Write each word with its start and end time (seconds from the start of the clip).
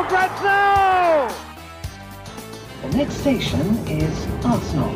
for 0.00 0.08
grabs! 0.08 1.34
The 2.82 2.96
next 2.96 3.20
station 3.20 3.66
is 3.88 4.16
Arsenal. 4.44 4.94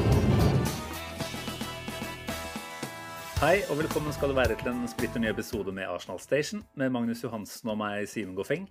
Hei 3.40 3.58
og 3.68 3.76
velkommen 3.82 4.14
skal 4.16 4.32
du 4.32 4.36
være 4.38 4.56
til 4.56 4.70
en 4.70 4.86
splitter 4.88 5.20
ny 5.20 5.28
episode 5.28 5.74
med 5.76 5.90
Arsenal 5.90 6.20
Station 6.22 6.62
med 6.80 6.92
Magnus 6.94 7.20
Johansen 7.24 7.68
og 7.68 7.76
meg, 7.82 8.06
Simen 8.08 8.36
Goffeng. 8.38 8.64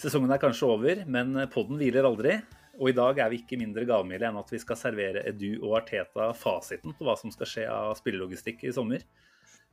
Sesongen 0.00 0.32
er 0.34 0.42
kanskje 0.42 0.66
over, 0.66 1.04
men 1.06 1.36
podden 1.52 1.78
hviler 1.78 2.08
aldri. 2.08 2.40
Og 2.80 2.90
i 2.90 2.96
dag 2.96 3.20
er 3.22 3.30
vi 3.30 3.38
ikke 3.44 3.60
mindre 3.60 3.86
gavmilde 3.86 4.26
enn 4.26 4.40
at 4.40 4.50
vi 4.50 4.58
skal 4.58 4.80
servere 4.80 5.22
Edu 5.30 5.60
og 5.60 5.76
Arteta 5.84 6.32
fasiten 6.34 6.96
på 6.98 7.06
hva 7.06 7.14
som 7.20 7.30
skal 7.30 7.46
skje 7.52 7.68
av 7.70 7.94
spillelogistikk 8.00 8.66
i 8.66 8.74
sommer. 8.74 9.06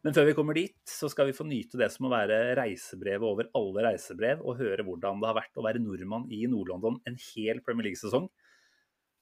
Men 0.01 0.15
før 0.17 0.25
vi 0.31 0.33
kommer 0.33 0.57
dit, 0.57 0.77
så 0.89 1.05
skal 1.11 1.29
vi 1.29 1.35
få 1.37 1.45
nyte 1.45 1.77
det 1.77 1.91
som 1.93 2.07
må 2.07 2.11
være 2.13 2.55
reisebrevet 2.57 3.25
over 3.27 3.51
alle 3.57 3.83
reisebrev, 3.85 4.41
og 4.41 4.57
høre 4.57 4.85
hvordan 4.85 5.21
det 5.21 5.29
har 5.29 5.37
vært 5.37 5.59
å 5.61 5.65
være 5.65 5.81
nordmann 5.83 6.25
i 6.33 6.47
Nord-London 6.49 6.97
en 7.05 7.19
hel 7.21 7.61
Premier 7.61 7.91
League-sesong. 7.91 8.25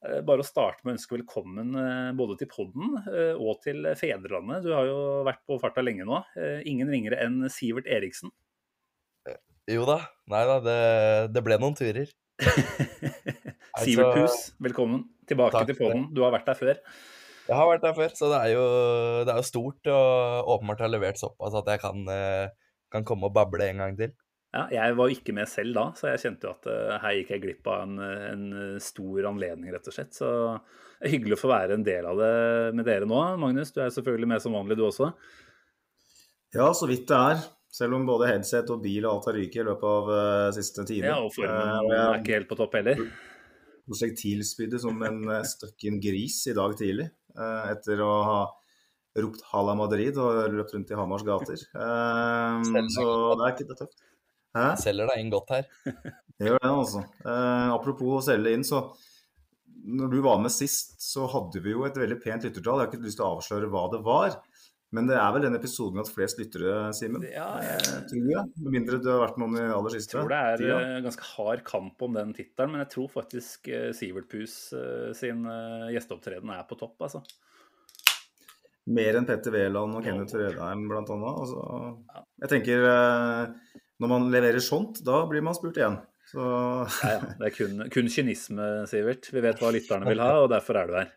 Eh, 0.07 0.21
Bare 0.23 0.45
å 0.45 0.47
starte 0.47 0.85
med 0.85 0.93
å 0.93 0.95
ønske 0.95 1.17
velkommen 1.17 1.75
eh, 1.75 2.11
både 2.15 2.37
til 2.39 2.51
podden 2.53 2.95
eh, 3.01 3.35
og 3.35 3.59
til 3.65 3.89
fedrelandet. 3.99 4.63
Du 4.63 4.71
har 4.71 4.87
jo 4.87 4.99
vært 5.27 5.43
på 5.43 5.59
farta 5.59 5.83
lenge 5.83 6.07
nå. 6.07 6.21
Ingen 6.69 6.91
ringere 6.95 7.19
enn 7.25 7.43
Sivert 7.51 7.89
Eriksen. 7.91 8.31
Jo 9.69 9.83
da. 9.85 9.99
Nei 10.31 10.45
da, 10.47 10.57
det, 10.63 10.79
det 11.35 11.43
ble 11.45 11.59
noen 11.59 11.75
turer. 11.77 12.07
Sivert 13.83 14.15
Pus, 14.15 14.37
velkommen 14.63 15.03
tilbake 15.27 15.59
Takk 15.59 15.73
til 15.73 15.81
podden. 15.83 16.07
Du 16.15 16.23
har 16.23 16.31
vært 16.33 16.47
der 16.47 16.57
før. 16.57 16.79
Jeg 17.49 17.57
har 17.57 17.65
vært 17.65 17.85
der 17.87 17.95
før, 17.97 18.11
så 18.13 18.29
det 18.29 18.39
er 18.45 18.51
jo, 18.53 18.65
det 19.25 19.33
er 19.33 19.39
jo 19.41 19.47
stort 19.47 19.89
og 19.89 20.49
åpenbart 20.55 20.83
har 20.85 20.91
levert 20.93 21.17
såpass 21.17 21.55
at 21.57 21.71
jeg 21.73 21.81
kan, 21.81 22.03
eh, 22.13 22.51
kan 22.93 23.07
komme 23.07 23.25
og 23.25 23.33
bable 23.33 23.65
en 23.65 23.81
gang 23.81 23.97
til. 23.97 24.13
Ja, 24.53 24.63
jeg 24.73 24.95
var 24.97 25.09
jo 25.09 25.17
ikke 25.17 25.33
med 25.37 25.49
selv 25.49 25.75
da, 25.77 25.87
så 25.97 26.11
jeg 26.11 26.21
kjente 26.23 26.47
jo 26.47 26.53
at 26.55 26.69
eh, 26.69 26.95
her 27.01 27.17
gikk 27.17 27.33
jeg 27.35 27.43
glipp 27.43 27.69
av 27.69 27.83
en, 27.87 27.99
en 28.01 28.79
stor 28.81 29.29
anledning, 29.29 29.73
rett 29.73 29.89
og 29.89 29.97
slett. 29.97 30.13
Så 30.17 30.29
det 30.29 31.09
er 31.09 31.15
hyggelig 31.15 31.37
å 31.37 31.41
få 31.41 31.51
være 31.51 31.77
en 31.77 31.85
del 31.85 32.05
av 32.09 32.21
det 32.21 32.33
med 32.77 32.85
dere 32.89 33.09
nå. 33.09 33.21
Magnus, 33.41 33.73
du 33.73 33.81
er 33.81 33.93
selvfølgelig 33.93 34.29
med 34.33 34.45
som 34.45 34.57
vanlig, 34.57 34.77
du 34.77 34.85
også. 34.85 35.11
Ja, 36.53 36.69
så 36.73 36.89
vidt 36.89 37.07
det 37.09 37.17
er. 37.17 37.43
Selv 37.69 37.99
om 37.99 38.05
både 38.07 38.31
headset 38.31 38.69
og 38.73 38.81
bil 38.81 39.05
og 39.05 39.11
alt 39.11 39.27
har 39.29 39.37
ryket 39.37 39.61
i 39.61 39.65
løpet 39.67 39.89
av 39.89 40.07
uh, 40.09 40.47
siste 40.55 40.85
time. 40.89 41.11
Ja, 41.11 41.19
og 41.21 41.33
formen 41.35 41.85
uh, 41.85 41.97
er 41.99 42.17
ikke 42.17 42.39
helt 42.39 42.49
på 42.49 42.57
topp 42.57 42.79
heller. 42.79 43.03
prosjektilspydde 43.89 44.81
som 44.81 44.97
en 45.05 45.21
uh, 45.29 45.43
støkken 45.45 46.01
gris 46.01 46.41
i 46.49 46.55
dag 46.57 46.73
tidlig. 46.79 47.11
Eh, 47.35 47.71
etter 47.73 48.01
å 48.05 48.13
ha 48.27 48.39
ropt 49.19 49.43
'Hala 49.49 49.75
Madrid' 49.75 50.17
og 50.21 50.53
løpt 50.53 50.75
rundt 50.75 50.91
i 50.93 50.99
Hamars 50.99 51.25
gater. 51.27 51.59
Eh, 51.79 52.87
så 52.95 53.05
det 53.37 53.45
er 53.45 53.53
ikke 53.53 53.67
det 53.67 53.75
er 53.75 53.81
tøft. 53.83 54.01
Hæ? 54.57 54.65
Selger 54.81 55.11
deg 55.11 55.21
inn 55.21 55.31
godt 55.33 55.53
her. 55.53 55.67
Det 56.39 56.47
gjør 56.47 56.61
det, 56.63 56.71
altså. 56.71 57.03
Eh, 57.21 57.69
apropos 57.75 58.17
å 58.17 58.25
selge 58.25 58.53
inn, 58.55 58.65
så 58.65 58.85
når 59.89 60.11
du 60.13 60.19
var 60.25 60.39
med 60.41 60.53
sist, 60.53 60.97
så 61.03 61.27
hadde 61.31 61.61
vi 61.63 61.73
jo 61.73 61.85
et 61.87 61.97
veldig 61.97 62.17
pent 62.23 62.45
lyttertall. 62.47 62.81
Jeg 62.81 62.87
har 62.87 62.93
ikke 62.93 63.05
lyst 63.05 63.19
til 63.19 63.27
å 63.27 63.33
avsløre 63.37 63.69
hva 63.71 63.85
det 63.93 64.01
var. 64.05 64.39
Men 64.91 65.05
det 65.05 65.17
er 65.21 65.33
vel 65.35 65.43
den 65.45 65.53
episoden 65.53 65.99
at 66.01 66.09
flest 66.09 66.39
lyttere, 66.41 66.87
Simen? 66.97 67.21
Ja, 67.29 67.49
jeg 67.61 67.81
Eh, 67.85 67.99
tror 68.09 68.29
jeg. 68.31 68.45
Med 68.57 68.71
mindre 68.73 68.97
du 69.03 69.09
har 69.11 69.19
vært 69.27 69.37
med 69.37 69.45
om 69.51 69.55
den 69.59 69.69
aller 69.75 69.93
siste 69.93 70.15
Jeg 70.17 70.23
tror 70.23 70.31
det 70.33 70.39
er 70.39 70.57
tida. 70.63 70.79
eh, 70.97 71.01
ganske 71.05 71.27
hard 71.35 71.63
kamp 71.67 72.01
om 72.07 72.13
den 72.17 72.33
tittelen, 72.33 72.71
men 72.73 72.81
jeg 72.81 72.89
tror 72.95 73.09
faktisk 73.13 73.67
eh, 73.69 73.91
Sivert 73.93 74.27
Pus 74.31 74.55
sin 75.19 75.43
gjesteopptreden 75.93 76.49
er 76.55 76.65
på 76.69 76.77
topp, 76.79 76.97
altså. 77.05 77.21
Mer 78.89 79.19
enn 79.19 79.27
Petter 79.29 79.53
Wæland 79.53 79.99
og 79.99 80.03
Kenneth 80.03 80.33
Rødheim, 80.33 80.87
annet. 80.89 81.41
Altså, 81.43 82.23
jeg 82.41 82.49
tenker 82.49 82.87
når 83.99 84.07
man 84.09 84.29
leverer 84.33 84.63
sånt, 84.63 85.03
da 85.05 85.21
blir 85.29 85.43
man 85.45 85.53
spurt 85.53 85.77
igjen. 85.77 85.99
Så 86.29 86.41
Ja, 86.41 87.11
ja. 87.13 87.19
Det 87.37 87.45
er 87.45 87.53
kun, 87.53 87.83
kun 87.93 88.09
kynisme, 88.09 88.65
Sivert. 88.89 89.29
Vi 89.33 89.41
vet 89.45 89.59
hva 89.61 89.69
lytterne 89.75 90.09
vil 90.09 90.21
ha, 90.23 90.31
og 90.43 90.49
derfor 90.49 90.77
er 90.81 90.87
du 90.89 90.93
her. 90.97 91.11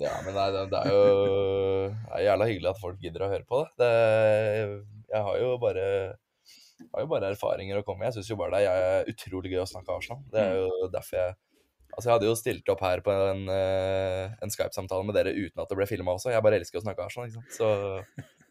Ja, 0.00 0.12
men 0.26 0.36
nei, 0.36 0.46
det, 0.52 0.66
er 0.76 0.92
jo 0.92 1.02
det 1.88 2.18
er 2.18 2.24
jævla 2.26 2.48
hyggelig 2.50 2.70
at 2.72 2.80
folk 2.82 3.00
gidder 3.00 3.24
å 3.24 3.30
høre 3.32 3.48
på 3.48 3.62
det. 3.64 3.72
det 3.80 3.90
jeg 5.14 5.22
har 5.28 5.40
jo 5.40 5.56
bare 5.62 5.86
har 6.92 7.04
jo 7.04 7.08
bare 7.08 7.32
erfaringer 7.32 7.80
å 7.80 7.84
komme 7.86 8.04
med. 8.04 8.10
Jeg 8.10 8.18
syns 8.18 8.30
jo 8.34 8.38
bare 8.40 8.60
det 8.60 8.68
er 8.68 9.10
utrolig 9.12 9.54
gøy 9.54 9.62
å 9.62 9.70
snakke 9.70 9.96
Arsenal. 9.96 10.20
Det 10.32 10.42
er 10.42 10.58
jo 10.60 10.88
derfor 10.92 11.22
jeg 11.22 11.36
Altså, 11.96 12.10
jeg 12.10 12.12
hadde 12.12 12.26
jo 12.28 12.36
stilt 12.36 12.68
opp 12.68 12.82
her 12.84 13.00
på 13.00 13.12
en, 13.14 13.46
eh, 13.48 14.32
en 14.44 14.50
Skype-samtale 14.52 15.06
med 15.06 15.16
dere 15.16 15.32
uten 15.32 15.62
at 15.62 15.70
det 15.70 15.78
ble 15.78 15.86
filma 15.88 16.12
også. 16.12 16.28
Jeg 16.28 16.44
bare 16.44 16.58
elsker 16.60 16.76
å 16.76 16.82
snakke 16.84 17.06
Arsenal, 17.06 17.30
ikke 17.30 17.40
sant. 17.40 17.54
Så, 17.56 17.68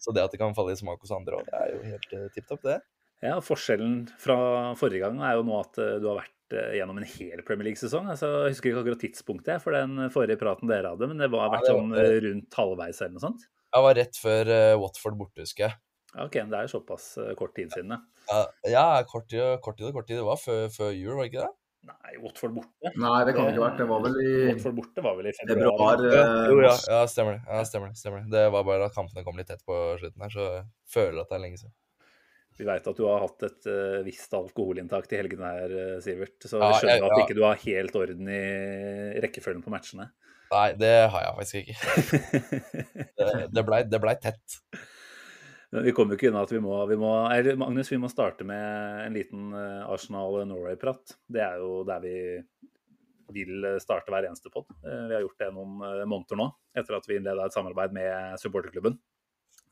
så 0.01 0.13
det 0.15 0.23
at 0.25 0.33
det 0.33 0.39
kan 0.41 0.55
falle 0.57 0.73
i 0.73 0.79
smak 0.79 1.03
hos 1.03 1.13
andre 1.13 1.37
òg, 1.37 1.51
det 1.51 1.59
er 1.59 1.73
jo 1.75 1.83
helt 1.91 2.15
uh, 2.15 2.23
tipp 2.33 2.47
topp, 2.49 2.63
det. 2.65 2.79
Ja, 3.23 3.37
Forskjellen 3.45 3.99
fra 4.21 4.37
forrige 4.79 5.05
gang 5.05 5.21
er 5.23 5.37
jo 5.37 5.45
nå 5.47 5.59
at 5.61 5.77
eh, 5.81 5.95
du 6.01 6.09
har 6.09 6.19
vært 6.23 6.33
eh, 6.33 6.34
gjennom 6.53 6.99
en 7.01 7.07
hel 7.07 7.41
Premier 7.47 7.69
League-sesong. 7.69 8.09
Altså, 8.13 8.29
jeg 8.45 8.55
husker 8.55 8.71
ikke 8.71 8.83
akkurat 8.83 9.01
tidspunktet 9.05 9.63
for 9.63 9.75
den 9.75 10.09
forrige 10.13 10.39
praten 10.41 10.69
dere 10.69 10.93
hadde, 10.93 11.09
men 11.11 11.23
det 11.23 11.31
var 11.33 11.53
vært 11.53 11.69
sånn 11.71 11.95
eh, 11.97 12.19
rundt 12.27 12.59
halvveis 12.59 13.01
eller 13.01 13.17
noe 13.17 13.25
sånt? 13.25 13.47
Det 13.75 13.83
var 13.87 13.97
rett 13.99 14.21
før 14.21 14.53
eh, 14.55 14.77
Watford 14.79 15.19
borte, 15.19 15.43
husker 15.43 15.67
jeg. 15.69 15.79
Ok, 16.15 16.23
Ok, 16.29 16.37
det 16.47 16.55
er 16.55 16.67
jo 16.67 16.73
såpass 16.77 17.09
eh, 17.19 17.33
kort 17.35 17.55
tid 17.57 17.73
siden, 17.75 17.97
ja. 17.97 18.43
Ja, 18.71 18.87
kort 19.09 19.27
tid, 19.29 19.43
kort 19.61 19.77
tid 19.77 19.91
kort 19.93 20.07
tid. 20.07 20.21
Det 20.21 20.27
var 20.27 20.39
før, 20.39 20.67
før 20.73 20.93
jul, 20.95 21.13
var 21.17 21.25
det 21.25 21.33
ikke 21.33 21.43
det? 21.43 21.53
Nei, 21.85 22.15
Watford 22.23 22.53
borte. 22.55 22.91
Nei, 22.97 23.17
det 23.27 23.33
kan 23.35 23.45
det 23.45 23.53
ikke 23.53 23.61
ha 23.61 23.67
vært. 23.67 23.81
Det 23.81 23.87
var 23.89 24.03
vel 24.05 24.15
i 24.23 24.29
Watford 24.47 24.77
borte 24.79 25.03
var 25.05 25.17
vel 25.19 25.27
i 25.29 25.33
februar. 25.37 26.01
eh, 26.01 26.45
jo, 26.49 26.61
ja, 26.65 26.73
ja, 26.89 27.01
stemmer 27.11 27.37
det. 27.37 27.43
Ja, 27.45 27.65
stemmer 27.69 27.91
det. 27.91 27.99
Stemmer 28.01 28.23
det. 28.23 28.31
Det 28.33 28.45
var 28.55 28.65
bare 28.65 28.87
at 28.89 28.95
kampene 28.95 29.25
kom 29.27 29.37
litt 29.37 29.49
tett 29.51 29.61
på 29.67 29.77
slutten 30.01 30.25
her, 30.25 30.33
så 30.33 30.47
jeg 30.55 30.63
føler 30.95 31.21
at 31.21 31.29
det 31.29 31.37
er 31.37 31.43
lenge 31.43 31.61
siden. 31.61 31.75
Vi 32.55 32.63
veit 32.67 32.85
at 32.87 32.95
du 32.99 33.03
har 33.03 33.19
hatt 33.25 33.43
et 33.43 33.65
uh, 33.67 34.01
visst 34.05 34.31
alkoholinntak 34.37 35.09
til 35.11 35.19
helgene 35.19 35.49
her, 35.57 35.73
eh, 35.75 35.95
Sivert. 36.03 36.37
Så 36.47 36.59
Ja, 36.61 36.69
vi 36.71 36.77
skjønner 36.79 36.93
jeg- 36.95 37.03
at 37.03 37.17
ja. 37.17 37.23
ikke 37.25 37.35
du 37.35 37.43
har 37.43 37.55
helt 37.65 37.95
orden 37.99 38.29
i 38.31 38.43
rekkefølgen 39.25 39.63
på 39.65 39.73
matchene. 39.73 40.09
Nei, 40.53 40.67
det 40.79 40.93
har 41.11 41.25
jeg 41.25 41.35
faktisk 41.39 41.55
ikke. 41.63 41.75
Det, 43.17 43.31
det 43.51 43.63
blei 43.65 43.81
ble 43.89 44.13
tett. 44.21 44.59
Men 45.73 45.83
vi 45.83 45.91
kommer 45.97 46.13
jo 46.13 46.19
ikke 46.19 46.29
unna 46.31 46.43
at 46.45 46.51
vi 46.53 46.61
må, 46.63 46.75
vi 46.87 46.95
må 47.01 47.09
eller 47.33 47.57
Magnus, 47.59 47.89
vi 47.91 47.97
må 47.99 48.07
starte 48.11 48.45
med 48.47 49.07
en 49.07 49.17
liten 49.17 49.49
eh, 49.51 49.81
Arsenal-Norway-prat. 49.91 51.15
Det 51.27 51.41
er 51.43 51.57
jo 51.59 51.81
der 51.89 51.99
vi 52.05 52.15
vil 53.35 53.65
starte 53.81 54.13
hver 54.13 54.27
eneste 54.29 54.51
pod. 54.53 54.69
Vi 54.85 55.11
har 55.11 55.23
gjort 55.25 55.41
det 55.41 55.49
noen 55.55 55.79
måneder 56.07 56.37
nå, 56.39 56.45
etter 56.77 56.95
at 56.99 57.07
vi 57.09 57.17
innleda 57.17 57.47
et 57.49 57.55
samarbeid 57.57 57.91
med 57.97 58.37
supporterklubben. 58.39 58.95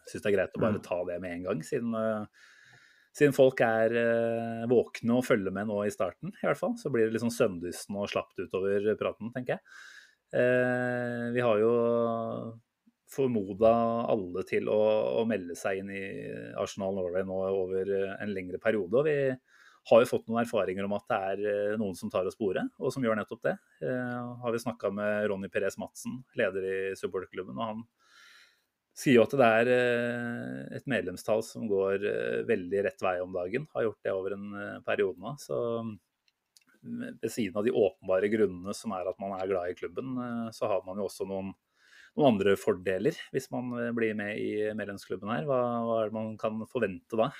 Syns 0.09 0.23
det 0.25 0.31
er 0.31 0.35
greit 0.35 0.57
å 0.57 0.63
bare 0.65 0.81
ta 0.83 0.97
det 1.07 1.19
med 1.23 1.37
en 1.37 1.45
gang, 1.45 1.61
siden, 1.63 1.93
eh, 1.95 2.25
siden 3.13 3.35
folk 3.35 3.61
er 3.61 3.93
eh, 3.93 4.65
våkne 4.69 5.19
og 5.19 5.25
følger 5.27 5.53
med 5.53 5.69
nå 5.69 5.83
i 5.85 5.93
starten, 5.93 6.33
i 6.33 6.47
hvert 6.47 6.59
fall. 6.59 6.75
Så 6.81 6.89
blir 6.93 7.07
det 7.07 7.15
litt 7.15 7.25
sånn 7.25 7.59
og 7.93 8.09
slapt 8.09 8.41
utover 8.41 8.89
praten, 8.99 9.29
tenker 9.35 9.57
jeg. 9.57 9.65
Eh, 10.33 11.27
Vi 11.35 11.43
har 11.45 11.61
jo 11.61 11.73
formoda 13.13 13.73
alle 14.09 14.41
til 14.49 14.69
å, 14.73 14.79
å 15.21 15.25
melde 15.29 15.53
seg 15.57 15.83
inn 15.83 15.91
i 15.93 16.05
Arsenal 16.57 16.95
Norway 16.97 17.21
nå 17.27 17.37
over 17.51 17.91
en 18.17 18.33
lengre 18.33 18.57
periode. 18.57 18.97
og 18.97 19.05
Vi 19.05 19.17
har 19.91 20.01
jo 20.01 20.09
fått 20.09 20.25
noen 20.31 20.41
erfaringer 20.41 20.87
om 20.87 20.95
at 20.97 21.05
det 21.11 21.19
er 21.29 21.43
eh, 21.51 21.77
noen 21.77 21.93
som 21.99 22.09
tar 22.09 22.25
oss 22.25 22.33
sporet, 22.33 22.65
og 22.81 22.95
som 22.95 23.05
gjør 23.05 23.19
nettopp 23.21 23.45
det. 23.45 23.57
Har 23.85 24.55
vi 24.55 24.63
snakka 24.65 24.89
med 24.95 25.27
Ronny 25.29 25.53
Perez 25.53 25.77
Madsen, 25.77 26.23
leder 26.39 26.65
i 26.65 26.77
supporterklubben, 26.97 27.59
og 27.59 27.69
han 27.69 27.85
sier 28.93 29.17
jo 29.17 29.25
at 29.25 29.33
det 29.37 29.49
er 29.59 29.71
eh, 29.73 30.77
et 30.77 30.87
medlemstall 30.89 31.41
som 31.45 31.65
går 31.69 32.05
eh, 32.09 32.41
veldig 32.49 32.83
rett 32.87 33.03
vei 33.03 33.15
om 33.23 33.33
dagen. 33.33 33.65
Har 33.73 33.87
gjort 33.87 34.05
det 34.05 34.13
over 34.13 34.35
en 34.37 34.51
eh, 34.59 34.81
periode 34.85 35.17
nå. 35.21 35.33
Så 35.41 35.57
mm, 35.81 35.95
ved 37.21 37.31
siden 37.33 37.57
av 37.57 37.65
de 37.65 37.73
åpenbare 37.73 38.29
grunnene 38.33 38.77
som 38.77 38.93
er 38.93 39.09
at 39.09 39.19
man 39.21 39.33
er 39.39 39.49
glad 39.49 39.71
i 39.71 39.77
klubben, 39.77 40.13
så 40.53 40.69
har 40.69 40.85
man 40.85 40.99
jo 41.01 41.09
også 41.09 41.27
noen 41.29 41.53
noen 42.13 42.35
andre 42.35 42.51
fordeler 42.61 43.15
hvis 43.33 43.47
man 43.49 43.71
blir 43.97 44.11
med 44.13 44.37
i 44.37 44.67
medlemsklubben 44.77 45.31
her? 45.33 45.47
Hva, 45.49 45.61
hva 45.81 45.95
er 46.03 46.11
det 46.11 46.17
man 46.19 46.35
kan 46.37 46.59
forvente 46.69 47.17
da? 47.17 47.31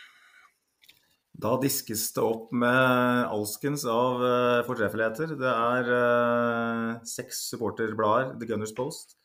Da 1.44 1.52
diskes 1.62 2.08
det 2.16 2.24
opp 2.24 2.48
med 2.58 3.28
alskens 3.28 3.84
av 3.90 4.24
fortreffeligheter. 4.66 5.36
Det 5.38 5.52
er 5.52 5.92
eh, 6.00 7.04
seks 7.10 7.44
supporterblader, 7.52 8.34
The 8.40 8.50
Gunners 8.50 8.74
Post, 8.74 9.20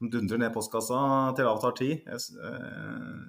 som 0.00 0.08
dundrer 0.08 0.40
ned 0.40 0.52
postkassa 0.54 0.98
til 1.36 1.48
avtalt 1.50 1.80
tid. 1.82 2.06
Eh, 2.08 3.24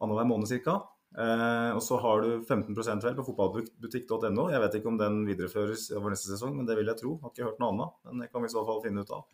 Annenhver 0.00 0.28
måned 0.28 0.52
ca. 0.64 0.76
Eh, 1.10 1.70
og 1.74 1.80
så 1.82 1.96
har 1.98 2.20
du 2.22 2.44
15% 2.44 3.06
vel 3.08 3.16
på 3.16 3.24
fotballbutikk.no. 3.26 4.50
Jeg 4.52 4.62
vet 4.62 4.76
ikke 4.78 4.90
om 4.92 4.98
den 5.00 5.22
videreføres 5.26 5.88
over 5.96 6.12
neste 6.12 6.30
sesong, 6.34 6.52
men 6.58 6.68
det 6.68 6.76
vil 6.78 6.92
jeg 6.92 7.00
tro. 7.00 7.16
Har 7.24 7.32
ikke 7.32 7.48
hørt 7.48 7.62
noe 7.62 7.72
annet. 7.72 7.96
Men 8.04 8.22
det 8.22 8.28
kan 8.30 8.44
vi 8.44 8.52
i 8.52 8.54
så 8.54 8.66
fall 8.68 8.84
finne 8.84 9.02
ut 9.02 9.14
av. 9.16 9.24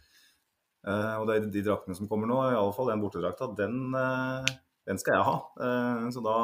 Eh, 0.87 1.15
og 1.19 1.27
det 1.27 1.37
er 1.37 1.51
de 1.51 1.67
draktene 1.67 1.99
som 1.99 2.07
kommer 2.11 2.31
nå, 2.31 2.39
i 2.47 2.55
alle 2.55 2.75
fall 2.77 2.93
den 2.93 3.03
bortedrakta, 3.03 3.51
den, 3.59 3.91
eh, 3.99 4.55
den 4.87 5.03
skal 5.03 5.19
jeg 5.19 5.27
ha. 5.27 5.37
Eh, 5.67 6.07
så 6.15 6.23
da 6.23 6.39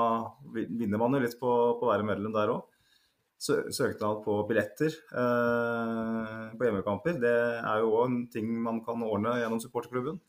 vinner 0.58 0.98
man 0.98 1.14
jo 1.14 1.22
litt 1.22 1.38
på, 1.38 1.52
på 1.78 1.86
å 1.86 1.92
være 1.92 2.08
medlem 2.08 2.34
der 2.34 2.50
òg. 2.56 2.66
Søknad 3.42 4.20
på 4.22 4.36
billetter 4.46 4.92
eh, 4.92 6.44
på 6.54 6.66
hjemmekamper, 6.68 7.16
det 7.22 7.34
er 7.58 7.82
jo 7.82 7.96
òg 7.98 8.04
en 8.06 8.20
ting 8.30 8.52
man 8.62 8.78
kan 8.86 9.02
ordne 9.02 9.34
gjennom 9.40 9.62
supporterklubben 9.62 10.20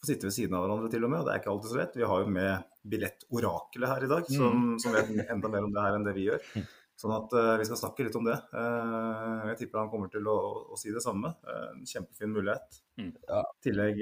få 0.00 0.08
sitte 0.08 0.28
ved 0.28 0.34
siden 0.36 0.56
av 0.56 0.64
hverandre 0.64 0.90
til 0.92 1.04
og 1.06 1.12
med, 1.12 1.20
og 1.20 1.28
det 1.28 1.34
er 1.34 1.42
ikke 1.42 1.52
alltid 1.52 1.72
så 1.72 1.78
lett. 1.80 1.98
Vi 1.98 2.08
har 2.08 2.22
jo 2.22 2.32
med 2.32 2.66
billettorakelet 2.86 3.92
her 3.92 4.04
i 4.06 4.10
dag, 4.10 4.26
som, 4.30 4.58
mm. 4.64 4.74
som, 4.82 4.96
vet 4.96 5.30
enda 5.32 5.52
mer 5.52 5.66
om 5.66 5.72
det 5.74 5.84
her 5.84 5.96
enn 5.96 6.06
det 6.06 6.16
vi 6.16 6.26
gjør. 6.28 6.50
Sånn 6.96 7.12
at 7.12 7.34
uh, 7.36 7.54
vi 7.60 7.66
skal 7.68 7.80
snakke 7.80 8.06
litt 8.06 8.14
om 8.16 8.24
det. 8.24 8.36
Uh, 8.54 9.50
jeg 9.50 9.58
tipper 9.62 9.82
han 9.82 9.90
kommer 9.92 10.08
til 10.12 10.24
å, 10.32 10.36
å 10.72 10.78
si 10.80 10.92
det 10.94 11.02
samme. 11.04 11.34
Uh, 11.44 11.74
en 11.74 11.88
kjempefin 11.88 12.32
mulighet. 12.32 12.78
Mm. 13.00 13.10
Ja. 13.28 13.42
I 13.42 13.66
tillegg 13.66 14.00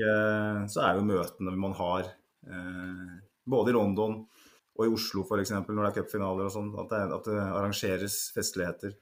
så 0.71 0.85
er 0.87 0.99
jo 0.99 1.09
møtene 1.09 1.57
man 1.59 1.75
har 1.79 2.13
både 3.49 3.73
i 3.73 3.75
London 3.75 4.19
og 4.75 4.87
i 4.87 4.93
Oslo 4.93 5.23
f.eks. 5.23 5.53
når 5.55 5.81
det 5.81 5.89
er 5.89 5.97
cupfinaler 6.01 6.49
og 6.49 6.55
sånn, 6.55 6.71
at, 6.83 6.95
at, 7.07 7.29
det 7.29 7.41
arrangeres 7.41 8.17
festligheter 8.35 8.95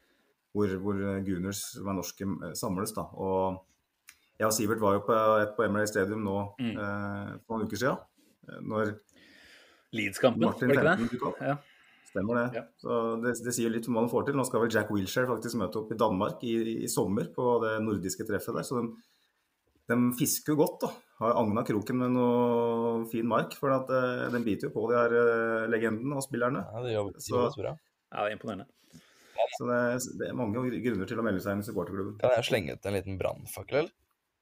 hvor, 0.52 0.72
hvor 0.84 0.98
Gunners, 1.24 1.62
som 1.78 1.88
er 1.88 1.96
norske, 1.96 2.28
samles. 2.58 2.92
da, 2.92 3.06
og 3.16 3.62
jeg 4.42 4.48
og 4.48 4.54
Sivert 4.56 4.82
var 4.82 4.96
jo 4.98 5.04
på 5.06 5.16
et 5.40 5.52
på 5.56 5.64
Emily 5.64 5.88
Stadium 5.88 6.24
nå 6.26 6.38
mm. 6.58 6.72
eh, 6.72 7.34
for 7.46 7.56
noen 7.56 7.68
uker 7.70 7.80
siden. 7.80 8.00
Eh, 8.48 8.60
når 8.68 8.96
Leeds-kampen, 9.92 10.44
var 10.48 10.56
det 10.58 10.72
ikke 10.72 11.28
det? 11.28 11.46
Ja. 11.46 11.56
Stemmer 12.08 12.40
det. 12.40 12.46
Ja. 12.58 12.62
Så 12.80 12.98
det, 13.22 13.34
det, 13.44 13.54
sier 13.56 13.72
litt 13.72 13.86
om 13.88 13.96
hva 13.96 14.04
de 14.04 14.12
får 14.12 14.26
til. 14.26 14.36
Nå 14.36 14.44
skal 14.48 14.64
vel 14.64 14.72
Jack 14.74 14.90
Wilshere 14.92 15.28
faktisk 15.30 15.60
møte 15.60 15.80
opp 15.80 15.92
i 15.94 15.98
Danmark 16.00 16.42
i, 16.48 16.54
i 16.84 16.90
sommer 16.90 17.28
på 17.32 17.54
det 17.62 17.76
nordiske 17.84 18.26
treffet 18.28 18.58
der. 18.58 18.66
Så 18.66 18.80
de, 18.80 19.04
de 19.90 19.96
fisker 20.18 20.54
jo 20.54 20.60
godt, 20.62 20.84
da. 20.84 20.92
Har 21.22 21.38
agna 21.38 21.62
kroken 21.66 21.98
med 22.00 22.14
noe 22.14 23.06
fin 23.10 23.26
mark. 23.28 23.56
For 23.58 23.74
at, 23.74 23.90
uh, 23.90 24.28
den 24.34 24.44
biter 24.46 24.68
jo 24.68 24.74
på 24.74 24.86
de 24.90 24.98
her 24.98 25.16
uh, 25.16 25.70
legendene 25.70 26.18
og 26.18 26.24
spillerne. 26.26 26.62
Ja, 26.66 26.84
det 26.84 26.94
gjør, 26.94 27.10
det 27.16 27.26
gjør 27.28 27.58
bra. 27.58 27.74
Ja, 28.12 28.22
det 28.22 28.30
er 28.30 28.36
imponerende. 28.36 28.68
Så 29.58 29.66
det, 29.68 29.80
det, 30.20 30.28
er 30.28 30.36
mange 30.38 30.62
grunner 30.84 31.08
til 31.08 31.20
å 31.20 31.24
melde 31.26 31.42
seg 31.44 31.56
inn 31.56 31.64
i 31.64 31.66
supporterklubben. 31.66 32.16
Kan 32.22 32.34
jeg 32.36 32.48
slenge 32.48 32.76
ut 32.76 32.88
en 32.88 32.96
liten 32.96 33.18
brannfakkel, 33.20 33.82
eller? 33.82 33.94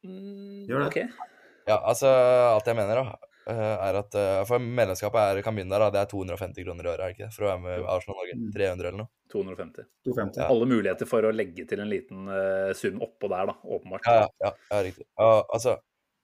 Mm, 0.07 0.69
Gjør 0.69 0.85
det. 0.85 0.89
Okay. 0.91 1.31
Ja, 1.69 1.77
altså 1.79 2.11
alt 2.11 2.69
jeg 2.69 2.79
mener, 2.79 3.01
da, 3.01 3.17
eh, 3.17 3.30
er 3.59 3.99
at 4.01 4.17
uh, 4.17 4.41
For 4.49 4.63
medlemskapet 4.63 5.21
er, 5.21 5.43
kan 5.45 5.57
begynne 5.57 5.75
der, 5.75 5.85
da. 5.87 5.91
Det 5.95 6.01
er 6.03 6.11
250 6.13 6.67
kroner 6.67 6.87
i 6.87 6.91
året, 6.93 7.03
er 7.03 7.11
det 7.11 7.17
ikke 7.17 7.27
det? 7.27 7.35
For 7.35 7.47
å 7.47 7.51
være 7.51 7.63
med 7.65 7.91
Arsenal 7.95 8.19
Norge. 8.21 8.39
300 8.57 8.89
eller 8.91 8.99
noe. 9.03 9.13
250. 9.35 9.89
250. 10.09 10.41
Ja. 10.43 10.49
Alle 10.55 10.71
muligheter 10.71 11.11
for 11.11 11.29
å 11.29 11.35
legge 11.35 11.67
til 11.71 11.83
en 11.85 11.91
liten 11.91 12.31
uh, 12.31 12.73
sum 12.79 13.03
oppå 13.07 13.31
der, 13.33 13.53
da, 13.53 13.57
åpenbart. 13.77 14.09
Ja, 14.11 14.27
ja, 14.45 14.53
ja 14.73 14.83
riktig. 14.87 15.07
Uh, 15.21 15.41
altså, 15.43 15.77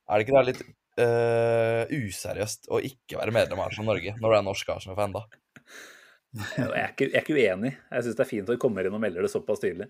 er 0.06 0.18
det 0.18 0.26
ikke 0.26 0.38
det 0.38 0.46
litt 0.50 0.62
uh, 1.02 1.96
useriøst 1.96 2.70
å 2.70 2.80
ikke 2.90 3.20
være 3.20 3.34
medlem 3.36 3.60
av 3.60 3.70
Arsenal 3.70 3.92
Norge 3.94 4.16
når 4.20 4.32
du 4.32 4.38
er 4.38 4.46
norsk 4.46 4.72
Arsenal-fan, 4.76 5.16
da? 5.16 5.26
jeg, 6.36 6.68
er 6.68 6.88
ikke, 6.90 7.10
jeg 7.10 7.16
er 7.16 7.24
ikke 7.24 7.36
uenig. 7.36 7.74
Jeg 7.90 8.06
syns 8.06 8.16
det 8.16 8.24
er 8.24 8.30
fint 8.30 8.48
at 8.48 8.56
du 8.58 8.62
kommer 8.62 8.86
inn 8.86 8.96
og 8.96 9.02
melder 9.02 9.24
det 9.24 9.32
såpass 9.32 9.62
tydelig. 9.62 9.88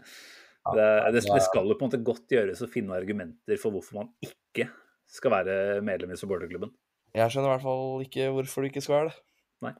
Det, 0.74 0.86
det, 1.14 1.22
det, 1.22 1.42
skal 1.46 1.68
jo 1.68 1.76
på 1.78 1.84
en 1.84 1.90
måte 1.92 2.02
godt 2.02 2.32
gjøres 2.34 2.62
å 2.64 2.70
finne 2.70 2.96
argumenter 2.96 3.58
for 3.62 3.74
hvorfor 3.74 4.00
man 4.00 4.08
ikke 4.24 4.66
skal 5.06 5.30
være 5.36 5.56
medlem 5.86 6.14
i 6.14 6.18
supporterklubben. 6.18 6.72
Jeg 7.16 7.32
skjønner 7.32 7.48
i 7.48 7.54
hvert 7.54 7.64
fall 7.64 8.04
ikke 8.04 8.30
hvorfor 8.34 8.62
du 8.62 8.68
ikke 8.68 8.82
skal 8.84 8.96
være 8.96 9.10
det. 9.10 9.20
Nei. 9.64 9.72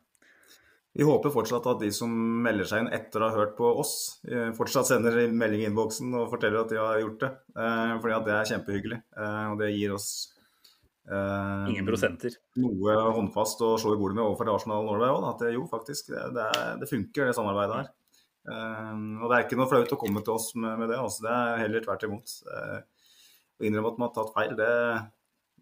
Vi 0.97 1.05
håper 1.05 1.35
fortsatt 1.35 1.67
at 1.69 1.83
de 1.83 1.91
som 1.93 2.12
melder 2.47 2.69
seg 2.69 2.85
inn 2.85 2.94
etter 2.97 3.21
å 3.21 3.29
ha 3.29 3.37
hørt 3.37 3.53
på 3.59 3.69
oss, 3.83 4.23
eh, 4.25 4.55
fortsatt 4.56 4.88
sender 4.88 5.19
melding 5.29 5.67
i 5.67 5.69
innboksen 5.69 6.15
og 6.17 6.31
forteller 6.33 6.62
at 6.62 6.73
de 6.73 6.81
har 6.81 7.03
gjort 7.03 7.21
det. 7.27 7.31
Eh, 7.53 7.93
fordi 8.00 8.17
at 8.17 8.25
det 8.25 8.35
er 8.37 8.50
kjempehyggelig. 8.53 9.03
Eh, 9.17 9.44
og 9.53 9.61
det 9.61 9.75
gir 9.75 9.94
oss 9.99 10.09
Ingen 11.06 11.87
prosenter. 11.87 12.35
Noe 12.59 12.97
håndfast 13.15 13.61
å 13.62 13.77
slå 13.79 13.93
i 13.94 13.99
bordet 14.00 14.17
med 14.17 14.25
overfor 14.25 14.49
Arsenal 14.50 14.83
Norway 14.83 15.12
òg. 15.15 15.29
At 15.29 15.44
det 15.44 15.53
jo 15.55 15.69
faktisk 15.71 16.09
det, 16.11 16.47
det 16.81 16.88
funker, 16.91 17.29
det 17.29 17.37
samarbeidet 17.37 17.77
her. 17.79 17.93
Um, 18.47 19.21
og 19.23 19.31
det 19.31 19.37
er 19.37 19.44
ikke 19.47 19.59
noe 19.59 19.71
flaut 19.71 19.94
å 19.94 19.99
komme 20.00 20.23
til 20.27 20.35
oss 20.35 20.49
med, 20.59 20.75
med 20.81 20.91
det. 20.91 20.99
Altså. 20.99 21.23
Det 21.27 21.35
er 21.35 21.62
heller 21.62 21.85
tvert 21.85 22.09
imot. 22.09 22.35
Uh, 22.50 22.81
å 23.56 23.69
innrømme 23.69 23.93
at 23.93 24.00
man 24.03 24.11
har 24.11 24.17
tatt 24.17 24.35
feil, 24.35 24.56
det, 24.59 24.73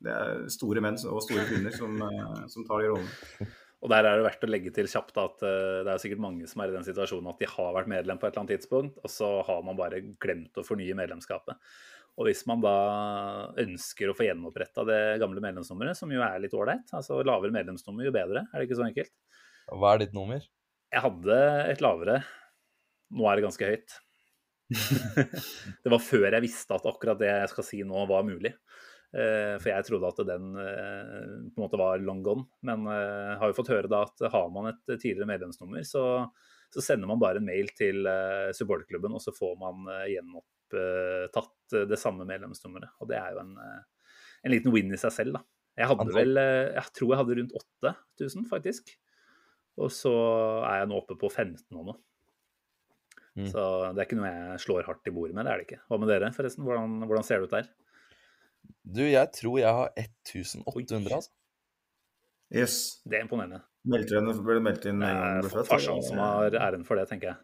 det, 0.05 0.15
er 0.15 0.47
store 0.53 0.83
menn 0.85 0.99
og 1.11 1.23
store 1.25 1.47
kvinner 1.49 1.75
som, 1.75 1.97
uh, 2.01 2.45
som 2.51 2.67
tar 2.69 2.85
de 2.85 2.91
rollene. 2.93 3.49
Og 3.85 3.91
der 3.93 4.07
er 4.09 4.17
det 4.17 4.25
verdt 4.25 4.47
å 4.47 4.49
legge 4.49 4.71
til 4.73 4.89
kjapt 4.89 5.19
at 5.21 5.43
uh, 5.45 5.81
det 5.85 5.93
er 5.93 6.01
sikkert 6.01 6.23
mange 6.25 6.47
som 6.49 6.63
er 6.65 6.73
i 6.73 6.77
den 6.77 6.87
situasjonen 6.87 7.33
at 7.33 7.43
de 7.43 7.51
har 7.51 7.75
vært 7.77 7.91
medlem 7.93 8.21
på 8.21 8.29
et 8.29 8.33
eller 8.33 8.45
annet 8.45 8.57
tidspunkt, 8.57 9.01
og 9.03 9.13
så 9.13 9.35
har 9.49 9.67
man 9.67 9.77
bare 9.81 10.01
glemt 10.23 10.61
å 10.61 10.65
fornye 10.67 10.97
medlemskapet. 10.97 11.59
Og 12.15 12.29
hvis 12.29 12.45
man 12.47 12.63
da 12.63 12.75
ønsker 13.59 14.11
å 14.11 14.15
få 14.15 14.29
gjenoppretta 14.29 14.85
det 14.87 15.01
gamle 15.23 15.43
medlemsnummeret, 15.43 15.99
som 15.99 16.13
jo 16.15 16.23
er 16.23 16.39
litt 16.43 16.55
ålreit, 16.55 16.87
altså 16.95 17.19
lavere 17.27 17.55
medlemsnummer 17.57 18.07
jo 18.07 18.15
bedre, 18.15 18.45
er 18.47 18.61
det 18.61 18.69
ikke 18.69 18.79
så 18.79 18.87
enkelt? 18.87 19.13
Hva 19.73 19.95
er 19.95 20.05
ditt 20.05 20.15
nummer? 20.15 20.45
Jeg 20.95 21.03
hadde 21.03 21.39
et 21.73 21.83
lavere. 21.83 22.21
Nå 23.15 23.27
er 23.27 23.39
det 23.39 23.47
ganske 23.49 23.71
høyt. 23.73 23.97
det 25.85 25.93
var 25.93 26.01
før 26.03 26.29
jeg 26.31 26.45
visste 26.45 26.77
at 26.77 26.87
akkurat 26.89 27.19
det 27.21 27.33
jeg 27.33 27.51
skal 27.53 27.67
si 27.67 27.83
nå, 27.87 28.07
var 28.11 28.27
mulig. 28.27 28.55
Eh, 29.15 29.55
for 29.63 29.71
jeg 29.71 29.87
trodde 29.87 30.09
at 30.11 30.21
den 30.27 30.57
eh, 30.59 31.35
på 31.55 31.61
en 31.61 31.63
måte 31.63 31.79
var 31.79 32.03
long 32.03 32.23
gone. 32.27 32.49
Men 32.67 32.87
eh, 32.91 33.35
har 33.39 33.51
jo 33.51 33.57
fått 33.61 33.71
høre 33.71 33.91
da 33.91 34.03
at 34.09 34.25
har 34.33 34.51
man 34.55 34.73
et 34.73 34.83
tidligere 34.91 35.29
medlemsnummer, 35.31 35.85
så, 35.87 36.05
så 36.75 36.83
sender 36.83 37.11
man 37.11 37.23
bare 37.23 37.39
en 37.39 37.47
mail 37.47 37.71
til 37.79 38.09
supporterklubben, 38.59 39.15
og 39.15 39.23
så 39.23 39.35
får 39.37 39.55
man 39.61 39.87
gjenopptatt 40.11 41.77
det 41.91 41.99
samme 42.01 42.27
medlemsnummeret. 42.27 42.97
Og 42.99 43.11
det 43.11 43.21
er 43.21 43.37
jo 43.37 43.45
en, 43.45 43.55
en 43.63 44.55
liten 44.55 44.75
win 44.75 44.91
i 44.95 45.01
seg 45.01 45.15
selv, 45.15 45.39
da. 45.39 45.45
Jeg 45.75 45.91
hadde 45.91 46.15
vel 46.15 46.39
Jeg 46.39 46.91
tror 46.95 47.09
jeg 47.11 47.19
hadde 47.19 47.37
rundt 47.39 47.55
8000, 47.59 48.45
faktisk. 48.51 48.93
Og 49.83 49.91
så 49.91 50.13
er 50.63 50.83
jeg 50.83 50.91
nå 50.91 50.99
oppe 51.01 51.17
på 51.19 51.31
15 51.31 51.65
og 51.75 51.89
noe. 51.89 51.97
Mm. 53.35 53.49
Så 53.51 53.63
det 53.91 53.99
er 53.99 54.07
ikke 54.07 54.19
noe 54.21 54.31
jeg 54.31 54.61
slår 54.63 54.87
hardt 54.87 55.11
i 55.11 55.15
bordet 55.15 55.35
med, 55.35 55.47
det 55.47 55.51
er 55.51 55.61
det 55.61 55.67
ikke. 55.67 55.81
Hva 55.91 55.99
med 55.99 56.11
dere, 56.13 56.31
forresten? 56.35 56.63
Hvordan, 56.67 57.01
hvordan 57.11 57.27
ser 57.27 57.43
det 57.43 57.49
ut 57.49 57.57
der? 57.57 57.73
Du, 58.85 59.03
jeg 59.03 59.31
tror 59.35 59.59
jeg 59.59 59.73
har 59.79 59.93
1800, 59.97 61.15
altså. 61.15 61.31
Yes. 62.55 63.01
Det 63.05 63.19
er 63.19 63.25
imponerende. 63.25 63.63
Meldte 63.85 64.21
du 64.25 64.41
ble 64.45 64.61
meldt 64.65 64.87
inn 64.89 65.03
en 65.05 65.19
gang 65.21 65.43
du 65.45 65.51
ble? 65.53 65.65
Farsan 65.69 66.01
som 66.05 66.21
har 66.23 66.55
æren 66.57 66.85
for 66.89 67.01
det, 67.01 67.09
tenker 67.11 67.33
jeg. 67.33 67.41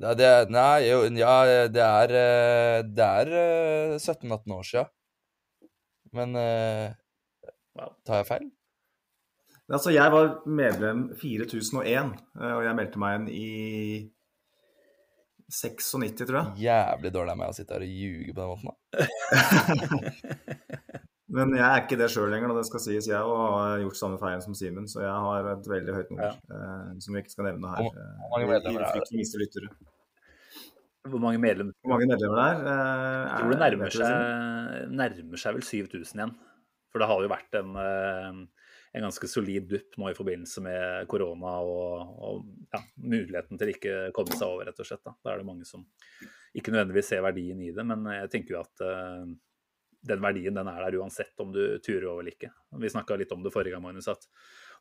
Ja, 0.00 0.14
det, 0.16 0.28
nei, 0.48 0.86
jo, 0.88 1.02
ja, 1.20 1.34
det 1.68 1.82
er, 1.84 2.14
eh, 2.16 2.78
det 2.88 3.08
er 3.08 3.32
17-18 3.98 4.32
eh, 4.32 4.54
år 4.56 4.64
sia. 4.64 4.84
Men 6.16 6.36
uh, 6.36 6.92
tar 8.04 8.20
jeg 8.20 8.28
feil? 8.28 8.48
Altså, 9.72 9.92
jeg 9.92 10.12
var 10.12 10.32
medlem 10.48 11.06
4001, 11.16 12.10
og 12.36 12.64
jeg 12.66 12.76
meldte 12.76 13.00
meg 13.00 13.18
inn 13.18 13.28
i 13.32 13.46
96, 15.52 16.24
tror 16.24 16.38
jeg. 16.40 16.46
Jævlig 16.66 17.10
dårlig 17.14 17.32
av 17.34 17.38
meg 17.42 17.48
å 17.52 17.56
sitte 17.56 17.72
her 17.76 17.84
og 17.84 17.92
ljuge 18.02 18.30
på 18.32 18.40
den 18.40 18.50
måten, 18.52 18.68
da. 18.72 18.76
Men 21.32 21.54
jeg 21.56 21.64
er 21.64 21.78
ikke 21.80 21.96
det 21.96 22.10
sjøl 22.12 22.28
lenger, 22.32 22.50
og 22.52 22.58
det 22.60 22.66
skal 22.68 22.80
sies. 22.84 23.06
Jeg 23.08 23.16
har 23.16 23.80
gjort 23.80 23.96
samme 23.96 24.18
feilen 24.20 24.42
som 24.44 24.52
Simen, 24.56 24.84
så 24.90 25.00
jeg 25.00 25.12
har 25.26 25.46
et 25.54 25.68
veldig 25.70 25.94
høyt 25.96 26.10
nummer. 26.12 26.34
Ja. 26.34 26.58
Eh, 26.58 26.90
som 27.00 27.16
vi 27.16 27.22
ikke 27.22 27.32
skal 27.32 27.46
nevne 27.48 27.70
her. 27.72 27.88
Hvor 27.88 28.34
mange 28.34 28.48
medlemmer 28.50 28.84
er 28.84 29.00
det? 29.00 29.70
Hvor 31.08 31.22
mange 31.22 31.40
medlemmer, 31.42 31.72
Hvor 31.80 31.90
mange 31.94 32.08
medlemmer 32.10 32.36
det 32.36 32.44
er? 32.50 32.58
Eh, 32.72 33.22
jeg 33.22 33.38
tror 33.38 33.54
det 33.54 33.60
nærmer 33.62 33.96
seg, 33.96 34.12
nærmer 35.00 35.38
seg 35.44 35.56
vel 35.56 35.64
7000 35.70 36.20
igjen. 36.20 36.34
For 36.92 37.00
det 37.00 37.08
har 37.08 37.24
jo 37.24 37.32
vært 37.32 37.52
en 37.62 37.70
eh, 37.80 38.36
en 38.92 39.06
ganske 39.06 39.28
solid 39.28 39.68
dupp 39.68 39.96
nå 39.96 40.10
i 40.10 40.16
forbindelse 40.16 40.62
med 40.64 41.06
korona 41.08 41.54
og, 41.64 42.16
og 42.22 42.42
ja, 42.74 42.80
muligheten 43.00 43.60
til 43.60 43.72
ikke 43.72 43.94
komme 44.16 44.36
seg 44.36 44.44
over, 44.48 44.68
rett 44.68 44.82
og 44.82 44.88
slett. 44.88 45.02
Da. 45.06 45.14
da. 45.16 45.32
er 45.32 45.40
det 45.40 45.48
mange 45.48 45.68
som 45.68 45.86
ikke 46.52 46.74
nødvendigvis 46.74 47.08
ser 47.14 47.24
verdien 47.24 47.62
i 47.64 47.70
det, 47.72 47.86
men 47.88 48.04
jeg 48.12 48.28
tenker 48.34 48.56
jo 48.56 48.60
at 48.60 48.84
uh, 48.84 49.24
den 50.12 50.20
verdien 50.20 50.58
den 50.58 50.68
er 50.68 50.82
der 50.84 50.98
uansett 51.00 51.40
om 51.40 51.54
du 51.54 51.62
turer 51.80 52.10
over 52.10 52.20
eller 52.20 52.34
ikke. 52.34 52.52
Vi 52.82 52.92
snakka 52.92 53.16
litt 53.16 53.32
om 53.32 53.44
det 53.44 53.54
forrige 53.54 53.72
gang, 53.72 53.84
Magnus, 53.86 54.10
at 54.12 54.28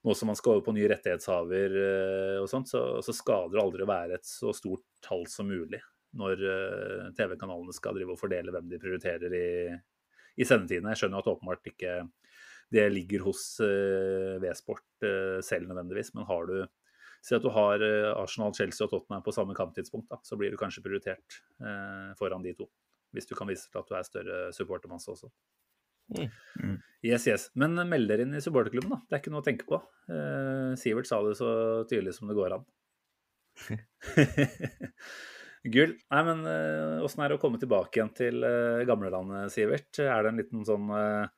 nå 0.04 0.16
som 0.18 0.32
man 0.32 0.40
skal 0.40 0.58
over 0.58 0.66
på 0.66 0.76
nye 0.76 0.90
rettighetshaver 0.92 1.78
uh, 1.80 2.38
og 2.42 2.52
sånt, 2.52 2.68
så, 2.74 2.84
så 3.06 3.16
skal 3.16 3.48
det 3.54 3.64
aldri 3.64 3.88
være 3.88 4.20
et 4.20 4.28
så 4.28 4.52
stort 4.58 4.84
tall 5.08 5.24
som 5.32 5.48
mulig 5.48 5.80
når 6.20 6.44
uh, 6.44 7.12
TV-kanalene 7.16 7.72
skal 7.72 7.96
drive 7.96 8.18
og 8.18 8.20
fordele 8.20 8.52
hvem 8.52 8.68
de 8.68 8.82
prioriterer 8.82 9.38
i, 9.40 9.52
i 10.36 10.48
sendetidene. 10.48 10.92
Jeg 10.92 11.06
skjønner 11.06 11.24
at 11.24 11.32
åpenbart 11.32 11.72
ikke 11.72 12.02
det 12.72 12.90
ligger 12.90 13.26
hos 13.28 13.60
uh, 13.60 14.40
V-sport 14.42 15.04
uh, 15.04 15.40
selv 15.44 15.68
nødvendigvis. 15.68 16.14
Men 16.16 16.30
har 16.30 16.48
du 16.50 16.62
Si 17.22 17.36
at 17.38 17.44
du 17.46 17.52
har 17.54 17.84
uh, 17.86 18.16
Arsenal, 18.18 18.50
Chelsea 18.58 18.82
og 18.88 18.90
Tottenham 18.90 19.22
på 19.22 19.34
samme 19.36 19.54
kamptidspunkt, 19.54 20.08
da, 20.10 20.18
så 20.26 20.34
blir 20.40 20.50
du 20.50 20.58
kanskje 20.58 20.82
prioritert 20.82 21.36
foran 22.18 22.42
de 22.42 22.56
to. 22.58 22.66
Hvis 23.14 23.28
du 23.30 23.36
kan 23.38 23.46
vise 23.46 23.68
til 23.70 23.78
at 23.78 23.92
du 23.92 23.94
er 23.94 24.08
større 24.08 24.38
supportermasse 24.58 25.12
også. 25.14 25.30
Mm. 26.18 26.80
Yes, 27.06 27.28
yes. 27.30 27.44
Men 27.54 27.78
meld 27.92 28.10
dere 28.10 28.26
inn 28.26 28.34
i 28.34 28.42
supporterklubben, 28.42 28.96
da. 28.96 28.98
Det 29.06 29.14
er 29.14 29.22
ikke 29.22 29.34
noe 29.36 29.44
å 29.44 29.46
tenke 29.46 29.68
på. 29.70 29.78
Uh, 30.10 30.74
Sivert 30.82 31.12
sa 31.12 31.20
det 31.28 31.36
så 31.38 31.52
tydelig 31.92 32.16
som 32.18 32.32
det 32.32 32.40
går 32.40 32.56
an. 32.58 32.66
Gull. 35.76 35.94
Nei, 35.94 36.24
men 36.26 36.42
åssen 37.06 37.22
uh, 37.22 37.28
er 37.28 37.30
det 37.30 37.38
å 37.38 37.44
komme 37.44 37.62
tilbake 37.62 38.00
igjen 38.00 38.10
til 38.18 38.42
uh, 38.42 38.82
gamlelandet, 38.90 39.54
Sivert? 39.54 39.92
Er 40.02 40.26
det 40.26 40.34
en 40.34 40.42
liten 40.42 40.66
sånn 40.66 40.90
uh, 40.90 41.30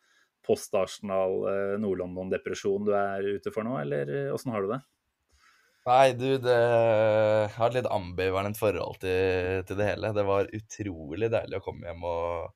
post-Arsenal 0.46 1.38
Nord-London-depresjon 1.82 2.88
du 2.88 2.94
er 2.98 3.28
ute 3.38 3.54
for 3.54 3.66
nå, 3.68 3.78
eller 3.82 4.34
åssen 4.34 4.54
har 4.54 4.66
du 4.66 4.74
det? 4.74 4.82
Nei, 5.84 6.14
du, 6.16 6.28
det 6.40 6.56
jeg 6.56 7.48
har 7.58 7.72
et 7.72 7.76
litt 7.76 7.90
ambivalent 7.92 8.60
forhold 8.60 9.02
til, 9.02 9.64
til, 9.68 9.80
det 9.80 9.88
hele. 9.90 10.14
Det 10.16 10.24
var 10.28 10.52
utrolig 10.56 11.28
deilig 11.34 11.60
å 11.60 11.64
komme 11.66 11.90
hjem 11.90 12.06
og, 12.08 12.54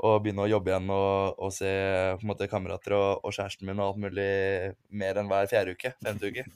og 0.00 0.16
begynne 0.24 0.46
å 0.46 0.50
jobbe 0.54 0.72
igjen 0.72 0.92
og, 0.94 1.42
og 1.44 1.52
se 1.52 1.72
på 2.16 2.24
en 2.24 2.32
måte 2.32 2.48
kamerater 2.48 2.96
og, 2.96 3.08
og, 3.20 3.36
kjæresten 3.36 3.68
min 3.68 3.82
og 3.82 3.90
alt 3.90 4.02
mulig 4.06 4.30
mer 4.88 5.20
enn 5.20 5.28
hver 5.28 5.50
fjerde 5.50 5.76
uke. 5.76 5.92
Femte 6.00 6.32
uke. 6.32 6.46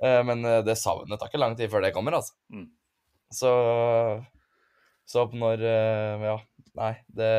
Men 0.00 0.46
det 0.64 0.78
savnet 0.80 1.20
tar 1.20 1.28
ikke 1.28 1.42
lang 1.42 1.52
tid 1.58 1.68
før 1.68 1.84
det 1.84 1.92
kommer, 1.92 2.14
altså. 2.16 2.32
Mm. 2.48 2.70
Så, 3.30 3.50
så 5.06 5.26
når 5.32 5.62
eh, 5.62 6.24
Ja, 6.26 6.36
nei, 6.78 6.94
det 7.14 7.32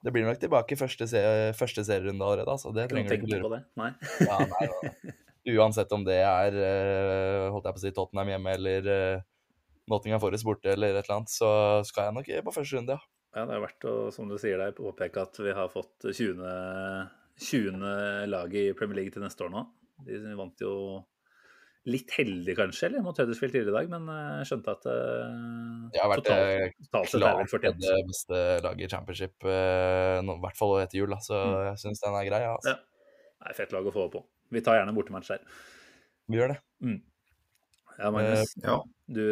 det 0.00 0.12
blir 0.14 0.24
nok 0.24 0.38
tilbake 0.40 0.78
første, 0.80 1.06
se, 1.10 1.20
første 1.58 1.84
serierunde 1.84 2.24
allerede. 2.24 2.54
Altså. 2.54 2.72
Det 2.76 2.86
trenger 2.90 3.12
du 3.12 3.16
ikke 3.18 3.32
lure 3.34 3.42
på. 3.44 3.52
Det. 3.54 3.60
Nei. 3.80 3.90
ja, 4.24 4.38
nei, 4.48 5.16
Uansett 5.60 5.92
om 5.96 6.02
det 6.04 6.18
er 6.20 6.56
eh, 6.56 7.46
holdt 7.52 7.68
jeg 7.68 7.76
på 7.76 7.80
å 7.80 7.84
si, 7.84 7.92
Tottenham 7.96 8.28
hjemme 8.28 8.52
eller 8.58 8.88
uh, 8.88 9.22
Nottingham 9.90 10.20
Forest 10.22 10.44
borte 10.46 10.72
eller 10.74 10.92
et 10.92 11.04
eller 11.04 11.16
annet, 11.16 11.32
så 11.32 11.50
skal 11.88 12.08
jeg 12.08 12.16
nok 12.18 12.28
på 12.46 12.54
første 12.54 12.76
runde, 12.76 12.96
ja. 12.96 13.10
Ja, 13.30 13.44
det 13.46 13.54
er 13.54 13.62
verdt 13.62 13.86
å, 13.86 13.94
som 14.14 14.26
du 14.26 14.34
sier 14.42 14.58
der, 14.58 14.74
påpeke 14.74 15.22
at 15.22 15.38
vi 15.38 15.52
har 15.54 15.70
fått 15.70 16.08
20. 16.08 16.40
20. 17.40 17.84
lag 18.26 18.56
i 18.58 18.64
Premier 18.76 19.00
League 19.00 19.14
til 19.14 19.22
neste 19.22 19.46
år 19.46 19.52
nå. 19.54 19.62
De 20.06 20.34
vant 20.34 20.64
jo 20.64 20.72
litt 21.88 22.12
heldig, 22.12 22.54
kanskje, 22.58 22.88
eller 22.90 23.04
mot 23.04 23.16
Huddersfield 23.16 23.54
tidligere 23.54 23.72
i 23.72 23.76
dag, 23.78 23.90
men 23.94 24.08
jeg 24.12 24.32
eh, 24.36 24.46
skjønte 24.50 24.74
at 24.76 24.86
uh, 24.90 25.88
Det 25.94 26.02
har 26.02 26.10
vært 26.12 26.26
totalt, 26.26 27.12
totalt 27.14 27.54
klart 27.54 27.80
det 27.80 27.94
beste 28.10 28.40
laget 28.66 28.84
i 28.84 28.90
championship, 28.92 29.36
uh, 29.48 30.20
no, 30.26 30.36
i 30.36 30.44
hvert 30.44 30.58
fall 30.58 30.76
etter 30.82 31.00
jul, 31.00 31.14
da, 31.14 31.20
så 31.24 31.38
mm. 31.40 31.54
jeg 31.70 31.82
syns 31.86 32.02
den 32.04 32.18
er 32.18 32.26
grei. 32.28 32.42
Altså. 32.50 32.74
Ja. 32.74 33.06
Det 33.40 33.54
er 33.54 33.56
fett 33.56 33.72
lag 33.72 33.86
å 33.88 33.94
få 33.94 34.10
på. 34.12 34.20
Vi 34.52 34.60
tar 34.64 34.76
gjerne 34.76 34.92
bortematch 34.92 35.30
der. 35.32 35.46
Vi 36.28 36.36
gjør 36.36 36.52
det. 36.52 36.58
Mm. 36.84 36.98
Ja, 37.96 38.10
Magnus. 38.12 38.52
Uh, 38.58 38.66
ja. 38.66 38.76
Du 39.10 39.22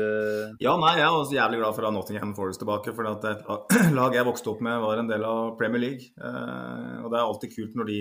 Ja, 0.64 0.72
nei, 0.80 0.94
jeg 0.96 1.04
er 1.04 1.14
også 1.14 1.36
jævlig 1.36 1.60
glad 1.60 1.76
for 1.76 1.84
å 1.84 1.90
ha 1.90 1.94
Nottingham 1.94 2.32
Forest 2.34 2.62
tilbake. 2.64 2.94
For 2.96 3.10
at 3.12 3.26
et 3.28 3.44
lag 3.98 4.16
jeg 4.16 4.26
vokste 4.26 4.50
opp 4.54 4.64
med, 4.64 4.80
var 4.82 5.02
en 5.02 5.10
del 5.10 5.26
av 5.28 5.52
Premier 5.60 5.84
League. 5.84 6.08
og 6.16 7.12
det 7.12 7.20
er 7.20 7.22
alltid 7.22 7.52
kult 7.52 7.76
når 7.76 7.92
de 7.92 8.00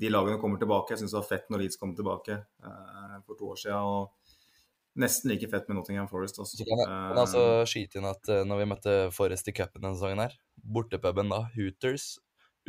de 0.00 0.08
lagene 0.08 0.40
kommer 0.40 0.60
tilbake. 0.60 0.94
Jeg 0.94 1.02
syns 1.02 1.12
det 1.12 1.18
var 1.18 1.28
fett 1.28 1.50
når 1.52 1.64
Leeds 1.64 1.78
kom 1.80 1.92
tilbake 1.96 2.38
uh, 2.64 3.18
for 3.26 3.36
to 3.36 3.52
år 3.52 3.60
siden. 3.60 3.84
Og 3.84 5.00
nesten 5.00 5.32
like 5.32 5.48
fett 5.52 5.68
med 5.68 5.76
Nottingham 5.76 6.08
Forest. 6.08 6.40
Også. 6.40 6.56
Så 6.56 6.66
kan 6.66 6.80
jeg 6.80 6.88
kan 6.88 7.20
altså 7.20 7.44
skyte 7.68 8.00
inn 8.00 8.08
at 8.08 8.32
uh, 8.32 8.42
når 8.48 8.62
vi 8.62 8.68
møtte 8.72 8.96
Forest 9.14 9.52
i 9.52 9.54
cupen 9.56 9.84
denne 9.84 9.96
sesongen 9.98 10.24
her, 10.24 10.36
bortepuben 10.60 11.32
da, 11.32 11.44
Hooters 11.56 12.14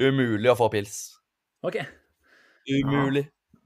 Umulig 0.02 0.48
å 0.52 0.58
få 0.58 0.70
pils. 0.72 0.98
Ok. 1.68 1.78
Umulig. 2.72 3.26
Ja. 3.28 3.60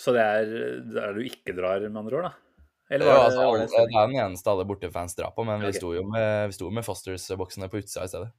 Så 0.00 0.12
det 0.14 0.24
er 0.24 0.50
der 0.92 1.16
du 1.16 1.24
ikke 1.24 1.54
drar, 1.56 1.82
med 1.88 1.96
andre 1.98 2.20
ord, 2.20 2.28
da? 2.28 2.66
Eller 2.90 3.08
ja, 3.08 3.16
altså, 3.26 3.46
det, 3.56 3.68
det, 3.70 3.96
er 3.96 4.10
den 4.10 4.18
eneste 4.20 4.50
alle 4.52 4.66
bortefans 4.68 5.16
drar 5.18 5.32
på, 5.34 5.44
men 5.46 5.60
okay. 5.60 5.72
vi 5.72 5.80
sto 5.80 5.92
jo 5.94 6.04
med, 6.10 6.56
med 6.76 6.86
Fosters-boksene 6.86 7.68
på 7.72 7.80
utsida 7.80 8.04
i 8.06 8.12
stedet. 8.12 8.30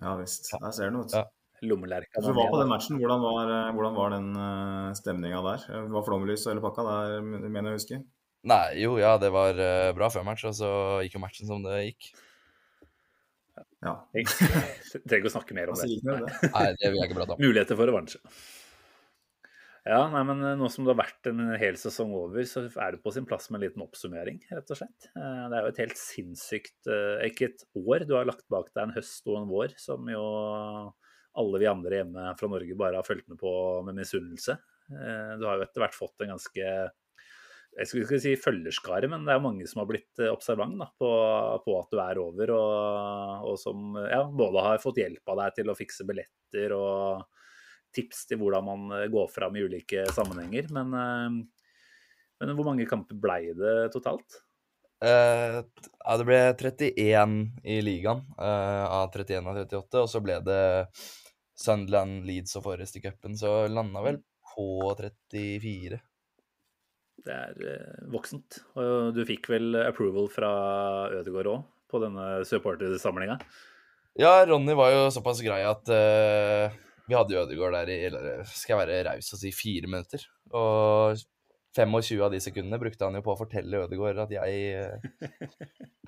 Ja 0.00 0.14
visst. 0.20 0.48
Der 0.54 0.72
ser 0.72 0.90
du 0.92 0.98
noe. 1.00 1.08
Ja 1.12 1.26
lommelerka. 1.66 2.22
Du 2.22 2.32
var 2.36 2.50
på 2.52 2.62
den 2.62 2.70
matchen. 2.70 3.00
Hvordan 3.00 3.22
var, 3.24 3.52
eh, 3.56 3.72
hvordan 3.76 3.98
var 3.98 4.14
den 4.14 4.30
uh, 4.36 4.94
stemninga 4.96 5.42
der? 5.44 5.68
Var 5.92 6.06
flomlys 6.06 6.46
og 6.46 6.54
hele 6.54 6.64
pakka 6.64 6.86
der, 6.86 7.20
mener 7.26 7.70
jeg 7.70 7.76
å 7.76 7.78
huske? 7.80 8.00
Nei, 8.50 8.64
jo, 8.80 8.94
ja, 8.96 9.16
det 9.20 9.28
var 9.34 9.58
bra 9.96 10.08
før 10.08 10.24
match, 10.24 10.46
og 10.48 10.56
så 10.56 10.70
gikk 11.04 11.18
jo 11.18 11.24
matchen 11.26 11.50
som 11.50 11.64
det 11.66 11.82
gikk. 11.90 12.12
Ja. 13.84 13.94
Jeg 14.16 14.28
trenger 15.08 15.20
ikke 15.20 15.30
å 15.30 15.36
snakke 15.36 15.56
mer 15.56 15.72
om 15.72 15.76
det. 15.76 16.00
Nei, 16.48 16.64
det 16.80 16.88
vil 16.88 17.00
jeg 17.00 17.10
ikke 17.10 17.20
prate 17.20 17.36
om. 17.36 17.42
Muligheter 17.42 17.78
for 17.78 17.90
revansje. 17.90 18.20
Ja, 19.88 20.02
nei, 20.12 20.20
men 20.28 20.42
nå 20.60 20.68
som 20.68 20.84
det 20.84 20.92
har 20.92 20.98
vært 21.00 21.28
en 21.30 21.54
hel 21.60 21.78
sesong 21.80 22.12
over, 22.12 22.42
så 22.48 22.66
er 22.68 22.94
det 22.94 23.00
på 23.04 23.12
sin 23.14 23.24
plass 23.28 23.48
med 23.48 23.60
en 23.60 23.64
liten 23.64 23.84
oppsummering, 23.84 24.42
rett 24.52 24.72
og 24.74 24.76
slett. 24.76 25.08
Det 25.14 25.56
er 25.56 25.64
jo 25.64 25.70
et 25.72 25.80
helt 25.80 25.96
sinnssykt 25.96 26.90
Ikke 27.24 27.48
et 27.48 27.64
år, 27.80 28.04
du 28.04 28.12
har 28.18 28.28
lagt 28.28 28.44
bak 28.52 28.68
deg 28.74 28.82
en 28.84 28.94
høst 28.98 29.24
og 29.30 29.40
en 29.40 29.48
vår 29.48 29.72
som 29.80 30.04
jo 30.12 30.24
alle 31.40 31.60
vi 31.62 31.68
andre 31.70 32.02
hjemme 32.02 32.32
fra 32.38 32.50
Norge 32.52 32.76
bare 32.78 33.00
har 33.00 33.06
fulgt 33.06 33.28
med 33.32 33.40
på 33.40 33.52
med 33.86 33.98
misunnelse. 33.98 34.56
Eh, 34.90 35.38
du 35.38 35.46
har 35.46 35.58
jo 35.58 35.66
etter 35.66 35.84
hvert 35.84 35.96
fått 35.96 36.24
en 36.24 36.34
ganske 36.34 36.66
jeg 37.70 37.86
skulle 37.86 38.02
ikke 38.02 38.18
si 38.18 38.32
følgerskare, 38.34 39.06
men 39.06 39.22
det 39.22 39.30
er 39.30 39.42
mange 39.42 39.66
som 39.70 39.84
har 39.84 39.88
blitt 39.92 40.18
eh, 40.18 40.32
observant 40.32 40.74
da, 40.80 40.88
på, 40.98 41.10
på, 41.64 41.76
at 41.78 41.92
du 41.94 42.00
er 42.02 42.18
over, 42.18 42.52
og, 42.56 43.46
og 43.52 43.60
som 43.62 43.94
ja, 44.02 44.24
både 44.26 44.64
har 44.66 44.82
fått 44.82 44.98
hjelp 45.02 45.30
av 45.30 45.44
deg 45.44 45.60
til 45.60 45.70
å 45.70 45.76
fikse 45.78 46.06
billetter 46.08 46.74
og 46.74 47.28
tips 47.94 48.26
til 48.30 48.42
hvordan 48.42 48.66
man 48.66 48.98
eh, 48.98 49.08
går 49.12 49.30
fram 49.30 49.56
i 49.56 49.64
ulike 49.64 50.08
sammenhenger. 50.16 50.70
Men, 50.74 50.94
men 52.42 52.54
hvor 52.58 52.72
mange 52.72 52.88
kamper 52.90 53.18
blei 53.22 53.44
det 53.54 53.92
totalt? 53.94 54.42
Ja, 55.00 55.62
det 56.20 56.26
ble 56.28 56.40
31 56.58 57.36
i 57.64 57.78
ligaen 57.80 58.18
uh, 58.36 58.84
av 58.98 59.14
31 59.14 59.46
av 59.48 59.60
38, 59.62 60.02
og 60.02 60.10
så 60.12 60.20
ble 60.20 60.36
det 60.44 60.64
Sunderland, 61.60 62.24
Leeds 62.28 62.56
og 62.58 62.64
Forest 62.68 62.96
i 62.96 63.02
cupen, 63.04 63.36
så 63.38 63.66
landa 63.68 64.02
vel 64.04 64.20
på 64.54 64.68
34. 64.98 66.00
Det 67.20 67.34
er 67.36 67.58
uh, 67.60 68.12
voksent. 68.12 68.62
Og 68.80 69.10
du 69.16 69.24
fikk 69.28 69.50
vel 69.52 69.76
approval 69.82 70.30
fra 70.32 70.52
Ødegaard 71.20 71.50
òg 71.52 71.66
på 71.90 72.00
denne 72.02 72.28
supportersamlinga? 72.48 73.36
Ja, 74.18 74.40
Ronny 74.46 74.74
var 74.78 74.92
jo 74.94 75.02
såpass 75.14 75.42
grei 75.44 75.60
at 75.66 75.90
uh, 75.92 76.78
vi 77.10 77.16
hadde 77.18 77.42
Ødegaard 77.42 77.76
der 77.76 77.92
i 77.92 77.98
eller, 78.08 78.30
skal 78.48 78.76
jeg 78.76 78.82
være 78.84 79.02
raus 79.10 79.32
og 79.34 79.42
si 79.42 79.52
fire 79.54 79.90
minutter. 79.90 80.24
Og 80.54 81.20
25 81.76 82.22
av 82.22 82.30
de 82.32 82.40
sekundene 82.42 82.78
brukte 82.82 83.06
han 83.06 83.14
jo 83.14 83.22
på 83.22 83.34
å 83.34 83.38
fortelle 83.38 83.84
Ødegaard 83.84 84.24
at 84.24 84.32
jeg 84.34 84.54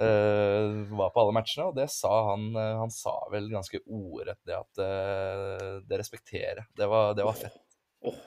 uh, 0.03 0.69
var 0.99 1.13
på 1.15 1.23
alle 1.23 1.37
matchene, 1.37 1.69
og 1.71 1.77
det 1.79 1.87
sa 1.95 2.11
han 2.33 2.49
uh, 2.57 2.81
Han 2.81 2.91
sa 2.95 3.15
vel 3.33 3.47
ganske 3.53 3.79
ordrett 3.87 4.41
det 4.49 4.59
at 4.59 4.83
uh, 4.83 5.79
det 5.87 6.01
respekterer. 6.03 6.67
Det 6.75 6.89
var, 6.91 7.15
det 7.19 7.27
var 7.29 7.39
fett. 7.39 7.61
Oh. 8.03 8.19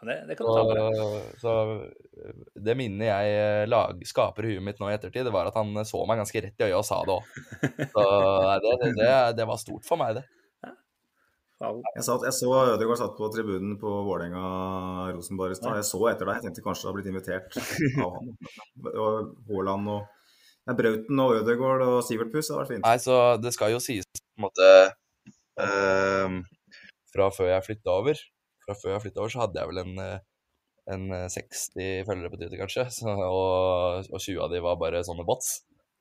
Ja, 0.00 0.08
det, 0.08 0.16
det, 0.30 0.38
kan 0.38 0.48
du 0.48 0.52
ta 0.56 0.62
på 0.70 0.78
Så 1.40 1.52
det 2.64 2.76
minnet 2.80 3.10
jeg 3.10 3.68
lag, 3.68 4.00
skaper 4.08 4.48
i 4.48 4.54
huet 4.54 4.64
mitt 4.64 4.80
nå 4.80 4.88
i 4.88 4.96
ettertid, 4.96 5.28
det 5.28 5.34
var 5.34 5.50
at 5.50 5.58
han 5.60 5.76
så 5.84 6.00
meg 6.08 6.22
ganske 6.22 6.46
rett 6.46 6.64
i 6.64 6.70
øyet 6.70 6.80
og 6.80 6.88
sa 6.88 7.02
det 7.04 7.18
òg. 7.18 7.36
Så 7.92 8.06
det, 8.64 8.74
det, 8.96 9.12
det, 9.36 9.46
var 9.48 9.60
stort 9.60 9.84
for 9.84 10.00
meg, 10.00 10.16
det. 10.16 10.24
Jeg, 11.62 12.02
satt, 12.02 12.24
jeg, 12.26 12.34
så 12.34 12.50
Ødegaard 12.74 12.98
satt 12.98 13.14
på 13.16 13.28
tribunen 13.32 13.76
på 13.78 13.90
Vålerenga-Rosenborg 14.08 15.54
i 15.54 15.58
stad. 15.58 15.78
Jeg 15.78 15.86
så 15.86 16.00
etter 16.10 16.28
deg. 16.28 16.40
Jeg 16.40 16.48
tenkte 16.48 16.64
kanskje 16.64 16.82
det 16.82 16.90
hadde 16.90 16.98
blitt 16.98 17.10
invitert 17.12 17.58
av 18.02 18.16
han. 18.16 18.32
Haaland 19.48 19.92
og 19.94 20.02
nei, 20.66 20.76
Brauten 20.80 21.22
og 21.24 21.38
Ødegaard 21.38 21.86
og 21.86 21.96
Sivert 22.06 22.34
Puss. 22.34 22.50
Hadde 22.50 22.64
vært 22.64 22.74
fint. 22.74 22.84
Nei, 22.84 22.98
så 23.04 23.18
det 23.40 23.54
skal 23.54 23.72
jo 23.74 23.80
sies 23.82 24.04
på 24.04 24.42
en 24.42 24.46
måte 24.48 24.70
uh, 25.62 26.38
Fra 27.14 27.30
før 27.36 27.52
jeg 27.52 27.66
flytta 27.68 27.96
over 28.02 28.22
Fra 28.66 28.78
før 28.80 28.96
jeg 28.96 29.14
over, 29.14 29.30
så 29.30 29.44
hadde 29.44 29.62
jeg 29.62 29.70
vel 29.70 29.82
en, 29.84 29.98
eh, 30.02 30.16
en 30.90 31.04
60 31.30 32.08
følgere 32.08 32.32
på 32.32 32.40
Twitter, 32.40 32.60
kanskje. 32.64 32.88
Så, 32.98 33.14
og, 33.30 34.10
og 34.10 34.18
20 34.18 34.42
av 34.42 34.50
de 34.50 34.64
var 34.66 34.80
bare 34.82 35.06
sånne 35.06 35.26
bots. 35.28 35.60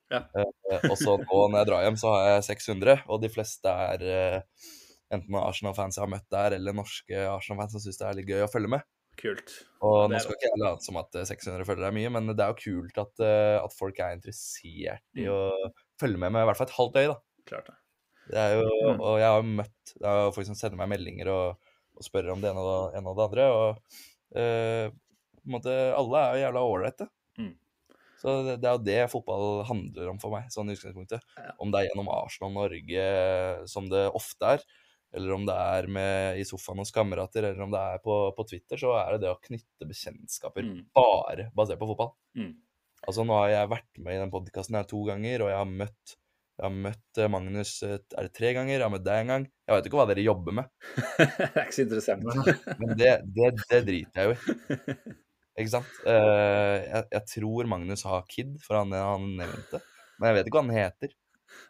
Ja. 0.09 0.25
Uh, 0.33 0.89
og 0.89 0.97
så 0.97 1.19
nå 1.21 1.43
når 1.45 1.61
jeg 1.61 1.69
drar 1.69 1.85
hjem, 1.85 1.99
så 2.01 2.17
har 2.17 2.31
jeg 2.33 2.47
600, 2.49 3.05
og 3.05 3.21
de 3.21 3.29
fleste 3.31 3.81
er 3.93 4.09
uh, 4.09 4.79
enten 5.13 5.37
Arsenal-fans 5.39 5.99
jeg 5.99 6.05
har 6.05 6.11
møtt 6.11 6.27
der, 6.33 6.57
eller 6.57 6.75
norske 6.75 7.23
Arsenal-fans 7.29 7.75
som 7.75 7.83
syns 7.83 8.01
det 8.01 8.09
er 8.09 8.19
litt 8.19 8.33
gøy 8.33 8.45
å 8.45 8.51
følge 8.51 8.71
med. 8.75 8.85
Kult. 9.19 9.51
Og 9.85 10.07
nå 10.09 10.19
skal 10.21 10.35
ikke 10.35 10.49
jeg 10.49 10.61
late 10.61 10.85
som 10.85 10.97
at 10.97 11.13
600 11.13 11.61
eh, 11.61 11.67
følgere 11.67 11.91
er 11.91 11.95
mye, 11.95 12.11
men 12.15 12.31
det 12.31 12.43
er 12.43 12.53
jo 12.53 12.61
kult 12.63 12.99
at, 13.03 13.13
uh, 13.21 13.59
at 13.61 13.75
folk 13.75 13.99
er 14.01 14.15
interessert 14.17 15.03
i 15.19 15.27
mm. 15.27 15.29
å 15.29 15.71
følge 16.01 16.21
med 16.21 16.33
med 16.33 16.45
i 16.45 16.49
hvert 16.49 16.59
fall 16.59 16.69
et 16.69 16.77
halvt 16.77 16.99
øye, 16.99 17.11
da. 17.11 17.17
Klart 17.51 17.69
det. 17.69 17.75
det 18.31 18.41
er 18.41 18.55
jo, 18.57 18.65
mm. 18.65 19.03
Og 19.03 19.19
jeg 19.21 19.35
har 19.35 19.47
møtt 19.61 19.93
det 19.93 20.09
er 20.09 20.19
jo 20.19 20.33
folk 20.37 20.49
som 20.49 20.57
sender 20.57 20.81
meg 20.81 20.91
meldinger 20.95 21.29
og, 21.33 21.73
og 21.93 22.07
spør 22.07 22.33
om 22.33 22.43
det 22.43 22.53
ene 22.53 22.63
og 22.63 22.97
ene 22.97 23.11
og 23.11 23.19
det 23.19 23.27
andre. 23.27 23.49
Og 23.53 23.99
uh, 24.39 24.87
på 25.43 25.51
en 25.51 25.57
måte, 25.57 25.75
alle 25.99 26.23
er 26.23 26.33
jo 26.33 26.45
jævla 26.47 26.65
ålreite. 26.71 27.09
Mm. 27.37 27.53
Så 28.23 28.37
det, 28.47 28.59
det, 28.63 28.69
er 28.69 28.77
jo 28.77 28.85
det 28.87 29.01
fotball 29.11 29.47
handler 29.67 30.13
om 30.13 30.19
for 30.21 30.33
meg, 30.33 30.47
sånn 30.53 30.71
i 30.71 30.77
utgangspunktet. 30.77 31.25
Ja. 31.37 31.53
Om 31.61 31.73
det 31.73 31.81
er 31.81 31.89
gjennom 31.89 32.09
Arsenal 32.15 32.53
Norge, 32.55 33.07
som 33.69 33.89
det 33.91 34.07
ofte 34.15 34.55
er, 34.55 34.63
eller 35.13 35.35
om 35.35 35.45
det 35.45 35.55
er 35.55 35.87
med, 35.93 36.39
i 36.41 36.45
sofaen 36.47 36.81
hos 36.81 36.91
kamerater, 36.93 37.45
eller 37.45 37.65
om 37.65 37.73
det 37.73 37.81
er 37.93 38.01
på, 38.03 38.17
på, 38.37 38.45
Twitter, 38.49 38.79
så 38.81 38.95
er 38.97 39.13
det 39.13 39.25
det 39.25 39.31
å 39.33 39.39
knytte 39.43 39.87
bekjentskaper 39.89 40.65
mm. 40.65 40.79
bare 40.97 41.49
basert 41.55 41.81
på 41.81 41.89
fotball. 41.91 42.13
Mm. 42.39 42.53
Altså 43.03 43.25
Nå 43.27 43.37
har 43.37 43.51
jeg 43.51 43.71
vært 43.73 44.01
med 44.01 44.17
i 44.17 44.21
den 44.23 44.33
podkasten 44.33 44.79
to 44.89 45.03
ganger, 45.09 45.45
og 45.45 45.51
jeg 45.51 45.59
har 45.59 45.73
møtt 45.83 46.15
Jeg 46.53 46.63
har 46.65 46.75
møtt 46.85 47.19
eh, 47.19 47.29
Magnus 47.33 47.73
eh, 47.85 47.97
er 47.99 48.27
det 48.29 48.33
tre 48.37 48.53
ganger, 48.57 48.77
jeg 48.77 48.85
har 48.85 48.93
møtt 48.93 49.05
deg 49.05 49.23
en 49.23 49.33
gang. 49.33 49.47
Jeg 49.67 49.75
vet 49.75 49.89
ikke 49.89 49.99
hva 49.99 50.07
dere 50.09 50.25
jobber 50.25 50.57
med, 50.61 50.71
det 51.19 51.49
er 51.49 51.63
ikke 51.65 51.77
så 51.77 51.85
interessant. 51.85 52.25
men 52.81 52.95
det, 52.97 53.13
det, 53.37 53.53
det 53.69 53.83
driter 53.89 54.23
jeg 54.23 54.31
jo 54.31 54.35
i. 54.37 55.17
Ikke 55.53 55.69
sant? 55.75 55.97
Eh, 56.09 56.77
jeg, 56.81 57.09
jeg 57.13 57.25
tror 57.29 57.67
Magnus 57.69 58.05
har 58.09 58.23
kid, 58.29 58.55
for 58.63 58.79
han, 58.79 58.95
han 58.97 59.27
nevnte. 59.37 59.81
Men 60.17 60.31
jeg 60.31 60.37
vet 60.39 60.49
ikke 60.49 60.57
hva 60.57 60.65
han 60.65 60.77
heter. 60.79 61.13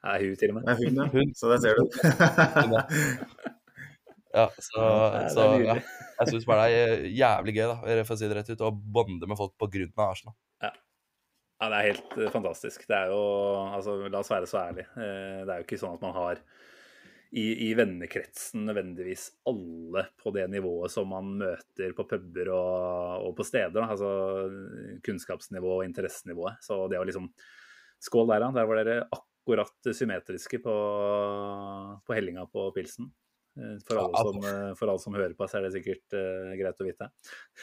Nei, 0.04 0.18
hun 0.26 0.36
til 0.40 0.54
og 0.54 0.58
med. 0.60 0.66
Det 0.68 0.74
er 0.74 0.82
hun, 0.84 1.02
ja. 1.02 1.10
Hun. 1.14 1.34
Så 1.38 1.52
der 1.54 1.64
ser 1.64 1.80
du. 1.80 1.84
Ja, 4.34 4.48
så, 4.58 4.80
Ja, 4.82 5.10
det 5.14 5.20
er 5.22 5.30
så 5.30 5.44
ja, 5.62 5.74
jeg 6.18 6.32
syns 6.32 6.46
bare 6.50 6.64
det 6.72 6.78
er 6.82 7.04
jævlig 7.14 7.54
gøy, 7.54 7.68
da, 7.70 7.76
for 8.02 8.16
å 8.16 8.18
si 8.18 8.30
det 8.32 8.38
rett 8.40 8.48
ut, 8.50 8.64
å 8.66 8.72
bonde 8.74 9.28
med 9.30 9.38
folk 9.38 9.54
på 9.62 9.68
grunn 9.76 9.92
av 9.94 10.08
Arsenal. 10.16 10.34
Ja, 10.64 10.72
det 11.70 11.78
er 11.78 11.90
helt 11.92 12.16
eh, 12.18 12.32
fantastisk. 12.34 12.88
Det 12.90 12.98
er 12.98 13.12
jo 13.14 13.20
Altså, 13.70 13.94
la 14.10 14.20
oss 14.24 14.32
være 14.34 14.50
så 14.50 14.58
ærlige. 14.66 14.90
Eh, 14.98 15.44
Det 15.46 15.54
er 15.54 15.62
jo 15.62 15.68
ikke 15.68 15.78
sånn 15.80 15.94
at 16.00 16.02
man 16.04 16.16
har 16.18 16.42
i, 17.34 17.46
i 17.66 17.70
vennekretsen 17.78 18.66
nødvendigvis 18.68 19.28
alle 19.50 20.04
på 20.22 20.34
det 20.36 20.48
nivået 20.54 20.92
som 20.94 21.08
man 21.14 21.30
møter 21.40 21.94
på 21.98 22.06
puber 22.10 22.50
og, 22.54 23.30
og 23.30 23.38
på 23.38 23.46
steder. 23.48 23.74
da. 23.78 23.86
Altså 23.94 24.10
kunnskapsnivå 25.06 25.78
og 25.78 25.86
interessenivået. 25.88 26.58
Så 26.66 26.88
det 26.92 27.00
å 27.00 27.06
liksom 27.08 27.30
Skål 28.04 28.28
der, 28.34 28.42
da. 28.44 28.50
Der 28.58 28.66
var 28.68 28.82
dere 28.82 28.98
akkurat 29.06 29.30
symmetriske 29.94 30.60
på, 30.64 30.78
på 32.06 32.16
hellinga 32.16 32.48
på 32.52 32.72
pilsen. 32.76 33.12
Eh, 33.60 33.78
For 33.88 34.00
alle, 34.02 34.18
som, 34.18 34.38
eh, 34.50 34.72
for 34.80 34.90
alle 34.90 35.00
som 35.00 35.14
hører 35.14 35.36
på, 35.38 35.48
så 35.50 35.60
er 35.60 35.68
det 35.68 35.76
sikkert 35.76 36.16
uh, 36.18 36.56
greit 36.58 36.82
å 36.82 36.88
vite. 36.88 37.10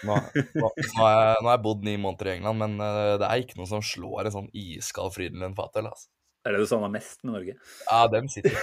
Nå, 0.06 0.14
nå, 0.14 0.44
nå, 0.62 0.70
har 1.00 1.10
jeg, 1.16 1.40
nå 1.42 1.48
har 1.48 1.56
jeg 1.56 1.64
bodd 1.64 1.84
ni 1.88 1.96
måneder 1.98 2.30
i 2.30 2.34
England, 2.36 2.62
men 2.62 2.78
uh, 2.78 3.18
det 3.18 3.26
er 3.26 3.42
ikke 3.42 3.58
noe 3.58 3.70
som 3.70 3.82
slår 3.82 4.28
en 4.28 4.36
sånn 4.36 4.50
iskald 4.54 5.16
Frydenlund 5.16 5.58
Fatøl. 5.58 5.90
Altså. 5.90 6.10
Er 6.46 6.56
det 6.56 6.62
du 6.62 6.70
savna 6.70 6.88
mest 6.88 7.24
med 7.26 7.34
Norge? 7.34 7.56
Ja, 7.90 8.04
dem 8.08 8.30
sitter. 8.32 8.54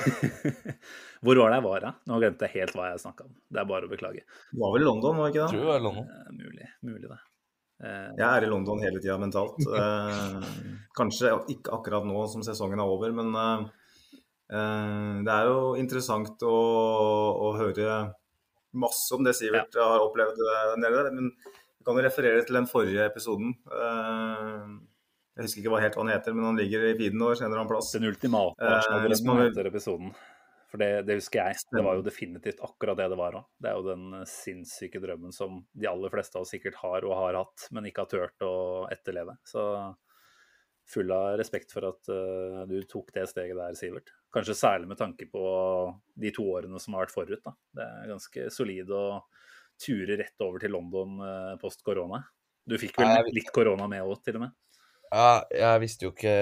Hvor 1.25 1.37
var 1.43 1.51
det 1.51 1.59
jeg 1.59 1.65
var, 1.67 1.83
da? 1.83 1.91
Nå 2.09 2.21
glemte 2.23 2.47
jeg 2.47 2.63
helt 2.63 2.77
hva 2.77 2.87
jeg 2.93 3.03
snakka 3.03 3.27
om. 3.27 3.35
Det 3.53 3.61
er 3.61 3.67
bare 3.69 3.89
å 3.89 3.91
beklage. 3.91 4.23
Du 4.53 4.63
var 4.63 4.73
vel 4.73 4.85
i 4.85 4.87
London, 4.87 5.19
var 5.19 5.27
det 5.27 5.35
ikke 5.35 5.43
det? 5.43 5.51
tror 5.53 5.65
det 5.65 5.73
var 5.73 5.83
London. 5.83 6.07
Uh, 6.07 6.31
mulig, 6.39 6.69
mulig 6.87 7.11
det. 7.11 7.19
Eh, 7.83 8.09
Jeg 8.17 8.25
er 8.27 8.45
i 8.45 8.49
London 8.49 8.81
hele 8.81 9.01
tida 9.03 9.17
mentalt. 9.21 9.59
Eh, 9.77 10.47
kanskje 10.97 11.33
ikke 11.53 11.75
akkurat 11.77 12.07
nå 12.07 12.23
som 12.31 12.45
sesongen 12.45 12.81
er 12.81 12.89
over, 12.89 13.13
men 13.13 13.33
eh, 13.37 15.21
det 15.27 15.33
er 15.33 15.49
jo 15.51 15.75
interessant 15.77 16.41
å, 16.47 16.55
å 17.45 17.53
høre 17.59 17.99
masse 18.77 19.13
om 19.15 19.23
det 19.25 19.35
Sivert 19.37 19.75
har 19.77 20.03
opplevd 20.05 20.41
nede 20.81 20.93
der. 20.95 21.11
Men 21.13 21.31
vi 21.37 21.85
kan 21.87 21.99
jo 21.99 22.05
referere 22.05 22.45
til 22.45 22.57
den 22.59 22.69
forrige 22.69 23.05
episoden. 23.09 23.53
Jeg 25.37 25.45
husker 25.45 25.61
ikke 25.61 25.71
hva 25.73 25.81
helt 25.83 25.97
hva 25.97 26.03
han 26.05 26.13
heter, 26.15 26.33
men 26.33 26.47
han 26.49 26.57
ligger 26.57 26.87
i 26.87 26.95
feeden 26.97 27.21
vår 27.21 27.37
en 27.37 27.45
eller 27.47 27.59
annen 27.61 27.69
plass. 27.69 27.91
Den 27.93 28.07
ultimate 28.09 28.57
Eh, 28.57 29.17
man 29.27 29.43
episoden. 29.69 30.13
For 30.77 30.83
det, 30.83 31.07
det 31.07 31.15
husker 31.17 31.39
jeg. 31.41 31.57
Det 31.73 31.81
var 31.81 31.95
jo 31.97 32.03
definitivt 32.05 32.59
akkurat 32.61 32.99
det 32.99 33.07
det 33.09 33.17
var 33.17 33.37
òg. 33.39 33.45
Det 33.57 33.69
er 33.71 33.77
jo 33.79 33.85
den 33.87 34.19
eh, 34.19 34.27
sinnssyke 34.29 34.99
drømmen 35.01 35.33
som 35.33 35.63
de 35.73 35.87
aller 35.89 36.11
fleste 36.13 36.37
av 36.37 36.45
oss 36.45 36.51
sikkert 36.53 36.77
har 36.83 37.07
og 37.07 37.15
har 37.17 37.37
hatt, 37.39 37.63
men 37.73 37.87
ikke 37.89 38.03
har 38.05 38.11
turt 38.11 38.45
å 38.45 38.57
etterleve. 38.93 39.33
Så 39.49 39.63
full 40.87 41.09
av 41.11 41.33
respekt 41.41 41.73
for 41.73 41.83
at 41.89 42.07
uh, 42.13 42.61
du 42.69 42.77
tok 42.87 43.09
det 43.15 43.25
steget 43.27 43.57
der, 43.57 43.73
Sivert. 43.75 44.13
Kanskje 44.31 44.53
særlig 44.55 44.87
med 44.87 44.99
tanke 45.01 45.25
på 45.27 45.41
de 46.15 46.31
to 46.35 46.45
årene 46.53 46.79
som 46.79 46.95
har 46.95 47.07
vært 47.07 47.15
forut. 47.15 47.41
Da. 47.43 47.55
Det 47.75 47.87
er 47.87 48.13
ganske 48.13 48.45
solid 48.53 48.93
å 48.95 49.01
ture 49.81 50.15
rett 50.21 50.45
over 50.45 50.63
til 50.63 50.71
London 50.77 51.17
uh, 51.19 51.57
post 51.59 51.83
korona. 51.83 52.21
Du 52.69 52.77
fikk 52.79 53.01
vel 53.01 53.17
jeg- 53.17 53.35
litt 53.41 53.51
korona 53.51 53.89
med 53.89 54.05
òg, 54.05 54.21
til 54.23 54.37
og 54.39 54.45
med? 54.45 54.55
Ja, 55.07 55.41
jeg 55.55 55.83
visste 55.83 56.07
jo 56.07 56.13
ikke 56.13 56.37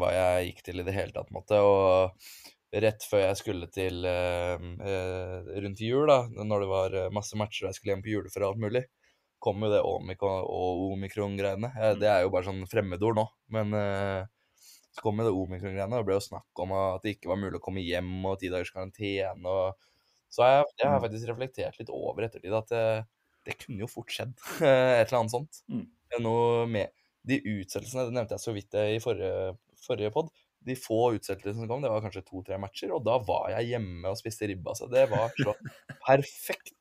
hva 0.00 0.12
jeg 0.12 0.48
gikk 0.48 0.64
til 0.64 0.80
i 0.80 0.84
det 0.84 0.94
hele 0.96 1.12
tatt, 1.12 1.28
på 1.28 1.34
en 1.34 1.40
måte. 1.40 1.60
Og 1.64 2.56
rett 2.72 3.04
før 3.08 3.22
jeg 3.22 3.40
skulle 3.40 3.68
til 3.72 4.04
eh, 4.08 4.64
eh, 4.84 5.50
rundt 5.64 5.80
jul, 5.80 6.08
da, 6.10 6.20
når 6.28 6.64
det 6.64 6.70
var 6.70 6.96
eh, 7.00 7.12
masse 7.14 7.38
matcher 7.40 7.66
og 7.66 7.70
jeg 7.70 7.78
skulle 7.78 7.94
hjem 7.94 8.04
på 8.04 8.12
juleferie 8.12 8.44
og 8.46 8.54
alt 8.54 8.64
mulig, 8.66 8.84
kom 9.42 9.62
jo 9.64 9.70
det 9.72 9.84
omikron- 9.86 10.44
og 10.44 10.82
omikron-greiene. 10.92 11.70
Det 12.00 12.08
er 12.10 12.24
jo 12.24 12.32
bare 12.34 12.48
sånn 12.48 12.64
fremmedord 12.68 13.20
nå, 13.20 13.24
men 13.54 13.70
så 13.70 15.04
kom 15.04 15.20
jo 15.22 15.28
det 15.28 15.34
omikron-greiene, 15.36 15.94
og 15.94 16.02
det 16.02 16.08
ble 16.08 16.16
jo 16.16 16.24
snakk 16.24 16.62
om 16.64 16.74
at 16.74 17.04
det 17.04 17.12
ikke 17.14 17.30
var 17.30 17.38
mulig 17.38 17.60
å 17.60 17.62
komme 17.62 17.84
hjem 17.86 18.10
og 18.26 18.40
ti 18.40 18.50
dagers 18.50 18.72
karantene. 18.74 19.46
og 19.46 19.78
Så 20.26 20.42
jeg, 20.42 20.66
jeg 20.82 20.90
har 20.90 21.04
faktisk 21.04 21.30
reflektert 21.30 21.78
litt 21.78 21.94
over 21.94 22.26
ettertid 22.26 22.56
at 22.58 22.74
det, 22.74 22.82
det 23.46 23.56
kunne 23.62 23.86
jo 23.86 23.92
fort 23.92 24.10
skjedd, 24.10 24.34
et 24.58 25.06
eller 25.06 25.20
annet 25.20 25.36
sånt. 25.36 25.62
Mm. 25.70 25.86
Noe 26.24 26.66
med 26.74 26.90
de 27.28 27.38
utsettelsene, 27.38 28.08
det 28.08 28.18
nevnte 28.18 28.34
jeg 28.34 28.42
så 28.42 28.56
vidt 28.58 28.74
i 28.82 28.98
forrige, 29.04 29.54
forrige 29.86 30.12
pod. 30.18 30.34
De 30.66 30.74
få 30.76 31.14
utsettelsene 31.16 31.62
som 31.62 31.68
kom, 31.70 31.82
det 31.84 31.90
var 31.92 32.02
kanskje 32.04 32.24
to-tre 32.26 32.58
matcher, 32.60 32.90
og 32.96 33.04
da 33.06 33.14
var 33.24 33.50
jeg 33.54 33.70
hjemme 33.74 34.10
og 34.10 34.18
spiste 34.18 34.48
ribbe. 34.50 34.72
Altså. 34.74 34.88
Det 34.90 35.04
var 35.12 35.30
så 35.38 35.54
perfekt. 36.08 36.74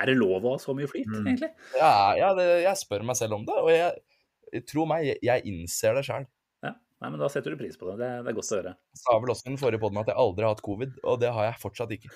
Er 0.00 0.08
det 0.08 0.14
lov 0.16 0.46
å 0.46 0.54
ha 0.54 0.60
så 0.62 0.72
mye 0.76 0.88
flyt, 0.88 1.10
Mm. 1.10 1.26
egentlig? 1.26 1.50
Ja, 1.76 1.94
ja 2.16 2.30
det, 2.38 2.46
jeg 2.64 2.78
spør 2.80 3.02
meg 3.04 3.18
selv 3.18 3.36
om 3.36 3.44
det, 3.48 3.58
og 3.60 3.68
jeg 3.74 4.62
tro 4.70 4.86
meg, 4.88 5.04
jeg, 5.10 5.18
jeg 5.26 5.44
innser 5.50 5.98
det 5.98 6.06
sjøl. 6.08 6.24
Ja. 6.64 6.72
Nei, 7.02 7.10
men 7.10 7.20
da 7.20 7.28
setter 7.32 7.52
du 7.52 7.58
pris 7.60 7.76
på 7.76 7.90
det. 7.90 7.98
Det, 8.00 8.10
det 8.24 8.32
er 8.32 8.36
godt 8.38 8.52
å 8.54 8.58
høre. 8.60 8.72
Sa 8.96 9.18
vel 9.18 9.34
også 9.34 9.46
i 9.46 9.50
den 9.50 9.60
forrige 9.60 9.82
poden 9.82 10.00
at 10.00 10.08
jeg 10.12 10.20
aldri 10.22 10.46
har 10.46 10.54
hatt 10.54 10.64
covid, 10.64 10.96
og 11.02 11.20
det 11.20 11.32
har 11.36 11.50
jeg 11.50 11.60
fortsatt 11.66 11.94
ikke. 11.98 12.12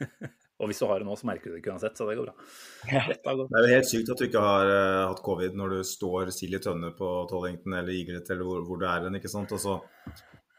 Og 0.60 0.68
hvis 0.68 0.80
du 0.82 0.86
har 0.90 1.00
det 1.00 1.08
nå, 1.08 1.14
så 1.16 1.28
merker 1.28 1.48
du 1.48 1.54
det 1.54 1.62
ikke 1.62 1.72
uansett, 1.72 1.96
så 1.96 2.06
det 2.08 2.18
går 2.18 2.28
bra. 2.28 2.48
Ja. 2.90 3.04
Går. 3.08 3.46
Det 3.48 3.60
er 3.60 3.66
jo 3.66 3.76
helt 3.78 3.88
sykt 3.88 4.10
at 4.12 4.20
du 4.20 4.26
ikke 4.26 4.42
har 4.44 4.72
uh, 4.72 5.06
hatt 5.08 5.22
covid 5.24 5.56
når 5.56 5.72
du 5.76 5.78
står 5.88 6.32
Silje 6.36 6.60
i 6.60 6.64
tønne 6.64 6.92
på 6.96 7.08
Tollington 7.30 7.78
eller 7.78 7.96
Iglet 7.96 8.28
eller 8.34 8.44
hvor, 8.44 8.66
hvor 8.68 8.80
du 8.80 8.84
er 8.88 9.06
hen, 9.06 9.16
ikke 9.16 9.32
sant. 9.32 9.54
Og 9.56 9.62
så, 9.62 9.78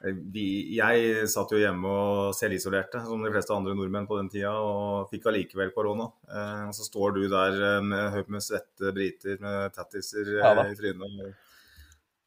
eh, 0.02 0.18
vi, 0.34 0.48
jeg 0.78 1.28
satt 1.30 1.54
jo 1.54 1.62
hjemme 1.62 1.94
og 1.94 2.34
selvisolerte, 2.38 3.04
som 3.06 3.22
de 3.22 3.34
fleste 3.36 3.54
andre 3.56 3.78
nordmenn 3.78 4.10
på 4.10 4.18
den 4.18 4.32
tida, 4.34 4.56
og 4.58 5.14
fikk 5.14 5.30
allikevel 5.30 5.74
korona. 5.78 6.10
Eh, 6.32 6.66
og 6.72 6.76
så 6.78 6.90
står 6.90 7.18
du 7.20 7.24
der 7.30 7.62
eh, 7.76 7.80
med 7.94 8.34
med 8.34 8.46
svette 8.48 8.94
briter 8.98 9.38
med 9.44 9.78
tattiser 9.78 10.36
Ja 10.40 10.56
i 10.66 10.78
trynet. 10.78 11.06
Og, 11.06 11.48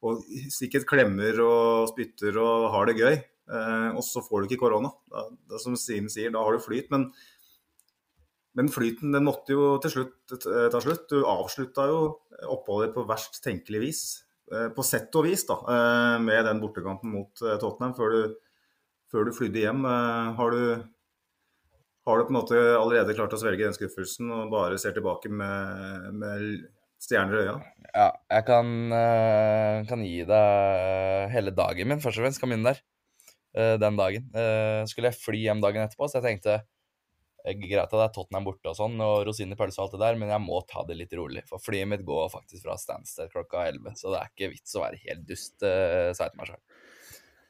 og 0.05 0.27
sikkert 0.53 0.87
klemmer 0.87 1.43
og 1.43 1.89
spytter 1.91 2.37
og 2.39 2.69
har 2.75 2.91
det 2.91 2.99
gøy. 3.03 3.23
Eh, 3.45 3.89
og 3.93 4.01
så 4.05 4.23
får 4.25 4.41
du 4.41 4.49
ikke 4.49 4.63
korona. 4.63 4.89
Da, 5.11 5.25
da, 5.51 5.61
som 5.61 5.77
Sim 5.79 6.09
sier, 6.11 6.31
da 6.33 6.41
har 6.45 6.55
du 6.55 6.63
flyt. 6.63 6.89
men 6.93 7.11
men 8.55 8.71
flyten 8.71 9.11
den 9.15 9.25
måtte 9.27 9.55
jo 9.55 9.75
til 9.83 9.91
slutt 9.91 10.35
ta 10.71 10.79
slutt. 10.83 11.09
Du 11.11 11.25
avslutta 11.27 11.89
jo 11.91 11.99
oppholdet 12.51 12.93
på 12.95 13.03
verst 13.07 13.41
tenkelig 13.43 13.81
vis. 13.83 14.03
Eh, 14.53 14.69
På 14.75 14.83
sett 14.85 15.13
og 15.17 15.25
vis, 15.25 15.45
da, 15.47 15.57
eh, 15.73 16.17
med 16.21 16.45
den 16.45 16.61
bortekampen 16.61 17.09
mot 17.09 17.41
eh, 17.41 17.57
Tottenham 17.61 17.95
før 17.97 18.13
du, 18.13 18.35
før 19.11 19.25
du 19.25 19.33
flydde 19.33 19.63
hjem. 19.63 19.83
Har 20.37 20.53
du, 20.53 20.83
har 22.05 22.19
du 22.19 22.27
på 22.27 22.33
en 22.33 22.39
måte 22.39 22.61
allerede 22.77 23.15
klart 23.17 23.33
å 23.33 23.41
svelge 23.41 23.65
den 23.65 23.75
skuffelsen 23.75 24.29
og 24.31 24.53
bare 24.53 24.77
ser 24.81 24.95
tilbake 24.95 25.31
med, 25.33 26.11
med 26.21 26.45
stjerner 27.01 27.39
i 27.39 27.45
øya? 27.45 27.55
Ja, 27.95 28.09
jeg 28.37 28.45
kan, 28.47 28.75
kan 29.89 30.03
gi 30.03 30.19
deg 30.27 31.31
hele 31.31 31.53
dagen 31.55 31.89
min, 31.89 32.03
først 32.03 32.19
og 32.19 32.25
fremst. 32.25 32.41
Kan 32.43 32.51
begynne 32.51 32.75
der. 32.75 32.83
Den 33.79 33.95
dagen. 33.95 34.25
Skulle 34.91 35.13
jeg 35.13 35.21
fly 35.21 35.45
hjem 35.45 35.61
dagen 35.63 35.85
etterpå, 35.85 36.09
så 36.11 36.19
jeg 36.19 36.25
tenkte 36.25 36.57
greit 37.61 37.83
at 37.83 37.93
det 37.93 38.03
er 38.03 38.13
Tottenham 38.15 38.47
borte 38.47 38.71
og 38.71 38.77
sånn, 38.77 38.95
og 39.05 39.25
rosiner 39.27 39.57
i 39.57 39.59
pølsa 39.59 39.81
og 39.81 39.87
alt 39.87 39.97
det 39.97 40.01
der, 40.01 40.19
men 40.21 40.31
jeg 40.33 40.43
må 40.43 40.61
ta 40.69 40.85
det 40.87 40.97
litt 40.97 41.13
rolig. 41.17 41.43
For 41.49 41.61
flyet 41.61 41.89
mitt 41.91 42.05
går 42.07 42.31
faktisk 42.33 42.65
fra 42.65 42.77
Stansted 42.81 43.29
klokka 43.33 43.67
11, 43.69 43.99
så 43.99 44.13
det 44.13 44.21
er 44.21 44.31
ikke 44.31 44.51
vits 44.55 44.77
å 44.77 44.81
være 44.85 45.01
helt 45.03 45.27
dust, 45.29 45.57
uh, 45.61 46.09
sa 46.15 46.25
jeg 46.25 46.33
til 46.33 46.41
meg 46.41 46.49
sjøl. 46.49 46.63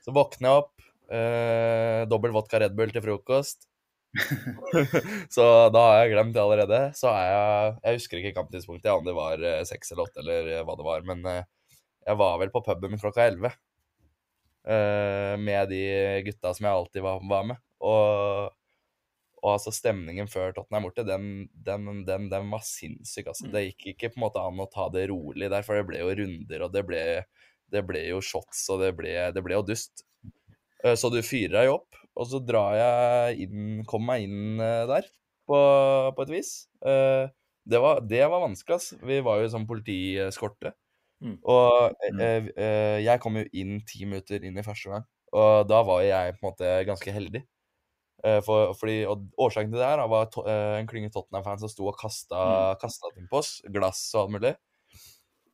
Så 0.06 0.16
våkner 0.16 0.50
jeg 0.50 0.64
opp, 0.64 0.90
uh, 1.14 2.02
dobbel 2.12 2.36
vodka 2.36 2.62
Red 2.62 2.76
Bull 2.78 2.92
til 2.94 3.06
frokost. 3.06 3.70
så 5.36 5.46
da 5.76 5.82
har 5.90 5.98
jeg 6.04 6.14
glemt 6.14 6.36
det 6.36 6.44
allerede. 6.44 6.82
Så 6.96 7.10
er 7.12 7.26
jeg 7.28 7.72
Jeg 7.84 8.00
husker 8.00 8.22
ikke 8.22 8.36
kamptidspunktet, 8.40 8.92
om 8.94 9.06
det 9.08 9.16
var 9.16 9.42
eh, 9.44 9.64
seks 9.68 9.92
eller 9.92 10.08
åtte 10.08 10.24
eller 10.24 10.52
eh, 10.54 10.64
hva 10.68 10.76
det 10.80 10.86
var, 10.88 11.08
men 11.08 11.26
jeg 11.26 12.20
var 12.22 12.38
vel 12.42 12.52
på 12.54 12.62
puben 12.66 12.94
min 12.94 13.02
klokka 13.02 13.26
elleve. 13.26 13.52
eh, 14.68 15.36
med 15.38 15.70
de 15.70 15.82
gutta 16.26 16.54
som 16.54 16.68
jeg 16.68 16.74
alltid 16.74 17.06
var, 17.06 17.20
var 17.30 17.50
med. 17.52 17.62
Og, 17.86 18.54
og 19.42 19.52
altså 19.56 19.74
stemningen 19.76 20.30
før 20.32 20.54
Tottenham 20.56 20.88
borte, 20.88 21.04
den, 21.06 21.26
den, 21.66 22.04
den, 22.08 22.30
den 22.32 22.50
var 22.54 22.64
sinnssyk. 22.66 23.28
Altså. 23.34 23.50
Det 23.54 23.64
gikk 23.68 23.88
ikke 23.94 24.12
på 24.14 24.20
en 24.20 24.26
måte 24.26 24.42
an 24.42 24.62
å 24.64 24.70
ta 24.72 24.88
det 24.94 25.08
rolig 25.12 25.52
der, 25.52 25.66
for 25.68 25.78
det 25.78 25.86
ble 25.90 26.02
jo 26.02 26.14
runder, 26.22 26.66
og 26.66 26.74
det 26.74 26.86
ble, 26.88 27.04
det 27.74 27.84
ble 27.86 28.02
jo 28.08 28.22
shots, 28.26 28.64
og 28.74 28.82
det 28.82 28.94
ble, 28.98 29.14
det 29.36 29.44
ble 29.46 29.58
jo 29.60 29.66
dust. 29.68 30.06
Eh, 30.84 30.96
Så 30.98 31.12
du 31.14 31.22
fyrer 31.26 31.60
deg 31.60 31.74
opp, 31.76 32.00
og 32.16 32.30
så 32.32 32.40
drar 32.42 32.78
jeg 32.80 33.48
inn, 33.48 33.84
kommer 33.90 34.16
meg 34.16 34.28
inn 34.30 34.62
eh, 34.64 34.86
der 34.90 35.10
på, 35.46 35.60
på 36.16 36.26
et 36.26 36.34
vis. 36.40 36.54
Eh, 36.86 37.26
Det 37.66 37.80
var, 37.82 38.02
det 38.06 38.22
var 38.30 38.44
vanskelig, 38.44 38.76
ass. 38.78 38.92
Vi 39.02 39.16
var 39.26 39.40
jo 39.42 39.48
sånn 39.50 39.64
politiskorte. 39.66 40.76
Mm. 41.24 41.38
Og 41.50 41.96
eh, 42.22 43.00
jeg 43.02 43.22
kom 43.24 43.40
jo 43.40 43.46
inn 43.58 43.80
ti 43.90 44.06
minutter 44.06 44.44
inn 44.46 44.58
i 44.60 44.66
første 44.66 44.92
gang, 44.92 45.06
og 45.34 45.66
da 45.70 45.80
var 45.88 46.04
jeg 46.06 46.36
på 46.36 46.44
en 46.44 46.50
måte 46.52 46.74
ganske 46.86 47.14
heldig. 47.16 47.42
Eh, 48.24 48.40
For, 48.46 48.72
fordi, 48.80 49.02
og 49.10 49.28
årsaken 49.42 49.74
til 49.74 49.82
det 49.82 49.90
her 49.90 50.06
var 50.10 50.30
to, 50.34 50.46
eh, 50.48 50.78
en 50.80 50.88
klynge 50.90 51.12
Tottenham-fans 51.14 51.66
som 51.66 51.72
sto 51.72 51.90
og 51.92 51.98
kasta, 52.00 52.40
kasta 52.82 53.12
ting 53.14 53.28
på 53.32 53.42
oss, 53.42 53.60
glass 53.74 54.08
og 54.16 54.26
alt 54.26 54.36
mulig. 54.38 54.56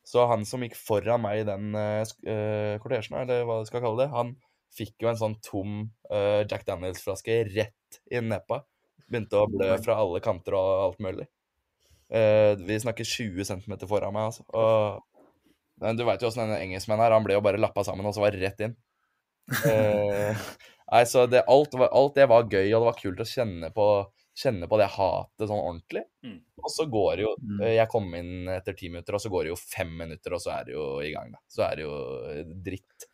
Så 0.07 0.23
han 0.29 0.45
som 0.49 0.63
gikk 0.65 0.77
foran 0.77 1.21
meg 1.23 1.41
i 1.41 1.43
den 1.47 1.75
uh, 1.77 2.77
kortesjen, 2.81 3.19
eller 3.21 3.45
hva 3.47 3.59
du 3.61 3.67
skal 3.69 3.83
kalle 3.83 4.01
det, 4.01 4.07
han 4.11 4.33
Fikk 4.71 5.03
jo 5.03 5.09
en 5.11 5.19
sånn 5.19 5.33
tom 5.43 5.71
uh, 6.07 6.41
Jack 6.47 6.63
Daniels-flaske 6.67 7.41
rett 7.49 7.97
i 8.07 8.21
nepa. 8.23 8.61
Begynte 9.03 9.41
å 9.41 9.49
blø 9.51 9.73
fra 9.83 9.97
alle 9.99 10.21
kanter 10.23 10.55
og 10.55 10.69
alt 10.85 11.01
mulig. 11.03 11.25
Uh, 12.07 12.55
vi 12.63 12.77
snakker 12.79 13.07
20 13.07 13.49
cm 13.49 13.75
foran 13.83 14.15
meg, 14.15 14.29
altså. 14.29 14.45
Og, 14.55 15.27
men 15.83 15.99
du 15.99 16.05
veit 16.07 16.23
jo 16.23 16.29
åssen 16.31 16.45
denne 16.45 16.61
engelskmannen 16.63 17.03
er. 17.03 17.17
Han 17.17 17.27
ble 17.27 17.35
jo 17.35 17.43
bare 17.43 17.59
lappa 17.59 17.83
sammen, 17.87 18.07
og 18.07 18.15
så 18.15 18.23
var 18.23 18.37
rett 18.39 18.63
inn. 18.63 18.77
Uh, 19.51 20.39
nei, 20.91 21.03
så 21.09 21.25
det, 21.29 21.43
alt, 21.51 21.75
alt, 21.87 22.15
det 22.17 22.27
var 22.31 22.49
gøy, 22.49 22.67
og 22.71 22.81
det 22.81 22.87
var 22.87 22.97
kult 22.99 23.23
å 23.23 23.27
kjenne 23.27 23.71
på, 23.75 23.87
kjenne 24.37 24.69
på 24.71 24.79
det 24.81 24.89
hatet 24.95 25.47
sånn 25.47 25.61
ordentlig. 25.61 26.03
Mm. 26.25 26.39
Og 26.61 26.73
så 26.73 26.85
går 26.91 27.13
det 27.17 27.23
jo 27.25 27.31
mm. 27.41 27.61
Jeg 27.71 27.89
kom 27.89 28.11
inn 28.17 28.51
etter 28.53 28.75
ti 28.77 28.91
minutter, 28.91 29.17
og 29.17 29.23
så 29.23 29.31
går 29.33 29.47
det 29.47 29.53
jo 29.53 29.61
fem 29.61 29.93
minutter, 30.03 30.35
og 30.35 30.43
så 30.43 30.55
er 30.59 30.67
det 30.67 30.75
jo 30.75 30.89
i 31.03 31.13
gang, 31.15 31.31
da. 31.33 31.41
Så 31.51 31.65
er 31.67 31.79
det 31.79 31.87
jo 31.87 31.95
dritt. 32.67 33.07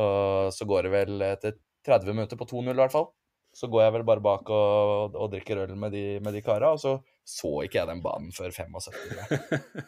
Og 0.00 0.52
så 0.54 0.68
går 0.70 0.86
det 0.86 0.92
vel 0.94 1.24
etter 1.32 1.56
30 1.86 2.14
minutter 2.14 2.38
på 2.38 2.46
2-0 2.46 2.70
i 2.70 2.78
hvert 2.82 2.94
fall. 2.94 3.10
Så 3.56 3.66
går 3.66 3.82
jeg 3.82 3.94
vel 3.96 4.04
bare 4.06 4.22
bak 4.22 4.50
og, 4.54 5.16
og 5.18 5.32
drikker 5.32 5.64
øl 5.64 5.72
med 5.74 5.90
de, 5.96 6.04
med 6.22 6.36
de 6.36 6.42
kara, 6.44 6.74
og 6.76 6.82
så 6.82 7.00
så 7.30 7.50
ikke 7.64 7.80
jeg 7.80 7.90
den 7.90 8.02
banen 8.04 8.30
før 8.34 8.52
75. 8.54 8.94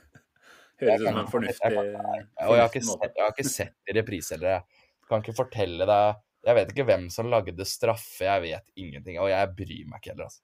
Høres 0.82 1.02
ut 1.02 1.06
som 1.06 1.20
en 1.20 1.30
fornuftig, 1.30 1.78
og 1.78 2.54
jeg 2.56 2.62
har 2.62 2.68
ikke 2.68 2.84
sett, 2.86 3.08
jeg 3.14 3.22
har 3.22 3.34
ikke 3.34 3.50
sett 3.50 3.94
reprise 3.98 4.34
heller. 4.34 4.62
Jeg 4.62 5.10
kan 5.10 5.22
ikke 5.22 5.36
fortelle 5.36 5.86
deg 5.86 6.22
Jeg 6.42 6.58
vet 6.58 6.72
ikke 6.72 6.86
hvem 6.88 7.06
som 7.12 7.28
lagde 7.30 7.66
straffe, 7.68 8.26
jeg 8.26 8.42
vet 8.42 8.72
ingenting. 8.74 9.20
Og 9.22 9.30
jeg 9.30 9.52
bryr 9.58 9.84
meg 9.90 10.00
ikke 10.00 10.14
heller, 10.14 10.30
altså. 10.30 10.42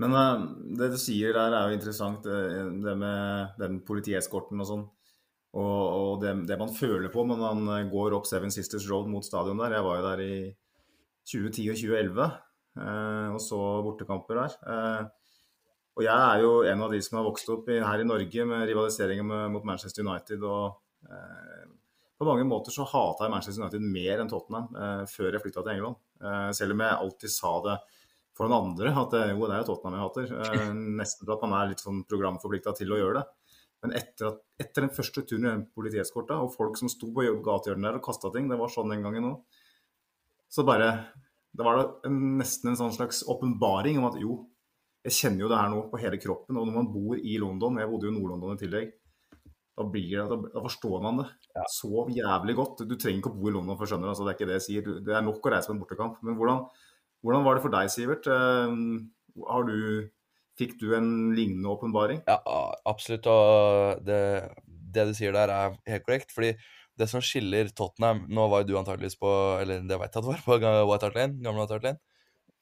Men 0.00 0.16
uh, 0.16 0.44
det 0.78 0.88
du 0.94 0.98
sier 0.98 1.36
der 1.36 1.52
er 1.52 1.68
jo 1.68 1.76
interessant, 1.76 2.24
det, 2.24 2.64
det 2.82 2.94
med 2.98 3.58
den 3.60 3.78
politieskorten 3.86 4.62
og 4.64 4.68
sånn. 4.68 4.84
Og, 5.52 5.80
og 5.84 6.12
det, 6.22 6.32
det, 6.48 6.56
man 6.56 6.72
føler 6.72 7.10
på 7.12 7.26
når 7.28 7.40
man 7.42 7.66
eh, 7.74 7.88
går 7.92 8.14
opp 8.16 8.24
Seven 8.24 8.48
Sisters 8.54 8.86
Road 8.88 9.10
mot 9.12 9.26
stadion 9.26 9.60
der. 9.60 9.74
Jeg 9.76 9.84
var 9.84 9.98
jo 9.98 10.06
der 10.06 10.22
i 10.24 10.36
2010 11.28 11.66
og 11.74 11.76
2011 11.76 12.22
uh, 12.80 13.26
og 13.34 13.42
så 13.44 13.58
bortekamper 13.84 14.40
der. 14.40 14.56
Uh, 14.64 15.10
og 15.92 16.06
jeg 16.06 16.16
er 16.16 16.40
jo 16.40 16.52
en 16.64 16.86
av 16.86 16.94
de 16.94 17.02
som 17.04 17.18
har 17.18 17.26
vokst 17.26 17.50
opp 17.52 17.68
i, 17.68 17.76
her 17.84 18.00
i 18.00 18.08
Norge 18.08 18.46
med 18.48 18.64
rivaliseringen 18.70 19.28
mot 19.52 19.66
Manchester 19.68 20.06
United. 20.06 20.40
og 20.40 20.78
eh, 21.04 21.66
På 22.22 22.28
mange 22.28 22.44
måter 22.46 22.70
så 22.70 22.84
hata 22.86 23.26
jeg 23.26 23.32
Manchester 23.32 23.64
United 23.64 23.82
mer 23.82 24.20
enn 24.22 24.28
Tottenham 24.30 24.76
eh, 24.78 25.00
før 25.10 25.34
jeg 25.34 25.42
flytta 25.42 25.64
til 25.64 25.72
England. 25.72 25.96
Eh, 26.22 26.50
selv 26.54 26.76
om 26.76 26.82
jeg 26.84 26.98
alltid 27.04 27.32
sa 27.34 27.50
det 27.64 27.74
for 28.38 28.46
noen 28.46 28.68
andre, 28.68 28.92
at 28.94 29.16
det, 29.16 29.22
jo, 29.32 29.48
det 29.50 29.56
er 29.56 29.64
jo 29.64 29.66
Tottenham 29.72 29.96
jeg 29.98 30.04
hater. 30.04 30.76
nesten 31.02 31.26
for 31.26 31.34
at 31.34 31.42
man 31.42 31.56
er 31.58 31.72
litt 31.72 31.82
sånn 31.82 32.04
programforplikta 32.06 32.76
til 32.78 32.94
å 32.94 33.00
gjøre 33.00 33.16
det. 33.18 33.24
Men 33.82 33.96
etter, 33.98 34.30
at, 34.30 34.38
etter 34.62 34.86
den 34.86 34.94
første 34.94 35.24
turen 35.26 35.48
i 35.50 35.66
politieskorta, 35.74 36.38
og 36.38 36.54
folk 36.54 36.78
som 36.78 36.90
sto 36.92 37.10
på 37.10 37.26
gatehjørnet 37.42 37.88
der 37.88 37.98
og 37.98 38.06
kasta 38.06 38.30
ting, 38.30 38.46
det 38.46 38.60
var 38.60 38.70
sånn 38.70 38.94
den 38.94 39.02
gangen 39.02 39.26
òg, 39.32 39.60
så 40.52 40.62
bare 40.68 40.94
Da 41.52 41.66
var 41.66 41.76
det 41.76 42.08
en, 42.08 42.20
nesten 42.38 42.70
en 42.70 42.78
sånn 42.78 42.94
slags 42.94 43.18
åpenbaring 43.28 43.98
om 44.00 44.06
at 44.08 44.14
jo, 44.22 44.38
jeg 45.04 45.12
kjenner 45.18 45.42
jo 45.42 45.50
det 45.50 45.58
her 45.58 45.68
nå 45.68 45.82
på 45.90 45.98
hele 46.00 46.16
kroppen. 46.22 46.56
Og 46.56 46.64
når 46.70 46.78
man 46.78 46.88
bor 46.94 47.18
i 47.18 47.34
London, 47.42 47.76
jeg 47.82 47.90
bodde 47.90 48.06
jo 48.08 48.12
i 48.14 48.14
Nord-London 48.14 48.54
i 48.54 48.62
tillegg, 48.62 48.94
da, 49.78 49.86
blir 49.88 50.10
det, 50.12 50.38
da, 50.52 50.62
forstår 50.66 51.04
man 51.04 51.22
det 51.22 51.28
ja. 51.56 51.66
så 51.72 52.06
jævlig 52.12 52.56
godt. 52.58 52.82
Du 52.88 52.96
trenger 52.96 53.22
ikke 53.22 53.32
å 53.32 53.38
bo 53.38 53.50
i 53.50 53.54
London 53.54 53.78
for 53.78 53.86
å 53.86 53.92
skjønne 53.92 54.06
det, 54.06 54.14
altså, 54.14 54.26
det 54.26 54.32
er 54.32 54.38
ikke 54.38 54.50
det 54.50 54.58
jeg 54.58 54.66
sier. 54.66 54.90
Det 55.06 55.14
er 55.16 55.24
nok 55.24 55.46
å 55.48 55.54
reise 55.54 55.70
på 55.70 55.76
en 55.76 55.80
bortekamp. 55.82 56.18
Men 56.26 56.36
hvordan, 56.40 56.66
hvordan 57.24 57.46
var 57.46 57.56
det 57.56 57.64
for 57.64 57.74
deg, 57.74 57.92
Sivert? 57.92 58.28
Uh, 58.28 59.46
har 59.48 59.68
du 59.68 59.78
Fikk 60.60 60.74
du 60.82 60.90
en 60.92 61.32
lignende 61.32 61.70
åpenbaring? 61.72 62.18
Ja, 62.28 62.36
absolutt. 62.84 63.24
Og 63.24 64.02
det, 64.04 64.20
det, 64.68 65.06
du 65.08 65.14
sier 65.16 65.32
der, 65.32 65.48
er 65.48 65.76
helt 65.88 66.04
korrekt. 66.04 66.34
fordi 66.34 66.52
det 67.00 67.08
som 67.08 67.24
skiller 67.24 67.70
Tottenham 67.72 68.26
Nå 68.28 68.44
var 68.52 68.60
jo 68.62 68.66
du 68.68 68.74
antakeligvis 68.76 69.16
på 69.16 69.30
Eller 69.62 69.80
det 69.88 69.96
vet 69.96 70.12
jeg 70.12 70.20
at 70.20 70.26
du 70.26 70.28
var 70.28 70.42
på 70.44 70.58
White 70.60 71.08
Hart 71.08 71.16
Lane, 71.16 71.38
gamle 71.40 71.64
White 71.64 71.78
Hart 71.78 71.86
Lane. 71.88 72.02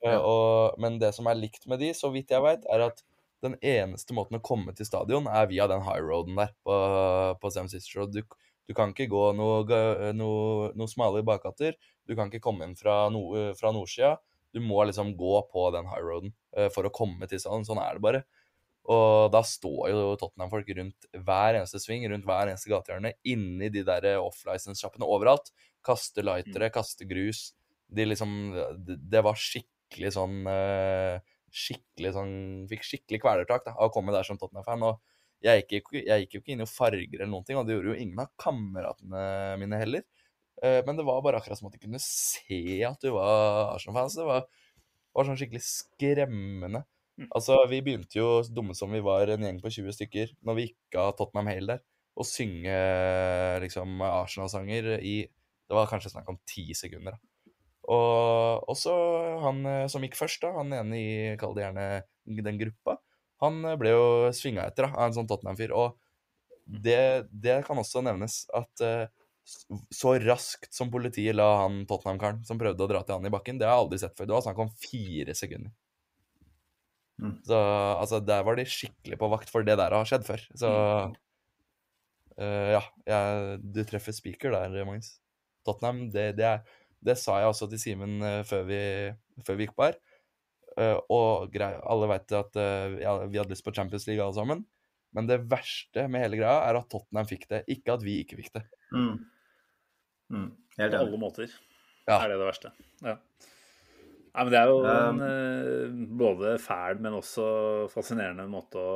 Ja. 0.07 0.21
Og, 0.23 0.79
men 0.81 1.01
det 1.03 1.11
som 1.17 1.27
er 1.29 1.37
likt 1.37 1.67
med 1.69 1.83
de, 1.83 1.91
så 1.97 2.09
vidt 2.15 2.31
jeg 2.33 2.41
vet, 2.45 2.63
er 2.73 2.87
at 2.87 3.03
den 3.45 3.57
eneste 3.65 4.15
måten 4.17 4.39
å 4.39 4.45
komme 4.45 4.75
til 4.77 4.89
stadion 4.89 5.29
er 5.31 5.49
via 5.51 5.67
den 5.71 5.85
high 5.87 6.03
roaden 6.05 6.39
der 6.39 6.53
på, 6.65 6.75
på 7.41 7.53
Sam 7.53 7.71
Sister. 7.73 8.07
Du, 8.11 8.21
du, 8.69 8.75
kan 8.77 8.93
ikke 8.93 9.09
gå 9.11 9.31
noe, 9.37 9.81
noe, 10.17 10.73
noe 10.77 10.91
smale 10.91 11.25
bakgater. 11.27 11.79
Du 12.09 12.17
kan 12.19 12.29
ikke 12.29 12.45
komme 12.45 12.69
inn 12.69 12.77
fra, 12.79 13.07
no, 13.13 13.25
fra 13.59 13.73
nordsida. 13.75 14.17
Du 14.53 14.61
må 14.65 14.83
liksom 14.85 15.15
gå 15.19 15.41
på 15.53 15.71
den 15.77 15.89
high 15.89 16.05
roaden 16.05 16.35
uh, 16.59 16.69
for 16.75 16.87
å 16.87 16.93
komme 16.95 17.29
til 17.31 17.41
stadion. 17.43 17.67
Sånn 17.69 17.81
er 17.83 17.97
det 17.97 18.05
bare. 18.05 18.23
Og 18.91 19.31
da 19.31 19.43
står 19.47 19.91
jo 19.93 20.05
Tottenham-folk 20.19 20.71
rundt 20.77 21.09
hver 21.15 21.59
eneste 21.59 21.79
sving, 21.83 22.07
rundt 22.11 22.27
hver 22.27 22.51
eneste 22.51 22.73
gatehjørne, 22.73 23.13
inni 23.29 23.69
de 23.73 23.85
der 23.87 24.09
off-license-sjappene 24.19 25.07
overalt. 25.07 25.53
Kaster 25.87 26.27
lightere, 26.27 26.71
mm. 26.71 26.75
kaster 26.75 27.09
grus. 27.09 27.51
De 27.91 28.07
liksom 28.07 28.33
det, 28.87 29.23
var 29.27 29.39
skikkelig 29.39 30.15
sånn 30.17 30.43
uh, 30.49 31.21
Skikkelig 31.51 32.13
sånn 32.15 32.35
Fikk 32.71 32.85
skikkelig 32.87 33.21
kvelertak 33.25 33.65
da, 33.67 33.75
av 33.75 33.91
å 33.91 33.95
komme 33.95 34.15
der 34.15 34.27
som 34.27 34.39
Tottenham-fan. 34.39 34.85
Og 34.87 35.01
jeg 35.45 35.65
gikk, 35.65 35.93
jeg 35.97 36.25
gikk, 36.25 36.35
jo 36.35 36.43
ikke 36.43 36.55
inn 36.55 36.65
i 36.65 36.69
farger 36.69 37.21
eller 37.23 37.33
noen 37.33 37.47
ting, 37.49 37.59
og 37.59 37.67
det 37.67 37.77
gjorde 37.77 37.95
jo 37.95 38.01
ingen 38.03 38.21
av 38.23 38.33
kameratene 38.41 39.23
mine 39.61 39.81
heller. 39.81 40.05
Eh, 40.63 40.81
men 40.87 40.99
det 40.99 41.07
var 41.09 41.23
bare 41.25 41.41
akkurat 41.41 41.59
som 41.59 41.71
at 41.71 41.77
de 41.77 41.81
kunne 41.81 42.01
se 42.05 42.81
at 42.85 43.01
du 43.01 43.15
var 43.17 43.75
Arsenal-fan. 43.75 44.13
Så 44.13 44.23
Det 44.23 44.29
var, 44.29 44.49
var, 45.17 45.29
sånn 45.29 45.41
skikkelig 45.41 45.63
skremmende. 45.65 46.85
Mm. 47.21 47.31
Altså, 47.31 47.57
Vi 47.71 47.81
begynte 47.85 48.21
jo, 48.21 48.29
dumme 48.53 48.77
som 48.77 48.93
vi 48.93 49.01
var, 49.05 49.33
en 49.33 49.49
gjeng 49.49 49.63
på 49.65 49.73
20 49.81 49.97
stykker, 49.97 50.37
når 50.45 50.59
vi 50.59 50.69
gikk 50.69 51.01
av 51.01 51.15
Tottenham 51.19 51.51
Hale 51.53 51.75
der, 51.75 51.83
å 52.21 52.27
synge 52.27 52.77
liksom 53.65 54.01
Arsenal-sanger 54.05 54.97
i 55.01 55.17
Det 55.71 55.77
var 55.79 55.87
kanskje 55.87 56.11
snakk 56.11 56.29
om 56.29 56.41
ti 56.51 56.75
sekunder. 56.75 57.15
da. 57.15 57.30
Og 57.91 58.69
også 58.71 58.95
han 59.43 59.65
eh, 59.67 59.87
som 59.91 60.05
gikk 60.05 60.19
først, 60.19 60.45
da, 60.45 60.53
han 60.61 60.75
ene 60.77 60.99
i, 60.99 61.13
kall 61.41 61.57
det 61.57 61.65
gjerne 61.65 61.87
den 62.47 62.61
gruppa, 62.61 63.01
han 63.41 63.65
ble 63.81 63.95
jo 63.95 64.05
svinga 64.37 64.67
etter 64.69 64.87
da, 64.87 64.93
av 64.95 65.09
en 65.09 65.17
sånn 65.17 65.29
Tottenham-fyr. 65.31 65.73
Og 65.75 65.97
mm. 65.97 66.81
det, 66.85 67.03
det, 67.33 67.57
kan 67.67 67.81
også 67.81 68.05
nevnes 68.07 68.43
at 68.57 68.85
uh, 68.85 69.07
så 69.91 70.15
raskt 70.23 70.75
som 70.77 70.93
politiet 70.93 71.35
la 71.35 71.49
han 71.65 71.83
Tottenham-karen 71.89 72.45
som 72.47 72.61
prøvde 72.61 72.85
å 72.85 72.91
dra 72.91 73.03
til 73.03 73.17
han 73.17 73.27
i 73.27 73.33
bakken, 73.33 73.59
det 73.59 73.67
har 73.67 73.79
jeg 73.79 73.87
aldri 73.87 74.03
sett 74.03 74.19
før. 74.19 74.29
Det 74.29 74.37
var 74.37 74.45
snakk 74.47 74.61
om 74.67 74.75
fire 74.85 75.37
sekunder. 75.39 75.73
Mm. 77.21 77.35
Så 77.45 77.57
altså, 78.01 78.21
der 78.25 78.45
var 78.47 78.57
de 78.57 78.69
skikkelig 78.69 79.19
på 79.21 79.29
vakt, 79.33 79.51
for 79.53 79.67
det 79.67 79.77
der 79.81 79.97
har 79.97 80.07
skjedd 80.09 80.29
før. 80.29 80.45
Så 80.63 80.71
uh, 82.37 82.69
ja, 82.77 82.85
jeg, 83.09 83.59
du 83.65 83.83
treffer 83.89 84.17
speaker 84.17 84.55
der, 84.55 84.79
Magnus. 84.85 85.17
Tottenham, 85.67 86.07
det, 86.13 86.31
det, 86.39 86.47
er, 86.49 86.79
det 87.07 87.17
sa 87.21 87.39
jeg 87.41 87.53
også 87.53 87.69
til 87.71 87.81
Simen 87.83 88.19
uh, 88.23 88.41
før, 88.47 88.69
før, 89.47 89.59
vi 89.59 89.67
gikk 89.67 89.77
på 89.79 89.89
her. 89.89 89.99
Uh, 90.77 90.99
og 91.11 91.51
grei, 91.53 91.73
alle 91.81 92.09
veit 92.13 92.37
at 92.37 92.61
ja, 93.03 93.17
vi 93.27 93.41
hadde 93.41 93.53
lyst 93.53 93.67
på 93.67 93.75
Champions 93.75 94.07
League 94.09 94.23
alle 94.25 94.37
sammen. 94.37 94.65
Men 95.17 95.27
det 95.27 95.41
verste 95.51 96.07
med 96.11 96.23
hele 96.25 96.39
greia 96.39 96.61
er 96.69 96.79
at 96.79 96.91
Tottenham 96.91 97.27
fikk 97.27 97.49
det, 97.51 97.65
ikke 97.73 97.97
at 97.97 98.05
vi 98.07 98.21
ikke 98.23 98.39
fikk 98.39 98.53
det. 98.59 98.63
Mm. 98.95 99.17
Mm, 100.31 100.51
helt 100.79 100.95
På 100.95 101.01
alle 101.03 101.19
måter 101.19 101.49
ja. 102.07 102.21
er 102.21 102.29
det 102.31 102.37
det 102.39 102.47
verste. 102.47 102.71
Ja. 103.03 103.17
Nei, 104.31 104.45
men 104.45 104.53
det 104.53 104.61
er 104.61 104.71
jo 104.71 104.77
en 104.87 105.17
um, 105.19 105.25
eh, 105.27 105.97
både 106.21 106.53
fæl, 106.63 107.01
men 107.03 107.17
også 107.19 107.47
fascinerende 107.91 108.47
måte 108.51 108.79
å 108.79 108.93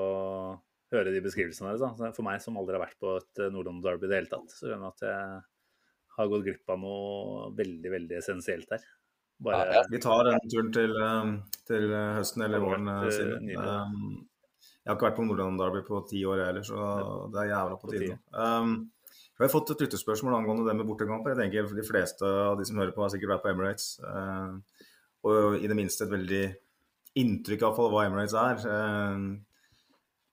høre 0.94 1.10
de 1.10 1.22
beskrivelsene 1.24 1.72
deres. 1.72 2.14
For 2.14 2.26
meg 2.26 2.42
som 2.44 2.60
aldri 2.60 2.76
har 2.76 2.84
vært 2.84 3.00
på 3.02 3.16
et 3.18 3.42
eh, 3.42 3.50
Nordland 3.50 3.82
Derby 3.82 4.06
i 4.06 4.12
det 4.12 4.20
hele 4.20 4.30
tatt, 4.30 4.54
så 4.54 4.68
skjønner 4.68 4.86
jeg 4.86 4.94
at 4.94 5.04
jeg 5.08 5.42
har 6.16 6.30
gått 6.30 6.44
glipp 6.46 6.70
av 6.74 6.78
noe 6.82 7.48
veldig, 7.58 7.90
veldig 7.96 8.20
essensielt 8.20 8.70
her. 8.74 8.84
Bare, 9.44 9.64
ja, 9.74 9.82
vi 9.90 9.98
tar 10.00 10.28
den 10.28 10.44
turen 10.46 10.70
til, 10.72 10.94
um, 11.02 11.34
til 11.66 11.90
høsten 11.90 12.44
eller 12.46 12.62
våren. 12.62 12.90
Siden. 13.12 13.50
Um, 13.58 14.26
jeg 14.84 14.92
har 14.92 14.98
ikke 14.98 15.08
vært 15.08 15.16
på 15.16 15.24
Nordland 15.26 15.60
Derby 15.60 15.80
på 15.86 16.00
ti 16.08 16.20
år 16.28 16.42
heller, 16.44 16.64
så 16.64 16.76
det 17.32 17.40
er 17.40 17.50
jævla 17.50 17.78
på 17.80 17.90
tide. 17.90 18.18
Um, 18.36 18.74
vi 19.34 19.42
har 19.42 19.50
fått 19.50 19.72
et 19.72 19.80
lyttespørsmål 19.82 20.36
angående 20.36 20.66
det 20.68 20.76
med 20.78 20.86
bortekamper. 20.86 21.32
Jeg 21.32 21.40
tenker 21.40 21.72
De 21.74 21.86
fleste 21.86 22.28
av 22.28 22.58
de 22.58 22.66
som 22.68 22.78
hører 22.78 22.92
på, 22.94 23.02
har 23.02 23.10
sikkert 23.14 23.32
vært 23.34 23.46
på 23.46 23.50
Emirates. 23.50 23.86
Uh, 24.04 24.60
og 25.24 25.56
i 25.58 25.70
det 25.70 25.78
minste 25.78 26.04
et 26.04 26.12
veldig 26.12 26.44
inntrykk 27.18 27.64
av 27.66 27.80
hva 27.80 28.04
Emirates 28.04 28.36
er. 28.38 28.60
Uh, 28.68 29.40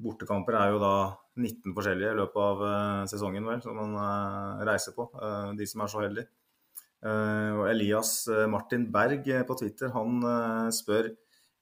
bortekamper 0.04 0.60
er 0.60 0.76
jo 0.76 0.84
da 0.84 0.94
19 1.40 1.74
forskjellige 1.76 2.12
i 2.14 2.20
løpet 2.20 2.44
av 2.44 2.64
eh, 2.68 3.02
sesongen 3.12 3.48
vel, 3.48 3.64
som 3.64 3.80
man 3.80 3.98
reiser 4.68 4.96
på. 4.98 5.08
De 5.58 5.68
som 5.70 5.84
er 5.84 5.92
så 5.92 6.06
heldige. 6.06 6.30
Og 7.02 7.64
Elias 7.66 8.12
Martin 8.52 8.84
Berg 8.94 9.26
på 9.48 9.56
Twitter 9.58 9.90
han 9.96 10.20
spør 10.76 11.08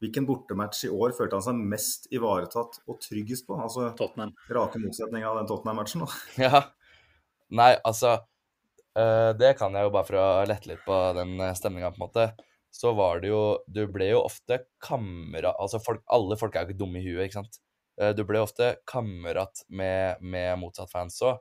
hvilken 0.03 0.25
bortematch 0.27 0.81
i 0.87 0.89
år 0.91 1.13
følte 1.15 1.37
han 1.37 1.45
seg 1.45 1.61
mest 1.71 2.09
ivaretatt 2.11 2.81
og 2.91 2.99
tryggest 3.03 3.47
på? 3.47 3.55
Altså 3.55 3.87
Tottenham. 3.99 4.33
rake 4.51 4.81
motsetning 4.83 5.23
av 5.27 5.39
den 5.39 5.47
Tottenham-matchen. 5.47 6.03
Ja, 6.43 6.65
Nei, 7.49 7.73
altså 7.83 8.19
Det 9.39 9.55
kan 9.57 9.75
jeg 9.75 9.87
jo 9.87 9.93
bare 9.93 10.07
for 10.07 10.19
å 10.19 10.27
lette 10.49 10.69
litt 10.71 10.81
på 10.85 10.97
den 11.17 11.37
eh, 11.39 11.55
stemninga, 11.57 11.91
på 11.93 12.01
en 12.01 12.05
måte. 12.07 12.25
Så 12.73 12.93
var 12.97 13.21
det 13.21 13.31
jo 13.31 13.41
Du 13.67 13.85
ble 13.91 14.11
jo 14.11 14.23
ofte 14.25 14.63
kamera... 14.83 15.53
Altså, 15.57 15.81
folk, 15.83 16.03
alle 16.11 16.37
folk 16.39 16.55
er 16.55 16.65
jo 16.65 16.71
ikke 16.73 16.81
dumme 16.83 17.01
i 17.01 17.05
huet, 17.07 17.29
ikke 17.29 17.39
sant? 17.39 17.61
Uh, 17.99 18.11
du 18.15 18.23
ble 18.27 18.41
ofte 18.41 18.73
kamerat 18.89 19.65
med, 19.67 20.21
med 20.23 20.55
motsatt 20.61 20.91
fans 20.91 21.19
òg. 21.25 21.39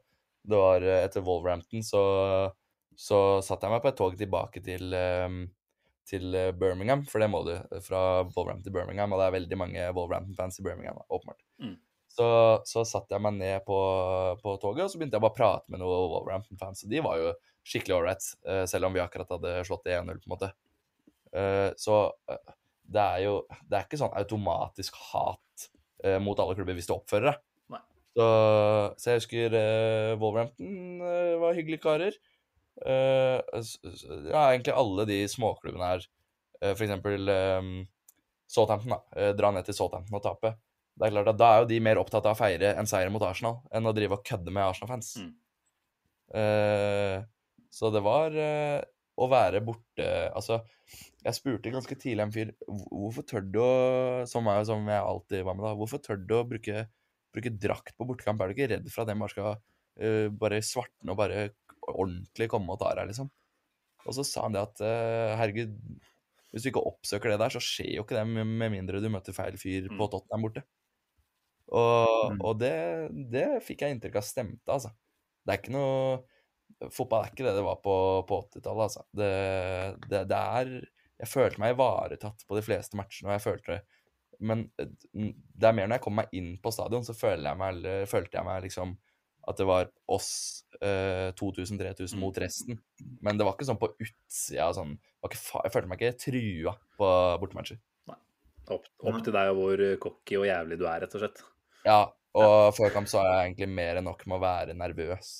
Det 0.48 0.56
var 0.58 0.82
Etter 0.82 1.24
Wolverhampton 1.24 1.82
så, 1.84 2.02
så 2.96 3.18
satte 3.44 3.66
jeg 3.66 3.74
meg 3.74 3.82
på 3.84 3.90
et 3.90 3.98
tog 3.98 4.14
tilbake 4.18 4.62
til, 4.64 4.94
um, 4.94 5.42
til 6.08 6.32
eh, 6.34 6.54
Birmingham, 6.56 7.04
for 7.10 7.20
det 7.20 7.28
må 7.28 7.42
du, 7.44 7.52
fra 7.84 8.22
Wolverhampton 8.22 8.64
til 8.64 8.74
Birmingham, 8.74 9.12
og 9.12 9.20
det 9.20 9.26
er 9.26 9.34
veldig 9.36 9.58
mange 9.60 9.84
Wolverhampton-fans 9.98 10.58
i 10.62 10.64
Birmingham, 10.64 11.02
åpenbart. 11.04 11.44
Mm. 11.60 11.76
Så, 12.08 12.28
så 12.66 12.86
satte 12.88 13.14
jeg 13.14 13.26
meg 13.26 13.36
ned 13.36 13.66
på, 13.66 13.76
på, 14.40 14.56
toget, 14.62 14.86
og 14.86 14.90
så 14.90 14.98
begynte 15.02 15.18
jeg 15.18 15.26
bare 15.26 15.36
å 15.36 15.38
prate 15.38 15.74
med 15.74 15.82
noen 15.82 16.08
Wolverhampton-fans, 16.14 16.86
og 16.86 16.94
de 16.94 17.04
var 17.04 17.20
jo 17.20 17.34
skikkelig 17.68 17.98
ålreit, 17.98 18.30
selv 18.72 18.88
om 18.88 18.96
vi 18.96 19.04
akkurat 19.04 19.36
hadde 19.36 19.58
slått 19.68 19.90
i 19.90 19.98
1-0, 19.98 20.22
på 20.22 20.30
en 20.30 20.32
måte. 20.32 20.48
Så 21.76 21.98
det 22.88 23.02
er 23.02 23.24
jo 23.26 23.34
Det 23.68 23.76
er 23.76 23.84
ikke 23.84 23.98
sånn 24.00 24.14
automatisk 24.16 24.96
hat 25.10 25.68
mot 26.22 26.38
alle 26.38 26.54
klubber 26.54 26.76
hvis 26.78 26.86
du 26.86 26.92
oppfører 26.94 27.32
deg. 27.32 27.40
Så, 28.18 28.26
så, 28.98 29.12
jeg 29.12 29.20
husker 29.20 29.54
eh, 29.54 30.12
Wolverhampton 30.18 31.02
eh, 31.06 31.34
var 31.38 31.54
hyggelige 31.54 31.84
karer. 31.84 32.16
Eh, 32.82 33.38
ja, 34.32 34.40
egentlig 34.50 34.74
alle 34.74 35.06
de 35.06 35.20
småklubbene 35.30 35.92
her. 35.92 36.06
Uh, 36.58 36.72
for 36.72 36.82
eksempel 36.82 37.30
um, 37.30 37.68
Southampton, 38.50 38.96
da. 38.96 39.28
dra 39.38 39.52
ned 39.54 39.68
til 39.68 39.76
Southampton 39.76 40.18
og 40.18 40.24
tape. 40.24 40.56
Det 40.98 41.06
er 41.06 41.12
klart 41.14 41.30
at 41.30 41.38
Da 41.38 41.50
er 41.52 41.60
jo 41.62 41.68
de 41.70 41.78
mer 41.84 42.00
opptatt 42.00 42.26
av 42.26 42.34
å 42.34 42.38
feire 42.40 42.72
en 42.74 42.88
seier 42.90 43.12
mot 43.14 43.22
Arsenal 43.22 43.60
enn 43.70 43.86
å 43.86 43.94
drive 43.94 44.18
og 44.18 44.24
kødde 44.26 44.50
med 44.50 44.66
Arsenal-fans. 44.66 45.12
Mm. 45.22 45.34
så 47.72 47.88
det 47.94 48.02
var 48.04 48.34
å 49.18 49.26
være 49.30 49.62
borte 49.66 50.06
Altså, 50.36 50.60
jeg 51.24 51.36
spurte 51.36 51.72
ganske 51.74 51.96
tidlig 51.98 52.24
en 52.24 52.34
fyr 52.34 52.52
hvorfor 52.68 53.26
tør 53.26 53.46
du 53.46 53.58
å 53.62 53.72
Som, 54.30 54.46
meg, 54.46 54.62
som 54.68 54.86
jeg 54.88 55.02
alltid 55.02 55.44
var 55.46 55.58
med, 55.58 55.66
da. 55.66 55.74
Hvorfor 55.78 56.02
tør 56.04 56.20
du 56.22 56.36
å 56.38 56.46
bruke 56.48 56.86
bruke 57.34 57.52
drakt 57.60 57.96
på 57.98 58.06
bortekamp? 58.08 58.40
Er 58.40 58.50
du 58.50 58.56
ikke 58.56 58.70
redd 58.72 58.86
for 58.92 59.04
at 59.04 59.10
den 59.10 59.20
bare 59.20 59.32
skal 59.34 59.50
uh, 59.58 60.28
bare 60.40 60.62
svartne 60.64 61.12
og 61.12 61.18
bare 61.20 61.50
ordentlig 61.88 62.48
komme 62.52 62.74
og 62.74 62.80
ta 62.82 62.94
deg, 62.96 63.10
liksom? 63.12 63.28
Og 64.08 64.16
så 64.16 64.24
sa 64.24 64.46
han 64.46 64.56
det 64.56 64.64
at 64.64 64.82
uh, 64.84 65.36
herregud, 65.40 65.74
hvis 66.52 66.64
du 66.64 66.70
ikke 66.70 66.86
oppsøker 66.88 67.34
det 67.34 67.40
der, 67.42 67.54
så 67.54 67.62
skjer 67.62 67.98
jo 67.98 68.06
ikke 68.06 68.16
det 68.16 68.24
med 68.48 68.72
mindre 68.72 69.02
du 69.04 69.10
møter 69.12 69.36
feil 69.36 69.58
fyr 69.60 69.90
på 69.90 70.00
mm. 70.00 70.10
Tottenham 70.14 70.46
borte. 70.46 70.64
Og, 71.68 72.32
mm. 72.32 72.40
og 72.48 72.56
det, 72.62 72.74
det, 73.34 73.46
fikk 73.66 73.84
jeg 73.84 73.96
inntrykk 73.96 74.18
av 74.20 74.26
stemte, 74.26 74.72
altså. 74.72 74.94
Det 75.44 75.54
er 75.54 75.60
ikke 75.60 75.76
noe 75.76 76.18
Fotball 76.94 77.24
er 77.24 77.32
ikke 77.32 77.46
det 77.46 77.56
det 77.56 77.66
var 77.66 77.80
på, 77.82 77.94
på 78.28 78.40
80-tallet, 78.46 78.84
altså. 78.84 79.04
Det, 79.18 79.30
det, 80.06 80.24
det, 80.30 80.38
er 80.38 80.74
Jeg 81.18 81.30
følte 81.30 81.62
meg 81.62 81.74
ivaretatt 81.74 82.44
på 82.46 82.58
de 82.58 82.64
fleste 82.64 82.98
matchene, 82.98 83.30
og 83.30 83.38
jeg 83.38 83.46
følte 83.48 83.80
men 84.38 84.68
eh, 84.78 84.90
det 85.10 85.66
er 85.66 85.74
mer 85.74 85.88
når 85.88 85.98
jeg 85.98 86.04
kommer 86.04 86.22
meg 86.22 86.34
inn 86.38 86.52
på 86.62 86.70
stadion, 86.70 87.02
så 87.02 87.16
følte 87.16 87.50
jeg 87.50 87.58
meg, 87.58 87.86
følte 88.06 88.38
jeg 88.38 88.46
meg 88.46 88.60
liksom 88.68 88.94
at 89.48 89.56
det 89.56 89.64
var 89.64 89.88
oss 90.12 90.30
eh, 90.84 91.30
2000-3000 91.38 92.20
mot 92.20 92.36
mm. 92.36 92.42
resten. 92.42 92.80
Men 93.24 93.38
det 93.38 93.46
var 93.46 93.56
ikke 93.56 93.68
sånn 93.68 93.80
på 93.80 93.90
utsida 93.96 94.68
sånn 94.76 94.98
Jeg 95.24 95.72
følte 95.72 95.88
meg 95.88 96.02
ikke 96.02 96.20
trua 96.20 96.74
på 97.00 97.08
bortematcher. 97.42 97.80
Nei. 98.10 98.18
Opp, 98.76 98.90
opp 99.00 99.20
til 99.24 99.34
deg 99.34 99.52
og 99.54 99.60
hvor 99.62 99.84
cocky 100.04 100.36
og 100.40 100.48
jævlig 100.50 100.78
du 100.80 100.84
er, 100.84 101.00
rett 101.04 101.16
og 101.16 101.24
slett. 101.24 101.40
Ja, 101.86 102.02
og 102.36 102.50
ja. 102.52 102.72
før 102.76 102.92
kamp 102.92 103.08
så 103.08 103.22
har 103.22 103.30
jeg 103.30 103.48
egentlig 103.48 103.70
mer 103.78 104.00
enn 104.00 104.08
nok 104.10 104.26
med 104.28 104.36
å 104.36 104.42
være 104.44 104.76
nervøs. 104.76 105.32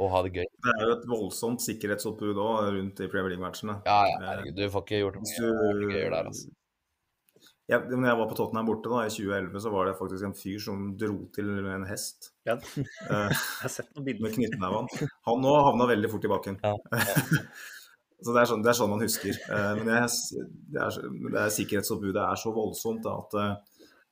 Og 0.00 0.08
ha 0.14 0.22
det 0.24 0.30
gøy. 0.38 0.46
Det 0.64 0.72
er 0.78 0.86
jo 0.86 0.94
et 0.94 1.10
voldsomt 1.10 1.60
sikkerhetsoppbud 1.64 2.38
òg 2.40 2.70
rundt 2.78 3.02
i 3.04 3.10
Premier 3.10 3.34
League-matchene. 3.34 3.82
Ja, 3.84 4.00
ja, 4.08 4.16
herregud. 4.30 4.56
Du 4.56 4.64
får 4.72 4.86
ikke 4.86 5.02
gjort 5.02 5.20
mye 5.20 5.92
gøy 5.92 6.06
der, 6.06 6.22
altså 6.22 6.48
jeg, 7.70 7.86
når 7.86 8.08
jeg 8.08 8.18
var 8.18 8.30
på 8.30 8.36
Tottenham 8.38 8.66
borte 8.66 8.90
da, 8.90 9.02
i 9.06 9.12
2011, 9.12 9.60
så 9.62 9.70
var 9.70 9.86
det 9.86 9.98
faktisk 9.98 10.26
en 10.26 10.36
fyr 10.36 10.62
som 10.62 10.86
dro 10.98 11.18
til 11.34 11.50
med 11.54 11.74
en 11.76 11.86
hest. 11.86 12.32
Ja, 12.48 12.56
jeg 13.10 13.36
har 13.36 13.72
sett 13.72 13.92
noen 13.94 14.08
bilder. 14.08 14.24
Med 14.26 14.34
knyttneven. 14.38 14.90
Han 15.28 15.44
nå 15.44 15.52
havna 15.68 15.86
veldig 15.92 16.10
fort 16.10 16.26
i 16.26 16.32
bakken. 16.32 16.58
Ja. 16.64 16.74
så 18.24 18.34
det 18.34 18.42
er, 18.42 18.48
sånn, 18.50 18.64
det 18.66 18.72
er, 18.72 18.78
sånn, 18.80 18.90
man 18.90 19.04
husker. 19.04 19.38
Eh, 19.38 19.70
men 19.78 19.92
jeg, 19.94 20.48
det 20.74 20.82
er, 20.82 20.98
det 21.28 21.44
er 21.44 21.54
sikkerhetsoppbudet 21.60 22.24
er 22.24 22.42
så 22.42 22.54
voldsomt 22.56 23.04
da, 23.06 23.14
at 23.22 23.38
eh, 23.38 23.69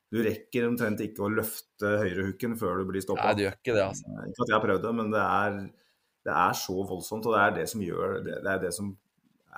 du 0.09 0.21
rekker 0.25 0.69
omtrent 0.71 1.03
ikke 1.05 1.27
å 1.27 1.33
løfte 1.33 1.91
høyrehooken 2.01 2.57
før 2.61 2.81
du 2.81 2.89
blir 2.89 3.05
stoppa. 3.05 3.29
Nei, 3.29 3.37
du 3.37 3.45
gjør 3.45 3.59
ikke 3.59 3.75
det, 3.77 3.85
altså. 3.85 4.09
Eh, 4.09 4.31
ikke 4.31 4.45
at 4.45 4.49
jeg 4.51 4.57
har 4.57 4.65
prøvd 4.65 4.87
det, 4.87 4.95
men 5.01 5.13
det 5.13 5.25
er, 5.25 5.59
det 6.29 6.39
er 6.47 6.57
så 6.63 6.77
voldsomt. 6.89 7.29
Og 7.29 7.37
det 7.37 7.43
er 7.43 7.55
det 7.59 7.67
som 7.73 7.85
gjør 7.85 8.17
det, 8.25 8.41
det 8.47 8.55
er 8.55 8.65
det 8.65 8.73
som 8.77 8.95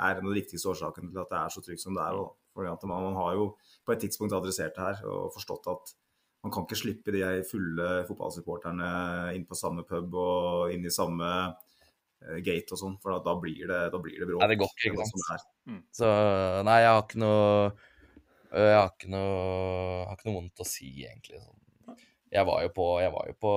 er 0.00 0.18
en 0.18 0.26
av 0.26 0.32
de 0.32 0.40
viktigste 0.40 0.72
årsakene 0.72 1.12
til 1.12 1.22
at 1.22 1.30
det 1.30 1.40
er 1.40 1.54
så 1.54 1.62
trygt 1.64 1.84
som 1.84 1.94
det 1.94 2.02
er. 2.02 2.20
Fordi 2.56 2.72
at 2.72 2.86
man, 2.90 3.06
man, 3.06 3.18
har 3.20 3.38
jo 3.38 3.46
på 3.86 3.94
et 3.94 4.02
tidspunkt 4.02 4.34
adressert 4.34 4.74
det 4.74 4.86
her 4.88 5.02
og 5.06 5.30
forstått 5.36 5.70
at 5.70 5.94
man 6.42 6.54
kan 6.54 6.64
ikke 6.64 6.78
slippe 6.80 7.12
de 7.14 7.22
fulle 7.46 7.88
fotballsupporterne 8.08 8.90
inn 9.36 9.44
på 9.46 9.58
samme 9.58 9.84
pub 9.86 10.14
og 10.18 10.72
inn 10.72 10.86
i 10.88 10.92
samme 10.92 11.28
uh, 11.52 12.38
gate 12.40 12.72
og 12.72 12.80
sånn, 12.80 12.96
for 13.02 13.12
da, 13.12 13.18
da, 13.26 13.34
blir 13.38 13.68
det, 13.68 13.80
da 13.92 14.00
blir 14.02 14.16
det 14.16 14.26
bråk. 14.30 14.40
Nei, 14.40 14.48
det 14.54 14.58
går 14.62 14.72
ikke, 14.72 14.94
ikke 14.94 15.06
sant. 15.12 15.46
Mm. 15.68 15.82
Så 15.94 16.08
nei, 16.66 16.78
jeg 16.80 16.94
har 16.94 17.04
ikke 17.04 17.22
noe 17.22 17.44
jeg 18.50 18.76
har 18.76 18.90
ikke 18.90 19.10
noe, 19.12 20.04
har 20.08 20.16
ikke 20.16 20.28
noe 20.28 20.38
vondt 20.40 20.62
å 20.62 20.66
si, 20.66 20.90
egentlig. 21.06 21.40
Sånn. 21.42 21.58
Jeg 22.30 22.46
var 22.46 22.62
jo 22.62 22.70
på, 22.74 22.86
jeg 23.02 23.10
var 23.10 23.26
jo 23.26 23.34
på 23.42 23.52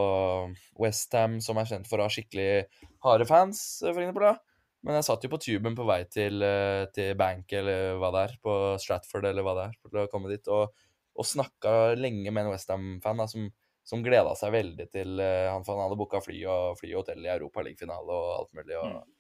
Westham, 0.81 1.37
som 1.45 1.59
er 1.61 1.69
kjent 1.69 1.89
for 1.89 2.01
å 2.01 2.07
ha 2.07 2.13
skikkelig 2.13 2.65
harde 3.05 3.27
fans, 3.29 3.61
for 3.83 4.01
eksempel. 4.01 4.31
Da. 4.31 4.37
Men 4.83 4.97
jeg 4.97 5.07
satt 5.07 5.25
jo 5.25 5.31
på 5.31 5.39
tuben 5.41 5.77
på 5.77 5.85
vei 5.87 5.99
til, 6.11 6.41
eh, 6.43 6.85
til 6.95 7.13
Bank 7.19 7.53
eller 7.53 7.99
hva 8.01 8.09
det 8.15 8.23
er, 8.27 8.37
på 8.43 8.55
Stratford 8.81 9.29
eller 9.29 9.45
hva 9.45 9.53
det 9.59 9.67
er, 9.69 9.77
for 9.81 10.01
å 10.01 10.07
komme 10.11 10.31
dit, 10.33 10.49
og, 10.51 10.73
og 11.13 11.29
snakka 11.29 11.93
lenge 11.99 12.33
med 12.33 12.47
en 12.47 12.51
Westham-fan 12.51 13.21
som, 13.29 13.45
som 13.85 14.03
gleda 14.05 14.33
seg 14.39 14.55
veldig 14.55 14.89
til 14.91 15.21
han, 15.21 15.61
han, 15.61 15.67
han 15.69 15.83
hadde 15.85 15.99
booka 15.99 16.23
fly 16.23 16.41
og 16.49 16.79
fly 16.81 16.95
og 16.95 17.03
hotell 17.03 17.25
i 17.25 17.33
Europaligafinale 17.35 18.17
og 18.17 18.33
alt 18.39 18.57
mulig. 18.57 18.79
og 18.79 18.89
mm. 18.89 19.11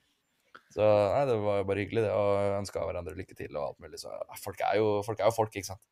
Så 0.73 0.83
nei, 0.83 1.25
det 1.29 1.35
var 1.43 1.65
bare 1.69 1.83
hyggelig, 1.83 2.05
det. 2.07 2.13
Og 2.17 2.59
ønska 2.59 2.85
hverandre 2.87 3.17
lykke 3.17 3.37
til 3.37 3.51
og 3.53 3.67
alt 3.71 3.83
mulig. 3.83 3.99
Så 4.01 4.13
folk 4.41 4.63
er 4.65 4.79
jo 4.79 4.87
folk, 5.05 5.21
er 5.21 5.29
jo 5.29 5.35
folk 5.35 5.53
ikke 5.53 5.69
sant. 5.73 5.83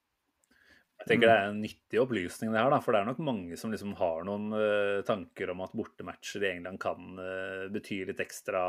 Jeg 1.01 1.09
tenker 1.09 1.31
det 1.31 1.35
er 1.35 1.47
en 1.49 1.61
nyttig 1.63 1.97
opplysning, 1.97 2.51
det 2.53 2.61
her, 2.61 2.69
da, 2.69 2.77
for 2.83 2.93
det 2.93 2.99
er 2.99 3.07
nok 3.09 3.21
mange 3.25 3.55
som 3.57 3.71
liksom 3.73 3.95
har 3.97 4.25
noen 4.27 4.51
uh, 4.53 4.99
tanker 5.07 5.49
om 5.49 5.63
at 5.65 5.73
bortematcher 5.73 6.43
i 6.45 6.51
England 6.51 6.77
kan 6.83 7.15
uh, 7.17 7.65
bety 7.73 8.03
litt 8.05 8.21
ekstra 8.21 8.61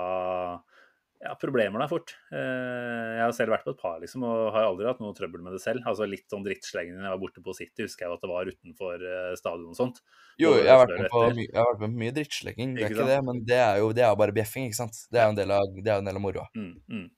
ja, 1.23 1.33
problemer 1.39 1.79
der 1.79 1.91
fort. 1.91 2.17
Eh, 2.35 3.11
jeg 3.17 3.23
har 3.23 3.35
selv 3.37 3.55
vært 3.55 3.67
på 3.67 3.75
et 3.77 3.81
par 3.81 4.01
liksom, 4.03 4.25
og 4.27 4.49
har 4.57 4.67
aldri 4.67 4.89
hatt 4.89 5.03
noe 5.03 5.15
trøbbel 5.15 5.45
med 5.45 5.55
det 5.55 5.63
selv. 5.63 5.85
Altså 5.87 6.09
Litt 6.11 6.27
sånn 6.33 6.43
drittslengende 6.47 6.99
når 6.99 7.09
jeg 7.09 7.15
var 7.15 7.23
borte 7.23 7.45
på 7.45 7.55
City, 7.57 7.87
husker 7.87 8.07
jeg 8.07 8.17
at 8.17 8.25
det 8.25 8.31
var 8.33 8.51
utenfor 8.51 9.07
eh, 9.07 9.33
stadion 9.39 9.71
og 9.71 9.79
sånt. 9.79 10.03
Jo, 10.43 10.57
jeg 10.59 10.67
har, 10.67 10.83
vært 10.83 10.99
med 10.99 11.11
på, 11.13 11.23
jeg 11.39 11.55
har 11.55 11.71
vært 11.71 11.85
med 11.85 11.95
på 11.95 12.03
mye 12.03 12.17
drittslenging, 12.19 12.77
det 12.77 12.87
er 12.87 12.95
ikke 12.97 13.09
det, 13.13 13.19
men 13.29 13.43
det 13.47 13.61
er 13.63 13.81
jo 13.85 13.93
det 13.95 14.07
er 14.07 14.19
bare 14.19 14.35
bjeffing, 14.35 14.67
ikke 14.69 14.81
sant. 14.81 14.99
Det 15.13 15.23
er 15.23 15.29
jo 15.29 15.37
en 15.37 15.39
del 15.39 15.55
av, 15.55 15.79
det 15.79 15.95
en 15.95 16.11
del 16.11 16.19
av 16.19 16.25
moroa. 16.27 16.49
Mm, 16.59 16.75
mm. 16.91 17.09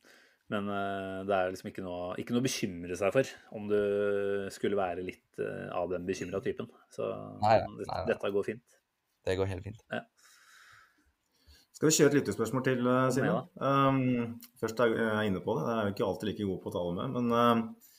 Men 0.53 0.69
uh, 0.69 1.21
det 1.25 1.37
er 1.39 1.55
liksom 1.55 1.71
ikke 1.71 1.87
noe, 1.87 2.11
ikke 2.21 2.37
noe 2.37 2.43
å 2.43 2.45
bekymre 2.45 2.99
seg 3.01 3.15
for 3.15 3.31
om 3.57 3.71
du 3.71 3.79
skulle 4.53 4.77
være 4.77 5.07
litt 5.07 5.41
uh, 5.41 5.71
av 5.81 5.89
den 5.95 6.05
bekymra 6.05 6.43
typen. 6.45 6.69
Så 6.93 7.09
nei, 7.41 7.57
nei, 7.65 7.89
nei. 7.89 8.03
dette 8.13 8.33
går 8.37 8.47
fint. 8.53 8.81
Det 9.25 9.39
går 9.41 9.49
helt 9.49 9.65
fint. 9.65 9.81
Ja. 9.89 10.05
Skal 11.75 11.91
vi 11.91 11.97
kjøre 11.97 12.13
et 12.13 12.17
lyttespørsmål 12.21 12.63
til, 12.69 12.87
uh, 12.87 13.09
Simen? 13.11 13.49
Um, 13.59 14.37
først 14.61 14.79
er 14.81 14.95
jeg 14.95 15.31
inne 15.31 15.43
på 15.43 15.57
det. 15.59 15.65
Jeg 15.67 15.75
er 15.81 15.89
jo 15.89 15.95
ikke 15.97 16.07
alltid 16.07 16.29
like 16.31 16.47
god 16.47 16.61
på 16.63 16.71
å 16.71 16.75
tale 16.77 16.95
med. 17.01 17.17
Men 17.17 17.35
uh, 17.35 17.91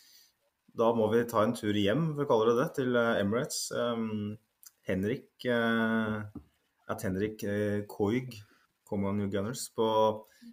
da 0.79 0.91
må 0.95 1.07
vi 1.11 1.23
ta 1.27 1.43
en 1.43 1.55
tur 1.55 1.75
hjem, 1.75 2.09
for 2.15 2.23
å 2.23 2.29
kalle 2.29 2.51
det 2.51 2.57
det, 2.61 2.67
til 2.79 2.95
uh, 2.95 3.19
Emirates. 3.19 3.65
Um, 3.75 4.35
Henrik 4.87 5.47
uh, 5.49 6.21
at 6.91 7.03
Henrik 7.03 7.43
uh, 7.47 7.81
Koig, 7.89 8.37
Common 8.87 9.19
New 9.19 9.27
Gunners, 9.33 9.67
på, 9.75 9.87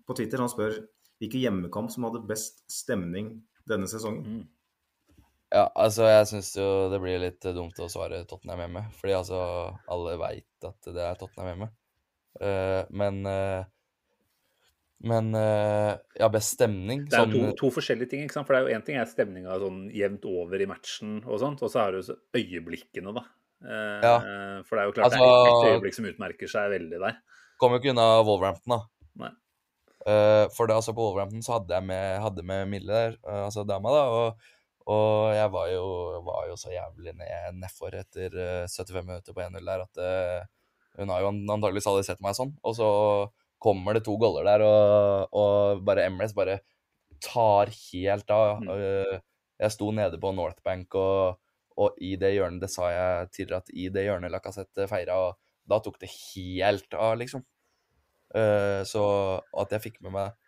på, 0.06 0.16
Twitter 0.16 0.40
han 0.40 0.50
spør 0.50 0.80
hvilken 1.22 1.42
hjemmekamp 1.44 1.92
som 1.92 2.08
hadde 2.08 2.24
best 2.26 2.64
stemning 2.70 3.36
denne 3.68 3.86
sesongen. 3.90 4.40
Mm. 4.40 5.22
Ja, 5.52 5.66
altså 5.76 6.08
jeg 6.08 6.26
syns 6.30 6.54
jo 6.56 6.66
det 6.88 6.98
blir 7.02 7.20
litt 7.20 7.44
dumt 7.54 7.76
å 7.78 7.90
svare 7.92 8.22
Tottenham 8.26 8.64
hjemme. 8.64 8.86
Fordi 8.98 9.14
altså 9.18 9.38
alle 9.92 10.16
veit 10.18 10.66
at 10.66 10.88
det 10.88 11.04
er 11.04 11.18
Tottenham 11.20 11.50
hjemme. 11.52 11.68
Uh, 12.40 12.82
men 12.96 13.22
uh, 13.28 13.60
men 15.02 15.34
uh, 15.34 15.98
ja, 16.14 16.28
best 16.30 16.54
stemning 16.54 17.02
Det 17.10 17.18
er 17.18 17.26
jo 17.26 17.32
to, 17.32 17.40
sånn, 17.42 17.56
to, 17.58 17.70
forskjellige 17.74 18.12
ting. 18.12 18.22
ikke 18.22 18.36
sant? 18.36 18.46
For 18.46 18.54
det 18.54 18.60
er 18.60 18.68
jo 18.68 18.78
Én 18.78 18.84
ting 18.86 19.00
er 19.02 19.08
stemninga 19.10 19.58
sånn 19.58 19.80
jevnt 19.92 20.28
over 20.30 20.62
i 20.62 20.68
matchen, 20.70 21.16
og 21.26 21.40
sånt, 21.42 21.64
og 21.66 21.72
så 21.72 21.82
har 21.82 21.96
du 21.96 22.12
øyeblikkene, 22.38 23.14
da. 23.16 23.24
ja. 23.66 24.14
For 24.68 24.78
det 24.78 24.84
er 24.84 24.88
jo 24.88 24.94
klart 24.94 25.08
altså, 25.08 25.26
det 25.26 25.50
er 25.50 25.56
et 25.56 25.74
øyeblikk 25.74 25.98
som 25.98 26.06
utmerker 26.06 26.52
seg 26.54 26.70
veldig 26.76 27.02
der. 27.02 27.18
Kommer 27.58 27.78
jo 27.78 27.82
ikke 27.82 27.96
unna 27.96 28.06
Wolverhampton, 28.22 28.76
da. 28.76 28.80
Nei. 29.24 29.32
for 30.54 30.70
det, 30.70 30.78
altså 30.78 30.94
på 30.94 31.02
Wolverhampton 31.08 31.42
så 31.42 31.58
hadde 31.58 31.74
jeg 31.74 31.88
med, 31.90 32.06
hadde 32.22 32.46
med 32.46 32.70
Mille 32.70 33.02
der, 33.02 33.20
altså 33.42 33.66
dama, 33.66 33.98
da. 33.98 34.08
og 34.22 34.50
og 34.82 35.30
jeg 35.30 35.50
var 35.54 35.68
jo, 35.70 35.84
var 36.26 36.46
jo 36.50 36.56
så 36.58 36.72
jævlig 36.72 37.12
ned 37.14 37.58
nedfor 37.60 37.94
etter 37.94 38.32
75 38.66 39.04
minutter 39.06 39.34
på 39.36 39.44
1-0 39.44 39.68
der 39.68 39.84
at 39.84 40.00
hun 40.98 41.12
har 41.12 41.22
jo 41.24 41.30
antakeligvis 41.32 41.88
aldri 41.90 42.04
sett 42.06 42.22
meg 42.24 42.36
sånn. 42.36 42.52
Og 42.66 42.76
så 42.76 42.88
kommer 43.62 43.96
det 43.96 44.04
to 44.06 44.16
goller 44.20 44.46
der, 44.46 44.64
og, 44.66 45.36
og 45.38 45.84
bare 45.86 46.08
Emirates 46.08 46.34
bare 46.36 46.58
tar 47.22 47.70
helt 47.70 48.34
av. 48.34 48.64
Mm. 48.64 49.22
Jeg 49.62 49.74
sto 49.76 49.92
nede 49.94 50.18
på 50.22 50.32
North 50.34 50.58
Bank, 50.66 50.96
og, 50.98 51.38
og, 51.78 51.98
i 52.02 52.16
det 52.18 52.32
hjørnet 52.34 52.64
Det 52.64 52.70
sa 52.72 52.90
jeg 52.90 53.30
tidligere, 53.36 53.62
at 53.62 53.72
i 53.72 53.88
det 53.94 54.06
hjørnet 54.08 54.34
Lacassette 54.34 54.88
feira, 54.90 55.18
og 55.28 55.38
da 55.70 55.78
tok 55.82 56.00
det 56.02 56.10
helt 56.10 56.98
av, 56.98 57.14
liksom. 57.20 57.44
Eh, 58.34 58.80
så 58.88 59.04
at 59.62 59.74
jeg 59.76 59.84
fikk 59.84 60.00
med 60.02 60.16
meg 60.16 60.38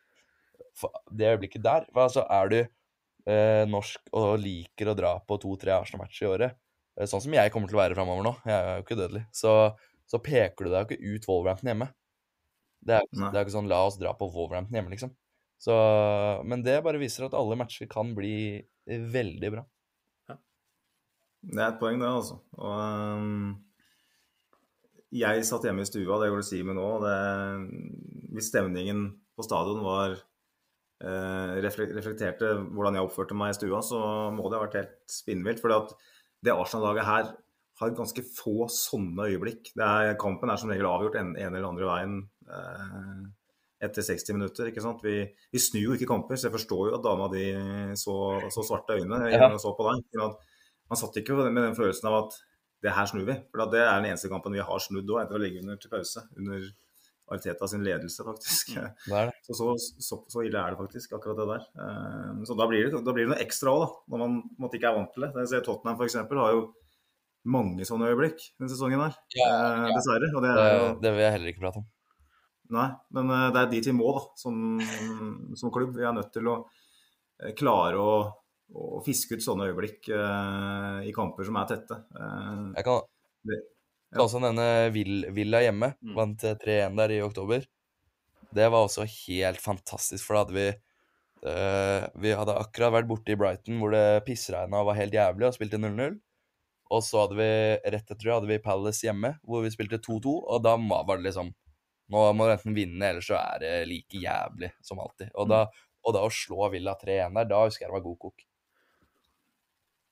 det 1.12 1.28
øyeblikket 1.34 1.60
der 1.62 1.84
for 1.92 2.06
altså 2.06 2.22
Er 2.32 2.48
du 2.48 2.56
eh, 2.56 3.64
norsk 3.68 4.08
og 4.16 4.38
liker 4.40 4.88
å 4.88 4.94
dra 4.96 5.10
på 5.20 5.36
to-tre 5.42 5.74
Arsenal-matcher 5.76 6.24
i 6.24 6.30
året, 6.32 6.56
sånn 7.10 7.22
som 7.22 7.36
jeg 7.36 7.52
kommer 7.52 7.70
til 7.70 7.76
å 7.76 7.82
være 7.82 7.98
framover 7.98 8.26
nå, 8.26 8.32
jeg 8.48 8.56
er 8.56 8.78
jo 8.78 8.86
ikke 8.86 8.98
dødelig, 8.98 9.22
så, 9.36 9.52
så 10.10 10.20
peker 10.22 10.66
du 10.66 10.72
deg 10.72 10.84
jo 10.84 10.96
ikke 10.96 11.14
ut 11.14 11.28
Wolverhampton 11.30 11.70
hjemme. 11.72 11.90
Det 12.84 12.98
er, 12.98 13.06
det 13.08 13.32
er 13.32 13.44
ikke 13.44 13.56
sånn 13.56 13.70
'la 13.70 13.80
oss 13.86 13.96
dra 14.00 14.12
på 14.16 14.28
Wolverhampton 14.28 14.76
hjemme', 14.76 14.92
liksom. 14.92 15.14
Så, 15.64 15.74
men 16.44 16.64
det 16.64 16.82
bare 16.84 17.00
viser 17.00 17.24
at 17.24 17.36
alle 17.38 17.56
matcher 17.56 17.88
kan 17.88 18.10
bli 18.16 18.60
veldig 18.84 19.52
bra. 19.54 19.64
Det 21.44 21.60
er 21.60 21.70
et 21.70 21.80
poeng, 21.80 22.00
det, 22.00 22.08
altså. 22.08 22.38
Og, 22.56 22.74
um, 23.20 23.54
jeg 25.14 25.44
satt 25.46 25.66
hjemme 25.68 25.84
i 25.84 25.88
stua, 25.88 26.18
det 26.20 26.30
går 26.32 26.40
det 26.40 26.48
Simen 26.48 26.78
nå. 26.78 26.86
Det, 27.04 27.18
hvis 28.34 28.48
stemningen 28.50 29.06
på 29.36 29.46
stadion 29.46 29.84
var 29.84 30.16
uh, 30.16 31.52
reflekterte 31.64 32.54
hvordan 32.64 32.98
jeg 32.98 33.06
oppførte 33.06 33.36
meg 33.38 33.52
i 33.52 33.58
stua, 33.58 33.82
så 33.84 34.00
må 34.34 34.48
det 34.48 34.58
ha 34.58 34.64
vært 34.64 34.78
helt 34.80 34.96
spinnvilt. 35.10 35.62
For 35.62 35.72
det 36.44 36.54
Arsenal-laget 36.54 37.08
her 37.08 37.30
har 37.80 37.90
ganske 37.98 38.22
få 38.36 38.68
sånne 38.70 39.26
øyeblikk. 39.32 39.72
Det 39.74 39.82
er, 39.86 40.12
kampen 40.20 40.50
er 40.52 40.60
som 40.60 40.70
regel 40.70 40.86
avgjort 40.86 41.16
en, 41.20 41.32
en 41.36 41.48
eller 41.56 41.66
andre 41.68 41.88
veien 41.88 42.16
eh, 42.46 43.24
etter 43.84 44.06
60 44.06 44.36
minutter. 44.36 44.70
ikke 44.70 44.84
sant? 44.84 45.02
Vi, 45.04 45.16
vi 45.52 45.60
snur 45.62 45.88
jo 45.90 45.96
ikke 45.98 46.08
kamper, 46.08 46.38
så 46.38 46.48
jeg 46.48 46.54
forstår 46.54 46.90
jo 46.90 46.94
at 46.98 47.04
dama 47.04 47.26
di 47.32 47.48
så, 47.98 48.14
så 48.54 48.64
svarte 48.64 48.96
øyne 49.00 49.18
Ja. 49.32 49.50
og 49.50 49.58
så 49.62 49.74
på 49.76 49.88
deg. 49.90 50.38
Man 50.88 51.00
satt 51.00 51.16
ikke 51.20 51.36
med 51.48 51.62
den 51.64 51.76
følelsen 51.76 52.08
av 52.12 52.20
at 52.22 52.38
det 52.84 52.92
her 52.92 53.06
snur 53.08 53.26
vi. 53.26 53.34
For 53.50 53.64
det 53.72 53.80
er 53.82 53.98
den 53.98 54.10
eneste 54.12 54.28
kampen 54.32 54.52
vi 54.54 54.62
har 54.64 54.80
snudd 54.84 55.08
òg, 55.10 55.22
etter 55.24 55.38
å 55.38 55.42
ligge 55.42 55.62
under 55.64 55.78
til 55.80 55.90
pause. 55.92 56.22
Under 56.38 56.64
Arteta 57.34 57.64
sin 57.72 57.80
ledelse, 57.80 58.20
faktisk. 58.26 58.74
Det. 58.76 59.22
Så, 59.46 59.54
så, 59.56 59.70
så, 60.04 60.18
så 60.28 60.42
ille 60.44 60.60
er 60.60 60.74
det 60.74 60.80
faktisk, 60.82 61.14
akkurat 61.16 61.38
det 61.40 61.46
der. 61.48 61.62
Eh, 61.80 62.42
Så 62.44 62.56
da 62.58 62.66
blir 62.68 62.84
det, 62.92 63.00
da 63.06 63.14
blir 63.16 63.24
det 63.24 63.32
noe 63.32 63.40
ekstra 63.44 63.72
òg, 63.72 63.84
da. 63.84 63.88
Når 64.12 64.20
man 64.26 64.40
på 64.60 64.70
ikke 64.76 64.90
er 64.90 64.98
vant 64.98 65.12
til 65.16 65.24
det. 65.24 65.30
Jeg 65.40 65.50
ser 65.54 65.64
Tottenham 65.64 65.96
f.eks. 65.96 66.18
har 66.20 66.52
jo 66.58 66.66
mange 67.44 67.84
sånne 67.88 68.08
øyeblikk 68.12 68.40
denne 68.58 68.70
sesongen 68.72 69.02
her. 69.04 69.16
Eh, 69.36 69.88
Dessverre. 69.92 70.30
Det 70.32 70.54
jo 70.54 70.86
det 71.02 71.12
vil 71.12 71.24
jeg 71.26 71.34
heller 71.36 71.52
ikke 71.52 71.64
prate 71.66 71.82
om. 71.82 71.88
Nei, 72.74 72.86
men 73.12 73.30
eh, 73.30 73.50
det 73.52 73.60
er 73.60 73.70
dit 73.74 73.90
vi 73.90 73.92
må, 73.98 74.08
da, 74.16 74.22
som, 74.40 74.80
som 75.60 75.72
klubb. 75.74 75.92
Vi 75.98 76.06
er 76.08 76.16
nødt 76.16 76.32
til 76.32 76.48
å 76.48 76.56
eh, 77.42 77.52
klare 77.58 78.00
å, 78.00 78.14
å 78.72 79.02
fiske 79.04 79.36
ut 79.36 79.44
sånne 79.44 79.68
øyeblikk 79.68 80.08
eh, 80.08 81.04
i 81.10 81.12
kamper 81.16 81.44
som 81.44 81.60
er 81.60 81.68
tette. 81.74 82.00
Eh, 82.16 82.64
Jeg 82.80 82.88
kan, 82.88 83.04
Det- 83.44 83.60
kan 84.14 84.24
også 84.24 84.40
nevne 84.40 84.66
Vill- 84.94 85.28
Villa 85.36 85.60
hjemme. 85.66 85.92
Mm. 86.00 86.14
Vant 86.16 86.44
eh, 86.48 86.56
3-1 86.64 86.96
der 87.02 87.12
i 87.18 87.22
oktober. 87.26 87.68
Det 88.54 88.68
var 88.70 88.86
også 88.88 89.04
helt 89.28 89.60
fantastisk, 89.60 90.24
for 90.24 90.36
da 90.38 90.44
hadde 90.44 90.54
vi 90.56 90.66
eh, 91.44 92.04
Vi 92.22 92.32
hadde 92.38 92.54
akkurat 92.56 92.92
vært 92.94 93.08
borte 93.10 93.34
i 93.34 93.36
Brighton 93.36 93.80
hvor 93.82 93.90
det 93.92 94.24
pissregna 94.24 94.80
og 94.80 94.86
var 94.92 94.96
helt 95.02 95.12
jævlig, 95.12 95.48
og 95.50 95.56
spilte 95.58 95.76
0-0. 95.82 96.16
Og 96.94 97.02
så 97.02 97.24
hadde 97.24 97.38
vi 97.38 97.50
rett 97.90 98.04
etter 98.04 98.22
det 98.22 98.32
hadde 98.32 98.50
vi 98.50 98.62
Palace 98.62 99.06
hjemme, 99.06 99.34
hvor 99.42 99.64
vi 99.64 99.72
spilte 99.74 99.98
2-2, 100.02 100.34
og 100.54 100.64
da 100.64 100.76
var 100.78 101.18
det 101.18 101.30
liksom 101.30 101.52
Nå 102.12 102.20
må 102.36 102.44
du 102.44 102.50
enten 102.52 102.74
vinne, 102.76 103.00
eller 103.00 103.24
så 103.24 103.38
er 103.38 103.62
det 103.62 103.68
like 103.88 104.18
jævlig 104.20 104.68
som 104.84 104.98
alltid. 105.00 105.30
Og 105.40 105.46
da, 105.48 105.62
og 106.04 106.12
da 106.12 106.20
å 106.26 106.32
slå 106.36 106.66
Villa 106.74 106.92
3-1 107.00 107.38
der, 107.38 107.46
da 107.48 107.62
husker 107.62 107.86
jeg 107.86 107.88
det 107.88 107.96
var 107.96 108.04
god 108.04 108.18
kok. 108.26 108.44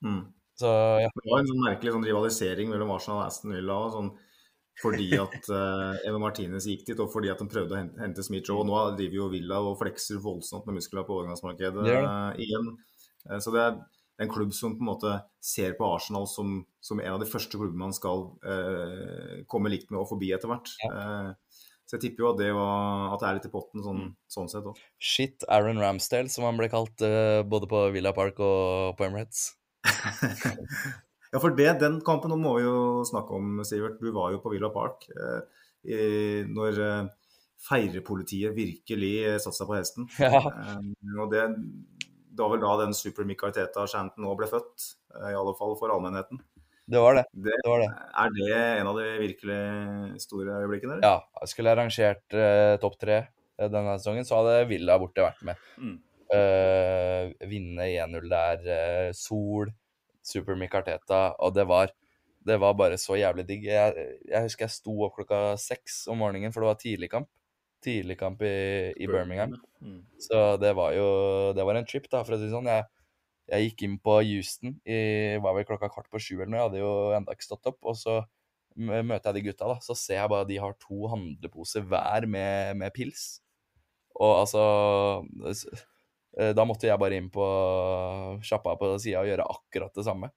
mm. 0.07 0.23
Så 0.57 0.69
ja. 1.01 1.09
Det 1.13 1.29
var 1.29 1.41
en 1.41 1.49
sånn 1.49 1.63
merkelig 1.63 1.93
sånn 1.95 2.05
rivalisering 2.05 2.69
mellom 2.69 2.91
Arsenal 2.93 3.21
og 3.21 3.27
Aston 3.27 3.55
Villa. 3.55 3.77
og 3.77 3.95
Sånn, 3.95 4.09
fordi 4.81 5.07
at 5.21 5.49
uh, 5.49 5.93
Eva 6.09 6.21
Martinez 6.21 6.67
gikk 6.69 6.85
dit, 6.89 7.01
og 7.01 7.13
fordi 7.13 7.31
at 7.33 7.41
de 7.41 7.49
prøvde 7.49 7.75
å 7.75 7.79
hente, 7.79 8.01
hente 8.01 8.25
Smith 8.25 8.49
Rowe. 8.51 8.65
Nå 8.69 8.83
driver 8.97 9.19
jo 9.21 9.31
Villa 9.33 9.61
og 9.61 9.79
flekser 9.81 10.21
voldsomt 10.23 10.65
med 10.69 10.79
muskler 10.79 11.05
på 11.07 11.19
overgangsmarkedet 11.19 11.87
eh, 11.93 12.45
igjen. 12.45 12.73
Uh, 13.29 13.37
så 13.37 13.53
det 13.55 13.65
er 13.65 13.81
en 14.21 14.29
klubb 14.29 14.53
som 14.53 14.75
på 14.77 14.83
en 14.83 14.91
måte 14.91 15.13
ser 15.43 15.73
på 15.77 15.87
Arsenal 15.89 16.27
som, 16.29 16.59
som 16.83 17.01
en 17.01 17.15
av 17.15 17.21
de 17.23 17.29
første 17.29 17.57
klubbene 17.57 17.87
man 17.87 17.95
skal 17.95 18.27
eh, 18.45 19.39
komme 19.49 19.71
likt 19.73 19.89
med 19.91 20.03
og 20.03 20.09
forbi 20.11 20.33
etter 20.35 20.51
hvert. 20.51 20.73
Eh, 20.89 21.31
så 21.83 21.97
jeg 21.97 22.05
tipper 22.05 22.23
jo 22.23 22.29
at 22.31 22.39
det, 22.39 22.51
var, 22.55 23.09
at 23.13 23.23
det 23.23 23.29
er 23.29 23.39
litt 23.39 23.47
i 23.49 23.53
potten 23.53 23.83
sånn, 23.85 24.03
sånn 24.31 24.51
sett 24.51 24.69
òg. 24.69 24.77
Shit 25.01 25.47
Aaron 25.51 25.81
Ramsdale, 25.81 26.31
som 26.31 26.47
han 26.47 26.59
ble 26.59 26.69
kalt 26.71 27.03
eh, 27.05 27.41
både 27.47 27.69
på 27.69 27.87
Villa 27.95 28.13
Park 28.15 28.39
og 28.43 28.93
på 28.99 29.09
Emirates. 29.09 29.49
Ja, 31.33 31.39
for 31.41 31.55
det, 31.57 31.65
den 31.81 31.97
kampen 32.05 32.29
nå 32.29 32.37
må 32.37 32.51
vi 32.59 32.67
jo 32.67 33.01
snakke 33.09 33.33
om, 33.33 33.57
Sivert. 33.65 33.97
Du 33.97 34.11
var 34.13 34.29
jo 34.35 34.41
på 34.43 34.51
Villa 34.53 34.69
Park 34.69 35.07
eh, 35.09 36.43
når 36.45 36.81
eh, 36.85 37.07
feirpolitiet 37.63 38.53
virkelig 38.53 39.13
satte 39.41 39.57
seg 39.57 39.69
på 39.69 39.77
hesten. 39.79 40.09
Ja. 40.21 40.43
Eh, 40.45 41.17
og 41.17 41.33
det, 41.33 41.47
det 42.33 42.41
var 42.41 42.53
vel 42.55 42.63
da 42.63 42.73
den 42.81 42.95
Super 42.97 43.27
Mick 43.29 43.43
Arteta-shanten 43.45 44.25
nå 44.25 44.33
ble 44.37 44.49
født, 44.49 44.89
eh, 45.19 45.29
i 45.33 45.37
alle 45.37 45.53
fall 45.57 45.75
for 45.79 45.93
allmennheten. 45.93 46.41
Det 46.89 46.99
var 46.99 47.15
det. 47.15 47.23
Det, 47.31 47.53
det, 47.53 47.69
var 47.69 47.79
det. 47.79 47.91
er 48.23 48.33
det 48.35 48.55
en 48.79 48.89
av 48.91 48.97
de 48.99 49.05
virkelig 49.21 49.59
store 50.25 50.57
øyeblikkene? 50.63 50.97
eller? 50.97 51.05
Ja, 51.05 51.43
jeg 51.43 51.51
skulle 51.53 51.75
arrangert 51.75 52.35
eh, 52.35 52.73
topp 52.81 52.97
tre 52.99 53.19
eh, 53.21 53.69
denne 53.69 53.95
sesongen, 53.99 54.27
så 54.27 54.41
hadde 54.41 54.65
Villa 54.71 54.97
borte 54.99 55.23
vært 55.23 55.45
med. 55.47 55.61
Mm. 55.77 55.95
Eh, 56.33 57.47
vinne 57.47 57.87
1-0 57.93 58.27
der, 58.31 58.67
eh, 58.73 59.11
Sol, 59.15 59.71
Super 60.23 60.57
Mick 60.59 60.75
Arteta, 60.75 61.29
og 61.39 61.53
det 61.55 61.67
var, 61.69 61.93
det 62.43 62.59
var 62.59 62.75
bare 62.79 62.99
så 62.99 63.15
jævlig 63.19 63.47
digg. 63.47 63.69
Jeg, 63.69 64.09
jeg 64.27 64.49
husker 64.49 64.67
jeg 64.67 64.75
sto 64.75 64.97
opp 65.05 65.15
klokka 65.19 65.53
seks 65.61 66.03
om 66.11 66.19
morgenen, 66.23 66.51
for 66.55 66.65
det 66.65 66.73
var 66.73 66.83
tidligkamp. 66.83 67.31
Tidligkamp 67.83 68.41
i, 68.47 68.55
i 68.95 69.07
Birmingham. 69.09 69.55
Mm. 69.83 70.01
Så 70.21 70.41
det 70.61 70.73
var 70.77 70.93
jo 70.95 71.07
Det 71.57 71.65
var 71.67 71.79
en 71.79 71.87
trip, 71.89 72.09
da, 72.11 72.23
for 72.23 72.35
å 72.35 72.39
si 72.39 72.47
det 72.47 72.53
sånn. 72.53 72.69
Jeg, 72.71 72.87
jeg 73.51 73.67
gikk 73.67 73.83
inn 73.87 73.97
på 73.99 74.17
Houston 74.23 74.77
i 74.87 74.99
var 75.43 75.57
vel 75.57 75.67
klokka 75.67 75.91
kvart 75.91 76.09
på 76.11 76.21
sju 76.21 76.35
eller 76.37 76.51
noe. 76.53 76.61
Jeg 76.61 76.69
hadde 76.69 76.83
jo 76.83 76.93
enda 77.17 77.35
ikke 77.35 77.49
stått 77.49 77.71
opp. 77.73 77.81
Og 77.83 77.97
så 77.99 78.21
møter 78.75 79.29
jeg 79.29 79.37
de 79.37 79.47
gutta, 79.49 79.69
da. 79.69 79.79
Så 79.83 79.97
ser 79.99 80.21
jeg 80.21 80.31
bare 80.31 80.49
de 80.49 80.59
har 80.63 80.77
to 80.81 81.09
handleposer 81.11 81.85
hver 81.89 82.27
med, 82.29 82.77
med 82.79 82.95
pils. 82.95 83.25
Og 84.21 84.35
altså 84.43 84.63
eh, 85.49 86.53
Da 86.53 86.65
måtte 86.69 86.87
jeg 86.89 87.01
bare 87.01 87.17
inn 87.17 87.31
på 87.33 87.45
sjappa 88.45 88.77
på 88.79 88.93
sida 89.01 89.23
og 89.23 89.29
gjøre 89.31 89.49
akkurat 89.55 89.93
det 89.97 90.07
samme. 90.07 90.31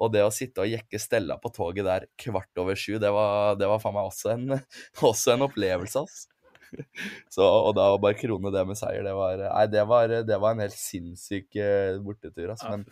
Og 0.00 0.12
det 0.14 0.22
å 0.24 0.32
sitte 0.32 0.64
og 0.64 0.70
jekke 0.70 1.00
Stella 1.00 1.36
på 1.40 1.52
toget 1.52 1.84
der 1.84 2.06
kvart 2.20 2.60
over 2.60 2.78
sju, 2.78 2.96
det 3.02 3.10
var, 3.12 3.58
det 3.60 3.68
var 3.68 3.82
faen 3.82 3.96
meg 3.96 4.08
også 4.08 4.32
en, 4.32 4.46
også 5.10 5.34
en 5.34 5.44
opplevelse, 5.48 6.04
ass. 6.06 6.22
Så, 7.34 7.44
og 7.44 7.72
da 7.78 7.88
var 7.92 8.02
bare 8.02 8.18
krone 8.18 8.52
det 8.54 8.62
med 8.68 8.78
seier, 8.78 9.02
det 9.06 9.14
var, 9.16 9.40
nei, 9.42 9.64
det 9.72 9.82
var, 9.88 10.14
det 10.26 10.38
var 10.42 10.54
en 10.54 10.62
helt 10.64 10.76
sinnssyk 10.76 11.56
eh, 11.60 11.96
bortetur. 12.04 12.52
Altså. 12.52 12.70
Men 12.72 12.86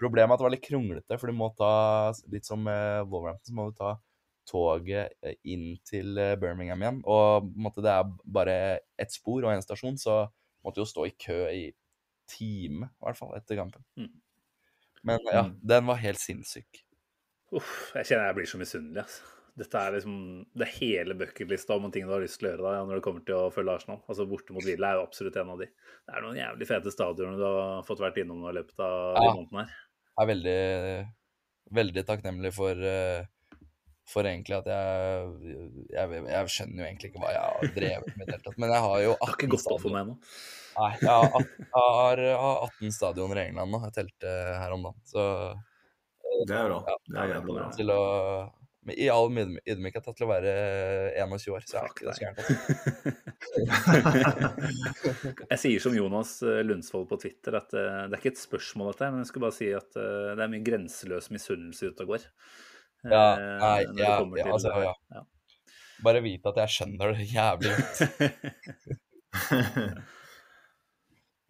problemet 0.00 0.32
er 0.32 0.36
at 0.36 0.42
det 0.42 0.46
var 0.48 0.54
litt 0.56 0.64
kronglete, 0.66 1.18
for 1.20 1.32
du 1.32 1.36
må 1.36 1.50
ta, 1.58 1.74
litt 2.32 2.48
som 2.48 2.64
uh, 2.68 3.02
Wolverhampton, 3.06 3.50
så 3.52 3.58
må 3.58 3.68
du 3.70 3.76
ta 3.78 3.94
toget 4.48 5.12
eh, 5.22 5.36
inn 5.52 5.76
til 5.86 6.16
eh, 6.18 6.34
Birmingham 6.40 6.82
igjen. 6.82 7.02
Og 7.08 7.50
måtte, 7.54 7.84
det 7.84 7.92
er 7.94 8.08
bare 8.38 8.56
ett 9.00 9.14
spor 9.14 9.44
og 9.44 9.52
én 9.52 9.62
stasjon, 9.64 10.00
så 10.00 10.24
måtte 10.66 10.82
jo 10.82 10.88
stå 10.88 11.06
i 11.08 11.14
kø 11.18 11.38
i 11.50 11.66
time, 12.30 12.88
i 12.88 13.06
hvert 13.06 13.18
fall, 13.18 13.34
etter 13.38 13.58
kampen. 13.58 13.84
Mm. 13.98 14.10
Men 15.02 15.24
ja, 15.26 15.42
Mm. 15.48 15.54
den 15.66 15.86
var 15.90 15.98
helt 15.98 16.20
sinnssyk. 16.22 16.84
Uff, 17.52 17.92
jeg 17.98 18.06
kjenner 18.08 18.30
jeg 18.30 18.36
blir 18.38 18.46
så 18.48 18.58
misunnelig. 18.60 19.02
Altså. 19.02 19.41
Dette 19.58 19.76
er 19.76 19.92
liksom 19.98 20.14
det 20.56 20.64
er 20.64 20.70
hele 20.78 21.14
bucketlista 21.20 21.74
om 21.76 21.90
ting 21.92 22.06
du 22.08 22.12
har 22.14 22.22
lyst 22.24 22.38
til 22.40 22.48
å 22.48 22.52
gjøre 22.54 22.62
da, 22.70 22.84
når 22.88 22.96
det 22.98 23.04
kommer 23.04 23.24
til 23.28 23.36
å 23.36 23.50
følge 23.52 23.74
Arsenal. 23.76 23.98
Altså 24.08 24.24
Borte 24.30 24.54
mot 24.56 24.64
Villa 24.64 24.92
er 24.94 24.96
jo 24.96 25.02
absolutt 25.04 25.36
en 25.36 25.50
av 25.52 25.58
de. 25.60 25.66
Det 26.08 26.14
er 26.16 26.22
noen 26.24 26.38
jævlig 26.40 26.68
fete 26.70 26.92
stadioner 26.94 27.36
du 27.36 27.44
har 27.44 27.82
fått 27.84 28.00
vært 28.00 28.16
innom 28.22 28.46
i 28.48 28.54
løpet 28.56 28.80
av 28.80 29.18
Ja. 29.20 29.34
måneden 29.36 29.58
her. 29.60 29.74
Jeg 30.16 30.22
er 30.24 30.30
veldig, 30.32 30.56
veldig 31.80 32.04
takknemlig 32.08 32.52
for, 32.56 32.80
eh, 32.80 33.26
for 34.12 34.22
egentlig 34.24 34.56
at 34.56 34.66
jeg, 34.72 35.60
jeg 35.92 36.24
Jeg 36.32 36.48
skjønner 36.56 36.78
jo 36.80 36.88
egentlig 36.88 37.10
ikke 37.12 37.20
hva 37.22 37.30
jeg 37.32 37.44
har 37.44 37.76
drevet 37.76 38.16
med 38.16 38.22
i 38.22 38.24
det 38.24 38.34
hele 38.34 38.42
tatt, 38.48 38.58
men 38.58 38.70
jeg 38.72 38.80
har 38.86 38.98
jo 39.04 39.12
Det 39.20 39.28
har 39.28 39.36
ikke 39.36 39.50
gått 39.52 39.66
opp 39.68 39.80
for 39.84 39.90
stadioner. 39.90 39.92
meg 39.92 40.02
ennå. 40.06 40.16
Nei, 40.72 40.90
jeg 40.96 41.08
har, 41.12 41.28
at- 41.36 41.54
jeg 41.60 41.92
har, 42.00 42.16
jeg 42.24 42.36
har 42.40 42.56
18 42.64 42.92
stadioner 42.96 43.36
i 43.36 43.46
England 43.50 43.70
nå. 43.76 43.82
Jeg 43.84 43.92
telte 44.00 44.32
her 44.64 44.72
om 44.72 44.82
dagen. 44.88 45.00
Så 45.04 45.28
Det 46.48 46.56
er 46.56 46.68
bra. 46.72 46.80
Ja, 46.88 46.96
Det 47.04 47.20
er 47.20 47.34
jævlig 47.36 47.54
bra. 47.60 47.70
til 47.76 47.86
å 47.92 48.02
men 48.82 48.98
I 48.98 49.06
all 49.14 49.28
ydm- 49.30 49.60
ydmykhet 49.62 50.08
til 50.10 50.24
å 50.26 50.30
være 50.30 50.52
21 51.22 51.52
år, 51.54 51.62
så 51.70 51.74
er 51.78 51.86
ikke 51.92 52.06
det 52.08 52.14
så 52.16 52.22
gærent. 52.24 52.46
Jeg 55.52 55.58
sier 55.62 55.80
som 55.84 55.94
Jonas 55.96 56.32
eh, 56.46 56.62
Lundsvold 56.66 57.06
på 57.10 57.18
Twitter, 57.22 57.52
at 57.60 57.70
eh, 57.78 58.02
det 58.08 58.14
er 58.16 58.20
ikke 58.20 58.32
et 58.34 58.42
spørsmål, 58.42 58.90
dette, 58.92 59.10
men 59.14 59.22
jeg 59.22 59.28
skulle 59.30 59.46
bare 59.46 59.58
si 59.58 59.68
at 59.76 59.90
eh, 60.00 60.32
det 60.34 60.42
er 60.46 60.52
mye 60.54 60.66
grenseløs 60.66 61.30
misunnelse 61.34 61.92
ute 61.92 62.06
og 62.06 62.14
går. 62.16 62.22
Ja, 63.06 63.22
Eh, 63.34 63.58
nei, 63.58 63.80
ja, 63.98 64.12
ja, 64.38 64.44
altså, 64.54 64.70
ja. 64.78 64.92
ja. 65.10 65.22
Bare 66.06 66.20
vite 66.22 66.50
at 66.52 66.58
jeg 66.62 66.70
skjønner 66.76 67.14
det 67.16 67.24
jævlig 67.32 67.72
godt. 67.78 67.98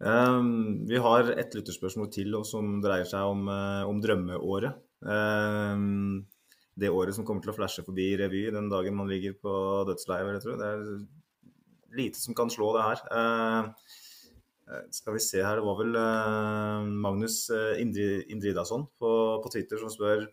Um, 0.03 0.81
vi 0.89 0.97
har 0.99 1.29
et 1.31 1.53
lytterspørsmål 1.55 2.09
til 2.11 2.33
og 2.35 2.41
som 2.47 2.81
dreier 2.83 3.07
seg 3.07 3.23
om, 3.23 3.45
eh, 3.47 3.83
om 3.87 4.01
drømmeåret. 4.03 4.75
Um, 4.99 6.25
det 6.79 6.89
året 6.89 7.15
som 7.15 7.25
kommer 7.27 7.43
til 7.45 7.51
å 7.53 7.57
flashe 7.57 7.83
forbi 7.85 8.07
revy 8.17 8.47
den 8.53 8.69
dagen 8.71 8.95
man 8.97 9.09
ligger 9.11 9.35
på 9.37 9.51
dødsleiet, 9.89 10.25
vil 10.25 10.37
jeg 10.39 10.45
tro. 10.45 10.55
Det 10.57 10.69
er 10.69 11.97
lite 11.99 12.21
som 12.21 12.33
kan 12.37 12.49
slå 12.49 12.71
det 12.77 12.85
her. 12.87 13.03
Eh, 13.13 13.67
eh, 14.73 14.85
skal 14.97 15.17
vi 15.17 15.21
se 15.21 15.43
her, 15.45 15.59
det 15.61 15.67
var 15.67 15.77
vel 15.83 15.99
eh, 15.99 16.87
Magnus 17.05 17.43
eh, 17.53 17.75
Indri, 17.83 18.07
Indridason 18.33 18.87
på, 18.99 19.11
på 19.43 19.53
Twitter 19.53 19.77
som 19.81 19.91
spør 19.93 20.25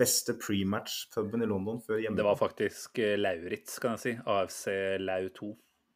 beste 0.00 0.32
prematch-puben 0.40 1.44
i 1.44 1.48
London 1.50 1.82
før 1.84 2.00
hjemme. 2.00 2.16
Det 2.16 2.24
var 2.24 2.38
faktisk 2.40 2.96
eh, 3.04 3.18
Lauritz, 3.20 3.76
kan 3.82 3.98
jeg 3.98 4.04
si. 4.06 4.14
AFC 4.24 4.64
Lau 5.04 5.26
2 5.36 5.52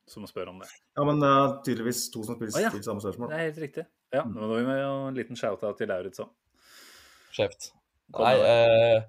som 0.07 0.27
spør 0.29 0.53
om 0.53 0.61
det. 0.63 0.69
Ja, 0.95 1.03
men 1.09 1.19
det 1.19 1.27
er 1.33 1.55
tydeligvis 1.67 2.05
to 2.15 2.21
som 2.23 2.37
spiller 2.37 2.55
ah, 2.61 2.69
ja. 2.69 2.83
samme 2.85 3.03
spørsmål. 3.03 3.33
Det 3.33 3.39
er 3.41 3.49
helt 3.49 3.63
riktig. 3.65 3.87
Ja, 4.15 4.23
Mm. 4.23 4.37
nå 4.37 4.47
må 4.47 4.55
vi 4.61 4.67
med 4.69 4.79
en 4.85 5.17
liten 5.17 5.37
shout-out 5.37 5.81
til 5.81 5.89
Lauritz 5.91 6.21
òg. 6.23 6.29
Skjevt. 7.35 7.73
Nei, 8.15 8.35
eh, 8.39 9.03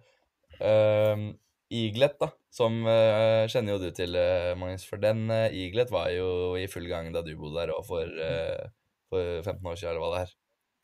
eh, 0.62 1.28
Eaglet, 1.68 2.16
da, 2.22 2.30
som 2.54 2.80
uh, 2.88 3.44
kjenner 3.52 3.76
jo 3.76 3.80
du 3.82 3.88
til, 3.96 4.16
eh, 4.16 4.54
Magnus. 4.60 4.86
For 4.88 5.02
den 5.04 5.26
uh, 5.28 5.50
Eaglet 5.52 5.92
var 5.92 6.10
jo 6.16 6.56
i 6.56 6.68
full 6.72 6.88
gang 6.88 7.10
da 7.12 7.24
du 7.26 7.34
bodde 7.40 7.60
der 7.60 7.74
òg, 7.76 7.84
for, 7.88 8.08
uh, 8.08 8.70
for 9.12 9.42
15 9.44 9.68
år 9.68 9.76
siden, 9.76 9.92
eller 9.92 10.04
hva 10.04 10.12
det 10.14 10.22
er. 10.24 10.32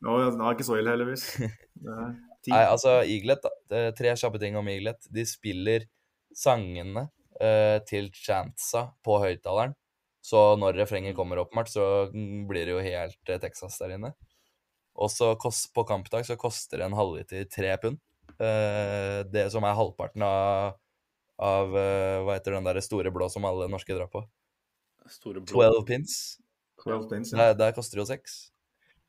Nå, 0.04 0.18
den 0.26 0.44
er 0.44 0.56
ikke 0.56 0.66
så 0.68 0.78
ille, 0.80 0.92
heldigvis. 0.96 1.28
Det. 2.44 2.52
Nei, 2.52 2.60
altså, 2.68 2.98
Eaglet, 3.08 3.40
da. 3.40 3.80
Tre 3.96 4.10
kjappe 4.20 4.36
ting 4.42 4.58
om 4.60 4.68
Eaglet. 4.68 5.06
De 5.08 5.22
spiller 5.24 5.86
sangene 6.36 7.06
uh, 7.40 7.78
til 7.88 8.10
chantsa 8.12 8.90
på 9.04 9.16
høyttaleren. 9.22 9.72
Så 10.24 10.42
når 10.60 10.76
refrenget 10.82 11.16
kommer 11.16 11.40
åpenbart, 11.40 11.72
så 11.72 12.10
mm, 12.12 12.44
blir 12.48 12.68
det 12.68 12.76
jo 12.76 12.84
helt 12.84 13.32
Texas 13.40 13.80
der 13.80 13.96
inne. 13.96 14.12
Og 15.00 15.08
så 15.12 15.32
på 15.36 15.84
kampdag 15.88 16.28
så 16.28 16.36
koster 16.40 16.84
en 16.84 16.96
halvliter 16.96 17.48
tre 17.48 17.72
pund. 17.80 18.00
Eh, 18.42 19.20
det 19.30 19.44
som 19.54 19.64
er 19.66 19.76
halvparten 19.78 20.24
av, 20.26 20.74
av 21.42 21.76
eh, 21.78 22.22
Hva 22.24 22.34
heter 22.38 22.56
den 22.56 22.66
der 22.66 22.80
store 22.84 23.12
blå 23.14 23.28
som 23.30 23.46
alle 23.48 23.68
norske 23.70 23.94
drar 23.94 24.10
på? 24.12 24.24
Store 25.10 25.42
blå. 25.44 25.62
12 25.70 25.84
pins. 25.86 26.16
12 26.82 27.08
pins, 27.10 27.32
ja. 27.32 27.38
Der, 27.38 27.56
der 27.60 27.76
koster 27.76 27.98
det 28.00 28.04
jo 28.04 28.10
seks. 28.10 28.38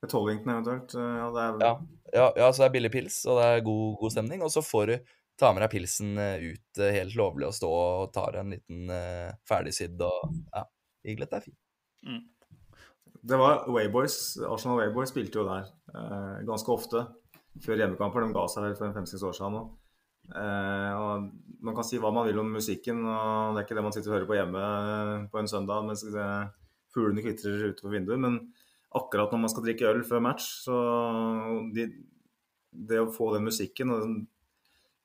Tollington 0.06 0.52
eventuelt. 0.54 0.94
eh, 0.94 1.16
Ja, 1.22 1.30
det 1.34 1.44
er 1.46 1.64
Ja, 1.66 1.74
ja, 2.14 2.26
ja, 2.44 2.50
så 2.54 2.64
det 2.64 2.70
er 2.70 2.76
billig 2.78 2.92
pils, 2.94 3.24
og 3.26 3.40
det 3.42 3.46
er 3.50 3.66
god, 3.66 3.98
god 4.04 4.14
stemning. 4.14 4.44
Og 4.46 4.54
så 4.54 4.62
får 4.62 4.92
du 4.92 4.96
ta 5.40 5.50
med 5.52 5.66
deg 5.66 5.74
pilsen 5.74 6.14
ut 6.16 6.80
helt 6.80 7.16
lovlig 7.18 7.50
og 7.50 7.56
stå 7.58 7.70
og 7.74 8.14
ta 8.16 8.30
en 8.40 8.54
liten 8.56 8.86
uh, 8.88 9.34
ferdigsydd 9.50 10.00
og 10.06 10.30
Ja, 10.54 10.62
Iglet 11.12 11.34
er 11.36 11.44
fint. 11.44 11.58
Mm. 12.06 12.22
Det 13.26 13.38
var 13.42 13.66
Wayboys, 13.74 14.38
Arsenal 14.46 14.78
Wayboys 14.80 15.10
spilte 15.10 15.40
jo 15.40 15.46
der 15.48 15.66
eh, 15.98 16.42
ganske 16.46 16.70
ofte 16.72 17.02
før 17.64 17.80
hjemmekamper. 17.82 18.26
De 18.26 18.36
ga 18.36 18.46
seg 18.52 18.68
vel 18.68 18.78
for 18.80 18.96
fem-seks 18.96 19.24
år 19.26 19.36
siden 19.38 19.56
nå. 19.58 19.64
Eh, 20.36 21.26
man 21.66 21.76
kan 21.78 21.86
si 21.86 22.00
hva 22.02 22.12
man 22.14 22.28
vil 22.28 22.40
om 22.42 22.52
musikken, 22.58 23.04
og 23.06 23.56
det 23.56 23.62
er 23.62 23.68
ikke 23.68 23.78
det 23.78 23.86
man 23.86 23.96
sitter 23.96 24.12
og 24.12 24.18
hører 24.18 24.30
på 24.30 24.38
hjemme 24.40 24.64
eh, 24.66 25.26
på 25.32 25.42
en 25.42 25.50
søndag 25.52 25.86
mens 25.88 26.06
eh, 26.10 26.48
fuglene 26.94 27.24
kvitrer 27.26 27.70
ute 27.72 27.86
på 27.86 27.94
vinduet. 27.94 28.22
Men 28.22 28.40
akkurat 28.96 29.32
når 29.34 29.44
man 29.46 29.52
skal 29.54 29.66
drikke 29.68 29.90
øl 29.92 30.04
før 30.08 30.24
match, 30.24 30.50
så 30.66 30.76
de, 31.76 31.90
det 32.72 33.02
å 33.04 33.12
få 33.14 33.34
den 33.36 33.48
musikken 33.48 33.94
og 33.94 34.06
den, 34.06 34.20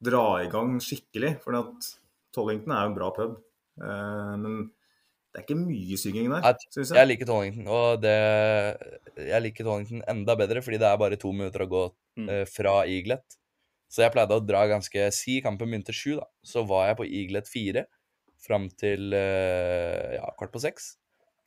dra 0.00 0.40
i 0.40 0.46
gang 0.48 0.78
skikkelig 0.80 1.34
For 1.42 1.52
Tollington 2.32 2.72
er 2.72 2.86
jo 2.86 2.88
en 2.88 2.94
bra 2.96 3.10
pub, 3.12 3.34
eh, 3.84 4.36
men 4.40 4.62
det 5.30 5.42
er 5.42 5.44
ikke 5.44 5.58
mye 5.60 5.98
synging 6.00 6.30
der, 6.32 6.46
syns 6.72 6.90
Jeg 6.90 6.96
jeg. 6.96 7.08
liker 7.12 7.28
Tollington, 7.28 7.66
og 7.70 8.00
det 8.02 8.14
Jeg 9.28 9.44
liker 9.44 9.66
Tollington 9.68 10.00
enda 10.10 10.34
bedre 10.40 10.62
fordi 10.64 10.80
det 10.80 10.88
er 10.88 11.02
bare 11.02 11.18
to 11.20 11.34
minutter 11.36 11.66
å 11.66 11.70
gå 11.70 11.82
Mm. 12.26 12.32
eh, 12.34 12.44
fra 12.48 12.80
Eaglet. 12.84 13.38
Så 13.90 14.04
jeg 14.04 14.14
pleide 14.14 14.36
å 14.36 14.44
dra 14.44 14.62
ganske 14.70 15.08
Si 15.14 15.40
kampen 15.42 15.70
begynte 15.72 15.94
sju, 15.96 16.14
da. 16.20 16.28
Så 16.46 16.62
var 16.68 16.90
jeg 16.90 17.00
på 17.00 17.08
Eaglet 17.08 17.50
fire 17.50 17.86
fram 18.40 18.68
til 18.80 19.12
eh, 19.16 20.16
ja, 20.16 20.30
kvart 20.38 20.52
på 20.54 20.62
seks. 20.62 20.94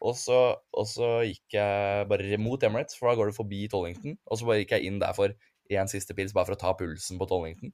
Og 0.03 0.17
så, 0.19 0.39
og 0.76 0.88
så 0.89 1.09
gikk 1.24 1.55
jeg 1.55 2.07
bare 2.09 2.38
mot 2.41 2.63
Emirates, 2.67 2.97
for 2.99 3.07
da 3.07 3.15
går 3.15 3.32
du 3.32 3.38
forbi 3.38 3.61
Tollington. 3.71 4.17
Og 4.28 4.39
så 4.39 4.49
bare 4.49 4.59
gikk 4.59 4.76
jeg 4.76 4.89
inn 4.89 4.99
der 4.99 5.15
for 5.15 5.32
én 5.71 5.89
siste 5.89 6.15
pils, 6.17 6.34
bare 6.36 6.49
for 6.49 6.57
å 6.57 6.59
ta 6.59 6.74
pulsen 6.76 7.21
på 7.21 7.28
Tollington. 7.30 7.71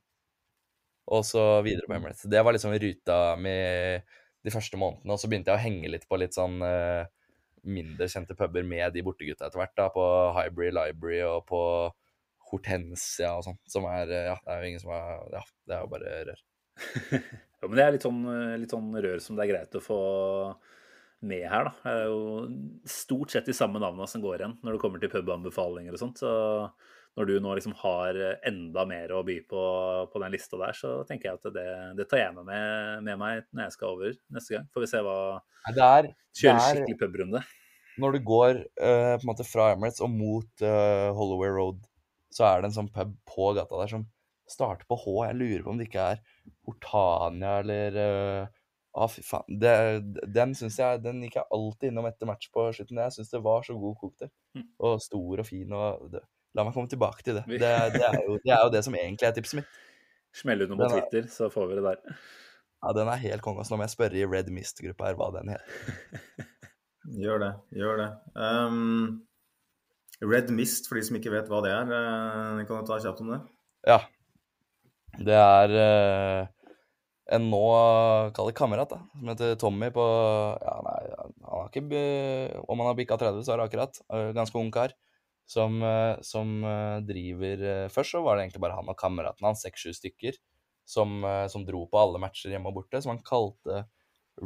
Og 1.10 1.24
så 1.26 1.42
videre 1.66 1.90
på 1.90 1.96
Emirates. 1.98 2.28
Det 2.30 2.44
var 2.46 2.54
liksom 2.54 2.76
ruta 2.78 3.18
med 3.42 4.06
de 4.46 4.54
første 4.54 4.78
månedene. 4.78 5.16
Og 5.16 5.18
så 5.22 5.30
begynte 5.32 5.50
jeg 5.50 5.58
å 5.58 5.64
henge 5.66 5.90
litt 5.90 6.06
på 6.08 6.20
litt 6.22 6.38
sånn 6.38 6.62
eh, 6.64 7.10
mindre 7.66 8.08
kjente 8.12 8.38
puber 8.38 8.64
med 8.68 8.94
de 8.94 9.04
bortegutta 9.04 9.50
etter 9.50 9.64
hvert. 9.64 9.74
da, 9.80 9.90
På 9.96 10.06
Hybrid 10.38 10.78
Library 10.78 11.24
og 11.26 11.48
på 11.50 11.62
Hortensia 12.52 13.36
og 13.38 13.46
sånn. 13.48 13.60
Som 13.70 13.86
er 13.92 14.10
eh, 14.12 14.28
Ja, 14.32 14.38
det 14.46 14.56
er 14.56 14.64
jo 14.64 14.72
ingen 14.74 14.84
som 14.84 14.94
er 14.96 15.14
Ja, 15.38 15.44
det 15.70 15.78
er 15.78 15.86
jo 15.86 15.94
bare 15.94 16.18
rør. 16.32 16.44
Ja, 17.60 17.68
men 17.68 17.76
det 17.76 17.84
er 17.84 17.92
litt 17.92 18.06
sånn, 18.06 18.20
litt 18.62 18.72
sånn 18.72 18.94
rør 19.04 19.18
som 19.20 19.36
det 19.36 19.44
er 19.44 19.50
greit 19.52 19.74
å 19.76 19.82
få 19.84 19.96
med 21.28 21.42
her, 21.52 21.66
da. 21.68 21.72
Det 21.84 21.92
er 21.92 22.06
jo 22.08 22.22
stort 22.88 23.34
sett 23.34 23.50
de 23.50 23.56
samme 23.58 23.82
navnene 23.84 24.08
som 24.08 24.22
går 24.24 24.38
igjen 24.40 24.54
når 24.64 24.78
det 24.78 24.80
kommer 24.80 25.02
til 25.04 25.12
pubanbefalinger 25.12 25.98
og 25.98 26.00
sånt. 26.00 26.22
Så 26.22 26.30
når 27.20 27.28
du 27.28 27.34
nå 27.44 27.58
liksom 27.58 27.74
har 27.82 28.16
enda 28.48 28.86
mer 28.88 29.12
å 29.12 29.26
by 29.28 29.36
på 29.50 29.64
på 30.14 30.22
den 30.24 30.32
lista 30.38 30.56
der, 30.62 30.78
så 30.78 30.94
tenker 31.10 31.34
jeg 31.34 31.42
at 31.42 31.50
det, 31.58 31.68
det 32.00 32.08
tar 32.08 32.22
jeg 32.24 32.38
med, 32.38 32.48
meg- 32.48 33.04
med 33.10 33.20
meg 33.20 33.44
når 33.52 33.66
jeg 33.66 33.76
skal 33.76 33.98
over 33.98 34.16
neste 34.38 34.56
gang. 34.56 34.70
Får 34.72 34.86
vi 34.86 34.92
se 34.94 35.04
hva 35.04 35.18
Kjøre 36.40 36.56
skikkelig 36.64 37.00
pubrunde. 37.04 37.44
Når 38.00 38.16
du 38.16 38.20
går 38.24 38.62
uh, 38.80 39.18
på 39.20 39.26
en 39.26 39.28
måte 39.34 39.44
fra 39.44 39.74
Emirates 39.74 40.00
og 40.06 40.14
mot 40.16 40.64
uh, 40.64 41.10
Holloway 41.18 41.52
Road, 41.52 41.84
så 42.34 42.46
er 42.48 42.62
det 42.62 42.70
en 42.70 42.78
sånn 42.78 42.92
pub 42.94 43.12
på 43.30 43.52
gata 43.58 43.80
der 43.82 43.92
som 43.92 44.08
starter 44.50 44.88
på 44.90 44.98
H. 44.98 45.14
Jeg 45.30 45.38
lurer 45.38 45.64
på 45.66 45.74
om 45.74 45.78
det 45.80 45.90
ikke 45.90 46.08
er 46.16 46.24
Hortania 46.68 47.60
eller 47.64 48.00
eh, 48.04 48.56
Å, 49.00 49.06
fy 49.06 49.22
faen. 49.22 49.60
Det, 49.62 49.74
den 50.34 50.56
synes 50.58 50.80
jeg, 50.82 51.02
den 51.04 51.20
gikk 51.22 51.36
jeg 51.38 51.46
alltid 51.54 51.92
innom 51.92 52.08
etter 52.10 52.28
match 52.28 52.48
på 52.54 52.64
slutten. 52.74 52.98
Jeg 52.98 53.14
syns 53.14 53.30
det 53.30 53.42
var 53.46 53.62
så 53.64 53.76
god 53.78 54.00
cocktail. 54.02 54.32
Mm. 54.58 54.66
Og 54.88 54.96
stor 55.06 55.44
og 55.44 55.46
fin. 55.48 55.76
og 55.78 56.08
det, 56.14 56.24
La 56.58 56.66
meg 56.66 56.74
komme 56.74 56.90
tilbake 56.90 57.22
til 57.24 57.38
det. 57.38 57.44
Det, 57.46 57.70
det, 57.94 58.02
er 58.08 58.18
jo, 58.26 58.40
det 58.42 58.52
er 58.56 58.64
jo 58.66 58.72
det 58.74 58.82
som 58.88 58.98
egentlig 58.98 59.28
er 59.30 59.36
tipset 59.38 59.60
mitt. 59.62 59.78
Smell 60.36 60.66
ut 60.66 60.72
noe 60.74 60.82
på 60.82 60.88
er- 60.90 60.96
Twitter, 60.98 61.30
så 61.30 61.52
får 61.54 61.70
vi 61.70 61.78
det 61.78 61.86
der. 61.86 62.18
Ja, 62.82 62.94
Den 62.98 63.12
er 63.14 63.22
helt 63.22 63.46
konge. 63.46 63.64
Så 63.68 63.76
nå 63.76 63.80
må 63.80 63.86
jeg 63.86 63.94
spørre 63.94 64.18
i 64.18 64.26
Red 64.26 64.50
Mist-gruppa 64.56 65.12
her 65.12 65.20
hva 65.20 65.30
den 65.38 65.54
heter. 65.54 66.48
Gjør 67.24 67.42
det. 67.46 67.52
Gjør 67.78 68.02
det. 68.02 68.10
Um, 68.36 69.22
Red 70.22 70.50
Mist, 70.52 70.88
for 70.90 71.00
de 71.00 71.04
som 71.08 71.18
ikke 71.20 71.32
vet 71.34 71.50
hva 71.52 71.62
det 71.64 71.72
er. 71.72 71.92
eh, 71.96 72.64
kan 72.68 72.82
du 72.82 72.88
ta 72.88 73.00
kjapt 73.00 73.22
om 73.24 73.34
det? 73.34 73.42
Ja. 73.88 74.00
Det 75.20 75.36
er 75.36 75.76
eh, 75.84 76.48
en 77.36 77.46
nå 77.52 77.62
kall 78.36 78.52
kamerat, 78.58 78.92
da, 78.92 79.00
som 79.16 79.32
heter 79.32 79.56
Tommy 79.62 79.90
på 79.94 80.04
Ja, 80.64 80.76
nei, 80.86 80.98
han 81.18 81.34
har 81.46 81.70
ikke 81.70 82.02
Om 82.66 82.82
han 82.82 82.90
har 82.90 82.98
bikka 82.98 83.18
30, 83.22 83.44
så 83.46 83.54
er 83.54 83.62
det 83.62 83.70
akkurat. 83.70 84.02
eh, 84.14 84.32
Ganske 84.38 84.60
ung 84.60 84.72
kar. 84.74 84.96
Som, 85.50 85.80
som 86.22 86.62
driver 87.08 87.90
Først 87.90 88.14
så 88.14 88.20
var 88.22 88.36
det 88.38 88.44
egentlig 88.44 88.62
bare 88.62 88.76
han 88.78 88.92
og 88.92 88.98
kameraten 89.02 89.48
hans, 89.48 89.64
seks-sju 89.66 89.96
stykker, 89.98 90.36
som, 90.86 91.24
som 91.50 91.64
dro 91.66 91.88
på 91.90 91.98
alle 91.98 92.22
matcher 92.22 92.54
hjemme 92.54 92.70
og 92.70 92.76
borte, 92.76 93.02
som 93.02 93.16
han 93.16 93.24
kalte 93.26 93.80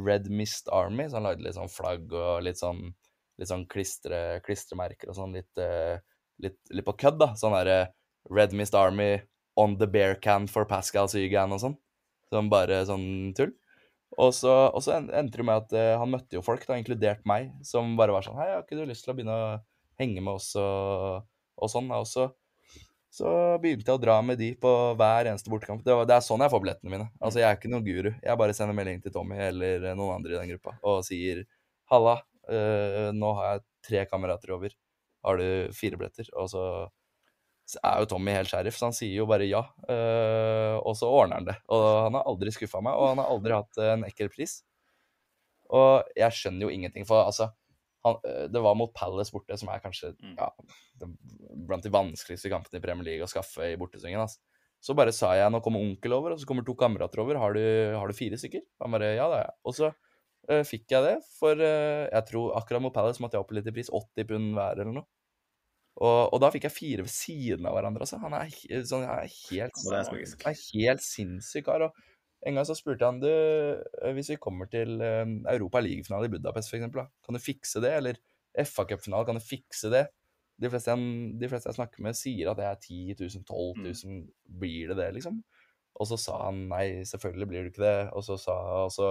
Red 0.00 0.30
Mist 0.32 0.70
Army. 0.72 1.04
Så 1.10 1.18
han 1.18 1.26
lagde 1.28 1.44
litt 1.44 1.58
sånn 1.58 1.68
flagg 1.68 2.08
og 2.16 2.40
litt 2.46 2.56
sånn, 2.56 2.94
litt 3.40 3.50
sånn 3.50 3.66
klistre, 3.70 4.40
klistremerker 4.46 5.10
og 5.10 5.18
sånn, 5.18 5.34
litt, 5.36 5.50
eh, 5.60 5.98
litt, 6.42 6.58
litt 6.70 6.86
på 6.86 6.96
kødd, 7.04 7.18
da. 7.22 7.32
Sånn 7.38 7.56
derre 7.56 7.94
Red 8.30 8.54
Mist 8.56 8.76
Army 8.78 9.18
on 9.60 9.76
the 9.78 9.88
bear 9.90 10.14
can 10.14 10.48
for 10.50 10.66
Pascal 10.68 11.10
Zygan 11.10 11.54
og 11.54 11.62
sånn. 11.62 11.76
Som 12.32 12.50
bare 12.50 12.82
sånn 12.88 13.34
tull. 13.36 13.52
Og 14.20 14.30
så, 14.36 14.52
og 14.70 14.82
så 14.84 14.98
endte 15.00 15.40
det 15.40 15.46
med 15.46 15.64
at 15.64 15.74
eh, 15.74 15.92
han 15.98 16.12
møtte 16.12 16.38
jo 16.38 16.44
folk, 16.44 16.62
da, 16.68 16.78
inkludert 16.78 17.24
meg, 17.26 17.50
som 17.66 17.96
bare 17.98 18.14
var 18.14 18.26
sånn 18.26 18.38
Hei, 18.38 18.52
har 18.52 18.62
ikke 18.62 18.78
du 18.78 18.84
lyst 18.86 19.06
til 19.06 19.14
å 19.14 19.16
begynne 19.18 19.34
å 19.34 19.46
henge 20.00 20.22
med 20.22 20.38
oss 20.38 20.52
og, 20.60 21.24
og 21.58 21.70
sånn? 21.72 21.90
da?» 21.90 21.98
Og 22.02 22.06
så, 22.06 22.28
så 23.14 23.32
begynte 23.62 23.90
jeg 23.90 23.98
å 23.98 24.02
dra 24.02 24.20
med 24.26 24.38
de 24.38 24.52
på 24.60 24.70
hver 24.98 25.30
eneste 25.30 25.50
bortekamp. 25.50 25.82
Det, 25.86 25.96
det 26.06 26.16
er 26.16 26.26
sånn 26.26 26.42
jeg 26.46 26.54
får 26.54 26.62
billettene 26.62 26.94
mine. 26.94 27.08
Altså, 27.18 27.42
jeg 27.42 27.48
er 27.48 27.58
ikke 27.58 27.72
noen 27.72 27.86
guru. 27.86 28.10
Jeg 28.12 28.40
bare 28.40 28.56
sender 28.56 28.78
melding 28.78 29.02
til 29.02 29.14
Tommy 29.14 29.40
eller 29.48 29.90
eh, 29.90 29.98
noen 29.98 30.20
andre 30.20 30.36
i 30.36 30.38
den 30.38 30.54
gruppa 30.54 30.76
og 30.82 31.02
sier 31.06 31.42
Halla, 31.90 32.20
eh, 32.20 32.33
nå 33.14 33.30
har 33.38 33.46
jeg 33.54 33.64
tre 33.86 34.04
kamerater 34.10 34.52
over. 34.56 34.74
Har 35.24 35.40
du 35.40 35.72
fire 35.72 35.96
billetter? 35.96 36.28
Og 36.36 36.50
så 36.52 36.64
er 37.80 38.02
jo 38.02 38.08
Tommy 38.10 38.34
helt 38.36 38.50
sheriff, 38.50 38.76
så 38.76 38.90
han 38.90 38.96
sier 38.96 39.14
jo 39.22 39.26
bare 39.28 39.46
ja. 39.48 39.62
eh, 39.88 40.76
og 40.84 40.96
så 40.98 41.08
ordner 41.08 41.40
han 41.40 41.48
det. 41.48 41.56
Og 41.72 41.84
han 42.06 42.18
har 42.18 42.26
aldri 42.28 42.52
skuffa 42.52 42.82
meg, 42.84 42.96
og 42.98 43.14
han 43.14 43.22
har 43.22 43.30
aldri 43.32 43.56
hatt 43.56 43.80
eh, 43.80 43.92
en 43.94 44.04
ekkel 44.04 44.28
pris. 44.32 44.58
Og 45.72 46.10
jeg 46.18 46.36
skjønner 46.36 46.66
jo 46.66 46.72
ingenting, 46.74 47.06
for 47.08 47.24
altså 47.24 47.48
han, 48.04 48.18
eh, 48.28 48.46
Det 48.52 48.60
var 48.60 48.76
mot 48.76 48.92
Palace 48.92 49.32
borte, 49.32 49.56
som 49.56 49.70
er 49.72 49.80
kanskje 49.80 50.12
Mm. 50.20 50.34
ja, 50.36 50.50
blant 51.66 51.82
de 51.82 51.90
vanskeligste 51.94 52.52
kampene 52.52 52.78
i 52.78 52.84
Premier 52.84 53.04
League 53.08 53.24
å 53.24 53.30
skaffe 53.30 53.72
i 53.72 53.78
bortesvingen. 53.80 54.20
Altså. 54.20 54.40
Så 54.84 54.92
bare 54.94 55.12
sa 55.16 55.32
jeg 55.32 55.50
nå 55.50 55.62
kommer 55.64 55.80
onkel 55.80 56.12
over, 56.12 56.32
og 56.32 56.38
så 56.38 56.44
kommer 56.46 56.64
to 56.66 56.74
kamerater 56.76 57.22
over. 57.24 57.40
Har 57.40 57.54
du, 57.56 57.64
har 57.96 58.06
du 58.06 58.12
fire 58.12 58.36
stykker? 58.36 58.60
Han 58.84 58.92
bare 58.92 59.14
ja, 59.16 59.24
det 59.32 59.38
har 59.40 59.46
jeg. 59.46 59.54
Og 59.64 59.74
så 59.74 59.86
eh, 59.88 59.94
fikk 60.66 60.92
jeg 60.92 61.04
det, 61.06 61.16
for 61.38 61.60
eh, 61.60 62.06
jeg 62.10 62.26
tror 62.30 62.56
akkurat 62.58 62.82
mot 62.84 62.94
Palace 62.94 63.22
måtte 63.22 63.38
jeg 63.38 63.44
opp 63.44 63.52
litt 63.56 63.68
i 63.70 63.74
pris. 63.74 63.92
80 63.92 64.28
pund 64.30 64.56
hver 64.56 64.80
eller 64.80 64.96
noe. 64.98 65.08
Og, 65.94 66.34
og 66.34 66.40
da 66.42 66.50
fikk 66.50 66.66
jeg 66.66 66.74
fire 66.74 67.04
ved 67.06 67.12
siden 67.14 67.68
av 67.70 67.76
hverandre. 67.76 68.02
Altså. 68.02 68.18
Han 68.24 68.34
er, 68.36 68.50
sånn, 68.88 69.06
er 69.06 69.30
helt 69.30 69.78
han 69.84 70.50
er 70.50 70.58
helt 70.72 71.04
sinnssyk 71.04 71.68
kar. 71.68 71.86
En 72.44 72.58
gang 72.58 72.66
så 72.68 72.76
spurte 72.76 73.08
han 73.08 73.22
du, 73.22 73.30
eh, 73.30 74.12
hvis 74.16 74.34
vi 74.34 74.40
kommer 74.42 74.68
til 74.70 74.98
eh, 75.00 75.24
Europa 75.54 75.80
League-finale 75.84 76.28
i 76.28 76.34
Budapest 76.34 76.72
for 76.72 76.80
eksempel, 76.80 77.06
kan 77.24 77.38
du 77.38 77.42
fikse 77.42 77.80
det? 77.84 77.94
Eller 78.00 78.20
FA 78.66 78.84
Cup-finale, 78.90 79.26
kan 79.28 79.38
du 79.38 79.44
fikse 79.44 79.90
det? 79.92 80.06
De 80.60 80.70
fleste, 80.70 80.92
jeg, 80.92 81.30
de 81.40 81.50
fleste 81.50 81.70
jeg 81.70 81.78
snakker 81.78 82.04
med, 82.04 82.18
sier 82.18 82.50
at 82.50 82.58
det 82.60 82.66
er 82.68 82.76
10 82.78 83.16
000, 83.22 83.46
12 83.48 83.86
000. 84.04 84.20
Blir 84.60 84.92
det 84.92 84.98
det, 85.00 85.08
liksom? 85.16 85.40
Og 85.94 86.10
så 86.10 86.18
sa 86.18 86.36
han 86.48 86.66
nei, 86.70 87.06
selvfølgelig 87.06 87.48
blir 87.50 87.64
det 87.64 87.72
ikke 87.72 87.86
det. 87.86 87.96
Og 88.18 88.26
så, 88.26 88.36
sa, 88.40 88.58
og 88.84 88.92
så 88.94 89.08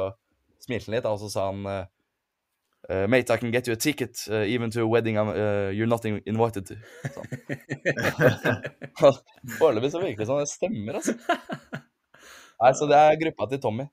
smilte 0.63 0.89
han 0.89 0.97
litt, 0.97 1.09
og 1.09 1.19
så 1.21 1.31
sa 1.33 1.49
han 1.51 1.89
Uh, 2.89 3.07
mate, 3.07 3.31
I 3.31 3.37
can 3.37 3.51
get 3.51 3.65
you 3.65 3.73
a 3.73 3.77
ticket, 3.77 4.27
uh, 4.29 4.43
even 4.43 4.69
to 4.71 4.81
a 4.81 4.87
wedding 4.87 5.15
I'm, 5.15 5.29
uh, 5.29 5.71
you're 5.71 5.87
not 5.87 6.03
invited 6.03 6.67
to. 6.67 6.75
Sånn. 7.15 7.29
Foreløpig 9.59 9.91
så 9.93 10.01
virker 10.03 10.25
det 10.25 10.27
som 10.27 10.41
det 10.41 10.49
stemmer, 10.51 10.99
altså. 10.99 11.15
Nei, 12.59 12.71
så 12.75 12.87
det 12.91 12.99
er 12.99 13.17
gruppa 13.21 13.47
til 13.51 13.61
Tommy, 13.63 13.85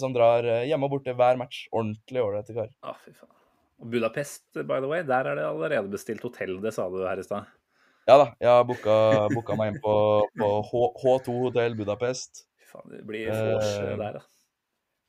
som 0.00 0.14
drar 0.14 0.46
hjemme 0.66 0.86
og 0.88 0.94
borte 0.94 1.12
hver 1.14 1.36
match. 1.38 1.66
Ordentlig 1.74 2.22
ålreite 2.22 2.54
kar. 2.56 2.70
Å, 2.86 2.94
fy 3.02 3.12
faen. 3.12 3.34
Og 3.82 3.90
Budapest, 3.92 4.44
by 4.56 4.78
the 4.78 4.88
way, 4.90 5.04
der 5.06 5.30
er 5.30 5.38
det 5.38 5.44
allerede 5.46 5.90
bestilt 5.92 6.24
hotell, 6.26 6.56
det 6.62 6.72
sa 6.74 6.88
du 6.90 7.02
her 7.04 7.20
i 7.20 7.26
stad. 7.26 7.50
Ja 8.08 8.16
da, 8.18 8.30
jeg 8.40 8.50
har 8.50 8.66
booka, 8.66 8.96
booka 9.30 9.54
meg 9.58 9.74
inn 9.74 9.82
på, 9.82 9.94
på 10.40 10.50
H, 10.70 10.82
H2 11.02 11.36
hotell 11.44 11.78
Budapest. 11.78 12.44
Fy 12.58 12.70
faen, 12.72 12.90
det 12.94 13.04
blir 13.06 13.30
vors 13.30 13.70
der, 13.74 14.20
da. 14.20 14.24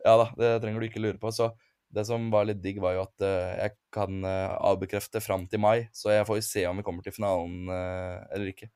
Ja 0.06 0.16
da, 0.18 0.28
det 0.38 0.56
trenger 0.64 0.82
du 0.82 0.88
ikke 0.88 1.04
lure 1.04 1.22
på. 1.22 1.32
Så 1.36 1.52
det 1.92 2.06
som 2.08 2.30
var 2.32 2.48
litt 2.48 2.62
digg, 2.64 2.80
var 2.82 2.96
jo 2.96 3.06
at 3.06 3.24
eh, 3.26 3.56
jeg 3.66 3.76
kan 3.94 4.24
eh, 4.28 4.54
avbekrefte 4.64 5.22
fram 5.24 5.48
til 5.52 5.62
mai, 5.64 5.90
så 5.96 6.14
jeg 6.14 6.28
får 6.28 6.40
jo 6.40 6.46
se 6.48 6.64
om 6.70 6.80
vi 6.80 6.86
kommer 6.88 7.04
til 7.06 7.16
finalen 7.16 7.68
eh, 7.68 8.22
eller 8.32 8.54
ikke. 8.54 8.72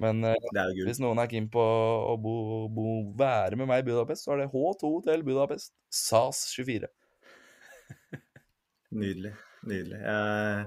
Men 0.00 0.24
hvis 0.80 0.96
noen 1.02 1.20
er 1.20 1.28
keen 1.28 1.50
på 1.52 1.60
å 1.60 2.14
bo, 2.16 2.32
bo, 2.72 2.92
være 3.20 3.58
med 3.60 3.68
meg 3.68 3.82
i 3.82 3.90
Budapest, 3.90 4.24
så 4.24 4.32
er 4.32 4.40
det 4.40 4.46
H2 4.48 4.92
til 5.04 5.24
Budapest. 5.26 5.74
SAS 5.92 6.46
24. 6.56 6.88
Nydelig. 9.02 9.34
Nydelig. 9.68 9.98
Jeg, 10.00 10.62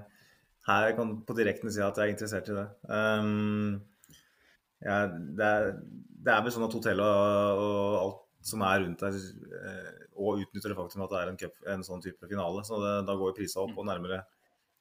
her 0.70 0.94
kan 0.94 1.16
jeg 1.16 1.26
på 1.26 1.38
direkten 1.40 1.74
si 1.74 1.82
at 1.82 1.98
jeg 1.98 2.12
er 2.12 2.14
interessert 2.14 2.52
i 2.54 2.60
det. 2.60 2.68
Um, 2.86 3.82
ja, 4.86 5.00
det, 5.10 5.50
er, 5.50 5.74
det 5.82 6.36
er 6.36 6.46
vel 6.46 6.54
sånn 6.54 6.68
at 6.68 6.78
hotellet 6.78 7.10
og, 7.10 7.58
og 7.74 7.98
alt 8.04 8.23
som 8.44 8.64
er 8.68 8.84
rundt 8.84 9.02
der, 9.04 9.18
eh, 9.60 10.06
og 10.20 10.44
utnytter 10.44 10.74
det 10.74 10.78
faktum 10.78 11.04
at 11.06 11.12
det 11.14 11.20
er 11.20 11.32
en, 11.32 11.40
cup, 11.40 11.58
en 11.74 11.84
sånn 11.86 12.04
type 12.04 12.30
finale, 12.30 12.64
så 12.68 12.80
det, 12.82 12.94
da 13.08 13.18
går 13.20 13.36
prisa 13.38 13.64
opp 13.64 13.78
og 13.78 13.88
nærmere 13.88 14.22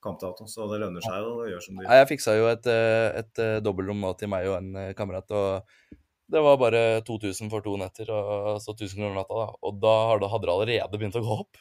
kampdato. 0.03 0.49
Så 0.51 0.67
det 0.71 0.81
lønner 0.83 1.05
seg 1.05 1.27
å 1.27 1.47
gjøre 1.47 1.63
som 1.63 1.79
de 1.79 1.85
gjør. 1.85 1.99
jeg 2.01 2.09
fiksa 2.11 2.37
jo 2.39 2.49
et, 2.51 2.71
eh, 2.71 3.09
et 3.23 3.43
eh, 3.43 3.59
dobbeltrom 3.65 4.03
nå 4.03 4.15
til 4.19 4.33
meg 4.33 4.49
og 4.51 4.59
en 4.59 4.95
kamerat, 4.99 5.31
og 5.31 5.99
det 6.33 6.41
var 6.43 6.57
bare 6.59 6.83
2000 7.07 7.53
for 7.53 7.65
to 7.65 7.77
netter, 7.79 8.09
og 8.15 8.57
så 8.65 8.73
1000 8.75 8.97
kroner 8.97 9.21
natta, 9.21 9.37
da. 9.37 9.61
Og 9.69 9.79
da 9.83 9.95
hadde 10.15 10.47
det 10.49 10.55
allerede 10.57 10.99
begynt 10.99 11.19
å 11.21 11.25
gå 11.25 11.39
opp. 11.45 11.61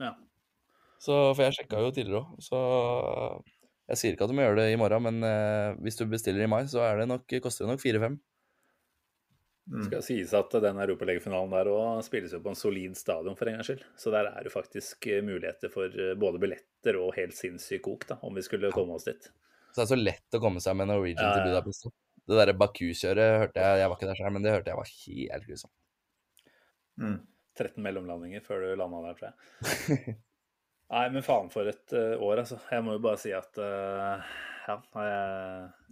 Ja. 0.00 0.14
Så, 0.98 1.14
for 1.36 1.44
jeg 1.44 1.54
sjekka 1.58 1.82
jo 1.84 1.92
tidligere 1.94 2.24
òg, 2.24 2.42
så 2.42 2.60
jeg 3.88 4.00
sier 4.00 4.14
ikke 4.14 4.26
at 4.26 4.32
du 4.32 4.36
må 4.36 4.44
gjøre 4.44 4.60
det 4.60 4.72
i 4.72 4.80
morgen, 4.80 5.04
men 5.06 5.24
eh, 5.24 5.76
hvis 5.84 5.96
du 5.96 6.04
bestiller 6.10 6.44
i 6.44 6.50
mai, 6.50 6.62
så 6.68 6.82
er 6.84 7.00
det 7.00 7.08
nok, 7.08 7.24
koster 7.44 7.64
det 7.64 7.72
nok 7.72 7.84
4-5. 7.84 8.18
Mm. 9.68 9.82
skal 9.84 10.00
sies 10.04 10.30
at 10.32 10.54
den 10.64 10.78
europalegefinalen 10.80 11.52
der 11.52 11.68
òg 11.68 11.98
spilles 12.06 12.32
jo 12.32 12.40
på 12.40 12.54
en 12.54 12.56
solid 12.56 12.94
stadion 12.96 13.36
for 13.36 13.50
en 13.50 13.58
gangs 13.58 13.68
skyld. 13.68 13.82
Så 14.00 14.12
der 14.14 14.30
er 14.30 14.46
det 14.46 14.52
faktisk 14.54 15.06
eh, 15.12 15.20
muligheter 15.24 15.72
for 15.72 15.92
eh, 15.92 16.14
både 16.16 16.40
billetter 16.40 16.96
og 17.00 17.12
helt 17.18 17.36
sinnssyk 17.36 17.82
kok, 17.84 18.06
da, 18.08 18.16
om 18.24 18.38
vi 18.38 18.44
skulle 18.46 18.72
komme 18.72 18.96
oss 18.96 19.04
dit. 19.10 19.28
Så 19.72 19.82
det 19.82 19.84
er 19.84 19.90
så 19.92 19.98
lett 20.00 20.38
å 20.38 20.40
komme 20.42 20.62
seg 20.64 20.78
med 20.78 20.88
Norwegian 20.88 21.28
Ja, 21.28 21.34
til. 21.36 21.50
Budapest. 21.52 21.90
Det 22.28 22.36
derre 22.36 22.56
Baku-kjøret 22.60 23.34
hørte 23.42 23.64
jeg 23.64 23.80
Jeg 23.80 23.88
var 23.88 23.96
ikke 23.96 24.08
der 24.08 24.18
selv, 24.20 24.32
men 24.36 24.44
det 24.44 24.54
hørte 24.56 24.72
jeg 24.72 24.80
var 24.80 24.94
helt 24.94 25.50
grusomt. 25.50 25.74
Mm. 26.98 27.18
13 27.58 27.84
mellomlandinger 27.84 28.42
før 28.46 28.64
du 28.64 28.72
landa 28.78 29.02
der, 29.04 29.18
tror 29.18 29.28
jeg. 29.28 30.16
Nei, 30.94 31.04
men 31.12 31.24
faen 31.24 31.50
for 31.52 31.68
et 31.68 31.92
eh, 31.96 32.14
år, 32.16 32.40
altså. 32.44 32.56
Jeg 32.72 32.84
må 32.84 32.96
jo 32.96 33.04
bare 33.04 33.20
si 33.20 33.32
at 33.36 33.60
eh, 33.60 34.28
ja, 34.68 34.76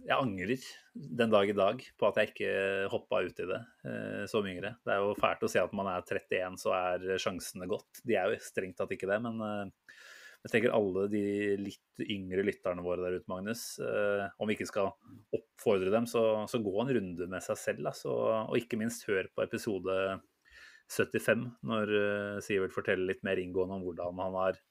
jeg, 0.05 0.17
angrer 0.17 0.65
den 0.93 1.31
dag 1.33 1.49
i 1.49 1.55
dag 1.57 1.81
på 1.97 2.09
at 2.09 2.19
jeg 2.19 2.31
ikke 2.31 2.51
hoppa 2.91 3.23
ut 3.25 3.41
i 3.41 3.47
det 3.49 3.59
eh, 3.89 4.23
som 4.29 4.45
yngre. 4.45 4.75
Det 4.85 4.93
er 4.93 5.01
jo 5.01 5.15
fælt 5.17 5.45
å 5.47 5.49
si 5.51 5.61
at 5.61 5.73
man 5.77 5.89
er 5.89 6.05
31, 6.05 6.59
så 6.61 6.75
er 6.77 7.07
sjansene 7.21 7.69
godt. 7.69 8.03
De 8.05 8.17
er 8.19 8.29
jo 8.29 8.43
strengt 8.45 8.77
tatt 8.79 8.93
ikke 8.93 9.09
det, 9.09 9.17
men 9.25 9.41
eh, 9.41 9.95
jeg 10.45 10.53
tenker 10.53 10.75
alle 10.77 11.07
de 11.11 11.23
litt 11.59 12.05
yngre 12.05 12.45
lytterne 12.45 12.85
våre 12.85 13.07
der 13.07 13.17
ute, 13.17 13.29
Magnus. 13.31 13.65
eh, 13.81 14.27
om 14.37 14.49
vi 14.49 14.57
ikke 14.57 14.69
skal 14.69 14.93
oppfordre 15.33 15.91
dem, 15.93 16.05
så, 16.09 16.23
så 16.49 16.61
gå 16.61 16.77
en 16.83 16.93
runde 16.99 17.29
med 17.33 17.45
seg 17.45 17.61
selv. 17.63 17.89
Altså, 17.89 18.13
og 18.45 18.57
ikke 18.61 18.79
minst 18.79 19.09
hør 19.09 19.31
på 19.33 19.47
episode 19.47 19.97
75, 20.93 21.49
når 21.67 21.91
Sivert 22.45 22.75
forteller 22.75 23.09
litt 23.09 23.25
mer 23.27 23.41
inngående 23.41 23.81
om 23.81 23.89
hvordan 23.89 24.21
han 24.21 24.41
har 24.45 24.61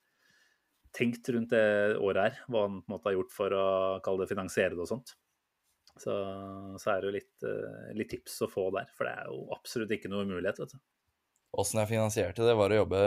tenkt 0.95 1.29
rundt 1.33 1.53
det 1.53 1.97
året 1.97 2.21
her. 2.23 2.43
Hva 2.47 2.65
han 2.67 2.81
på 2.81 2.91
en 2.91 2.95
måte 2.95 3.09
har 3.09 3.17
gjort 3.17 3.33
for 3.35 3.55
å 3.55 3.65
kalle 4.05 4.23
det 4.23 4.31
finansiere 4.31 4.75
det 4.75 4.83
og 4.85 4.91
sånt. 4.91 5.15
Så, 5.97 6.13
så 6.77 6.91
er 6.93 7.01
det 7.01 7.09
jo 7.09 7.15
litt, 7.15 7.33
eh, 7.47 7.89
litt 7.97 8.11
tips 8.13 8.43
å 8.45 8.51
få 8.51 8.67
der, 8.75 8.89
for 8.93 9.09
det 9.09 9.15
er 9.17 9.31
jo 9.31 9.47
absolutt 9.55 9.93
ikke 9.95 10.11
noe 10.11 10.27
umulighet. 10.27 10.59
vet 10.61 10.75
du. 10.75 10.81
Åssen 11.57 11.79
jeg 11.81 11.89
finansierte 11.89 12.45
det, 12.45 12.57
var 12.59 12.73
å 12.73 12.81
jobbe 12.83 12.99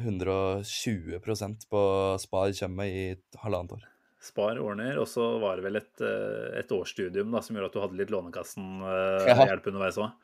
120% 0.00 1.66
på 1.68 1.82
Spar 2.22 2.54
Tjøme 2.56 2.86
i 2.88 3.02
halvannet 3.42 3.74
år. 3.76 3.88
Spar 4.22 4.60
ordner, 4.62 5.00
og 5.02 5.08
så 5.10 5.26
var 5.42 5.58
det 5.58 5.66
vel 5.66 5.80
et, 5.80 6.04
eh, 6.06 6.60
et 6.60 6.72
årsstudium 6.72 7.34
da, 7.34 7.42
som 7.42 7.58
gjorde 7.58 7.72
at 7.72 7.76
du 7.76 7.82
hadde 7.82 7.98
litt 7.98 8.12
Lånekassen-hjelp 8.14 9.68
underveis 9.72 9.98
òg. 10.00 10.14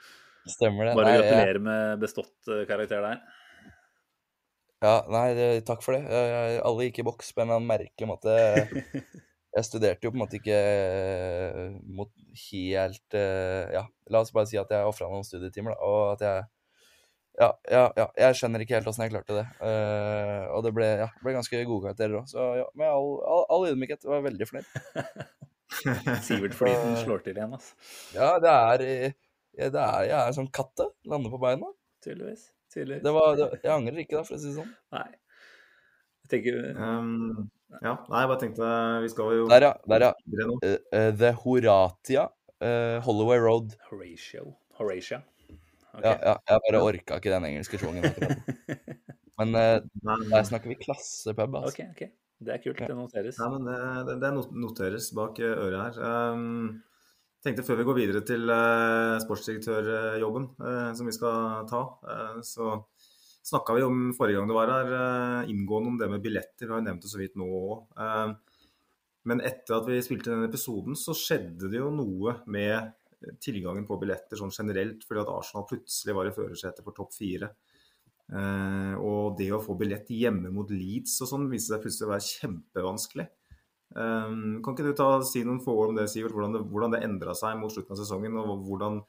Stemmer 0.48 0.88
det. 0.88 0.94
Bare 0.96 1.16
gratulerer 1.18 1.60
med 1.60 2.00
bestått 2.00 2.48
eh, 2.48 2.64
karakter 2.68 3.02
der. 3.04 3.20
Ja, 4.84 5.00
nei, 5.10 5.32
det, 5.34 5.46
takk 5.66 5.82
for 5.82 5.96
det. 5.96 6.04
Jeg, 6.06 6.60
alle 6.66 6.86
gikk 6.86 7.00
i 7.02 7.06
boks 7.08 7.32
på 7.34 7.42
en 7.42 7.48
eller 7.48 7.58
annen 7.58 7.70
merkelig 7.70 8.10
måte. 8.10 8.36
Jeg 9.56 9.64
studerte 9.64 10.06
jo 10.06 10.12
på 10.12 10.18
en 10.18 10.22
måte 10.22 10.36
ikke 10.38 10.54
eh, 10.54 11.70
mot 11.96 12.10
helt 12.44 13.16
eh, 13.16 13.72
Ja, 13.72 13.86
la 14.12 14.20
oss 14.20 14.30
bare 14.34 14.46
si 14.46 14.58
at 14.60 14.70
jeg 14.70 14.86
ofra 14.86 15.08
noen 15.08 15.24
studietimer, 15.26 15.72
da, 15.72 15.88
og 15.88 16.12
at 16.12 16.24
jeg 16.26 16.44
ja, 17.38 17.48
ja, 17.70 17.82
ja, 17.94 18.06
jeg 18.18 18.34
skjønner 18.34 18.64
ikke 18.64 18.74
helt 18.74 18.88
åssen 18.90 19.04
jeg 19.04 19.12
klarte 19.12 19.36
det. 19.36 19.44
Uh, 19.62 20.48
og 20.56 20.64
det 20.66 20.72
ble, 20.74 20.88
ja, 21.04 21.06
ble 21.22 21.36
ganske 21.36 21.60
gode 21.68 21.86
karakterer 21.86 22.16
òg, 22.18 22.26
så 22.26 22.48
ja, 22.58 22.64
med 22.74 22.90
all, 22.90 23.12
all, 23.22 23.44
all 23.54 23.68
ydmykhet 23.68 24.02
var 24.08 24.18
jeg 24.18 24.26
veldig 24.26 24.48
fornøyd. 24.50 25.30
Sivert 26.26 26.58
Flyten 26.58 26.98
slår 26.98 27.22
til 27.22 27.38
igjen, 27.38 27.54
altså. 27.54 27.78
Ja, 28.16 28.32
det 28.42 28.54
er, 28.56 28.86
det 29.54 29.70
er 29.86 30.10
Jeg 30.10 30.18
er 30.18 30.34
sånn 30.34 30.50
katte. 30.50 30.90
Lander 31.06 31.30
på 31.30 31.38
beina. 31.46 31.70
Tydeligvis. 32.02 32.48
Tydeligvis. 32.78 33.04
Det 33.04 33.12
var, 33.16 33.36
det, 33.38 33.48
jeg 33.64 33.74
angrer 33.74 34.02
ikke, 34.04 34.16
da, 34.16 34.24
for 34.28 34.36
å 34.36 34.40
si 34.40 34.50
det 34.50 34.56
sånn. 34.58 34.74
Nei. 34.94 35.06
Jeg 36.24 36.32
tenker 36.34 36.58
Um, 36.78 37.48
ja, 37.82 37.94
nei, 38.08 38.20
jeg 38.22 38.28
bare 38.30 38.40
tenkte 38.40 38.66
Vi 39.04 39.08
skal 39.12 39.32
jo 39.36 39.46
Der, 39.50 39.64
ja. 39.66 39.70
Der, 39.90 40.04
ja. 40.06 40.12
Uh, 40.64 41.08
The 41.16 41.32
Horatia 41.42 42.28
Uh, 42.58 42.98
Holloway 43.06 43.38
Road. 43.38 43.76
Horatio. 43.86 44.56
Horatia. 44.74 45.20
Okay. 45.94 46.02
Ja, 46.02 46.14
ja, 46.24 46.32
jeg 46.50 46.62
bare 46.64 46.80
orka 46.82 47.18
ikke 47.20 47.30
den 47.30 47.44
engelske 47.52 47.78
schwungen. 47.78 48.02
Men 49.38 49.54
der 49.54 50.42
snakker 50.42 50.72
vi 50.72 50.74
klassepub, 50.80 51.54
altså. 51.54 51.70
Okay, 51.70 51.86
okay. 51.94 52.10
Det 52.42 52.56
er 52.56 52.62
kult. 52.64 52.82
Det 52.82 52.96
noteres. 52.98 53.38
Nei, 53.38 53.48
men 53.52 53.64
det, 53.66 53.78
det, 54.08 54.16
det 54.22 54.58
noteres 54.58 55.06
bak 55.14 55.38
øret 55.42 55.78
her. 55.78 56.02
Um, 56.34 56.82
tenkte 57.44 57.64
før 57.66 57.80
vi 57.80 57.86
går 57.88 57.98
videre 58.00 58.22
til 58.26 58.50
uh, 58.50 59.16
sportsdirektørjobben 59.22 60.48
eh, 60.58 60.90
som 60.98 61.06
vi 61.08 61.14
skal 61.14 61.68
ta, 61.70 61.82
eh, 62.10 62.40
så 62.46 62.74
snakka 63.48 63.76
vi 63.76 63.84
om 63.86 64.00
forrige 64.16 64.40
gang 64.40 64.50
du 64.50 64.56
var 64.56 64.72
her, 64.72 64.92
eh, 64.98 65.52
inngående 65.52 65.92
om 65.92 65.98
det 66.00 66.10
med 66.12 66.24
billetter. 66.24 66.66
Vi 66.66 66.74
har 66.74 66.82
jo 66.82 66.88
nevnt 66.88 67.06
det 67.06 67.12
så 67.12 67.20
vidt 67.20 67.38
nå 67.38 67.48
òg. 67.48 68.36
men 69.28 69.42
etter 69.44 69.76
at 69.76 69.84
vi 69.84 70.00
spilte 70.00 70.32
den 70.32 70.46
episoden, 70.46 70.96
så 70.96 71.12
skjedde 71.12 71.68
det 71.68 71.82
jo 71.82 71.90
noe 71.92 72.38
med 72.48 72.94
tilgangen 73.42 73.84
på 73.86 73.98
billetter 74.00 74.38
sånn 74.40 74.54
generelt, 74.54 75.02
fordi 75.04 75.20
at 75.20 75.32
Arsenal 75.32 75.66
plutselig 75.68 76.14
var 76.16 76.28
i 76.28 76.32
førersetet 76.32 76.86
for 76.86 76.96
topp 76.96 77.12
fire. 77.16 77.50
Eh, 78.28 78.94
og 79.00 79.38
det 79.38 79.48
å 79.56 79.62
få 79.64 79.76
billett 79.80 80.10
hjemme 80.12 80.52
mot 80.52 80.68
Leeds 80.68 81.14
og 81.24 81.30
sånn 81.30 81.46
viste 81.48 81.72
seg 81.72 81.84
plutselig 81.84 82.08
å 82.08 82.12
være 82.12 82.28
kjempevanskelig. 82.28 83.26
Eh, 83.98 84.34
kan 84.64 84.74
ikke 84.74 84.86
du 84.86 84.94
ta, 84.96 85.10
si 85.26 85.44
noen 85.46 85.62
få 85.64 85.74
ord 85.74 85.92
om 85.92 86.00
det, 86.00 86.08
Sivert? 86.12 86.36
Hvordan 86.36 86.58
det, 86.58 86.64
hvordan 86.70 86.94
det 86.94 87.04
endra 87.06 87.34
seg 87.38 87.58
mot 87.60 87.72
slutten 87.74 87.96
av 87.96 88.02
sesongen, 88.02 88.36
og 88.40 88.66
hvordan, 88.68 89.00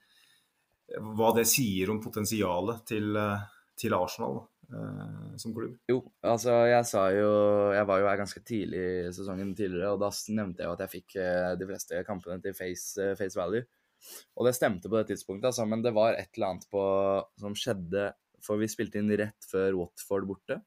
hva 1.18 1.34
det 1.38 1.46
sier 1.50 1.92
om 1.94 2.02
potensialet 2.04 2.86
til, 2.90 3.12
eh, 3.18 3.50
til 3.80 3.98
Arsenal 3.98 4.42
Da? 4.42 4.48
som 5.42 5.54
klubb? 5.56 5.74
Jo, 5.90 6.00
altså 6.22 6.54
jeg 6.70 6.86
sa 6.86 7.08
jo 7.16 7.30
Jeg 7.74 7.88
var 7.90 8.02
jo 8.02 8.06
her 8.06 8.20
ganske 8.20 8.42
tidlig 8.46 8.82
i 9.08 9.12
sesongen 9.16 9.56
tidligere, 9.58 9.96
og 9.96 10.04
da 10.04 10.12
nevnte 10.36 10.64
jeg 10.64 10.70
jo 10.70 10.76
at 10.76 10.84
jeg 10.86 10.94
fikk 10.94 11.16
eh, 11.24 11.52
de 11.60 11.68
fleste 11.70 12.04
kampene 12.08 12.38
til 12.44 12.54
face, 12.58 13.00
eh, 13.02 13.16
face 13.18 13.40
value. 13.40 13.66
Og 14.38 14.48
det 14.48 14.56
stemte 14.56 14.88
på 14.88 15.00
det 15.00 15.10
tidspunktet, 15.10 15.50
altså, 15.50 15.66
men 15.68 15.82
det 15.84 15.94
var 15.96 16.16
et 16.16 16.30
eller 16.38 16.54
annet 16.54 16.70
på, 16.72 16.84
som 17.42 17.58
skjedde 17.58 18.12
For 18.46 18.62
vi 18.62 18.70
spilte 18.72 19.02
inn 19.02 19.12
rett 19.20 19.48
før 19.52 19.76
Watford 19.82 20.28
borte, 20.30 20.62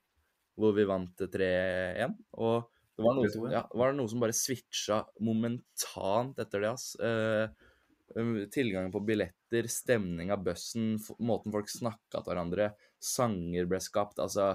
hvor 0.61 0.75
vi 0.77 0.85
vant 0.85 1.23
3-1. 1.33 2.18
Og 2.45 2.66
det 3.03 3.09
var, 3.11 3.19
noe, 3.19 3.29
3-2, 3.35 3.53
ja. 3.53 3.63
var 3.83 3.93
det 3.93 3.99
noe 3.99 4.11
som 4.15 4.23
bare 4.23 4.37
switcha 4.39 5.03
momentant 5.21 6.39
etter 6.43 6.65
det. 6.67 6.73
ass. 6.73 6.95
Eh, 7.03 7.69
Um, 8.13 8.43
Tilgangen 8.53 8.91
på 8.93 9.01
billetter, 9.09 9.65
stemning 9.73 10.29
av 10.35 10.43
bussen, 10.45 10.99
måten 11.25 11.49
folk 11.55 11.71
snakka 11.73 12.19
til 12.21 12.27
hverandre, 12.29 12.67
sanger 13.01 13.65
ble 13.71 13.79
skapt. 13.81 14.19
Altså 14.21 14.51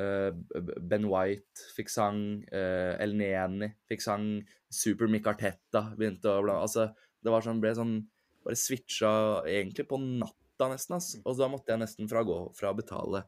eh, 0.00 0.30
B- 0.32 0.78
Ben 0.80 1.04
White 1.10 1.66
fikk 1.76 1.92
sang, 1.92 2.22
eh, 2.48 2.94
El 3.04 3.12
Neni 3.18 3.68
fikk 3.92 4.00
sang, 4.00 4.24
Super 4.72 5.12
Micartetta 5.12 5.82
begynte 5.98 6.32
å 6.32 6.40
blande 6.46 6.64
Altså, 6.64 6.86
det 7.20 7.34
var 7.34 7.44
sånn, 7.44 7.60
ble 7.60 7.74
sånn 7.76 7.92
Bare 8.40 8.56
switcha 8.56 9.12
egentlig 9.52 9.84
på 9.92 10.00
natta, 10.00 10.70
nesten. 10.72 10.96
ass. 10.96 11.12
Og 11.28 11.36
da 11.36 11.50
måtte 11.52 11.76
jeg 11.76 11.84
nesten 11.84 12.08
fra 12.08 12.24
gå 12.24 12.38
fra 12.56 12.72
å 12.72 12.78
betale 12.80 13.26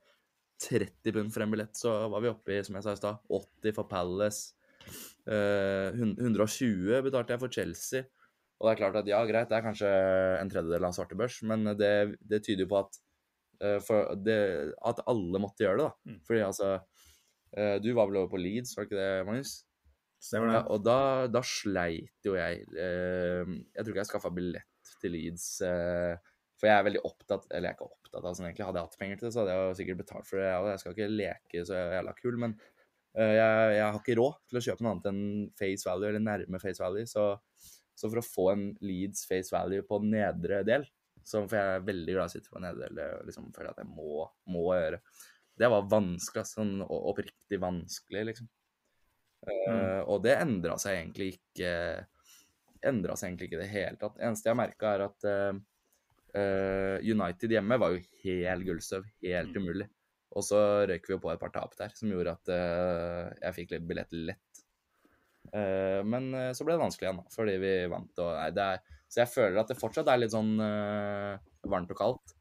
30 0.64 1.12
pund 1.12 1.34
for 1.36 1.44
en 1.44 1.52
billett, 1.52 1.76
så 1.76 1.98
var 2.08 2.24
vi 2.24 2.32
oppe 2.32 2.56
i, 2.56 2.62
som 2.64 2.80
jeg 2.80 2.88
sa 2.88 2.96
i 2.96 3.02
stad, 3.04 3.20
80 3.28 3.76
for 3.76 3.84
Palace. 3.92 4.54
Eh, 5.26 5.96
120 5.96 7.02
betalte 7.06 7.34
jeg 7.34 7.42
for 7.42 7.52
Chelsea. 7.52 8.06
Og 8.56 8.68
det 8.68 8.72
er 8.72 8.80
klart 8.80 9.00
at 9.02 9.08
ja, 9.10 9.18
greit, 9.28 9.50
det 9.50 9.58
er 9.58 9.66
kanskje 9.66 9.90
en 10.40 10.50
tredjedel 10.52 10.86
av 10.88 10.94
svarte 10.96 11.18
børs, 11.18 11.42
men 11.44 11.74
det, 11.76 11.90
det 12.24 12.40
tyder 12.46 12.64
jo 12.64 12.70
på 12.70 12.78
at, 12.80 12.94
uh, 13.60 14.14
det, 14.16 14.38
at 14.80 15.02
alle 15.12 15.42
måtte 15.42 15.66
gjøre 15.66 15.82
det, 15.82 15.88
da. 15.90 16.12
Mm. 16.14 16.22
Fordi 16.24 16.40
altså 16.46 16.70
uh, 16.78 17.76
Du 17.84 17.90
var 17.92 18.08
vel 18.08 18.22
over 18.22 18.32
på 18.32 18.40
Leeds, 18.40 18.72
var 18.72 18.86
det 18.86 18.88
ikke 18.88 19.02
det, 19.02 19.26
Magnus? 19.28 19.58
Stemmer 20.22 20.54
Ja, 20.54 20.62
og 20.72 20.82
da, 20.84 20.98
da 21.30 21.42
sleit 21.44 22.24
jo 22.26 22.36
jeg. 22.38 22.64
Eh, 22.72 23.52
jeg 23.76 23.82
tror 23.82 23.92
ikke 23.92 24.02
jeg 24.02 24.10
skaffa 24.10 24.32
billett 24.34 24.94
til 25.02 25.14
Leeds. 25.14 25.48
Eh, 25.66 26.32
for 26.56 26.70
jeg 26.70 26.72
er 26.72 26.86
veldig 26.86 27.02
opptatt 27.04 27.44
Eller 27.50 27.68
jeg 27.68 27.74
er 27.74 27.76
ikke 27.76 27.90
opptatt 27.90 28.22
av 28.22 28.36
sånn 28.38 28.48
egentlig. 28.48 28.66
Hadde 28.68 28.80
jeg 28.80 28.88
hatt 28.88 29.00
penger 29.02 29.20
til 29.20 29.28
det, 29.28 29.32
så 29.34 29.42
hadde 29.42 29.54
jeg 29.54 29.66
jo 29.66 29.76
sikkert 29.80 30.00
betalt 30.00 30.28
for 30.30 30.40
det. 30.40 30.48
Jeg, 30.48 30.70
jeg 30.72 30.82
skal 30.82 30.96
ikke 30.96 31.10
leke 31.12 31.64
så 31.68 31.82
jævla 31.82 32.16
kul, 32.22 32.40
men 32.46 32.56
eh, 32.56 32.75
jeg, 33.16 33.76
jeg 33.76 33.84
har 33.86 33.98
ikke 34.00 34.18
råd 34.18 34.34
til 34.50 34.58
å 34.58 34.62
kjøpe 34.66 34.84
noe 34.84 34.94
annet 34.94 35.08
enn 35.10 35.22
face 35.56 35.88
value, 35.88 36.10
eller 36.10 36.22
nærme 36.22 36.60
face 36.60 36.82
value. 36.82 37.08
Så, 37.08 37.28
så 37.96 38.10
for 38.10 38.20
å 38.20 38.26
få 38.26 38.50
en 38.52 38.66
Leeds 38.84 39.24
face 39.28 39.54
value 39.54 39.86
på 39.88 40.00
nedre 40.04 40.60
del, 40.68 40.84
så 41.26 41.42
for 41.46 41.58
jeg 41.58 41.78
er 41.78 41.86
veldig 41.86 42.12
glad 42.12 42.28
i 42.28 42.30
å 42.30 42.34
sitte 42.36 42.52
på 42.52 42.62
nedre 42.62 42.90
del, 42.90 43.00
og 43.16 43.30
liksom 43.30 43.48
føler 43.56 43.72
at 43.72 43.80
jeg 43.82 43.90
må, 43.90 44.26
må 44.52 44.66
gjøre. 44.76 45.00
Det 45.56 45.70
var 45.72 45.88
vanskelig, 45.88 46.42
altså, 46.44 46.60
sånn 46.60 46.74
oppriktig 46.84 47.58
vanskelig, 47.62 48.26
liksom. 48.30 48.50
Eh, 49.46 50.02
og 50.04 50.20
det 50.24 50.36
endra 50.40 50.74
seg 50.80 50.96
egentlig 50.96 51.36
ikke 51.36 51.72
Endra 52.86 53.14
seg 53.18 53.28
egentlig 53.28 53.46
ikke 53.46 53.56
i 53.56 53.60
det 53.60 53.70
hele 53.70 53.98
tatt. 53.98 54.14
Det 54.16 54.24
eneste 54.26 54.50
jeg 54.50 54.58
merka, 54.58 54.90
er 54.92 55.02
at 55.06 55.24
eh, 55.26 55.58
eh, 56.38 57.06
United 57.08 57.54
hjemme 57.56 57.78
var 57.82 57.94
jo 57.94 58.02
helt 58.22 58.66
gullstøv. 58.68 59.06
Helt 59.24 59.56
umulig. 59.56 59.88
Og 60.36 60.44
så 60.44 60.60
røyk 60.88 61.08
vi 61.08 61.14
jo 61.14 61.20
på 61.22 61.30
et 61.32 61.40
par 61.40 61.52
tap 61.54 61.74
der 61.78 61.92
som 61.96 62.10
gjorde 62.12 62.34
at 62.36 62.52
eh, 62.52 63.28
jeg 63.44 63.56
fikk 63.60 63.74
litt 63.76 63.86
billett 63.88 64.16
lett. 64.16 64.62
Eh, 65.52 66.00
men 66.04 66.32
eh, 66.34 66.52
så 66.56 66.66
ble 66.66 66.76
det 66.76 66.82
vanskelig 66.82 67.08
igjen, 67.08 67.20
fordi 67.32 67.58
vi 67.62 67.74
vant. 67.92 68.10
Og, 68.18 68.32
nei, 68.34 68.48
det 68.56 68.66
er, 68.74 68.96
så 69.06 69.22
jeg 69.22 69.32
føler 69.32 69.60
at 69.62 69.70
det 69.70 69.78
fortsatt 69.80 70.10
er 70.10 70.20
litt 70.20 70.34
sånn 70.34 70.56
varmt 70.58 71.94
og 71.94 72.00
kaldt. 72.00 72.34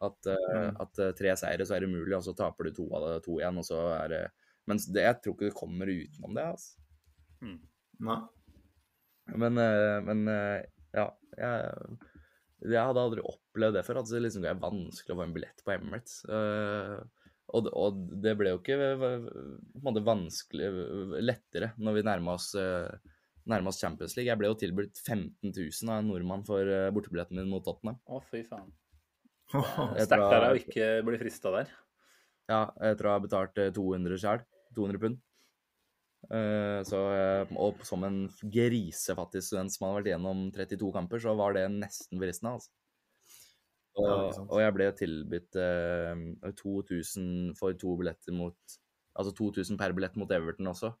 At, 0.00 0.16
mm. 0.24 0.76
at 0.80 1.00
tre 1.12 1.32
seire, 1.36 1.64
så 1.68 1.74
er 1.76 1.82
det 1.82 1.90
umulig, 1.90 2.14
og 2.16 2.22
så 2.24 2.32
taper 2.36 2.68
du 2.68 2.76
to 2.76 2.86
av 2.96 3.02
det 3.04 3.16
to 3.26 3.34
igjen, 3.36 3.58
og 3.60 3.66
så 3.66 3.80
er 3.98 4.06
det 4.08 4.20
Men 4.68 4.78
det, 4.94 5.02
jeg 5.02 5.16
tror 5.20 5.34
ikke 5.34 5.50
du 5.50 5.56
kommer 5.58 5.90
utenom 5.90 6.36
det, 6.36 6.44
altså. 6.54 6.78
Nei. 8.00 8.20
Men, 9.40 9.60
men 10.06 10.22
ja, 10.30 11.04
jeg, 11.36 11.98
jeg 12.68 12.84
hadde 12.84 13.02
aldri 13.02 13.22
opplevd 13.24 13.78
det 13.78 13.84
før. 13.86 14.00
At 14.02 14.10
det 14.10 14.22
liksom 14.24 14.44
er 14.48 14.60
vanskelig 14.60 15.14
å 15.14 15.18
få 15.18 15.24
en 15.26 15.34
billett 15.36 15.64
på 15.64 15.74
Emirates. 15.74 16.20
Eh, 16.28 16.98
og, 17.52 17.64
det- 17.66 17.72
og 17.74 18.00
det 18.24 18.34
ble 18.38 18.52
jo 18.54 18.58
ikke 18.60 18.76
på 19.00 19.08
en 19.10 19.86
måte 19.86 20.02
vanskelig 20.06 20.68
lettere 21.26 21.72
når 21.78 21.96
vi 21.98 22.04
nærma 22.06 22.34
oss, 22.38 22.50
eh, 22.54 22.88
nærma 23.50 23.72
oss 23.72 23.80
Champions 23.82 24.14
League. 24.16 24.28
Jeg 24.30 24.38
ble 24.38 24.50
jo 24.52 24.58
tilbudt 24.60 25.00
15 25.02 25.50
000 25.50 25.90
av 25.90 25.98
en 26.02 26.10
nordmann 26.12 26.44
for 26.46 26.60
eh, 26.62 26.90
bortebilletten 26.94 27.36
min 27.40 27.50
mot 27.50 27.64
Tottenham. 27.66 27.98
Å, 28.06 28.20
fy 28.30 28.42
faen. 28.46 28.70
Sterkt 29.54 30.12
tror- 30.14 30.28
av 30.28 30.44
deg 30.44 30.52
å 30.52 30.60
ikke 30.62 30.90
bli 31.08 31.18
frista 31.24 31.50
der. 31.56 31.72
Ja, 32.50 32.64
etter 32.82 33.06
å 33.06 33.16
ha 33.16 33.22
betalt 33.22 33.58
eh, 33.62 33.72
200 33.74 34.18
sjøl. 34.22 34.44
200 34.76 35.00
pund. 35.02 35.18
Eh, 36.30 36.80
så, 36.86 36.98
og 37.58 37.80
som 37.88 38.04
en 38.06 38.18
grisefattig 38.52 39.40
student 39.42 39.72
som 39.72 39.86
hadde 39.88 40.00
vært 40.02 40.10
gjennom 40.12 40.42
32 40.54 40.90
kamper, 40.94 41.22
så 41.22 41.32
var 41.38 41.56
det 41.56 41.64
nesten 41.72 42.20
fristende, 42.20 42.52
altså. 42.58 42.70
Og, 44.00 44.08
Ja, 44.08 44.44
og 44.46 44.62
jeg 44.62 44.74
ble 44.76 44.88
tilbudt 44.98 45.58
eh, 45.60 46.52
2000 46.60 47.54
for 47.58 47.76
to 47.78 47.96
billetter 48.00 48.36
mot 48.36 48.78
Altså 49.20 49.32
2000 49.36 49.76
per 49.76 49.92
billett 49.92 50.14
mot 50.16 50.30
Everton 50.32 50.70
også. 50.70 50.92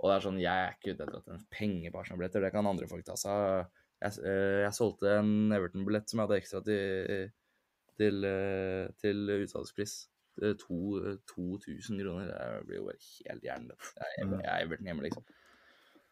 Og 0.00 0.08
det 0.08 0.14
er 0.14 0.22
sånn, 0.24 0.38
jeg 0.40 0.62
er 0.64 0.72
ikke 0.72 0.94
ute 0.94 1.04
etter 1.04 1.18
at 1.18 1.26
en 1.34 1.42
penger 1.52 1.92
på 1.92 2.00
Arsenal-billetter, 2.00 2.42
det 2.42 2.50
kan 2.54 2.66
andre 2.66 2.88
folk 2.90 3.04
ta 3.06 3.14
seg 3.20 3.28
av. 3.30 3.74
Jeg, 4.00 4.22
eh, 4.30 4.60
jeg 4.64 4.72
solgte 4.74 5.12
en 5.18 5.52
Everton-billett 5.54 6.08
som 6.08 6.22
jeg 6.22 6.26
hadde 6.26 6.38
ekstra 6.40 6.62
til, 6.64 7.28
til, 8.00 8.24
eh, 8.26 8.88
til 9.04 9.34
utsalgspris. 9.36 9.98
Eh, 10.42 10.54
2000 10.58 12.00
kroner. 12.00 12.32
Det 12.32 12.66
blir 12.66 12.80
jo 12.80 12.88
bare 12.88 13.04
helt 13.04 13.46
hjernedødt. 13.46 13.92
Jeg, 14.00 14.16
jeg, 14.16 14.30
jeg 14.32 14.50
er 14.54 14.64
Everton 14.64 14.90
hjemme, 14.90 15.06
liksom. 15.06 15.28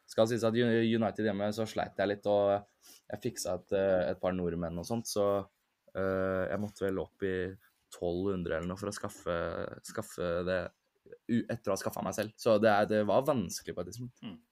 Skal 0.07 0.29
sies 0.31 0.45
at 0.47 0.55
United 0.55 1.25
hjemme 1.27 1.49
så 1.55 1.65
sleit 1.67 1.99
jeg 1.99 2.11
litt, 2.13 2.27
og 2.31 2.53
jeg 3.11 3.23
fiksa 3.23 3.57
et, 3.59 3.75
eh, 3.75 4.03
et 4.13 4.21
par 4.21 4.35
nordmenn 4.35 4.79
og 4.79 4.87
sånt, 4.87 5.09
så 5.09 5.25
eh, 5.35 5.47
jeg 5.97 6.61
måtte 6.61 6.85
vel 6.85 6.99
opp 7.01 7.25
i 7.25 7.37
1200 7.93 8.57
eller 8.57 8.67
noe 8.69 8.79
for 8.79 8.91
å 8.91 8.95
skaffe, 8.95 9.37
skaffe 9.87 10.31
det 10.47 10.59
etter 11.27 11.71
å 11.71 11.75
ha 11.75 11.79
skaffa 11.79 12.03
meg 12.05 12.15
selv. 12.15 12.35
Så 12.39 12.57
det, 12.61 12.71
er, 12.71 12.87
det 12.89 13.01
var 13.07 13.25
vanskelig 13.27 13.75
på 13.75 13.83
et 13.83 13.91
tidspunkt. 13.91 14.43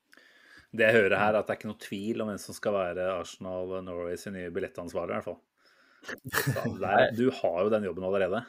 Det 0.75 0.87
jeg 0.89 0.97
hører 0.97 1.17
her, 1.19 1.33
er 1.33 1.39
at 1.39 1.47
det 1.47 1.55
er 1.55 1.59
ikke 1.59 1.71
noe 1.71 1.83
tvil 1.83 2.23
om 2.23 2.31
hvem 2.31 2.39
som 2.41 2.57
skal 2.57 2.75
være 2.75 3.07
Arsenal 3.13 3.77
Norway 3.85 4.17
sin 4.19 4.35
nye 4.35 4.51
billettansvarlig, 4.55 5.13
i 5.13 5.19
hvert 5.19 5.29
fall. 5.29 5.41
Der, 6.83 7.09
du 7.15 7.29
har 7.33 7.59
jo 7.63 7.71
den 7.73 7.87
jobben 7.87 8.05
allerede. 8.07 8.43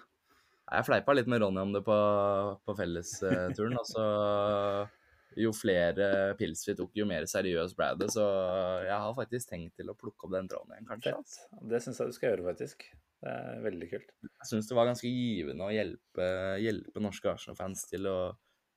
Jeg 0.66 0.86
fleipa 0.88 1.14
litt 1.14 1.28
med 1.30 1.40
Ronny 1.44 1.62
om 1.62 1.74
det 1.76 1.82
på, 1.86 1.97
på 2.66 2.74
fellesturen. 2.78 3.76
altså, 3.78 4.07
jo 5.37 5.53
flere 5.57 6.34
pils 6.39 6.62
vi 6.68 6.74
tok, 6.78 6.95
jo 6.97 7.07
mer 7.09 7.26
seriøs 7.30 7.74
ble 7.78 7.91
det. 8.01 8.11
Så 8.14 8.24
jeg 8.87 9.01
har 9.05 9.16
faktisk 9.16 9.53
tenkt 9.53 9.76
til 9.80 9.93
å 9.93 9.97
plukke 9.99 10.28
opp 10.28 10.37
den 10.37 10.49
tråden 10.51 10.76
igjen, 10.76 10.89
kanskje. 10.89 11.16
Fett. 11.18 11.61
Det 11.72 11.82
syns 11.84 12.01
jeg 12.01 12.12
du 12.12 12.16
skal 12.16 12.32
gjøre, 12.32 12.47
faktisk. 12.51 12.89
Det 13.26 13.32
er 13.32 13.62
veldig 13.64 13.91
kult. 13.91 14.11
Jeg 14.28 14.49
syns 14.51 14.68
det 14.68 14.76
var 14.76 14.91
ganske 14.91 15.11
givende 15.11 15.66
å 15.66 15.72
hjelpe, 15.72 16.26
hjelpe 16.62 17.03
norske 17.05 17.32
Arsenal-fans 17.32 17.87
til 17.91 18.09
å 18.11 18.18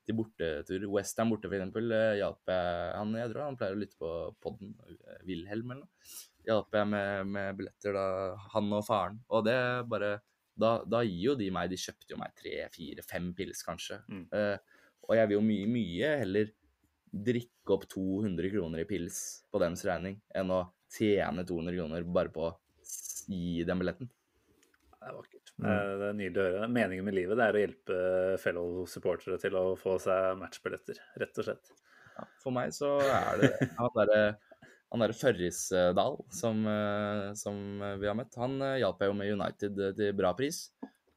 til 0.09 0.17
bortetur. 0.17 0.87
Westham 0.89 1.29
borte, 1.33 1.49
for 1.49 1.57
eksempel, 1.59 1.91
eh, 1.93 2.17
hjalp 2.19 2.49
jeg 2.49 2.95
han, 2.95 3.13
Jeg 3.13 3.29
tror 3.31 3.43
han 3.45 3.59
pleier 3.59 3.75
å 3.75 3.79
lytte 3.79 3.99
på 3.99 4.09
podden, 4.41 4.73
eh, 4.87 5.21
Wilhelm 5.27 5.71
eller 5.71 5.85
noe. 5.85 6.15
Hjalp 6.47 6.73
jeg 6.73 6.87
med, 6.87 7.27
med 7.27 7.57
billetter, 7.59 7.93
da, 7.93 8.35
han 8.55 8.73
og 8.73 8.85
faren. 8.87 9.19
Og 9.29 9.45
det 9.45 9.59
bare 9.87 10.19
da, 10.59 10.83
da 10.83 11.03
gir 11.05 11.29
jo 11.29 11.35
de 11.39 11.49
meg 11.55 11.69
De 11.71 11.77
kjøpte 11.79 12.11
jo 12.11 12.17
meg 12.19 12.33
tre, 12.35 12.67
fire, 12.73 13.05
fem 13.05 13.33
pils, 13.37 13.61
kanskje. 13.63 14.01
Mm. 14.09 14.25
Eh, 14.33 14.57
og 15.09 15.15
jeg 15.17 15.29
vil 15.31 15.39
jo 15.39 15.43
mye, 15.45 15.67
mye 15.73 16.11
heller 16.21 16.51
drikke 17.09 17.73
opp 17.73 17.87
200 17.89 18.51
kroner 18.53 18.83
i 18.83 18.87
pils 18.89 19.17
på 19.49 19.61
deres 19.61 19.81
regning 19.89 20.19
enn 20.37 20.51
å 20.53 20.61
tjene 20.93 21.45
200 21.49 21.73
kroner 21.79 22.05
bare 22.05 22.31
på 22.33 22.45
å 22.45 22.51
gi 23.29 23.63
den 23.65 23.81
billetten. 23.81 24.09
Det 24.99 25.07
er 25.09 25.15
vakkert. 25.17 25.51
Er- 25.63 25.97
Det 25.99 26.07
er 26.09 26.17
nydelig 26.17 26.41
å 26.41 26.47
høre. 26.49 26.67
Meningen 26.69 27.05
med 27.05 27.15
livet 27.17 27.39
er 27.39 27.55
å 27.57 27.61
hjelpe 27.63 27.97
fellow 28.41 28.85
supportere 28.85 29.39
til 29.41 29.57
å 29.57 29.65
få 29.79 29.97
seg 30.01 30.37
matchbilletter, 30.39 30.99
rett 31.21 31.37
og 31.41 31.45
slett. 31.49 31.73
Ja, 32.17 32.25
for 32.43 32.51
meg 32.55 32.73
så 32.75 32.93
er 33.01 33.41
det 33.41 33.51
han 33.77 33.89
derre 33.95 34.21
han 34.89 35.03
der 35.03 35.11
Førrisdal 35.13 36.15
som, 36.33 36.63
eh, 36.65 37.33
som 37.37 37.59
vi 38.01 38.07
har 38.09 38.15
møtt, 38.17 38.33
han 38.41 38.55
eh, 38.65 38.79
hjalp 38.81 39.03
jeg 39.03 39.11
jo 39.11 39.17
med 39.19 39.33
United 39.35 39.79
eh, 39.85 39.91
til 39.93 40.15
bra 40.17 40.31
pris. 40.33 40.63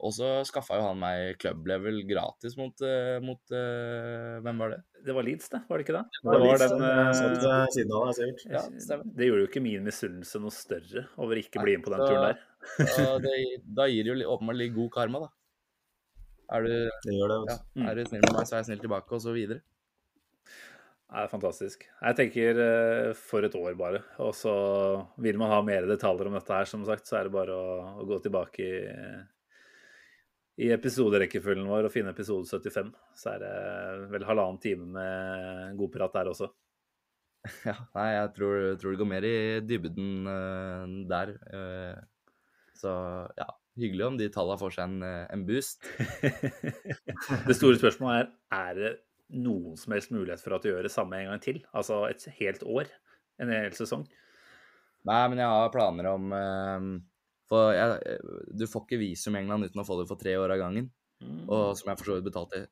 Og 0.03 0.11
så 0.17 0.29
skaffa 0.49 0.81
jo 0.81 0.87
han 0.89 0.99
meg 0.99 1.37
club 1.39 1.67
level 1.71 2.01
gratis 2.09 2.57
mot, 2.59 2.75
eh, 2.83 3.21
mot 3.23 3.53
uh, 3.55 4.41
Hvem 4.43 4.59
var 4.59 4.73
det? 4.75 4.79
Det 5.07 5.15
var 5.15 5.23
Leeds, 5.27 5.49
det, 5.53 5.61
var 5.69 5.79
det 5.79 5.85
ikke 5.87 5.95
det? 5.95 6.03
Det 6.19 6.27
var 6.33 6.43
litt 6.43 6.63
den, 6.63 6.73
sånn, 6.73 6.83
eh, 6.89 7.13
satt 7.19 7.37
ved 7.45 7.77
siden 7.77 7.93
av 7.99 8.03
deg, 8.09 8.17
sikkert. 8.19 8.43
Ja, 8.57 8.63
stemmer. 8.87 9.13
det 9.19 9.29
gjorde 9.29 9.45
jo 9.45 9.51
ikke 9.51 9.63
min 9.63 9.87
misunnelse 9.87 10.41
noe 10.43 10.55
større 10.55 11.05
over 11.23 11.39
ikke 11.43 11.61
å 11.63 11.67
bli 11.67 11.77
med 11.79 11.85
på 11.87 11.93
den 11.95 12.03
så- 12.03 12.09
turen 12.11 12.27
der. 12.33 12.49
Og 13.13 13.23
det, 13.25 13.37
da 13.79 13.87
gir 13.91 14.07
det 14.09 14.15
jo 14.25 14.31
åpenbart 14.37 14.59
litt 14.59 14.75
god 14.75 14.91
karma, 14.95 15.23
da. 15.27 15.31
Er 16.53 16.67
du, 16.67 16.73
Det 17.07 17.15
gjør 17.17 17.31
det. 17.33 17.39
ja, 17.49 17.59
Mm. 17.79 17.87
er 17.89 17.95
du 17.95 18.05
snill 18.11 18.23
med 18.27 18.33
meg, 18.37 18.47
så 18.47 18.55
er 18.55 18.59
jeg 18.63 18.67
snill 18.73 18.83
tilbake, 18.83 19.13
og 19.17 19.23
så 19.25 19.33
videre. 19.35 19.63
Det 21.13 21.21
er 21.23 21.29
fantastisk. 21.29 21.83
Jeg 22.03 22.17
tenker 22.17 23.15
for 23.19 23.45
et 23.45 23.55
år 23.59 23.75
bare. 23.77 24.03
Og 24.25 24.33
så 24.35 24.53
vil 25.21 25.37
man 25.39 25.51
ha 25.53 25.61
mer 25.63 25.83
detaljer 25.87 26.27
om 26.31 26.33
dette 26.39 26.49
her, 26.57 26.65
som 26.65 26.85
sagt, 26.89 27.05
så 27.07 27.19
er 27.21 27.25
det 27.29 27.33
bare 27.35 27.53
å, 27.53 28.01
å 28.01 28.07
gå 28.09 28.19
tilbake 28.25 28.65
i, 28.65 28.79
i 30.63 30.71
episoderekkefølgen 30.75 31.69
vår 31.71 31.89
og 31.89 31.95
finne 31.95 32.13
episode 32.15 32.47
75. 32.47 32.93
Så 33.19 33.35
er 33.35 33.43
det 33.43 33.55
vel 34.13 34.27
halvannen 34.29 34.61
time 34.63 34.87
med 34.95 35.79
god 35.81 35.95
prat 35.97 36.19
der 36.21 36.33
også. 36.35 36.53
Ja, 37.67 37.75
nei, 37.97 38.07
jeg 38.15 38.29
tror, 38.37 38.53
tror 38.79 38.93
det 38.95 38.99
går 39.01 39.09
mer 39.11 39.25
i 39.27 39.37
dybden 39.67 40.29
uh, 40.31 40.85
der. 41.11 41.33
Uh, 41.51 41.97
så 42.79 42.93
ja, 43.39 43.49
hyggelig 43.79 44.07
om 44.07 44.19
de 44.21 44.29
tallene 44.33 44.61
får 44.61 44.75
seg 44.77 44.91
en, 44.91 45.05
eh, 45.07 45.27
en 45.33 45.45
boost. 45.47 45.87
Det 47.49 47.57
store 47.57 47.79
spørsmålet 47.79 48.19
er 48.21 48.33
er 48.53 48.79
det 48.79 48.91
noen 49.43 49.79
som 49.81 49.95
helst 49.95 50.13
mulighet 50.13 50.43
for 50.43 50.57
at 50.57 50.65
du 50.65 50.69
gjør 50.73 50.85
det 50.85 50.93
samme 50.93 51.17
en 51.19 51.31
gang 51.31 51.41
til? 51.45 51.63
Altså 51.73 52.03
et 52.11 52.25
helt 52.41 52.65
år? 52.69 52.91
En 53.41 53.53
hel 53.53 53.73
sesong? 53.77 54.05
Nei, 55.09 55.23
men 55.33 55.41
jeg 55.41 55.49
har 55.49 55.73
planer 55.75 56.11
om 56.11 56.35
eh, 56.37 56.91
For 57.53 57.73
jeg, 57.77 58.19
du 58.57 58.65
får 58.71 58.87
ikke 58.87 59.01
visum 59.03 59.37
i 59.37 59.43
England 59.43 59.69
uten 59.69 59.83
å 59.83 59.85
få 59.85 59.99
det 60.01 60.07
for 60.09 60.21
tre 60.21 60.39
år 60.41 60.55
av 60.55 60.63
gangen. 60.63 60.87
Mm. 61.21 61.43
Og 61.53 61.75
som 61.79 61.91
jeg 61.91 62.01
for 62.01 62.09
så 62.09 62.17
vidt 62.17 62.31
betalte 62.31 62.63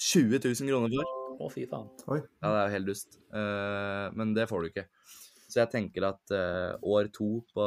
20 0.00 0.38
000 0.38 0.70
kroner 0.70 0.94
for. 0.94 1.16
Å, 1.40 1.48
fy 1.50 1.64
faen. 1.66 1.88
Oi. 2.12 2.20
Ja, 2.20 2.52
det 2.52 2.60
er 2.60 2.62
jo 2.68 2.76
helt 2.76 2.90
dust. 2.92 3.18
Uh, 3.32 4.06
men 4.16 4.36
det 4.36 4.46
får 4.50 4.62
du 4.62 4.70
ikke. 4.70 4.86
Så 5.50 5.58
jeg 5.58 5.72
tenker 5.72 6.06
at 6.12 6.32
uh, 6.36 6.78
år 6.86 7.10
to 7.16 7.40
på, 7.50 7.66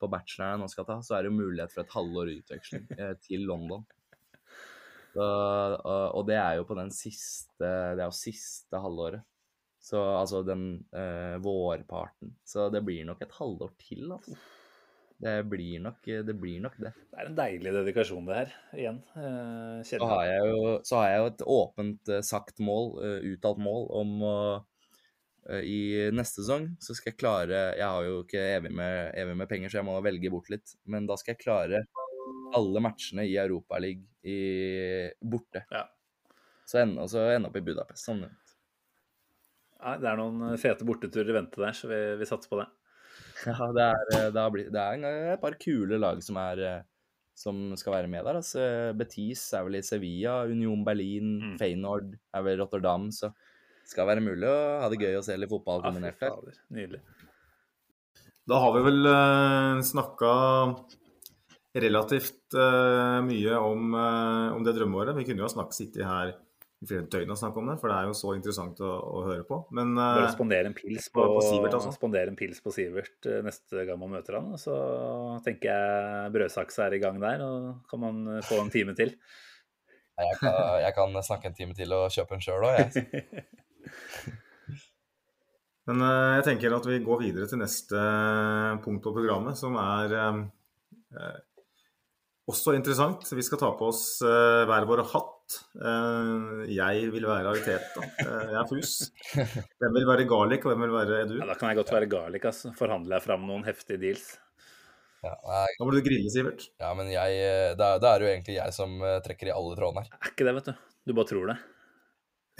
på 0.00 0.10
bacheloren 0.10 0.56
jeg 0.56 0.62
nå 0.64 0.68
skal 0.72 0.88
ta, 0.88 0.98
så 1.04 1.14
er 1.14 1.22
det 1.22 1.30
jo 1.30 1.38
mulighet 1.38 1.74
for 1.74 1.84
et 1.84 1.94
halvår 1.94 2.32
utveksling 2.34 2.88
uh, 2.98 3.12
til 3.26 3.46
London. 3.46 3.86
Så, 5.10 5.24
og, 5.24 6.04
og 6.18 6.26
det 6.28 6.38
er 6.38 6.60
jo 6.60 6.66
på 6.68 6.76
den 6.78 6.92
siste 6.94 7.66
Det 7.66 7.98
er 7.98 8.04
jo 8.04 8.14
siste 8.14 8.78
halvåret. 8.78 9.26
Så 9.80 9.98
altså 9.98 10.42
den 10.44 10.84
eh, 10.92 11.38
vårparten. 11.40 12.34
Så 12.44 12.68
det 12.70 12.82
blir 12.84 13.06
nok 13.08 13.22
et 13.24 13.32
halvår 13.38 13.72
til, 13.80 14.10
altså. 14.12 14.36
Det 15.20 15.34
blir 15.44 15.80
nok 15.84 16.06
det. 16.06 16.34
Blir 16.40 16.62
nok 16.64 16.78
det. 16.80 16.94
Det 17.12 17.20
er 17.20 17.28
en 17.28 17.36
deilig 17.36 17.72
dedikasjon, 17.74 18.24
det 18.28 18.38
her. 18.38 18.54
Igjen. 18.72 19.00
Eh, 19.20 19.82
Så 19.84 20.08
har 20.08 20.24
jeg 20.24 20.48
jo, 20.48 20.78
så 20.86 20.96
har 20.96 21.10
jeg 21.10 21.20
jo 21.20 21.28
et 21.28 21.44
åpent 21.56 22.12
eh, 22.14 22.22
sagt 22.24 22.62
mål, 22.64 22.88
eh, 23.04 23.26
uttalt 23.34 23.60
mål, 23.60 23.86
om 24.00 24.14
å 24.24 24.34
I 25.50 26.10
neste 26.14 26.44
sesong 26.44 26.66
så 26.84 26.94
skal 26.94 27.10
jeg 27.10 27.18
klare 27.18 27.60
Jeg 27.78 27.86
har 27.88 28.04
jo 28.04 28.18
ikke 28.22 28.42
evig 28.58 28.70
med, 28.76 29.08
evig 29.18 29.36
med 29.40 29.48
penger, 29.50 29.72
så 29.72 29.80
jeg 29.80 29.88
må 29.88 29.96
velge 30.04 30.32
bort 30.32 30.50
litt. 30.52 30.76
Men 30.84 31.08
da 31.08 31.16
skal 31.20 31.34
jeg 31.34 31.42
klare 31.44 31.84
alle 32.56 32.82
matchene 32.84 33.24
i 33.28 33.36
Europaligaen 33.40 35.16
borte. 35.20 35.64
Ja. 35.72 35.84
Så 36.68 36.80
ende, 36.84 37.02
og 37.02 37.10
så 37.12 37.24
ende 37.32 37.50
opp 37.50 37.56
i 37.58 37.64
Budapest. 37.66 38.04
Sånn. 38.06 38.24
Ja, 39.80 39.96
det 40.00 40.10
er 40.10 40.20
noen 40.20 40.60
fete 40.60 40.86
borteturer 40.86 41.32
i 41.32 41.36
vente 41.40 41.60
der, 41.60 41.76
så 41.76 41.88
vi, 41.90 42.00
vi 42.20 42.28
satser 42.28 42.52
på 42.52 42.60
det. 42.60 42.68
Ja, 43.50 43.68
det 43.76 43.84
er, 43.86 44.06
eh, 44.16 44.30
det 44.34 44.46
blitt, 44.54 44.70
det 44.74 44.80
er 44.80 44.96
en- 44.98 45.32
et 45.34 45.40
par 45.40 45.54
kule 45.60 45.98
lag 45.98 46.22
som, 46.22 46.36
er, 46.36 46.60
eh, 46.60 46.82
som 47.34 47.74
skal 47.76 47.94
være 47.94 48.08
med 48.12 48.24
der. 48.26 48.36
Altså. 48.40 48.64
Betis 48.98 49.46
er 49.56 49.64
vel 49.64 49.78
i 49.78 49.82
Sevilla, 49.86 50.42
Union 50.50 50.84
Berlin, 50.84 51.30
Mm. 51.40 51.58
Feyenoord 51.58 52.12
er 52.34 52.42
vel 52.42 52.58
i 52.58 52.60
Rotterdam. 52.62 53.08
Så 53.10 53.30
det 53.32 53.88
skal 53.94 54.06
være 54.06 54.20
mulig 54.24 54.44
å 54.50 54.80
ha 54.82 54.88
det 54.92 54.98
gøy 55.00 55.16
å 55.18 55.24
se 55.24 55.36
litt 55.36 55.48
fotball 55.50 55.80
Ja, 55.82 55.90
kombinert 55.90 56.20
der. 56.20 56.58
Nydelig. 56.70 57.00
Da 58.48 58.58
har 58.58 58.72
vi 58.74 58.82
vel 58.82 59.06
uh, 59.06 59.80
snakka 59.84 60.30
relativt 61.76 62.54
eh, 62.58 63.20
mye 63.22 63.54
om, 63.62 63.94
eh, 63.94 64.54
om 64.56 64.64
det 64.66 64.74
drømmeåret. 64.74 65.14
Vi 65.14 65.24
kunne 65.28 65.38
jo 65.44 65.46
ha 65.46 65.52
snakket, 65.52 65.76
sittet 65.76 66.04
her 66.08 66.32
i 66.80 66.88
flere 66.88 67.04
døgn 67.12 67.32
å 67.34 67.36
snakke 67.36 67.60
om 67.60 67.66
det, 67.68 67.74
for 67.80 67.92
det 67.92 67.96
er 67.98 68.06
jo 68.08 68.14
så 68.16 68.30
interessant 68.32 68.78
å, 68.80 68.88
å 68.88 69.22
høre 69.26 69.44
på. 69.44 69.58
Men 69.76 69.92
eh, 70.00 70.14
Bare 70.16 70.32
spandere 70.32 70.70
en 70.70 70.76
pils 70.76 71.10
på, 71.12 71.26
på 71.28 71.42
Sivert, 71.44 71.76
altså. 71.76 71.92
en 72.22 72.38
pils 72.38 72.62
på 72.64 72.72
Sivert 72.72 73.28
neste 73.44 73.84
gang 73.84 74.00
man 74.00 74.14
møter 74.14 74.38
han. 74.38 74.48
og 74.56 74.60
Så 74.62 74.76
tenker 75.44 75.68
jeg 75.68 76.32
brødsaksa 76.36 76.86
er 76.86 76.96
i 76.96 77.02
gang 77.02 77.20
der, 77.20 77.44
og 77.44 77.84
kan 77.90 78.00
man 78.06 78.22
eh, 78.32 78.44
få 78.48 78.62
en 78.62 78.72
time 78.72 78.96
til. 78.96 79.12
Jeg 80.20 80.38
kan, 80.40 80.56
jeg 80.80 80.96
kan 80.96 81.20
snakke 81.24 81.50
en 81.50 81.58
time 81.58 81.76
til 81.76 81.92
og 81.96 82.08
kjøpe 82.16 82.36
en 82.36 82.44
sjøl 82.44 82.64
òg, 82.70 82.80
jeg. 82.80 82.88
Men 85.90 86.06
eh, 86.06 86.32
jeg 86.38 86.48
tenker 86.48 86.78
at 86.78 86.88
vi 86.88 87.02
går 87.04 87.24
videre 87.26 87.50
til 87.50 87.60
neste 87.60 88.08
punkt 88.86 89.04
på 89.04 89.12
programmet, 89.20 89.60
som 89.60 89.76
er 89.80 90.16
også 92.50 92.74
interessant. 92.76 93.24
Vi 93.32 93.44
skal 93.46 93.60
ta 93.62 93.70
på 93.78 93.88
oss 93.92 94.02
uh, 94.26 94.66
hver 94.68 94.84
vår 94.90 95.02
hatt. 95.12 95.56
Uh, 95.78 96.66
jeg 96.70 97.08
vil 97.14 97.26
være 97.26 97.50
Ariteta. 97.54 98.04
Uh, 98.20 98.44
jeg 98.50 98.58
er 98.60 98.68
Fus. 98.70 98.92
Hvem 99.34 99.96
vil 99.96 100.06
være 100.10 100.26
Garlic, 100.30 100.66
og 100.66 100.74
hvem 100.74 100.84
vil 100.86 100.94
være 100.98 101.22
Edu? 101.24 101.34
Ja, 101.40 101.48
da 101.50 101.56
kan 101.58 101.70
jeg 101.72 101.80
godt 101.80 101.92
være 101.96 102.10
garlic. 102.12 102.46
Altså. 102.52 102.70
Forhandler 102.78 103.16
jeg 103.18 103.26
fram 103.26 103.46
noen 103.48 103.64
heftige 103.66 103.98
deals. 104.02 104.28
Ja, 105.20 105.34
Da 105.44 105.84
må 105.84 105.92
du 105.92 106.00
grille, 106.00 106.30
Sivert. 106.32 106.62
ja, 106.80 106.94
men 106.96 107.10
jeg 107.12 107.34
eh, 107.44 107.74
Da 107.76 107.90
da 108.00 108.14
er 108.14 108.22
det 108.22 108.24
jo 108.24 108.30
egentlig 108.32 108.54
jeg 108.56 108.72
som 108.72 108.94
eh, 109.04 109.18
trekker 109.20 109.50
i 109.50 109.52
alle 109.52 109.74
trådene 109.76 110.06
her. 110.06 110.14
Er 110.16 110.30
ikke 110.32 110.46
det, 110.48 110.54
vet 110.56 110.70
du. 110.70 110.86
Du 111.10 111.12
bare 111.18 111.28
tror 111.28 111.50
det. 111.50 111.58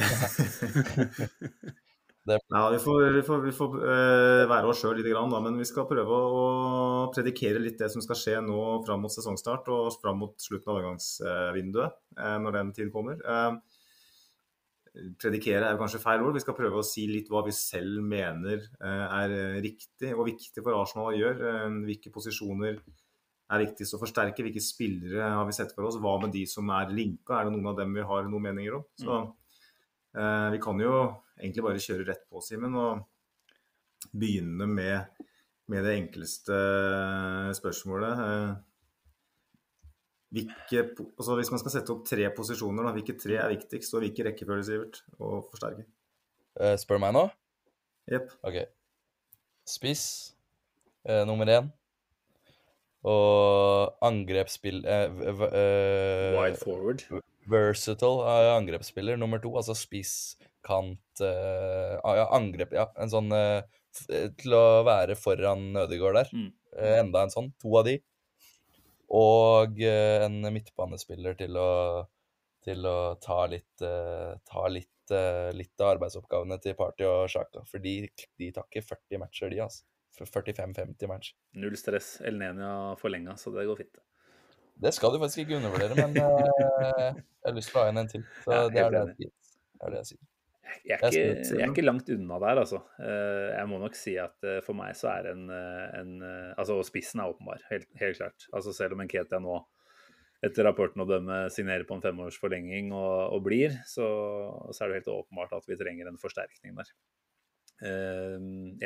Ja, 2.29 2.69
vi 2.71 2.79
får, 2.79 3.05
vi 3.17 3.23
får, 3.25 3.41
vi 3.47 3.53
får 3.57 3.77
uh, 3.81 4.45
være 4.51 4.69
oss 4.69 4.83
sjøl 4.83 4.99
litt, 4.99 5.09
grann, 5.09 5.33
da, 5.33 5.41
men 5.41 5.57
vi 5.57 5.67
skal 5.69 5.89
prøve 5.89 6.19
å 6.21 6.45
predikere 7.15 7.63
litt 7.63 7.81
det 7.81 7.89
som 7.93 8.05
skal 8.05 8.19
skje 8.21 8.37
nå 8.45 8.61
fram 8.85 9.01
mot 9.07 9.15
sesongstart 9.15 9.71
og 9.73 9.89
fram 10.03 10.21
mot 10.21 10.37
slutten 10.39 10.69
av 10.69 10.77
overgangsvinduet, 10.77 12.01
uh, 12.21 12.37
når 12.45 12.59
den 12.59 12.73
tid 12.77 12.93
kommer. 12.93 13.23
Uh, 13.25 13.57
predikere 15.23 15.73
er 15.73 15.81
kanskje 15.81 16.03
feil 16.03 16.27
ord. 16.27 16.37
Vi 16.37 16.45
skal 16.45 16.59
prøve 16.59 16.83
å 16.83 16.87
si 16.87 17.07
litt 17.09 17.31
hva 17.33 17.45
vi 17.47 17.55
selv 17.55 18.03
mener 18.03 18.65
er 18.83 19.35
riktig 19.63 20.11
og 20.17 20.27
viktig 20.27 20.65
for 20.65 20.75
Arsenal 20.75 21.13
å 21.13 21.15
gjøre. 21.15 21.53
Hvilke 21.87 22.11
posisjoner 22.11 22.81
er 23.51 23.65
viktigst 23.65 23.97
å 23.97 24.01
forsterke, 24.01 24.45
hvilke 24.47 24.63
spillere 24.63 25.33
har 25.35 25.47
vi 25.49 25.55
sett 25.57 25.73
for 25.75 25.89
oss, 25.89 25.99
hva 26.03 26.17
med 26.23 26.35
de 26.35 26.45
som 26.49 26.71
er 26.75 26.93
linka, 26.95 27.39
er 27.39 27.49
det 27.49 27.55
noen 27.57 27.73
av 27.73 27.79
dem 27.81 27.97
vi 27.97 28.07
har 28.07 28.29
noen 28.31 28.47
meninger 28.47 28.79
om? 28.79 28.85
Så 29.01 29.17
eh, 30.15 30.49
vi 30.55 30.61
kan 30.63 30.83
jo 30.83 30.95
egentlig 31.41 31.67
bare 31.67 31.83
kjøre 31.83 32.07
rett 32.09 32.25
på, 32.31 32.43
Simen, 32.45 32.77
og 32.79 34.11
begynne 34.17 34.69
med, 34.71 35.27
med 35.71 35.87
det 35.87 35.97
enkleste 35.99 36.59
spørsmålet. 37.59 38.27
Eh, 38.27 38.59
Hvilke, 40.31 40.85
altså 41.19 41.35
hvis 41.41 41.49
man 41.51 41.59
skal 41.59 41.73
sette 41.75 41.91
opp 41.91 42.05
tre 42.07 42.29
posisjoner, 42.31 42.87
da, 42.87 42.93
hvilke 42.95 43.17
tre 43.19 43.35
er 43.43 43.51
viktigst, 43.51 43.97
og 43.97 44.05
hvilke 44.05 44.29
rekkefølge, 44.29 44.67
Sivert, 44.69 45.01
å 45.19 45.41
forsterke? 45.51 45.83
Eh, 46.55 46.77
spør 46.79 47.01
meg 47.03 47.17
nå? 47.17 47.25
Jepp. 48.11 48.31
OK. 48.47 48.61
Spiss 49.67 50.05
eh, 51.03 51.25
nummer 51.27 51.51
én. 51.51 51.73
Og 53.11 54.07
angrepsspill... 54.07 54.85
Eh, 54.87 55.19
eh, 55.33 56.39
Wide 56.39 56.63
forward. 56.63 57.03
versatile 57.51 58.55
angrepsspiller 58.55 59.19
nummer 59.19 59.43
to, 59.43 59.51
altså 59.59 59.75
spiss, 59.75 60.37
kant 60.67 61.23
eh, 61.25 61.97
ah, 62.03 62.17
Ja, 62.19 62.29
angrep, 62.37 62.75
ja. 62.77 62.89
En 63.01 63.13
sånn 63.13 63.33
uh, 63.35 63.61
eh, 64.09 64.29
Til 64.39 64.57
å 64.57 64.65
være 64.87 65.17
foran 65.19 65.71
Ødegaard 65.87 66.23
der. 66.23 66.33
Mm. 66.37 66.49
Uh, 66.77 66.95
enda 67.01 67.25
en 67.27 67.35
sånn. 67.35 67.53
To 67.63 67.75
av 67.81 67.89
de. 67.89 67.99
Og 69.11 69.81
eh, 69.83 70.23
en 70.23 70.39
midtbanespiller 70.55 71.35
til 71.39 71.57
å, 71.59 71.71
til 72.63 72.87
å 72.87 72.97
ta 73.23 73.43
litt 73.51 73.83
eh, 73.83 74.37
Ta 74.47 74.69
litt, 74.71 75.11
eh, 75.15 75.51
litt 75.57 75.83
av 75.83 75.97
arbeidsoppgavene 75.97 76.61
til 76.63 76.77
Party 76.79 77.07
og 77.09 77.25
Sjaka. 77.33 77.65
For 77.67 77.83
de, 77.83 78.05
de 78.39 78.53
tar 78.55 78.69
ikke 78.71 78.87
40 78.87 79.23
matcher, 79.25 79.51
de, 79.51 79.65
altså. 79.67 79.87
45-50 80.21 81.09
match. 81.09 81.35
Null 81.59 81.77
stress. 81.79 82.19
Elnenia 82.27 82.95
forlenga, 83.01 83.37
så 83.41 83.53
det 83.55 83.67
går 83.67 83.79
fint. 83.83 84.01
Det 84.81 84.93
skal 84.97 85.15
du 85.15 85.21
faktisk 85.23 85.45
ikke 85.45 85.59
undervurdere, 85.59 85.97
men 85.97 86.17
eh, 86.21 87.21
jeg 87.21 87.47
har 87.49 87.57
lyst 87.57 87.73
til 87.73 87.79
å 87.79 87.83
ha 87.83 87.89
igjen 87.89 88.03
en 88.05 88.11
til. 88.15 88.27
Så 88.45 88.55
Ja, 88.55 88.67
det, 88.67 88.85
er 88.85 88.95
det, 88.95 89.03
jeg, 89.19 89.31
det 89.31 89.87
er 89.87 89.95
det 89.95 90.03
jeg 90.03 90.11
sier. 90.13 90.23
Jeg 90.87 90.97
er, 90.97 91.11
ikke, 91.11 91.57
jeg 91.57 91.65
er 91.65 91.73
ikke 91.73 91.85
langt 91.85 92.09
unna 92.13 92.39
der, 92.43 92.61
altså. 92.63 92.81
Eh, 93.03 93.49
Jeg 93.57 93.69
må 93.71 93.81
nok 93.83 93.97
si 93.99 94.15
at 94.21 94.47
eh, 94.47 94.61
for 94.65 94.79
meg 94.79 94.97
så 94.99 95.11
er 95.13 95.31
en, 95.33 95.45
eh, 95.55 95.99
en 96.01 96.15
Altså, 96.57 96.79
spissen 96.87 97.23
er 97.23 97.33
åpenbar, 97.33 97.63
helt, 97.71 97.89
helt 98.01 98.19
klart. 98.19 98.47
Altså 98.53 98.75
Selv 98.77 98.97
om 98.97 99.05
Nketia 99.05 99.41
nå, 99.43 99.59
etter 100.47 100.65
rapporten 100.65 101.05
å 101.05 101.09
dømme, 101.09 101.43
signerer 101.53 101.85
på 101.89 101.99
en 101.99 102.05
femårsforlenging 102.05 102.95
og, 102.97 103.35
og 103.37 103.43
blir, 103.45 103.75
så, 103.89 104.07
så 104.73 104.85
er 104.85 104.89
det 104.89 105.03
helt 105.03 105.13
åpenbart 105.13 105.53
at 105.59 105.69
vi 105.69 105.77
trenger 105.81 106.09
en 106.09 106.21
forsterkning 106.21 106.79
der. 106.79 106.95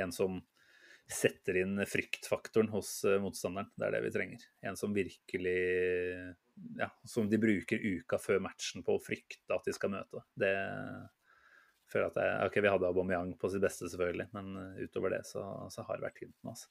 En 0.03 0.13
som 0.15 0.41
setter 1.11 1.61
inn 1.61 1.79
fryktfaktoren 1.87 2.71
hos 2.73 2.91
motstanderen. 3.23 3.71
Det 3.77 3.87
er 3.87 3.95
det 3.97 4.03
vi 4.07 4.13
trenger. 4.15 4.47
En 4.67 4.79
som 4.79 4.95
virkelig 4.97 5.59
Ja, 6.79 6.89
som 7.07 7.27
de 7.31 7.39
bruker 7.43 7.83
uka 7.83 8.19
før 8.23 8.43
matchen 8.43 8.83
på 8.87 8.95
å 8.97 9.03
frykte 9.03 9.55
at 9.55 9.67
de 9.67 9.75
skal 9.75 9.95
møte. 9.95 10.23
Det 10.39 10.55
føler 11.95 12.11
at 12.11 12.19
jeg, 12.21 12.35
ok, 12.49 12.59
Vi 12.65 12.71
hadde 12.75 12.91
Aubameyang 12.91 13.33
på 13.41 13.49
sitt 13.53 13.63
beste, 13.65 13.89
selvfølgelig, 13.93 14.29
men 14.35 14.53
eh, 14.61 14.85
utover 14.89 15.15
det 15.15 15.23
så, 15.31 15.45
så 15.73 15.87
har 15.87 15.97
det 16.01 16.09
vært 16.09 16.19
tynt. 16.21 16.37
Altså. 16.51 16.69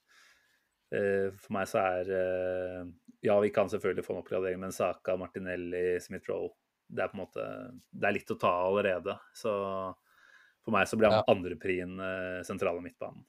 Eh, 0.94 1.28
For 1.42 1.56
meg 1.56 1.70
så 1.72 1.82
er 1.82 2.12
eh, 2.20 2.82
Ja, 3.26 3.40
vi 3.42 3.50
kan 3.56 3.72
selvfølgelig 3.72 4.06
få 4.06 4.14
en 4.18 4.22
oppgradering, 4.22 4.60
men 4.62 4.76
Saka, 4.76 5.16
Martinelli, 5.18 5.96
Smith-Roe 6.04 6.52
Det 6.94 7.06
er 7.06 7.10
på 7.10 7.18
en 7.18 7.24
måte 7.24 7.46
Det 7.90 8.10
er 8.10 8.18
litt 8.20 8.34
å 8.36 8.40
ta 8.42 8.52
allerede. 8.68 9.16
Så 9.34 9.54
for 10.64 10.76
meg 10.76 10.88
så 10.88 11.00
blir 11.00 11.10
han 11.12 11.24
Ja. 11.24 11.34
andreprien 11.34 11.98
sentrale 12.48 12.80
midtbanen. 12.84 13.26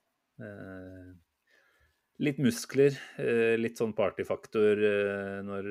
Litt 2.23 2.39
muskler, 2.39 2.95
litt 3.59 3.81
sånn 3.81 3.95
partyfaktor 3.99 4.79
når 5.43 5.67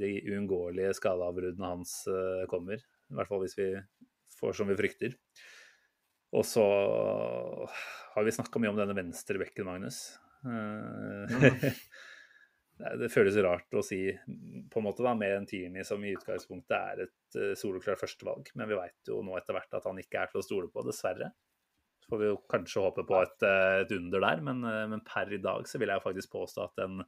de 0.00 0.08
uunngåelige 0.32 0.96
skadeavbruddene 0.98 1.70
hans 1.76 1.92
kommer. 2.50 2.82
I 2.82 3.18
hvert 3.18 3.30
fall 3.30 3.44
hvis 3.44 3.54
vi 3.58 3.68
får 4.40 4.56
som 4.58 4.70
vi 4.70 4.78
frykter. 4.78 5.16
Og 6.36 6.46
så 6.46 6.64
har 8.14 8.26
vi 8.26 8.34
snakka 8.34 8.62
mye 8.62 8.70
om 8.72 8.78
denne 8.78 8.94
venstrebekken, 8.94 9.66
Magnus. 9.66 10.00
Eh, 10.46 11.72
det- 13.00 13.10
føles 13.12 13.36
rart 13.44 13.74
å 13.76 13.82
si 13.84 14.02
på 14.70 14.80
en 14.80 14.86
måte 14.86 15.04
da, 15.04 15.14
med 15.18 15.34
en 15.36 15.48
Tierney 15.50 15.84
som 15.84 16.04
i 16.04 16.14
utgangspunktet 16.14 16.76
er 16.76 17.04
et 17.06 17.38
eh, 17.38 17.54
soloklart 17.58 18.00
førstevalg, 18.00 18.52
men 18.54 18.70
vi 18.70 18.78
veit 18.78 19.10
jo 19.10 19.20
nå 19.26 19.36
etter 19.38 19.58
hvert 19.58 19.78
at 19.80 19.88
han 19.90 19.98
ikke 20.00 20.22
er 20.22 20.30
til 20.30 20.42
å 20.42 20.46
stole 20.46 20.70
på, 20.70 20.86
dessverre. 20.86 21.32
Så 22.00 22.14
får 22.14 22.22
vi 22.22 22.30
jo 22.30 22.38
kanskje 22.50 22.86
håpe 22.86 23.04
på 23.08 23.18
et, 23.20 23.48
et 23.82 23.90
under 23.98 24.22
der, 24.24 24.40
men, 24.46 24.62
men, 24.64 25.02
per 25.04 25.34
i 25.34 25.42
dag 25.42 25.66
så 25.68 25.82
vil 25.82 25.92
jeg 25.92 26.02
faktisk 26.06 26.32
påstå 26.32 26.62
at 26.64 26.80
en, 26.86 27.02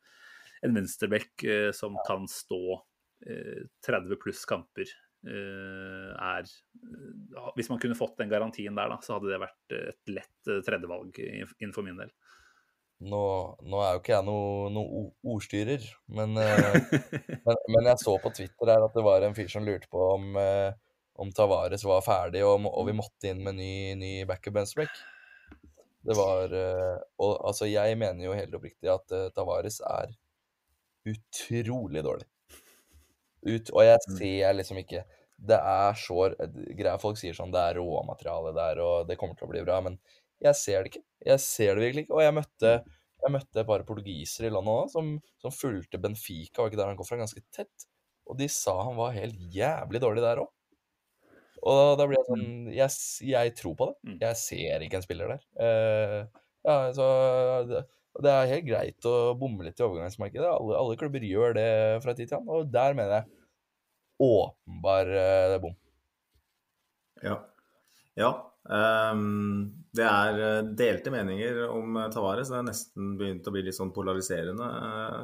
en 0.66 0.76
venstrebekk 0.76 1.46
som 1.74 1.96
kan 2.06 2.26
stå 2.28 2.76
30 3.22 4.18
pluss 4.20 4.42
kamper 4.50 4.90
er 5.22 6.48
Hvis 7.56 7.68
man 7.70 7.78
kunne 7.82 7.94
fått 7.98 8.16
den 8.18 8.30
garantien 8.32 8.74
der, 8.74 8.90
da, 8.90 8.98
så 9.04 9.16
hadde 9.16 9.30
det 9.30 9.40
vært 9.42 9.74
et 9.76 10.12
lett 10.16 10.52
tredjevalg 10.66 11.18
innenfor 11.22 11.86
min 11.86 12.00
del. 12.00 12.10
Nå, 13.02 13.22
nå, 13.66 13.78
er 13.82 13.96
jo 13.96 14.00
ikke 14.00 14.14
jeg 14.14 14.26
noen 14.28 14.76
noe 14.76 15.04
ordstyrer, 15.34 15.84
men, 16.14 16.36
men, 17.46 17.62
men, 17.74 17.88
jeg 17.90 18.02
så 18.02 18.14
på 18.22 18.30
Twitter 18.34 18.70
her 18.70 18.86
at 18.86 18.94
det 18.94 19.02
var 19.06 19.26
en 19.26 19.34
fyr 19.34 19.50
som 19.50 19.66
lurte 19.66 19.90
på 19.90 20.04
om, 20.12 20.36
om 21.18 21.32
Tavares 21.34 21.82
var 21.86 22.04
ferdig, 22.06 22.44
og, 22.46 22.68
og, 22.70 22.84
vi 22.86 22.94
måtte 22.98 23.32
inn 23.32 23.42
med 23.42 23.58
ny, 23.58 23.72
ny 23.98 24.12
backup 24.28 24.54
venstreback. 24.60 24.94
Det 26.02 26.14
var 26.18 26.50
Og 27.22 27.32
altså, 27.46 27.68
jeg 27.70 27.98
mener 27.98 28.26
jo 28.26 28.34
helt 28.34 28.54
oppriktig 28.58 28.90
at 28.90 29.18
Tavares 29.34 29.78
er 29.86 30.14
utrolig 31.08 32.02
dårlig. 32.04 32.26
Ut, 33.42 33.72
og 33.74 33.82
jeg 33.82 33.98
mm. 33.98 34.16
ser 34.20 34.52
liksom 34.54 34.78
ikke 34.78 35.00
Det 35.42 35.56
er 35.58 35.96
så 35.98 36.28
greia 36.78 36.98
Folk 37.02 37.18
sier 37.18 37.34
sånn 37.34 37.50
det 37.50 37.58
er 37.58 37.80
råmateriale 37.80 38.52
der, 38.54 38.82
og 38.84 39.08
det 39.08 39.16
kommer 39.18 39.34
til 39.38 39.48
å 39.48 39.50
bli 39.50 39.64
bra, 39.66 39.80
men 39.82 39.96
jeg 40.42 40.58
ser 40.58 40.82
det 40.82 40.92
ikke. 40.92 41.04
Jeg 41.26 41.42
ser 41.42 41.76
det 41.76 41.84
virkelig 41.84 42.04
ikke. 42.04 42.16
Og 42.16 42.24
jeg 42.24 42.34
møtte, 42.34 42.72
jeg 43.22 43.34
møtte 43.34 43.60
et 43.62 43.68
par 43.68 43.84
portugisere 43.86 44.48
i 44.48 44.54
landet 44.54 44.74
òg 44.74 44.88
som, 44.90 45.12
som 45.42 45.54
fulgte 45.54 46.00
Benfica, 46.02 46.62
var 46.62 46.72
ikke 46.72 46.80
der 46.80 46.90
han 46.90 46.98
kom 46.98 47.06
fra, 47.06 47.20
ganske 47.20 47.44
tett. 47.54 47.86
Og 48.30 48.38
de 48.38 48.48
sa 48.50 48.74
han 48.88 48.98
var 48.98 49.14
helt 49.14 49.38
jævlig 49.54 50.02
dårlig 50.02 50.24
der 50.24 50.42
òg. 50.42 50.50
Og 51.62 51.94
da 51.98 52.08
blir 52.08 52.18
jeg 52.18 52.26
sånn 52.26 52.42
mm. 52.42 52.70
jeg, 52.74 52.94
jeg, 53.30 53.54
tror 53.58 53.74
på 53.78 53.90
det. 53.90 53.96
Mm. 54.08 54.16
Jeg 54.24 54.38
ser 54.40 54.86
ikke 54.86 54.98
en 54.98 55.04
spiller 55.04 55.34
der. 55.36 55.44
Uh, 55.54 56.42
ja, 56.66 56.76
så 56.96 57.06
det, 57.70 57.84
det, 58.20 58.32
er 58.32 58.50
helt 58.50 58.66
greit 58.66 59.08
å 59.08 59.14
bomme 59.38 59.64
litt 59.66 59.80
i 59.80 59.86
overgangsmarkedet. 59.86 60.48
Alle, 60.48 60.78
alle 60.78 60.98
klubber 61.00 61.24
gjør 61.24 61.56
det 61.56 61.68
fra 62.04 62.14
tid 62.16 62.30
til 62.30 62.40
annen, 62.40 62.52
og 62.52 62.72
der 62.72 62.96
mener 62.98 63.14
jeg 63.16 63.30
åpenbar 64.22 65.12
uh, 65.12 65.58
bom. 65.62 65.76
Ja. 67.22 67.38
Ja. 68.18 68.32
Um, 68.62 69.86
det 69.96 70.04
er 70.06 70.36
eh, 70.38 70.66
delte 70.78 71.10
meninger 71.10 71.64
om 71.66 71.96
Tavares. 72.12 72.50
Det 72.52 72.58
er 72.60 72.66
nesten 72.68 73.16
begynt 73.18 73.48
å 73.48 73.54
bli 73.54 73.64
litt 73.66 73.76
sånn 73.76 73.90
polariserende. 73.94 74.68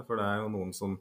For 0.09 0.18
det 0.18 0.24
er 0.24 0.43
jo 0.43 0.51
noen 0.55 0.72
som 0.76 0.97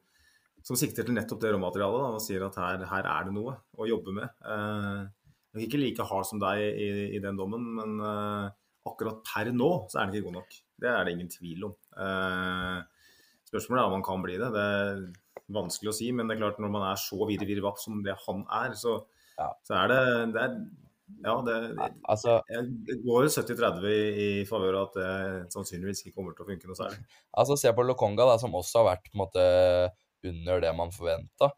som 0.68 0.76
sikter 0.80 1.06
til 1.08 1.16
nettopp 1.16 1.40
det 1.44 1.54
råmaterialet 1.56 2.18
og 2.18 2.24
sier 2.24 2.44
at 2.48 2.58
her, 2.60 2.82
her, 2.90 3.08
er 3.08 3.28
det 3.28 3.36
noe 3.36 3.56
å 3.78 3.88
jobbe 3.88 4.14
med. 4.18 4.32
Uh, 4.44 5.08
jeg 5.56 5.62
er 5.62 5.68
ikke 5.70 5.80
like 5.80 6.08
hard 6.10 6.28
som 6.28 6.42
deg 6.44 6.64
i, 6.68 6.88
i 7.16 7.22
den 7.24 7.40
dommen, 7.40 7.64
men 7.78 7.94
uh, 8.04 8.50
akkurat 8.88 9.22
per 9.28 9.54
nå 9.56 9.70
så 9.88 10.02
er 10.02 10.10
den 10.10 10.18
ikke 10.18 10.28
god 10.28 10.40
nok. 10.42 10.58
Det 10.82 10.90
er 10.92 11.06
det 11.06 11.16
ingen 11.16 11.30
tvil 11.32 11.70
om. 11.70 11.76
Eh, 11.98 12.82
spørsmålet 13.50 13.82
er 13.82 13.88
om 13.88 13.96
han 13.98 14.06
kan 14.06 14.26
bli 14.26 14.40
det. 14.42 14.50
Det 14.54 14.66
er 14.66 15.06
vanskelig 15.56 15.94
å 15.94 15.96
si, 16.00 16.10
men 16.14 16.28
det 16.28 16.38
er 16.38 16.44
klart 16.44 16.60
når 16.62 16.74
man 16.74 16.90
er 16.90 17.00
så 17.02 17.20
videre 17.26 17.50
videre 17.50 17.66
vapp 17.66 17.80
som 17.82 18.04
det 18.06 18.18
han 18.26 18.44
er, 18.64 18.76
så, 18.78 19.00
ja. 19.40 19.50
så 19.68 19.78
er 19.82 19.94
det, 19.94 20.02
det 20.36 20.44
er, 20.44 20.58
ja, 21.24 21.36
det, 21.48 21.56
altså, 22.04 22.34
jeg 22.52 22.98
går 23.06 23.30
70-30 23.32 23.86
i, 23.88 24.00
i 24.24 24.30
favør 24.48 24.82
av 24.82 24.90
at 24.90 24.98
det 24.98 25.54
sannsynligvis 25.56 26.04
ikke 26.04 26.18
kommer 26.18 26.36
til 26.36 26.44
å 26.44 26.50
funke 26.50 26.68
noe 26.68 26.78
særlig. 26.78 27.00
Altså 27.40 27.56
Se 27.60 27.72
på 27.74 27.86
Lokonga, 27.88 28.28
da, 28.28 28.36
som 28.42 28.58
også 28.60 28.82
har 28.82 28.90
vært 28.92 29.08
på 29.08 29.16
en 29.16 29.24
måte 29.24 29.46
under 30.28 30.62
det 30.66 30.74
man 30.76 30.92
forventa. 30.92 31.54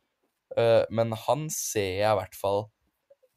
Uh, 0.53 0.84
men 0.93 1.13
han 1.26 1.47
ser 1.53 1.99
jeg 1.99 2.11
i 2.13 2.20
hvert 2.20 2.38
fall 2.38 2.63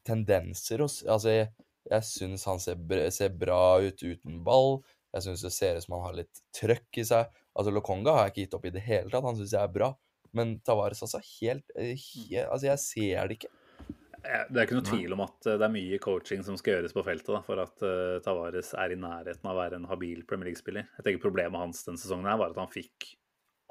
tendenser 0.07 0.81
hos 0.81 1.03
Altså, 1.05 1.29
jeg, 1.29 1.49
jeg 1.91 2.07
syns 2.07 2.45
han 2.49 2.61
ser, 2.61 2.79
ser, 3.13 3.33
bra 3.37 3.79
ut 3.81 4.05
uten 4.05 4.41
ball. 4.45 4.81
Jeg 5.13 5.25
syns 5.27 5.43
det 5.45 5.53
ser 5.53 5.77
ut 5.77 5.85
som 5.85 5.97
han 5.97 6.07
har 6.07 6.19
litt 6.23 6.43
trøkk 6.57 7.01
i 7.01 7.05
seg. 7.05 7.41
Altså, 7.53 7.73
Lokonga 7.73 8.15
har 8.15 8.27
jeg 8.27 8.33
ikke 8.33 8.45
gitt 8.45 8.55
opp 8.57 8.65
i 8.65 8.73
det 8.73 8.85
hele 8.85 9.13
tatt. 9.13 9.25
Han 9.27 9.37
syns 9.37 9.53
jeg 9.53 9.61
er 9.61 9.75
bra. 9.75 9.91
Men 10.33 10.55
Tavares, 10.65 11.03
altså, 11.05 11.21
helt, 11.37 11.69
eh, 11.77 11.93
helt 11.93 12.47
Altså, 12.47 12.65
jeg 12.71 12.81
ser 12.81 13.29
det 13.29 13.37
ikke. 13.37 13.51
Det 14.23 14.55
er 14.55 14.63
ikke 14.63 14.77
noe 14.77 14.87
tvil 14.87 15.13
om 15.13 15.21
at 15.25 15.49
eh, 15.51 15.57
det 15.59 15.65
er 15.67 15.73
mye 15.73 15.99
coaching 16.01 16.45
som 16.47 16.57
skal 16.59 16.77
gjøres 16.77 16.95
på 16.95 17.03
feltet 17.05 17.29
da, 17.35 17.41
for 17.43 17.59
at 17.59 17.83
uh, 17.83 18.21
Tavares 18.23 18.71
er 18.79 18.95
i 18.95 18.99
nærheten 18.99 19.49
av 19.49 19.57
å 19.57 19.59
være 19.59 19.81
en 19.81 19.89
habil 19.89 20.23
Premier 20.29 20.49
League-spiller. 20.49 20.87
Jeg 20.97 21.05
tenker 21.05 21.25
Problemet 21.25 21.59
hans 21.59 21.83
denne 21.85 22.01
sesongen 22.01 22.29
her 22.31 22.39
var 22.39 22.55
at 22.55 22.61
han 22.61 22.71
fikk 22.71 23.11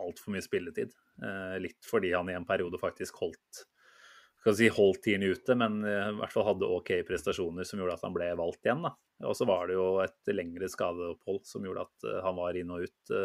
altfor 0.03 0.35
mye 0.35 0.45
spilletid. 0.45 0.93
Uh, 1.23 1.57
litt 1.63 1.81
fordi 1.89 2.13
han 2.15 2.29
i 2.31 2.37
en 2.37 2.47
periode 2.49 2.79
faktisk 2.81 3.19
holdt 3.25 3.65
skal 4.43 4.57
si 4.59 4.69
holdt 4.75 5.05
tiden 5.07 5.25
ute, 5.31 5.57
men 5.59 5.81
eh, 5.87 6.11
i 6.11 6.19
hvert 6.19 6.35
fall 6.35 6.49
hadde 6.51 6.69
OK 6.75 6.93
prestasjoner 7.09 7.67
som 7.67 7.81
gjorde 7.81 7.97
at 7.97 8.07
han 8.07 8.15
ble 8.17 8.29
valgt 8.39 8.67
igjen. 8.67 8.85
da. 8.85 8.95
Og 9.29 9.37
så 9.39 9.47
var 9.49 9.71
det 9.71 9.79
jo 9.79 9.89
et 10.03 10.33
lengre 10.35 10.69
skadeopphold 10.71 11.45
som 11.47 11.67
gjorde 11.67 11.87
at 11.87 12.09
eh, 12.11 12.23
han 12.27 12.39
var 12.39 12.59
inn 12.59 12.73
og 12.75 12.87
ut. 12.87 13.17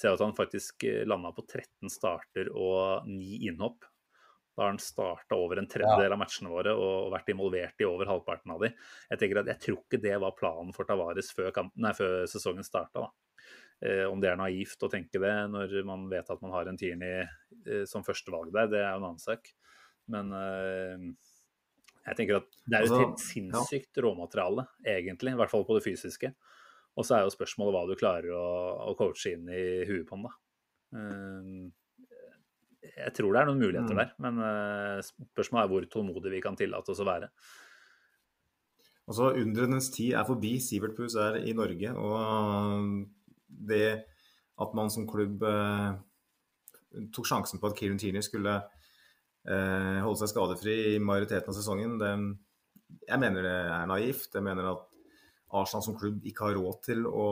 Ser 0.00 0.14
at 0.14 0.22
han 0.22 0.36
faktisk 0.36 0.86
landa 1.04 1.32
på 1.36 1.42
13 1.44 1.90
starter 1.92 2.48
og 2.54 3.08
9 3.10 3.40
innhopp. 3.50 3.84
Da 4.56 4.64
har 4.64 4.72
han 4.72 4.80
starta 4.82 5.36
over 5.36 5.60
en 5.60 5.68
tredjedel 5.70 6.14
av 6.14 6.20
matchene 6.20 6.50
våre 6.52 6.72
og 6.76 7.10
vært 7.12 7.30
involvert 7.32 7.82
i 7.82 7.86
over 7.88 8.08
halvparten 8.10 8.54
av 8.54 8.64
de. 8.64 8.70
Jeg 9.12 9.20
tenker 9.20 9.42
at 9.42 9.50
jeg 9.52 9.62
tror 9.64 9.78
ikke 9.82 10.00
det 10.02 10.16
var 10.22 10.36
planen 10.38 10.72
for 10.76 10.88
Tavares 10.88 11.30
før, 11.36 11.50
kampen, 11.54 11.84
nei, 11.84 11.92
før 11.96 12.24
sesongen 12.30 12.66
starta. 12.66 13.06
Eh, 13.80 14.04
om 14.04 14.20
det 14.20 14.28
er 14.28 14.36
naivt 14.36 14.82
å 14.84 14.90
tenke 14.92 15.20
det 15.22 15.32
når 15.48 15.78
man 15.88 16.04
vet 16.10 16.28
at 16.28 16.42
man 16.44 16.52
har 16.52 16.68
en 16.68 16.76
Tierney 16.76 17.22
eh, 17.24 17.86
som 17.88 18.04
førstevalg 18.04 18.52
der, 18.52 18.68
det 18.68 18.82
er 18.82 18.90
jo 18.90 19.00
en 19.00 19.06
annen 19.12 19.22
sak. 19.22 19.48
Men 20.10 20.30
eh, 20.36 21.04
jeg 22.08 22.18
tenker 22.18 22.40
at 22.40 22.48
det 22.66 22.78
er 22.78 22.84
jo 22.84 22.88
et 22.88 22.94
altså, 22.94 23.02
helt 23.02 23.24
sinnssykt 23.24 24.00
råmateriale, 24.04 24.66
egentlig. 24.84 25.34
I 25.34 25.40
hvert 25.40 25.52
fall 25.52 25.66
på 25.68 25.76
det 25.78 25.84
fysiske. 25.86 26.32
Og 26.98 27.06
så 27.06 27.16
er 27.16 27.24
jo 27.24 27.34
spørsmålet 27.34 27.76
hva 27.76 27.84
du 27.86 27.98
klarer 27.98 28.32
å, 28.34 28.46
å 28.90 28.96
coache 28.98 29.36
inn 29.36 29.46
i 29.48 29.64
huet 29.88 30.08
på 30.08 30.18
den, 30.18 30.26
da. 30.26 30.32
Jeg 32.90 33.12
tror 33.14 33.30
det 33.30 33.40
er 33.40 33.46
noen 33.46 33.60
muligheter 33.62 33.94
mm. 33.94 34.00
der, 34.00 34.10
men 34.24 35.04
spørsmålet 35.06 35.62
er 35.62 35.70
hvor 35.70 35.84
tålmodig 35.92 36.32
vi 36.32 36.40
kan 36.42 36.58
tillate 36.58 36.90
oss 36.90 37.02
å 37.04 37.06
være. 37.06 37.28
Altså, 39.06 39.30
Undrenes 39.38 39.92
tid 39.94 40.16
er 40.18 40.26
forbi. 40.26 40.56
Sivert 40.62 40.96
Puss 40.98 41.14
er 41.20 41.38
i 41.46 41.54
Norge. 41.56 41.94
og 41.94 43.06
det 43.50 44.04
at 44.60 44.74
man 44.76 44.90
som 44.92 45.08
klubb 45.08 45.42
eh, 45.46 45.92
tok 47.14 47.28
sjansen 47.28 47.60
på 47.60 47.70
at 47.70 47.78
Kirun 47.78 47.98
Tierney 48.00 48.24
skulle 48.24 48.56
eh, 48.60 48.79
holde 49.48 50.18
seg 50.20 50.28
skadefri 50.34 50.74
i 50.92 50.98
majoriteten 51.00 51.48
av 51.48 51.56
sesongen, 51.56 51.94
det, 52.00 52.10
jeg 53.08 53.20
mener 53.22 53.46
det 53.46 53.58
er 53.72 53.90
naivt. 53.90 54.30
Jeg 54.34 54.44
mener 54.44 54.70
at 54.72 54.86
Arsenal 55.60 55.84
som 55.84 55.98
klubb 55.98 56.24
ikke 56.26 56.48
har 56.48 56.56
råd 56.58 56.80
til 56.86 57.04
å, 57.08 57.28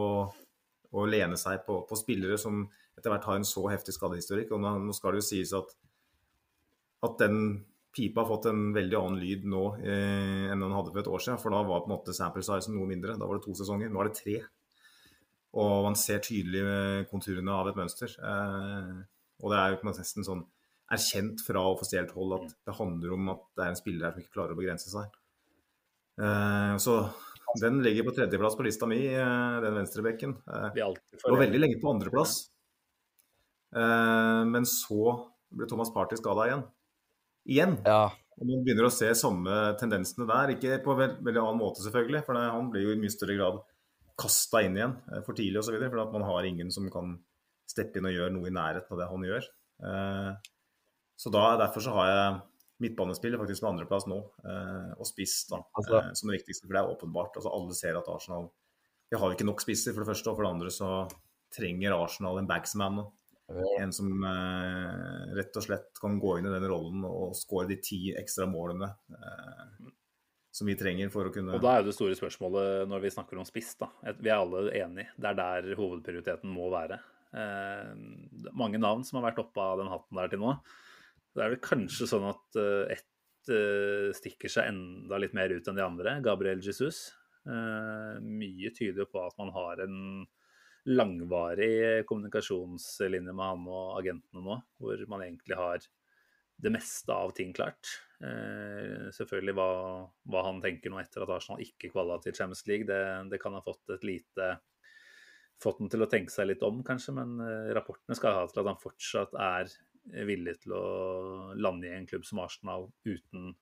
å 0.91 1.07
lene 1.07 1.39
seg 1.39 1.63
på, 1.67 1.83
på, 1.89 1.99
spillere 1.99 2.39
som 2.41 2.65
etter 2.99 3.13
hvert 3.13 3.27
har 3.29 3.39
en 3.39 3.47
så 3.47 3.65
heftig 3.71 3.95
skadehistorikk. 3.95 4.55
Og 4.55 4.63
nå 4.63 4.95
skal 4.97 5.15
det 5.15 5.23
jo 5.23 5.29
sies 5.29 5.55
at, 5.57 5.75
at 7.07 7.19
den 7.23 7.43
pipa 7.95 8.23
har 8.23 8.31
fått 8.31 8.51
en 8.51 8.69
veldig 8.75 8.99
annen 8.99 9.23
lyd 9.23 9.47
nå 9.49 9.63
eh, 9.81 10.47
enn 10.53 10.63
den 10.63 10.75
hadde 10.77 10.93
for 10.93 11.03
et 11.03 11.11
år 11.15 11.25
siden. 11.25 11.43
For 11.43 11.55
da 11.55 11.63
var 11.67 11.85
på 11.85 11.91
en 11.91 11.97
måte 11.97 12.17
sample 12.17 12.45
size 12.47 12.75
noe 12.75 12.89
mindre. 12.91 13.19
Da 13.19 13.29
var 13.29 13.39
det 13.39 13.47
to 13.47 13.57
sesonger. 13.59 13.93
Nå 13.93 14.03
er 14.03 14.11
det 14.11 14.19
tre. 14.19 14.39
Og 15.59 15.87
man 15.87 15.97
ser 15.97 16.21
tydelig 16.23 17.07
konturene 17.11 17.55
av 17.55 17.71
et 17.71 17.79
mønster. 17.79 18.13
Eh, 18.19 18.95
og 19.39 19.53
det 19.55 19.61
er 19.61 19.75
jo 19.75 19.83
nesten 19.87 20.27
sånn 20.27 20.43
erkjent 20.95 21.43
fra 21.45 21.63
offisielt 21.69 22.13
hold 22.17 22.37
at 22.39 22.53
det 22.67 22.77
handler 22.79 23.17
om 23.17 23.33
at 23.35 23.43
det 23.57 23.65
er 23.65 23.73
en 23.73 23.81
spiller 23.81 24.07
her 24.07 24.15
som 24.15 24.23
ikke 24.23 24.37
klarer 24.37 24.55
å 24.57 24.61
begrense 24.61 24.93
seg. 24.93 25.19
Eh, 26.19 26.75
så 26.83 26.99
den 27.61 27.83
ligger 27.85 28.07
på 28.09 28.15
tredjeplass 28.17 28.57
på 28.59 28.67
lista 28.67 28.89
mi, 28.91 29.03
eh, 29.07 29.59
den 29.65 29.77
venstrebekken. 29.81 30.37
Lå 30.79 31.43
veldig 31.43 31.61
lenge 31.61 31.81
på 31.83 31.93
andreplass. 31.93 32.41
Men 33.69 34.65
så 34.65 35.13
ble 35.53 35.67
Thomas 35.69 35.91
Party 35.93 36.17
skada 36.17 36.47
igjen. 36.49 36.63
Igjen. 37.49 37.75
Ja. 37.85 38.07
Og 38.39 38.47
man 38.47 38.63
begynner 38.65 38.87
å 38.87 38.93
se 38.95 39.09
samme 39.19 39.55
tendensene 39.81 40.29
der. 40.29 40.55
Ikke 40.55 40.79
på 40.85 40.95
en 40.95 41.17
veldig 41.25 41.43
annen 41.43 41.61
måte, 41.61 41.83
selvfølgelig, 41.85 42.23
for 42.27 42.39
han 42.39 42.71
blir 42.73 42.87
jo 42.87 42.95
i 42.95 43.01
mye 43.01 43.13
større 43.13 43.37
grad 43.39 43.59
kasta 44.19 44.63
inn 44.67 44.77
igjen 44.79 44.95
eh, 45.13 45.23
for 45.27 45.39
tidlig 45.39 45.63
osv. 45.63 45.79
For 45.85 46.03
at 46.05 46.15
man 46.15 46.27
har 46.29 46.47
ingen 46.49 46.71
som 46.75 46.89
kan 46.93 47.17
steppe 47.69 48.01
inn 48.01 48.09
og 48.09 48.15
gjøre 48.15 48.35
noe 48.35 48.51
i 48.51 48.55
nærheten 48.55 48.95
av 48.95 49.03
det 49.03 49.09
han 49.11 49.27
gjør. 49.29 49.49
Eh, 51.19 51.23
så 51.23 51.33
da, 51.35 51.57
Derfor 51.59 51.85
så 51.85 51.95
har 51.99 52.09
jeg 52.09 52.41
midtbanespillet 52.79 53.41
faktisk 53.41 53.65
på 53.65 53.71
andreplass 53.73 54.07
nå, 54.07 54.21
eh, 54.47 54.91
og 54.95 55.07
spiss 55.09 55.49
da, 55.51 55.59
altså, 55.75 56.03
som 56.15 56.31
det 56.31 56.39
viktigste. 56.39 56.67
For 56.67 56.77
det 56.77 56.83
er 56.83 56.95
åpenbart. 56.95 57.37
altså 57.37 57.51
Alle 57.51 57.75
ser 57.75 57.99
at 57.99 58.09
Arsenal 58.09 58.51
Vi 59.11 59.19
har 59.19 59.33
ikke 59.33 59.47
nok 59.49 59.63
spisser, 59.65 59.95
for 59.95 60.05
det 60.05 60.13
første. 60.13 60.31
Og 60.31 60.37
for 60.37 60.45
det 60.45 60.53
andre 60.53 60.71
så 60.71 60.91
trenger 61.55 61.97
Arsenal 61.97 62.39
en 62.39 62.49
backsman 62.49 63.01
nå. 63.01 63.11
En 63.81 63.93
som 63.97 64.11
eh, 64.29 65.37
rett 65.39 65.57
og 65.57 65.65
slett 65.65 66.01
kan 66.01 66.19
gå 66.21 66.35
inn 66.39 66.47
i 66.47 66.53
den 66.53 66.67
rollen 66.69 67.07
og 67.09 67.33
skåre 67.37 67.71
de 67.71 67.79
ti 67.81 68.01
ekstra 68.13 68.45
målene. 68.47 68.91
Eh, 69.09 69.93
som 70.53 70.69
vi 70.69 70.77
trenger 70.77 71.09
for 71.13 71.29
å 71.29 71.33
kunne 71.33 71.55
Og 71.57 71.63
Da 71.63 71.73
er 71.73 71.83
jo 71.83 71.89
det 71.89 71.97
store 71.97 72.17
spørsmålet 72.19 72.89
når 72.91 73.05
vi 73.05 73.13
snakker 73.15 73.41
om 73.41 73.47
spiss. 73.49 73.75
da. 73.81 73.89
Vi 74.19 74.29
er 74.29 74.37
alle 74.37 74.69
enige. 74.77 75.15
Det 75.17 75.31
er 75.31 75.39
der 75.39 75.79
hovedprioriteten 75.79 76.53
må 76.53 76.69
være. 76.73 77.01
Eh, 77.33 77.95
mange 78.53 78.81
navn 78.81 79.05
som 79.05 79.19
har 79.19 79.31
vært 79.31 79.41
oppe 79.47 79.65
av 79.65 79.81
den 79.81 79.91
hatten 79.93 80.21
der 80.21 80.33
til 80.33 80.45
nå. 80.45 80.55
Det 81.39 81.45
er 81.45 81.55
vel 81.55 81.63
kanskje 81.63 82.09
sånn 82.11 82.27
at 82.27 82.59
uh, 82.59 82.91
ett 82.91 83.53
uh, 83.53 84.11
stikker 84.17 84.51
seg 84.51 84.73
enda 84.73 85.21
litt 85.23 85.37
mer 85.39 85.53
ut 85.55 85.71
enn 85.71 85.79
de 85.79 85.85
andre. 85.85 86.17
Gabriel 86.25 86.63
Jesus. 86.65 87.13
Uh, 87.47 88.19
mye 88.25 88.73
tyder 88.75 89.07
på 89.07 89.23
at 89.23 89.39
man 89.39 89.53
har 89.55 89.85
en 89.85 90.27
langvarig 90.89 92.07
kommunikasjonslinje 92.09 93.31
med 93.31 93.45
han 93.45 93.65
og 93.71 93.99
agentene 94.01 94.43
nå, 94.43 94.59
hvor 94.81 95.03
man 95.13 95.25
egentlig 95.27 95.59
har 95.59 95.83
det 96.59 96.73
meste 96.75 97.15
av 97.15 97.31
ting 97.37 97.53
klart. 97.55 97.93
Uh, 98.19 99.07
selvfølgelig 99.15 99.55
hva, 99.55 99.71
hva, 100.27 100.47
han 100.49 100.59
tenker 100.65 100.91
nå 100.91 100.99
etter 100.99 101.23
at 101.23 101.37
Arsenal 101.37 101.63
ikke 101.63 101.93
kvala 101.93 102.19
til 102.25 102.35
Champions 102.35 102.65
League, 102.67 102.89
det, 102.89 102.99
det 103.31 103.39
kan 103.43 103.55
ha 103.55 103.63
fått 103.63 103.95
et 103.95 104.07
lite 104.07 104.57
fått 105.63 105.81
den 105.83 105.91
til 105.91 106.03
å 106.03 106.11
tenke 106.11 106.31
seg 106.31 106.51
litt 106.51 106.63
om, 106.63 106.85
kanskje, 106.87 107.17
men 107.17 107.33
rapportene 107.75 108.15
skal 108.15 108.37
ha 108.37 108.45
til 108.47 108.61
at 108.63 108.69
han 108.71 108.79
fortsatt 108.79 109.33
er 109.43 109.73
villig 110.29 110.59
til 110.63 110.75
å 110.77 110.85
lande 111.59 111.89
i 111.89 111.97
en 111.97 112.07
klubb 112.09 112.27
som 112.27 112.41
Arsenal 112.43 112.89
uten 113.07 113.53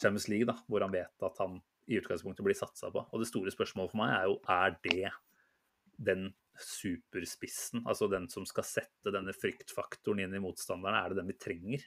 Champions 0.00 0.28
League, 0.28 0.48
da, 0.48 0.56
hvor 0.68 0.84
han 0.84 0.94
vet 0.94 1.26
at 1.26 1.42
han 1.42 1.60
i 1.90 1.98
utgangspunktet 2.00 2.44
blir 2.46 2.56
satsa 2.56 2.90
på. 2.92 3.04
Og 3.12 3.20
det 3.20 3.28
store 3.28 3.52
spørsmålet 3.52 3.92
for 3.92 4.00
meg 4.00 4.14
er 4.16 4.28
jo 4.30 4.38
er 4.50 4.78
det 4.86 5.12
den 6.04 6.30
superspissen, 6.60 7.82
altså 7.86 8.08
den 8.10 8.28
som 8.30 8.46
skal 8.46 8.66
sette 8.66 9.12
denne 9.14 9.34
fryktfaktoren 9.34 10.22
inn 10.24 10.36
i 10.36 10.42
motstanderne, 10.42 11.00
er 11.00 11.12
det 11.12 11.20
den 11.20 11.30
vi 11.32 11.38
trenger? 11.38 11.82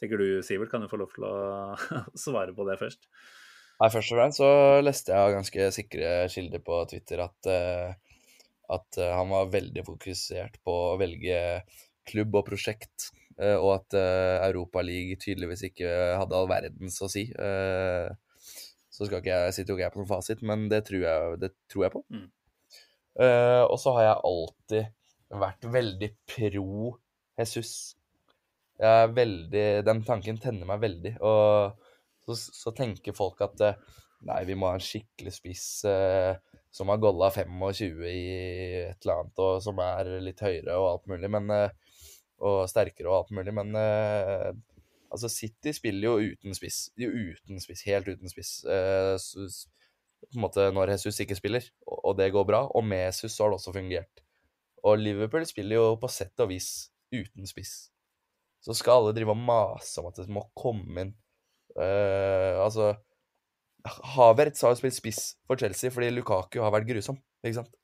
Tenker 0.00 0.20
du, 0.20 0.26
Sivert, 0.46 0.70
kan 0.70 0.84
du 0.84 0.90
få 0.90 1.00
lov 1.00 1.12
til 1.14 1.26
å 1.26 1.34
svare 2.26 2.54
på 2.54 2.66
det 2.68 2.78
først? 2.80 3.08
Nei, 3.76 3.90
Først 3.92 4.12
og 4.12 4.18
fremst 4.18 4.40
så 4.40 4.50
leste 4.80 5.12
jeg 5.12 5.34
ganske 5.36 5.68
sikre 5.74 6.12
kilder 6.32 6.62
på 6.64 6.78
Twitter 6.92 7.22
at, 7.26 7.50
uh, 7.50 8.22
at 8.72 9.00
uh, 9.02 9.10
han 9.18 9.32
var 9.34 9.52
veldig 9.52 9.84
fokusert 9.84 10.62
på 10.64 10.76
å 10.92 10.96
velge 11.00 11.40
klubb 12.08 12.38
og 12.38 12.46
prosjekt 12.46 13.10
Eh, 13.10 13.25
og 13.36 13.72
at 13.74 13.96
uh, 13.98 14.46
Europa 14.48 14.80
League 14.84 15.18
tydeligvis 15.20 15.66
ikke 15.68 15.90
hadde 16.16 16.36
all 16.38 16.48
verdens 16.48 16.96
å 17.04 17.08
si. 17.12 17.26
Uh, 17.36 18.08
så 18.88 19.04
skal 19.04 19.20
ikke 19.20 19.34
jeg, 19.34 19.56
sitter 19.56 19.72
jo 19.72 19.76
ikke 19.76 19.84
jeg 19.84 19.94
på 19.94 20.00
noen 20.00 20.08
fasit, 20.08 20.44
men 20.48 20.68
det 20.72 20.86
tror 20.88 21.02
jeg, 21.04 21.40
det 21.42 21.50
tror 21.68 21.84
jeg 21.86 21.94
på. 21.98 22.02
Mm. 22.08 22.30
Uh, 23.20 23.64
og 23.66 23.76
så 23.80 23.92
har 23.96 24.06
jeg 24.06 24.22
alltid 24.30 25.36
vært 25.42 25.68
veldig 25.76 26.10
pro 26.32 26.94
Jesus. 27.36 27.74
Jeg 28.80 29.04
er 29.04 29.12
veldig, 29.12 29.66
Den 29.84 30.00
tanken 30.06 30.40
tenner 30.40 30.68
meg 30.68 30.80
veldig. 30.80 31.16
Og 31.24 31.76
så, 32.24 32.36
så 32.36 32.72
tenker 32.76 33.16
folk 33.16 33.40
at 33.44 33.60
nei, 34.24 34.40
vi 34.48 34.56
må 34.56 34.70
ha 34.70 34.78
en 34.78 34.84
skikkelig 34.84 35.32
spiss 35.36 35.66
som 36.76 36.92
har 36.92 37.00
golla 37.00 37.28
25 37.32 38.00
i 38.08 38.22
et 38.82 39.04
eller 39.04 39.20
annet, 39.22 39.40
og 39.40 39.60
som 39.64 39.80
er 39.80 40.10
litt 40.24 40.42
høyere 40.44 40.76
og 40.76 40.88
alt 40.90 41.12
mulig. 41.12 41.30
Men 41.32 41.52
og 42.44 42.66
sterkere 42.70 43.08
og 43.10 43.18
alt 43.20 43.32
mulig, 43.38 43.54
men 43.56 43.72
eh, 43.80 44.50
altså 45.12 45.30
City 45.32 45.72
spiller 45.76 46.08
jo 46.08 46.34
uten 46.34 46.56
spiss. 46.56 46.90
Jo 47.00 47.08
uten 47.10 47.62
spiss, 47.62 47.84
helt 47.88 48.08
uten 48.10 48.32
spiss. 48.32 48.58
Eh, 48.64 49.16
på 50.26 50.38
en 50.38 50.44
måte 50.44 50.68
når 50.74 50.96
Jesus 50.96 51.20
ikke 51.22 51.38
spiller, 51.38 51.64
og, 51.86 51.98
og, 51.98 52.14
det 52.18 52.32
går 52.34 52.46
bra. 52.48 52.64
Og 52.76 52.84
med 52.84 53.06
Jesus 53.06 53.36
så 53.36 53.44
har 53.44 53.52
det 53.52 53.60
også 53.60 53.76
fungert. 53.76 54.24
Og 54.86 55.00
Liverpool 55.00 55.46
spiller 55.48 55.80
jo 55.80 55.86
på 56.00 56.10
sett 56.12 56.44
og 56.44 56.50
vis 56.52 56.90
uten 57.14 57.48
spiss. 57.48 57.88
Så 58.64 58.74
skal 58.74 59.00
alle 59.00 59.14
drive 59.16 59.34
og 59.34 59.40
mase 59.40 60.00
om 60.02 60.10
at 60.10 60.18
det 60.18 60.32
må 60.32 60.42
komme 60.58 61.04
inn 61.04 61.10
eh, 61.78 62.56
Altså 62.58 62.96
Havertz 64.16 64.64
har 64.64 64.72
jo 64.72 64.80
spilt 64.80 64.96
spiss 64.96 65.20
for 65.46 65.60
Chelsea 65.60 65.92
fordi 65.94 66.08
Lukaku 66.10 66.58
har 66.58 66.72
vært 66.74 66.88
grusom, 66.88 67.20
ikke 67.44 67.60
sant? 67.60 67.76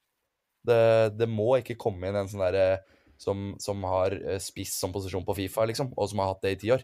Det, 0.67 0.79
det 1.15 1.29
må 1.31 1.53
ikke 1.61 1.79
komme 1.79 2.09
inn 2.09 2.19
en 2.19 2.31
sånn 2.31 2.43
derre 2.43 2.81
som, 3.23 3.53
som 3.63 3.85
har 3.87 4.17
eh, 4.19 4.41
spiss 4.43 4.75
som 4.81 4.93
posisjon 4.95 5.25
på 5.27 5.37
Fifa, 5.39 5.67
liksom, 5.71 5.93
og 5.97 6.11
som 6.11 6.23
har 6.23 6.33
hatt 6.33 6.43
det 6.45 6.57
i 6.57 6.61
ti 6.63 6.73
år. 6.75 6.83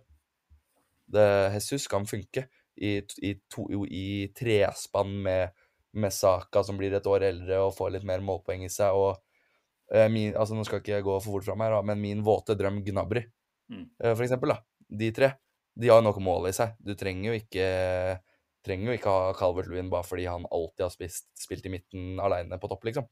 Det, 1.08 1.26
Jesus 1.56 1.88
kan 1.90 2.06
funke 2.06 2.46
i, 2.76 2.98
i, 3.24 3.32
to, 3.50 3.66
i 3.84 4.28
trespann 4.36 5.16
med, 5.24 5.56
med, 5.98 6.14
Saka, 6.14 6.62
som 6.64 6.78
blir 6.78 6.94
et 6.94 7.08
år 7.10 7.26
eldre 7.30 7.62
og 7.64 7.74
får 7.76 7.96
litt 7.96 8.06
mer 8.08 8.22
målpoeng 8.24 8.64
i 8.66 8.70
seg. 8.72 8.94
og 8.94 9.18
eh, 9.94 10.06
min, 10.12 10.36
altså 10.36 10.56
Nå 10.56 10.66
skal 10.68 10.82
ikke 10.82 10.98
jeg 10.98 11.06
gå 11.08 11.18
for 11.18 11.38
fort 11.38 11.48
fram 11.48 11.64
her, 11.64 11.78
men 11.82 12.00
min 12.02 12.24
våte 12.26 12.56
drøm 12.58 12.82
Gnabry, 12.86 13.24
mm. 13.72 13.84
eh, 14.04 14.14
for 14.14 14.26
eksempel, 14.26 14.54
da, 14.54 14.60
de 15.02 15.12
tre, 15.16 15.32
de 15.78 15.90
har 15.90 16.02
noe 16.04 16.22
mål 16.22 16.50
i 16.50 16.56
seg. 16.56 16.78
Du 16.82 16.94
trenger 16.98 17.32
jo 17.32 17.42
ikke 17.42 17.68
trenger 18.66 18.90
jo 18.90 18.98
ikke 18.98 19.12
ha 19.14 19.34
Calvert 19.38 19.70
Lewin 19.70 19.90
bare 19.92 20.04
fordi 20.04 20.26
han 20.28 20.46
alltid 20.52 20.84
har 20.84 20.92
spist, 20.92 21.28
spilt 21.38 21.66
i 21.66 21.72
midten 21.72 22.18
aleine 22.20 22.58
på 22.60 22.70
topp, 22.70 22.84
liksom. 22.88 23.06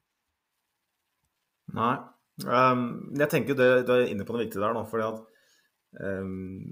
Nei, 1.77 1.95
Um, 2.45 3.15
jeg 3.17 3.31
tenker 3.33 3.57
det, 3.57 3.69
Du 3.89 3.95
er 3.95 4.11
inne 4.11 4.27
på 4.27 4.35
noe 4.35 4.45
viktig 4.45 4.61
der 4.61 4.75
nå. 4.77 4.83
fordi 4.91 5.07
at 5.07 5.21
um, 6.05 6.65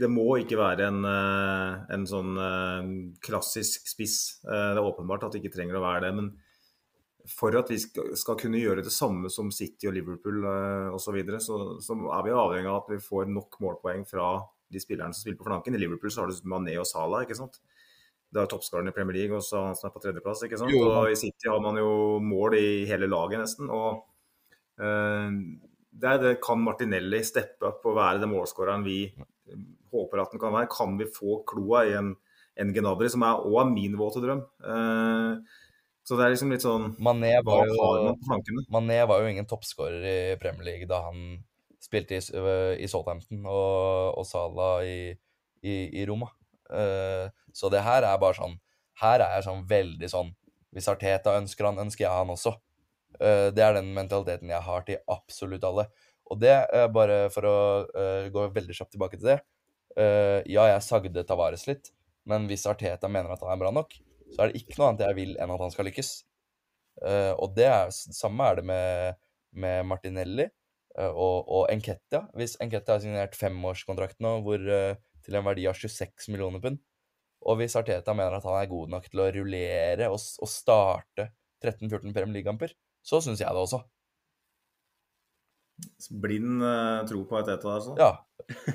Det 0.00 0.08
må 0.08 0.24
ikke 0.40 0.56
være 0.60 0.86
en, 0.88 1.02
uh, 1.04 1.82
en 1.92 2.06
sånn 2.08 2.38
uh, 2.40 2.92
klassisk 3.24 3.90
spiss. 3.90 4.40
Uh, 4.46 4.72
det 4.72 4.78
er 4.80 4.86
åpenbart 4.86 5.26
at 5.26 5.36
det 5.36 5.42
ikke 5.42 5.58
trenger 5.58 5.76
å 5.76 5.84
være 5.84 6.06
det. 6.06 6.14
Men 6.16 6.30
for 7.28 7.54
at 7.58 7.68
vi 7.68 7.76
skal, 7.78 8.14
skal 8.16 8.38
kunne 8.40 8.62
gjøre 8.62 8.86
det 8.86 8.94
samme 8.94 9.28
som 9.30 9.50
City 9.52 9.90
og 9.90 9.98
Liverpool 9.98 10.40
uh, 10.46 10.88
osv., 10.96 11.10
så, 11.10 11.16
videre, 11.18 11.42
så, 11.44 11.58
så 11.84 11.98
er 12.00 12.24
vi 12.24 12.32
avhengig 12.32 12.72
av 12.72 12.80
at 12.80 12.94
vi 12.94 13.02
får 13.04 13.28
nok 13.28 13.60
målpoeng 13.60 14.06
fra 14.08 14.32
de 14.70 14.80
spillerne 14.80 15.12
som 15.12 15.26
spiller 15.26 15.40
på 15.42 15.50
flanken. 15.50 15.76
I 15.76 15.82
Liverpool 15.82 16.14
så 16.14 16.24
har 16.24 16.32
du 16.32 16.48
Mané 16.48 16.78
og 16.80 16.88
Salah. 16.88 17.26
ikke 17.26 17.36
sant? 17.36 17.60
Det 18.30 18.38
er 18.38 18.48
toppskåreren 18.48 18.88
i 18.88 18.94
Premier 18.94 19.18
League, 19.18 19.36
og 19.36 19.42
så 19.42 19.66
han 19.66 19.76
som 19.76 19.90
er 19.90 19.92
på 19.92 20.00
tredjeplass. 20.00 20.46
ikke 20.46 20.60
sant? 20.62 20.72
Og 20.72 21.10
I 21.10 21.18
City 21.18 21.50
har 21.50 21.60
man 21.60 21.76
jo 21.76 21.90
mål 22.22 22.56
i 22.56 22.68
hele 22.88 23.10
laget, 23.10 23.42
nesten. 23.42 23.68
og 23.68 23.98
Eh, 23.98 24.09
der 24.80 26.36
kan 26.40 26.62
Martinelli 26.64 27.20
steppe 27.26 27.68
opp 27.68 27.84
og 27.90 27.98
være 27.98 28.22
den 28.22 28.32
målskåreren 28.32 28.86
vi 28.86 29.02
håper 29.92 30.22
at 30.22 30.32
den 30.32 30.42
kan 30.42 30.54
være. 30.54 30.70
Kan 30.72 30.98
vi 31.00 31.08
få 31.10 31.40
kloa 31.48 31.84
i 31.88 31.96
en, 31.98 32.14
en 32.60 32.72
Genabri, 32.74 33.10
som 33.12 33.24
er, 33.26 33.42
òg 33.44 33.72
min 33.72 33.98
våte 34.00 34.22
drøm. 34.22 34.42
Eh, 34.64 35.58
så 36.06 36.16
det 36.16 36.24
er 36.24 36.32
liksom 36.32 36.50
litt 36.54 36.64
sånn 36.64 36.94
Mané 36.98 37.36
var, 37.46 37.68
jo, 37.68 38.14
Mané 38.72 39.02
var 39.06 39.20
jo 39.22 39.30
ingen 39.30 39.46
toppskårer 39.46 40.06
i 40.08 40.18
Premier 40.40 40.66
League 40.66 40.88
da 40.90 41.04
han 41.04 41.36
spilte 41.80 42.16
i, 42.16 42.22
i 42.82 42.88
Southampton 42.90 43.44
og, 43.44 44.16
og 44.18 44.26
Salah 44.26 44.80
i, 44.88 45.12
i, 45.62 45.74
i 46.00 46.06
Roma. 46.08 46.30
Uh, 46.70 47.28
så 47.54 47.70
det 47.72 47.84
her 47.84 48.06
er 48.06 48.18
bare 48.22 48.36
sånn 48.38 48.52
Her 49.00 49.24
er 49.24 49.32
jeg 49.34 49.42
sånn 49.48 49.64
veldig 49.66 50.06
sånn 50.06 50.28
Hvis 50.70 50.86
Arteta 50.86 51.32
ønsker 51.34 51.66
han, 51.66 51.80
ønsker 51.82 52.04
jeg 52.04 52.12
han 52.14 52.30
også. 52.30 52.52
Eh, 53.18 53.48
det 53.54 53.64
er 53.64 53.76
den 53.76 53.90
mentaliteten 53.96 54.52
jeg 54.52 54.66
har 54.66 54.84
til 54.86 55.00
absolutt 55.10 55.66
alle. 55.66 55.86
Og 56.30 56.38
det, 56.38 56.52
bare 56.94 57.24
for 57.34 57.46
å 57.48 57.54
uh, 57.90 58.26
gå 58.30 58.44
veldig 58.54 58.74
kjapt 58.76 58.92
tilbake 58.94 59.18
til 59.18 59.32
det 59.32 59.40
Ja, 60.46 60.68
jeg 60.68 60.84
sagde 60.86 61.24
Tavares 61.26 61.64
litt, 61.66 61.88
men 62.30 62.44
hvis 62.46 62.68
Arteta 62.70 63.08
mener 63.10 63.32
at 63.34 63.40
han 63.42 63.50
er 63.50 63.58
bra 63.58 63.72
nok, 63.74 63.96
så 64.30 64.44
er 64.44 64.52
det 64.52 64.60
ikke 64.60 64.76
noe 64.78 64.92
annet 64.92 65.02
jeg 65.08 65.16
vil 65.16 65.32
enn 65.34 65.50
at 65.50 65.64
han 65.64 65.72
skal 65.74 65.88
lykkes. 65.90 66.10
og 67.34 67.56
det 67.56 67.66
er, 67.66 67.90
samme 67.90 68.46
er 68.46 68.60
det 68.60 68.64
med, 68.70 69.18
med 69.58 69.88
Martinelli 69.90 70.46
og, 71.08 71.50
og 71.50 71.64
Enketia. 71.74 72.22
Hvis 72.38 72.54
Enketia 72.62 72.94
har 72.94 73.02
signert 73.02 73.34
femårskontrakt 73.34 74.22
nå 74.22 74.36
hvor, 74.46 74.62
til 74.62 75.40
en 75.40 75.48
verdi 75.50 75.66
av 75.66 75.74
26 75.82 76.30
millioner 76.30 76.62
pund, 76.62 76.78
og 77.40 77.58
hvis 77.58 77.74
Arteta 77.80 78.14
mener 78.14 78.36
at 78.38 78.46
han 78.46 78.60
er 78.60 78.70
god 78.70 78.94
nok 78.94 79.10
til 79.10 79.24
å 79.24 79.30
rullere 79.34 80.12
og, 80.12 80.20
og 80.20 80.54
starte 80.54 81.32
13-14 81.64 82.14
Premier 82.14 82.38
League-kamper, 82.38 82.78
så 83.02 83.20
syns 83.24 83.42
jeg 83.42 83.48
det 83.48 83.64
også. 83.64 83.80
Blind 86.22 86.60
uh, 86.62 87.00
tro 87.08 87.24
på 87.28 87.40
et 87.40 87.48
der, 87.48 87.66
altså? 87.72 87.96
Ja. 87.98 88.12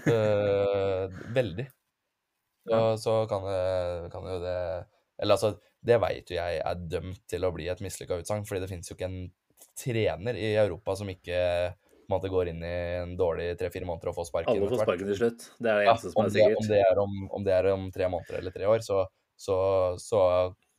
Uh, 0.05 1.33
veldig. 1.35 1.69
Så, 2.65 2.97
så 2.97 3.11
kan, 3.29 3.43
det, 3.45 4.09
kan 4.09 4.23
jo 4.25 4.39
det 4.41 4.53
Eller 5.21 5.35
altså, 5.35 5.51
det 5.85 5.99
veit 6.01 6.31
jo 6.31 6.37
jeg 6.39 6.61
er 6.65 6.79
dømt 6.89 7.19
til 7.29 7.45
å 7.45 7.51
bli 7.53 7.67
et 7.69 7.81
mislykka 7.85 8.17
utsagn, 8.23 8.47
fordi 8.49 8.63
det 8.63 8.69
finnes 8.71 8.89
jo 8.89 8.95
ikke 8.95 9.05
en 9.05 9.19
trener 9.77 10.39
i 10.39 10.55
Europa 10.55 10.95
som 10.97 11.11
ikke 11.11 11.37
på 11.75 12.09
en 12.09 12.15
måte 12.15 12.31
går 12.33 12.49
inn 12.51 12.63
i 12.65 12.73
en 13.03 13.13
dårlig 13.17 13.51
tre-fire 13.59 13.85
måneder 13.85 14.11
og 14.11 14.17
får 14.19 14.27
sparken. 14.29 14.51
Alle 14.53 14.69
får 14.69 14.81
sparken 14.81 15.09
til 15.09 15.19
slutt. 15.19 15.45
Det 15.57 15.71
er 15.71 15.79
det 15.79 15.85
eneste 15.87 16.09
ja, 16.09 16.13
som 16.13 16.25
er 16.25 16.33
sikkert. 16.35 16.59
Om 16.61 16.67
det 16.71 16.81
er 16.81 17.01
om, 17.01 17.15
om 17.37 17.45
det 17.45 17.55
er 17.55 17.69
om, 17.71 17.87
tre 17.93 18.09
måneder 18.13 18.39
eller 18.41 18.53
tre 18.53 18.67
år, 18.69 18.83
så, 18.85 18.99
så, 19.37 19.57
så 20.01 20.21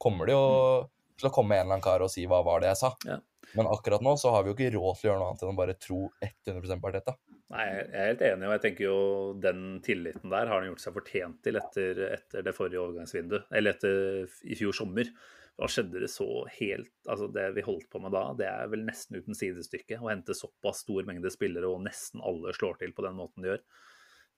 kommer 0.02 0.30
det 0.30 0.36
jo 0.36 0.44
mm. 0.44 0.92
til 1.18 1.30
å 1.30 1.32
komme 1.34 1.58
en 1.58 1.64
eller 1.64 1.76
annen 1.76 1.86
kar 1.86 2.04
og 2.06 2.12
si 2.12 2.26
'hva 2.30 2.42
var 2.46 2.62
det 2.62 2.70
jeg 2.70 2.82
sa'? 2.82 2.92
Ja. 3.10 3.18
Men 3.54 3.70
akkurat 3.70 4.02
nå 4.02 4.16
så 4.18 4.32
har 4.34 4.42
vi 4.42 4.50
jo 4.50 4.56
ikke 4.56 4.74
råd 4.74 4.98
til 4.98 5.08
å 5.08 5.10
gjøre 5.12 5.22
noe 5.22 5.30
annet 5.30 5.44
enn 5.44 5.54
å 5.54 5.60
bare 5.60 5.78
tro 5.78 6.00
100 6.18 6.80
på 6.82 6.90
Arteta. 6.90 7.16
Nei, 7.54 7.64
jeg 7.70 7.82
er 7.86 8.08
helt 8.10 8.22
enig, 8.26 8.46
og 8.48 8.54
jeg 8.56 8.62
tenker 8.64 8.84
jo 8.88 9.00
den 9.38 9.60
tilliten 9.86 10.32
der 10.32 10.48
har 10.50 10.58
han 10.58 10.70
gjort 10.72 10.82
seg 10.82 10.94
fortjent 10.96 11.36
til 11.46 11.58
etter, 11.60 12.00
etter 12.16 12.46
det 12.46 12.54
forrige 12.56 12.82
overgangsvinduet, 12.82 13.46
eller 13.54 13.76
etter 13.76 14.48
i 14.50 14.58
fjor 14.58 14.74
sommer. 14.74 15.12
Da 15.56 15.68
skjedde 15.72 16.02
det 16.02 16.10
så 16.12 16.26
helt 16.58 16.90
Altså, 17.08 17.30
det 17.32 17.46
vi 17.56 17.62
holdt 17.64 17.86
på 17.88 18.00
med 18.02 18.12
da, 18.12 18.24
det 18.36 18.48
er 18.50 18.66
vel 18.68 18.82
nesten 18.84 19.16
uten 19.16 19.38
sidestykke. 19.38 20.00
Å 20.02 20.10
hente 20.10 20.34
såpass 20.36 20.82
stor 20.84 21.06
mengde 21.08 21.30
spillere, 21.32 21.70
og 21.70 21.84
nesten 21.86 22.20
alle 22.20 22.52
slår 22.56 22.82
til 22.82 22.92
på 22.96 23.06
den 23.06 23.16
måten 23.16 23.46
de 23.46 23.54
gjør. 23.54 23.62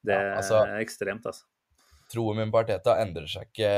Det 0.08 0.14
ja, 0.14 0.36
altså, 0.36 0.60
er 0.68 0.84
ekstremt, 0.84 1.26
altså. 1.26 1.48
Troen 2.12 2.38
min 2.38 2.52
på 2.52 2.60
Arteta 2.60 2.94
endrer 3.02 3.26
seg 3.28 3.48
ikke 3.50 3.72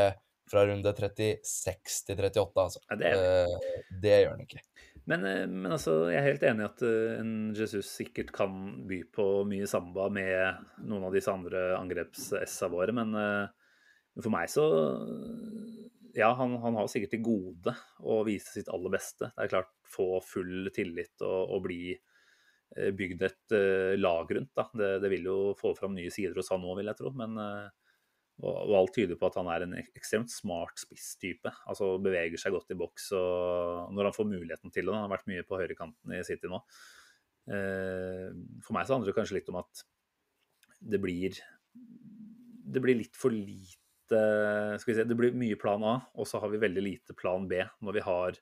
fra 0.50 0.66
runde 0.66 0.92
36 0.92 2.02
til 2.10 2.18
38, 2.18 2.66
altså. 2.66 2.82
Ja, 2.90 2.98
det, 2.98 3.14
det. 3.14 3.80
det 4.02 4.18
gjør 4.24 4.36
den 4.36 4.48
ikke. 4.48 4.62
Men, 5.08 5.24
eh, 5.24 5.46
men 5.48 5.72
altså, 5.72 5.94
jeg 6.10 6.20
er 6.20 6.28
helt 6.28 6.44
enig 6.46 6.64
i 6.64 6.68
at 6.68 6.84
eh, 6.86 7.14
en 7.20 7.32
Jesus 7.56 7.88
sikkert 8.00 8.32
kan 8.34 8.52
by 8.88 9.00
på 9.14 9.26
mye 9.48 9.68
samba 9.70 10.10
med 10.12 10.60
noen 10.84 11.08
av 11.08 11.16
disse 11.16 11.32
andre 11.32 11.70
angreps-S-a 11.78 12.68
våre, 12.72 12.94
men, 12.96 13.16
eh, 13.16 13.72
men 14.14 14.26
for 14.26 14.34
meg 14.34 14.50
så 14.52 14.66
ja, 16.16 16.32
han, 16.36 16.56
han, 16.62 16.76
har 16.76 16.88
sikkert 16.90 17.14
til 17.14 17.24
gode 17.24 17.74
å 18.02 18.20
vise 18.26 18.50
sitt 18.50 18.70
aller 18.72 18.92
beste. 18.92 19.30
Det 19.30 19.44
er 19.44 19.52
klart, 19.52 19.74
få 19.86 20.18
full 20.26 20.70
tillit 20.74 21.22
og, 21.22 21.54
og 21.54 21.66
bli 21.68 21.82
bygd 22.70 23.22
et 23.26 23.54
lag 23.98 24.30
rundt. 24.34 24.50
Da. 24.58 24.64
Det, 24.74 24.88
det, 25.02 25.08
vil 25.10 25.24
jo 25.26 25.36
få 25.58 25.72
fram 25.78 25.94
nye 25.94 26.10
sider 26.14 26.36
hos 26.38 26.50
han 26.50 26.62
nå, 26.62 26.74
vil 26.78 26.90
jeg 26.90 26.98
tro. 26.98 27.12
Men 27.14 27.38
og, 28.40 28.54
og, 28.54 28.74
alt 28.78 28.94
tyder 28.96 29.18
på 29.20 29.28
at 29.28 29.36
han 29.36 29.50
er 29.52 29.66
en 29.66 29.76
ekstremt 29.80 30.32
smart 30.32 30.80
spisstype. 30.80 31.52
Altså 31.68 31.92
beveger 32.02 32.40
seg 32.40 32.54
godt 32.54 32.72
i 32.72 32.78
boks 32.78 33.10
og 33.18 33.92
når 33.96 34.08
han 34.08 34.16
får 34.16 34.30
muligheten 34.30 34.72
til 34.72 34.88
det. 34.88 34.94
Han 34.96 35.04
har 35.06 35.12
vært 35.12 35.28
mye 35.30 35.44
på 35.46 35.60
høyrekanten 35.60 36.16
i 36.16 36.22
City 36.26 36.50
nå. 36.50 36.62
Uh, 37.50 38.30
for 38.62 38.76
meg 38.76 38.86
så 38.86 38.94
handler 38.94 39.10
det 39.10 39.16
kanskje 39.16 39.38
litt 39.38 39.48
om 39.50 39.58
at 39.58 39.82
det 40.80 41.00
blir 41.02 41.34
det 42.70 42.82
blir 42.84 42.98
litt 43.00 43.16
for 43.18 43.34
lite 43.34 44.20
skal 44.80 44.90
vi 44.90 44.96
si, 44.96 45.06
Det 45.06 45.16
blir 45.18 45.36
mye 45.38 45.58
plan 45.58 45.82
A, 45.86 45.96
og 46.18 46.28
så 46.28 46.40
har 46.42 46.50
vi 46.52 46.62
veldig 46.62 46.82
lite 46.82 47.16
plan 47.18 47.46
B 47.50 47.60
når 47.82 47.96
vi 47.96 48.04
har 48.06 48.38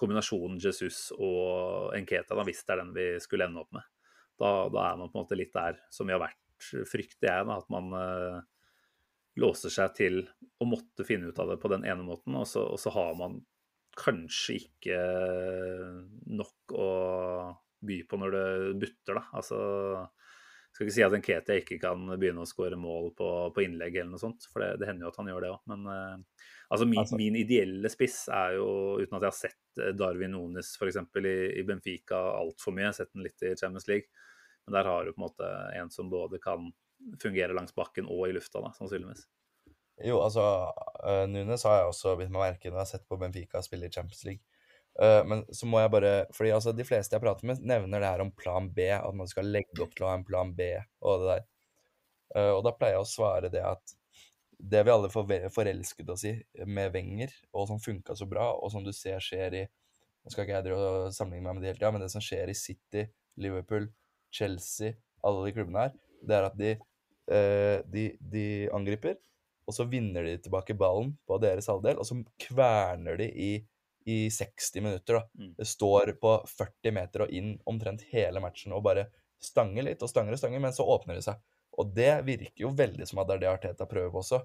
kombinasjonen 0.00 0.60
Jesus 0.62 1.10
og 1.12 1.92
Enketa, 1.96 2.36
da, 2.36 2.44
hvis 2.48 2.62
det 2.64 2.72
er 2.72 2.80
den 2.80 2.94
vi 2.96 3.08
skulle 3.20 3.48
ende 3.50 3.60
opp 3.60 3.74
med. 3.76 3.84
Da, 4.40 4.52
da, 4.72 4.86
er 4.86 4.96
man 4.96 5.10
på 5.12 5.18
en 5.18 5.26
måte 5.26 5.36
litt 5.36 5.52
der 5.52 5.76
som 5.92 6.08
vi 6.08 6.16
har 6.16 6.22
vært, 6.22 6.40
frykter 6.88 7.28
jeg, 7.28 7.48
da, 7.50 7.58
at 7.60 7.68
man 7.72 7.92
uh, 7.92 8.40
låser 9.40 9.72
seg 9.72 9.96
til 9.96 10.20
å 10.60 10.68
måtte 10.68 11.06
finne 11.08 11.30
ut 11.30 11.40
av 11.40 11.52
det 11.52 11.58
på 11.62 11.70
den 11.72 11.86
ene 11.88 12.04
måten, 12.04 12.36
og 12.36 12.46
så, 12.48 12.66
og 12.74 12.80
så 12.80 12.92
har 12.94 13.16
man 13.18 13.40
kanskje 14.00 14.60
ikke 14.60 15.00
nok 16.30 16.74
å 16.76 16.90
by 17.80 18.02
på 18.08 18.18
når 18.20 18.34
det 18.36 18.46
butter, 18.82 19.16
da. 19.16 19.24
Altså 19.40 19.60
skal 20.70 20.86
ikke 20.86 20.94
si 20.94 21.02
at 21.04 21.14
en 21.16 21.24
Ketia 21.24 21.58
ikke 21.60 21.78
kan 21.82 22.04
begynne 22.14 22.44
å 22.44 22.48
skåre 22.48 22.78
mål 22.78 23.10
på, 23.18 23.28
på, 23.54 23.62
innlegg 23.64 23.96
eller 23.98 24.12
noe 24.14 24.22
sånt, 24.22 24.46
for 24.52 24.62
det, 24.62 24.78
det 24.80 24.88
hender 24.88 25.06
jo 25.06 25.10
at 25.10 25.18
han 25.20 25.30
gjør 25.32 25.44
det 25.44 25.50
òg. 25.50 25.64
Men 25.72 25.88
uh, 25.90 26.44
altså, 26.70 26.86
min, 26.86 27.00
altså, 27.02 27.18
min, 27.18 27.38
ideelle 27.40 27.90
spiss 27.92 28.22
er 28.32 28.56
jo, 28.60 28.68
uten 29.00 29.18
at 29.18 29.26
jeg 29.26 29.32
har 29.32 29.38
sett 29.38 29.82
eh, 29.82 29.94
Darwin 29.98 30.38
Ones 30.38 30.72
f.eks. 30.78 31.00
I, 31.20 31.34
i 31.58 31.64
Benfica 31.66 32.20
altfor 32.38 32.76
mye, 32.76 32.86
jeg 32.86 32.92
har 32.92 32.98
sett 33.00 33.12
den 33.16 33.26
litt 33.26 33.44
i 33.44 33.56
Champions 33.58 33.90
League, 33.90 34.28
men 34.64 34.78
der 34.78 34.92
har 34.92 35.04
du 35.04 35.12
på 35.12 35.20
en 35.20 35.26
måte 35.26 35.50
en 35.80 35.92
som 35.92 36.12
både 36.12 36.40
kan 36.42 36.70
fungere 37.22 37.56
langs 37.56 37.74
bakken 37.76 38.08
og 38.10 38.28
i 38.28 38.34
lufta, 38.36 38.62
da, 38.64 38.72
sannsynligvis. 38.76 39.26
Jo, 40.00 40.20
altså 40.24 40.44
uh, 41.04 41.26
Nunes 41.28 41.64
har 41.68 41.82
jeg 41.82 41.90
også 41.90 42.16
bitt 42.16 42.32
meg 42.32 42.46
merke 42.46 42.70
når 42.70 42.78
jeg 42.78 42.86
har 42.86 42.90
sett 42.94 43.08
på 43.08 43.18
Benfica 43.20 43.60
spille 43.64 43.90
i 43.90 43.92
Champions 43.92 44.24
League. 44.24 44.42
Uh, 45.00 45.20
men 45.28 45.44
så 45.54 45.68
må 45.68 45.80
jeg 45.82 45.92
bare 45.92 46.12
fordi 46.36 46.52
altså, 46.56 46.72
de 46.76 46.86
fleste 46.88 47.16
jeg 47.16 47.22
prater 47.22 47.48
med, 47.48 47.60
nevner 47.68 48.00
det 48.00 48.12
her 48.14 48.24
om 48.24 48.32
plan 48.36 48.70
B. 48.72 48.88
At 48.96 49.16
man 49.16 49.28
skal 49.30 49.50
legge 49.52 49.84
opp 49.84 49.92
til 49.96 50.06
å 50.06 50.12
ha 50.12 50.18
en 50.18 50.26
plan 50.26 50.54
B 50.56 50.72
og 51.04 51.24
det 51.24 51.34
der. 51.34 51.48
Uh, 52.36 52.52
og 52.56 52.62
da 52.66 52.74
pleier 52.76 52.96
jeg 52.96 53.04
å 53.04 53.10
svare 53.10 53.52
det 53.52 53.64
at 53.66 53.96
det 54.60 54.82
vi 54.84 54.92
alle 54.92 55.08
for 55.12 55.28
forelsket 55.54 56.10
oss 56.12 56.24
i 56.28 56.34
med 56.68 56.92
Wenger, 56.92 57.32
og 57.56 57.68
som 57.70 57.80
funka 57.80 58.16
så 58.16 58.26
bra, 58.28 58.50
og 58.52 58.72
som 58.72 58.84
du 58.84 58.92
ser 58.92 59.22
skjer 59.24 59.62
i 59.62 59.66
Nå 60.20 60.28
skal 60.34 60.44
ikke 60.44 60.52
jeg 60.52 60.64
drive 60.66 60.80
og 60.84 61.14
sammenligne 61.16 61.46
meg 61.46 61.54
med 61.56 61.62
det 61.64 61.70
hele 61.70 61.78
tida, 61.78 61.90
men 61.96 62.02
det 62.04 62.10
som 62.12 62.20
skjer 62.20 62.50
i 62.52 62.54
City, 62.54 63.06
Liverpool, 63.40 63.86
Chelsea, 64.36 64.92
alle 65.24 65.46
de 65.46 65.54
klubbene 65.56 65.86
her, 65.86 65.94
det 66.28 66.36
er 66.36 66.48
at 66.50 66.58
de, 66.60 66.74
de, 67.30 68.04
de 68.18 68.44
angriper, 68.74 69.14
og 69.68 69.76
så 69.76 69.84
vinner 69.86 70.26
de 70.26 70.32
tilbake 70.42 70.74
ballen 70.74 71.12
på 71.28 71.38
deres 71.38 71.68
halvdel, 71.70 72.00
og 72.02 72.08
så 72.08 72.16
kverner 72.42 73.20
de 73.20 73.28
i 73.30 73.50
i 74.04 74.30
60 74.30 74.80
minutter. 74.80 75.14
da. 75.14 75.28
Mm. 75.38 75.54
Det 75.56 75.64
står 75.64 76.12
på 76.12 76.44
40 76.58 76.92
meter 76.92 77.24
og 77.24 77.30
inn 77.30 77.58
omtrent 77.68 78.04
hele 78.12 78.40
matchen 78.40 78.72
og 78.72 78.84
bare 78.86 79.08
stanger 79.40 79.86
litt 79.86 80.02
og 80.02 80.10
stanger 80.10 80.36
og 80.36 80.40
stanger, 80.40 80.62
men 80.62 80.74
så 80.76 80.86
åpner 80.88 81.18
det 81.18 81.26
seg. 81.26 81.40
Og 81.80 81.92
det 81.96 82.12
virker 82.26 82.66
jo 82.66 82.74
veldig 82.76 83.06
som 83.08 83.22
at 83.22 83.30
det 83.30 83.36
er 83.36 83.44
det 83.44 83.52
Arteta 83.52 83.86
prøver 83.88 84.12
på 84.12 84.22
også. 84.24 84.42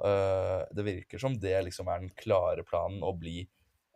Uh, 0.00 0.64
det 0.72 0.86
virker 0.86 1.20
som 1.20 1.34
det 1.36 1.58
liksom 1.66 1.90
er 1.92 2.04
den 2.04 2.14
klare 2.16 2.64
planen 2.64 3.02
å 3.04 3.12
bli 3.16 3.42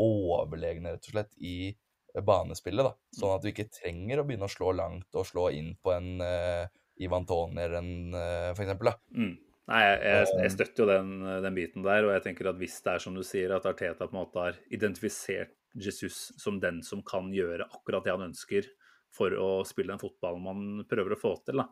overlegne, 0.03 0.97
rett 0.97 1.09
og 1.09 1.15
slett, 1.15 1.33
i 1.39 1.73
banespillet. 2.15 2.85
da. 2.85 2.93
Sånn 3.17 3.37
at 3.37 3.45
du 3.45 3.51
ikke 3.51 3.71
trenger 3.73 4.21
å 4.21 4.27
begynne 4.27 4.49
å 4.49 4.53
slå 4.53 4.75
langt 4.77 5.17
og 5.17 5.27
slå 5.29 5.49
inn 5.55 5.73
på 5.81 5.95
en 5.95 6.21
uh, 6.21 6.67
Ivan 7.03 7.27
Tony 7.27 7.59
eller 7.65 7.81
en 7.81 8.15
for 8.55 8.63
eksempel, 8.63 8.93
da. 8.93 8.95
Mm. 9.17 9.35
Nei, 9.65 9.81
jeg, 9.81 10.01
jeg, 10.05 10.29
jeg, 10.43 10.53
støtter 10.53 10.83
jo 10.85 10.87
den, 10.91 11.13
den, 11.41 11.55
biten 11.57 11.85
der. 11.87 12.05
Og 12.05 12.13
jeg 12.13 12.25
tenker 12.27 12.51
at 12.51 12.59
hvis 12.61 12.77
det 12.85 12.93
er 12.93 13.03
som 13.03 13.17
du 13.17 13.23
sier, 13.25 13.55
at 13.57 13.67
Arteta 13.67 14.07
på 14.07 14.13
en 14.13 14.21
måte 14.21 14.43
har 14.43 14.59
identifisert 14.69 15.55
Jesus 15.75 16.29
som 16.39 16.61
den 16.63 16.83
som 16.87 17.01
kan 17.07 17.33
gjøre 17.35 17.67
akkurat 17.73 18.05
det 18.05 18.13
han 18.13 18.29
ønsker 18.29 18.69
for 19.15 19.35
å 19.39 19.49
spille 19.67 19.95
den 19.95 20.03
fotballen 20.03 20.45
man 20.45 20.87
prøver 20.91 21.15
å 21.15 21.19
få 21.19 21.37
til, 21.47 21.63
da, 21.63 21.69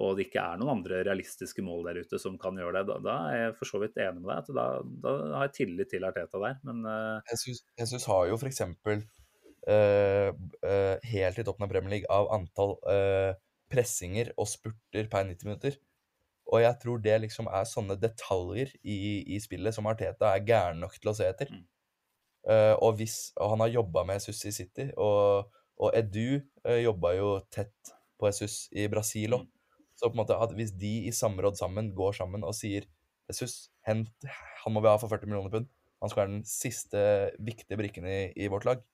og 0.00 0.16
det 0.16 0.26
ikke 0.26 0.42
er 0.42 0.60
noen 0.60 0.78
andre 0.78 1.00
realistiske 1.06 1.64
mål 1.64 1.86
der 1.88 2.00
ute 2.04 2.18
som 2.20 2.36
kan 2.40 2.56
gjøre 2.60 2.82
det, 2.82 2.84
da, 2.90 2.96
da 3.04 3.14
er 3.30 3.38
jeg 3.40 3.54
for 3.56 3.70
så 3.70 3.80
vidt 3.80 3.96
enig 4.00 4.20
med 4.20 4.28
deg. 4.32 4.50
Da, 4.56 4.66
da 5.04 5.14
har 5.38 5.46
jeg 5.48 5.54
tillit 5.56 5.92
til 5.92 6.04
Arteta 6.08 6.40
der. 6.42 6.58
Men 6.68 6.82
uh... 6.84 7.36
Jesus 7.80 8.08
har 8.10 8.26
jo 8.28 8.36
f.eks. 8.36 8.60
Uh, 9.66 10.30
uh, 10.62 10.94
helt 11.10 11.40
i 11.40 11.44
toppen 11.46 11.64
av 11.64 11.72
Premier 11.72 11.96
League 11.96 12.10
av 12.12 12.28
antall 12.36 12.76
uh, 12.84 13.32
pressinger 13.72 14.32
og 14.36 14.48
spurter 14.50 15.08
per 15.12 15.26
90 15.28 15.48
minutter. 15.48 15.78
Og 16.46 16.62
jeg 16.62 16.78
tror 16.82 17.00
det 17.02 17.16
liksom 17.24 17.48
er 17.50 17.66
sånne 17.66 17.96
detaljer 17.98 18.70
i, 18.86 18.98
i 19.34 19.40
spillet 19.42 19.74
som 19.74 19.88
Arteta 19.90 20.30
er 20.30 20.44
gæren 20.46 20.78
nok 20.82 20.94
til 20.98 21.10
å 21.10 21.16
se 21.18 21.26
etter. 21.26 21.50
Mm. 21.50 21.64
Uh, 22.46 22.74
og, 22.78 23.00
hvis, 23.00 23.32
og 23.42 23.56
han 23.56 23.64
har 23.64 23.72
jobba 23.74 24.04
med 24.06 24.20
Jesus 24.20 24.44
i 24.46 24.54
City, 24.54 24.86
og, 25.02 25.48
og 25.82 25.96
Edu 25.98 26.38
uh, 26.38 26.78
jobba 26.78 27.16
jo 27.16 27.32
tett 27.50 27.90
på 28.16 28.30
Jesus 28.30 28.68
i 28.70 28.86
Brasil 28.90 29.34
òg. 29.34 29.48
Mm. 29.48 29.82
Så 29.96 30.10
på 30.10 30.14
en 30.14 30.20
måte 30.20 30.36
at 30.38 30.52
hvis 30.54 30.74
de 30.76 30.92
i 31.08 31.14
samråd 31.14 31.58
sammen 31.58 31.90
går 31.96 32.14
sammen 32.20 32.44
og 32.46 32.54
sier 32.54 32.86
Jesus, 33.26 33.72
hent, 33.88 34.12
han 34.62 34.74
må 34.74 34.82
vi 34.84 34.92
ha 34.92 34.98
for 35.00 35.10
40 35.10 35.26
millioner 35.26 35.50
pund, 35.50 35.66
han 35.98 36.12
skal 36.12 36.22
være 36.22 36.34
den 36.34 36.44
siste 36.46 37.00
viktige 37.42 37.78
brikken 37.80 38.06
i, 38.06 38.20
i 38.36 38.50
vårt 38.52 38.68
lag, 38.68 38.84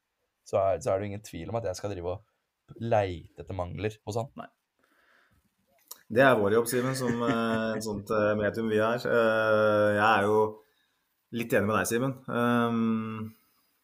så 0.48 0.60
er, 0.62 0.80
så 0.80 0.92
er, 0.92 1.02
det 1.02 1.10
ingen 1.10 1.24
tvil 1.26 1.50
om 1.50 1.58
at 1.58 1.66
jeg 1.68 1.78
skal 1.78 1.92
drive 1.92 2.14
og 2.14 2.80
leite 2.80 3.42
etter 3.42 3.58
mangler 3.58 3.98
hos 4.06 4.16
han. 4.20 4.30
Nei. 4.38 4.48
Det 6.12 6.20
er 6.20 6.34
vår 6.36 6.58
jobb, 6.58 6.66
Simen, 6.68 6.96
som 6.96 7.22
et 7.24 7.84
sånt 7.84 8.10
uh, 8.12 8.34
medium 8.36 8.68
vi 8.68 8.80
er. 8.84 9.00
Uh, 9.00 9.92
jeg 9.96 10.04
er 10.04 10.26
jo 10.28 10.42
litt 11.38 11.54
enig 11.56 11.70
med 11.70 11.78
deg, 11.78 11.88
Simen. 11.88 12.12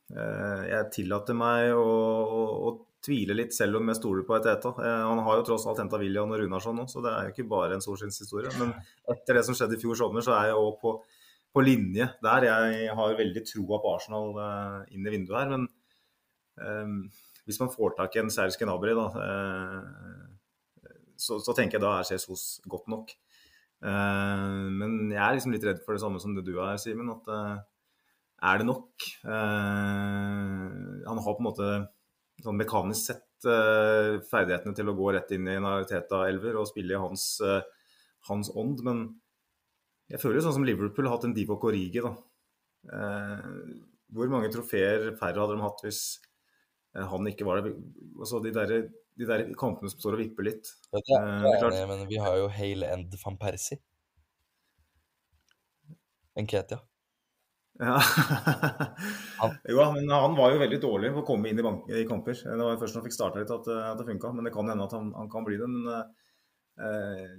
Jeg 0.09 0.85
tillater 0.93 1.37
meg 1.37 1.73
å, 1.77 1.85
å, 1.85 2.43
å, 2.69 2.71
tvile 3.05 3.37
litt, 3.37 3.53
selv 3.57 3.79
om 3.79 3.89
jeg 3.89 3.99
stoler 4.01 4.25
på 4.29 4.37
Eteta. 4.37 4.73
han 4.81 5.21
har 5.25 5.37
jo 5.39 5.45
tross 5.47 5.67
alt 5.69 5.81
henta 5.81 6.01
William 6.01 6.33
og 6.33 6.41
Runarsson 6.41 6.77
nå, 6.81 6.87
så 6.89 7.03
det 7.05 7.13
er 7.13 7.29
jo 7.29 7.35
ikke 7.35 7.51
bare 7.53 7.77
en 7.77 7.85
solskinnshistorie. 7.85 8.53
Men 8.59 8.73
etter 9.13 9.39
det 9.39 9.45
som 9.47 9.57
skjedde 9.57 9.77
i 9.77 9.81
fjor 9.81 9.97
sommer, 10.01 10.25
så 10.25 10.35
er 10.37 10.51
jeg 10.51 10.61
òg 10.61 10.79
på, 10.83 10.95
på, 11.55 11.65
linje 11.65 12.09
der. 12.25 12.49
Jeg 12.49 12.97
har 13.01 13.21
veldig 13.21 13.45
troa 13.49 13.81
på 13.85 13.95
Arsenal 13.95 14.33
inn 14.93 15.05
i 15.07 15.15
vinduet 15.15 15.39
her. 15.39 15.53
Men 15.55 15.69
um, 16.65 16.97
hvis 17.49 17.61
man 17.63 17.73
får 17.73 17.97
tak 18.01 18.17
i 18.17 18.25
en 18.25 18.33
Serge 18.35 18.61
Gnabry, 18.61 18.97
da 18.99 19.09
så, 21.19 21.41
så, 21.43 21.55
tenker 21.57 21.79
jeg 21.79 21.85
da 21.85 21.97
er 21.99 22.07
CSOs 22.07 22.47
godt 22.71 22.87
nok. 22.93 23.13
Uh, 23.79 24.67
men 24.75 25.13
jeg 25.13 25.23
er 25.23 25.37
liksom 25.37 25.55
litt 25.55 25.67
redd 25.67 25.83
for 25.85 25.95
det 25.95 26.03
samme 26.03 26.23
som 26.23 26.35
det 26.35 26.45
du 26.47 26.57
er, 26.63 26.79
Simen. 26.83 27.11
At 27.15 27.31
uh, 27.31 27.59
er 28.49 28.61
det 28.61 28.69
nok? 28.69 29.07
Uh, 29.27 31.03
han 31.07 31.23
har 31.25 31.35
på 31.35 31.43
en 31.43 31.49
måte 31.49 31.71
sånn 32.45 32.59
mekanisk 32.59 33.11
sett 33.13 33.25
ferdighetene 33.39 34.75
til 34.75 34.89
å 34.91 34.97
gå 34.99 35.13
rett 35.15 35.29
inn 35.35 35.47
i 35.47 35.53
en 35.55 35.67
Ariteta-elver 35.69 36.57
og 36.59 36.67
spille 36.67 36.97
i 36.97 36.99
hans, 36.99 37.37
hans, 38.27 38.49
ånd. 38.59 38.81
Men 38.87 39.05
jeg 40.11 40.19
føler 40.19 40.41
jo 40.41 40.47
sånn 40.49 40.57
som 40.57 40.67
Liverpool 40.67 41.07
har 41.07 41.15
hatt 41.15 41.29
en 41.29 41.37
Divo 41.37 41.55
Korigi, 41.63 42.03
da. 42.03 42.11
hvor 44.11 44.33
mange 44.33 44.51
trofeer 44.51 45.13
færre 45.21 45.39
hadde 45.39 45.55
de 45.55 45.63
hatt 45.63 45.85
hvis 45.87 46.01
han 46.99 47.31
ikke 47.31 47.47
var 47.47 47.63
der? 47.63 47.79
Altså, 48.19 48.43
de 48.43 48.55
der 48.59 48.75
de 49.19 49.27
der 49.27 49.47
kampene 49.59 49.91
som 49.91 50.01
står 50.01 50.17
og 50.17 50.23
vipper 50.23 50.47
litt. 50.47 50.71
Ja, 50.93 51.01
det 51.03 51.17
er, 51.19 51.65
det 51.65 51.81
er, 51.83 51.89
men 51.91 52.05
vi 52.11 52.21
har 52.23 52.39
jo 52.39 52.51
Hale 52.55 52.93
End 52.95 53.17
van 53.25 53.39
Persie. 53.41 53.81
Enketia. 56.39 56.79
Ja. 57.79 57.99
jo, 59.71 59.79
men 59.95 60.11
han 60.11 60.35
var 60.39 60.53
jo 60.53 60.63
veldig 60.63 60.81
dårlig 60.83 61.13
på 61.15 61.23
å 61.23 61.27
komme 61.27 61.51
inn 61.51 61.61
i, 61.63 61.67
i 62.01 62.07
kamper. 62.09 62.39
Det 62.43 62.59
var 62.59 62.79
først 62.81 62.97
når 62.97 63.03
han 63.03 63.07
fikk 63.07 63.17
starta 63.17 63.43
litt 63.43 63.55
at, 63.55 63.71
at 63.93 64.01
det 64.01 64.07
funka, 64.09 64.33
men 64.35 64.49
det 64.49 64.55
kan 64.55 64.71
hende 64.71 64.87
at 64.87 64.95
han, 64.97 65.13
han 65.15 65.31
kan 65.31 65.47
bli 65.47 65.59
det. 65.61 65.69
Men 65.71 65.87
uh, 66.83 67.37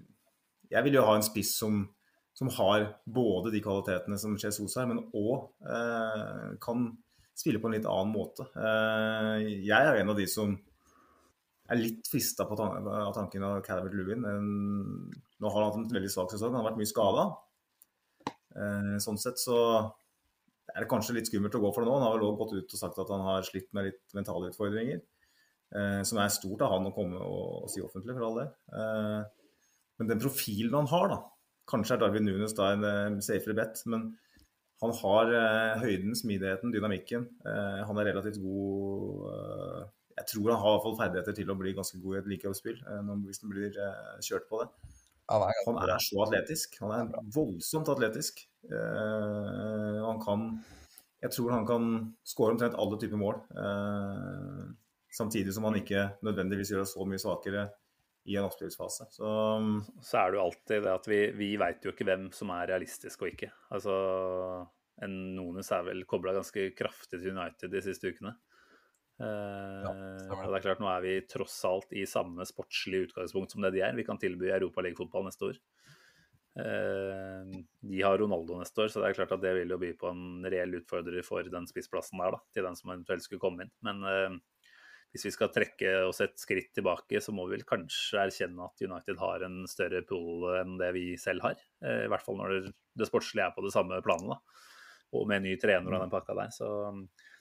jeg 0.71 0.87
vil 0.87 0.99
jo 0.99 1.05
ha 1.07 1.17
en 1.17 1.27
spiss 1.27 1.53
som, 1.59 1.83
som, 2.35 2.51
har 2.55 2.87
både 3.03 3.51
de 3.55 3.63
kvalitetene 3.63 4.19
som 4.21 4.37
Jesus 4.39 4.77
har, 4.79 4.87
men 4.87 5.03
òg 5.11 5.49
uh, 5.67 5.75
eh, 5.75 6.47
kan 6.63 6.87
spille 7.39 7.59
på 7.59 7.67
en 7.67 7.75
litt 7.75 7.87
annen 7.87 8.15
måte. 8.15 8.47
Uh, 8.55 9.39
jeg 9.43 9.75
er 9.79 9.99
en 9.99 10.15
av 10.15 10.19
de 10.19 10.27
som 10.29 10.55
er 11.69 11.79
litt 11.79 12.09
frista 12.09 12.45
av 12.45 13.13
tanken 13.15 13.45
av 13.45 13.61
Calvert 13.65 13.95
Lewin. 13.97 14.25
Nå 14.25 15.51
har 15.53 15.61
han 15.61 15.69
hatt 15.69 15.79
en 15.79 15.87
veldig 15.95 16.11
svak 16.11 16.33
sesong, 16.33 16.53
han 16.53 16.63
har 16.63 16.71
vært 16.71 16.81
mye 16.81 16.89
skada. 16.89 17.25
Eh, 18.57 18.95
sånn 19.03 19.19
sett 19.21 19.41
så 19.41 19.57
er 20.69 20.83
det 20.83 20.89
kanskje 20.89 21.15
litt 21.17 21.29
skummelt 21.29 21.55
å 21.57 21.61
gå 21.63 21.71
for 21.73 21.85
det 21.85 21.89
nå. 21.89 21.97
Han 21.97 22.07
har 22.07 22.17
vel 22.17 22.27
òg 22.29 22.39
gått 22.43 22.55
ut 22.57 22.75
og 22.75 22.81
sagt 22.81 23.01
at 23.01 23.13
han 23.13 23.25
har 23.25 23.45
slitt 23.47 23.69
med 23.77 23.89
litt 23.89 24.17
mentale 24.17 24.51
utfordringer. 24.51 25.01
Eh, 25.69 26.01
som 26.07 26.21
er 26.21 26.31
stort 26.33 26.63
av 26.65 26.73
han 26.73 26.89
å 26.89 26.93
komme 26.95 27.19
og, 27.21 27.65
og 27.65 27.73
si 27.73 27.83
offentlig, 27.85 28.15
for 28.17 28.25
all 28.25 28.39
del. 28.41 28.49
Eh, 28.73 29.19
men 30.01 30.09
den 30.09 30.21
profilen 30.21 30.77
han 30.77 30.89
har, 30.93 31.11
da 31.13 31.19
Kanskje 31.69 31.99
er 31.99 32.01
Darwin 32.01 32.25
Nunes 32.25 32.55
da 32.57 32.71
en 32.73 33.19
safere 33.21 33.53
bet, 33.53 33.83
men 33.85 34.07
han 34.81 34.93
har 35.03 35.31
eh, 35.35 35.81
høyden, 35.83 36.15
smidigheten, 36.15 36.71
dynamikken. 36.73 37.27
Eh, 37.45 37.81
han 37.85 37.99
er 37.99 38.07
relativt 38.09 38.39
god 38.41 39.25
eh, 39.29 39.83
Jeg 40.19 40.27
tror 40.33 40.51
han 40.51 40.61
har 40.61 40.71
i 40.71 40.75
hvert 40.75 40.85
fall 40.85 40.97
ferdigheter 40.99 41.35
til 41.37 41.51
å 41.51 41.57
bli 41.59 41.75
ganske 41.77 41.99
god 42.03 42.17
i 42.17 42.19
et 42.19 42.31
likeoppspill, 42.33 42.79
eh, 42.83 43.11
hvis 43.25 43.43
han 43.43 43.53
blir 43.53 43.77
eh, 43.79 44.17
kjørt 44.25 44.49
på 44.51 44.63
det. 44.63 44.69
Han 45.29 45.45
er, 45.45 45.57
Han 45.67 45.79
er 45.85 46.01
så 46.01 46.23
atletisk. 46.25 46.79
Han 46.81 46.93
er 46.95 47.31
voldsomt 47.33 47.89
atletisk. 47.93 48.41
Eh, 48.65 49.99
han 50.05 50.21
kan 50.23 50.51
Jeg 51.19 51.33
tror 51.35 51.51
han 51.51 51.65
kan 51.67 51.87
skåre 52.23 52.55
omtrent 52.55 52.77
alle 52.79 52.97
typer 52.99 53.19
mål. 53.19 53.41
Eh, 53.51 54.63
samtidig 55.11 55.53
som 55.53 55.67
han 55.67 55.75
ikke 55.75 56.05
nødvendigvis 56.23 56.71
gjør 56.71 56.85
oss 56.85 56.95
så 56.95 57.05
mye 57.05 57.21
svakere 57.21 57.67
i 58.29 58.37
en 58.39 58.47
oppspillsfase. 58.47 59.09
Så 59.11 59.29
Så 60.01 60.17
er 60.17 60.31
det 60.31 60.39
jo 60.39 60.45
alltid 60.45 60.83
det 60.85 60.93
at 60.93 61.07
vi, 61.11 61.21
vi 61.35 61.49
veit 61.57 61.83
jo 61.83 61.91
ikke 61.93 62.07
hvem 62.07 62.29
som 62.35 62.53
er 62.55 62.69
realistisk 62.71 63.25
og 63.25 63.33
ikke. 63.33 63.51
Altså, 63.75 63.95
en 65.03 65.17
Nones 65.35 65.71
er 65.75 65.83
vel 65.87 66.05
kobla 66.09 66.33
ganske 66.37 66.71
kraftig 66.77 67.19
til 67.19 67.35
United 67.35 67.71
de 67.73 67.83
siste 67.83 68.13
ukene. 68.13 68.35
Eh, 69.19 69.87
stemmer 70.23 70.47
det. 70.47 70.59
er 70.61 70.63
klart, 70.63 70.79
Nå 70.79 70.87
er 70.87 71.03
vi 71.03 71.15
tross 71.27 71.57
alt 71.67 71.91
i 71.91 72.05
samme 72.07 72.45
sportslige 72.47 73.09
utgangspunkt 73.09 73.51
som 73.51 73.65
det 73.65 73.73
de 73.75 73.83
er. 73.83 73.97
Vi 73.97 74.07
kan 74.07 74.19
tilby 74.19 74.51
Europaliga-fotball 74.53 75.27
neste 75.27 75.49
år. 75.49 75.59
Eh, 76.59 77.57
de 77.91 78.03
har 78.03 78.17
Ronaldo 78.19 78.59
neste 78.59 78.85
år, 78.85 78.91
så 78.91 79.03
det 79.03 79.09
er 79.09 79.17
klart 79.19 79.35
at 79.35 79.43
det 79.43 79.51
vil 79.57 79.75
jo 79.75 79.79
by 79.81 79.91
på 79.99 80.11
en 80.11 80.47
reell 80.47 80.79
utfordrer 80.79 81.25
for 81.25 81.43
den 81.43 81.67
spissplassen 81.67 82.21
der, 82.23 82.37
da, 82.37 82.39
til 82.55 82.69
den 82.69 82.79
som 82.79 82.93
eventuelt 82.93 83.25
skulle 83.25 83.43
komme 83.43 83.67
inn. 83.67 83.73
Men 83.83 84.07
eh, 84.07 84.39
hvis 85.11 85.27
vi 85.27 85.33
skal 85.35 85.51
trekke 85.51 85.93
oss 86.07 86.21
et 86.23 86.39
skritt 86.39 86.71
tilbake, 86.77 87.19
så 87.19 87.35
må 87.35 87.47
vi 87.49 87.57
vel 87.57 87.67
kanskje 87.67 88.23
erkjenne 88.23 88.69
at 88.69 88.83
United 88.85 89.19
har 89.19 89.43
en 89.43 89.63
større 89.67 90.03
pool 90.07 90.45
enn 90.61 90.77
det 90.79 90.93
vi 90.95 91.05
selv 91.19 91.41
har. 91.47 91.57
I 91.81 92.05
hvert 92.11 92.21
fall 92.21 92.37
når 92.37 92.53
det, 92.53 92.75
det 92.93 93.07
sportslige 93.09 93.47
er 93.49 93.55
på 93.55 93.63
det 93.65 93.73
samme 93.73 93.97
planet. 94.05 94.35
da. 94.37 94.67
Og 95.17 95.25
med 95.25 95.41
ny 95.41 95.55
trener 95.57 95.95
og 95.97 96.03
den 96.03 96.13
pakka 96.13 96.35
der. 96.37 96.53
Så 96.53 96.69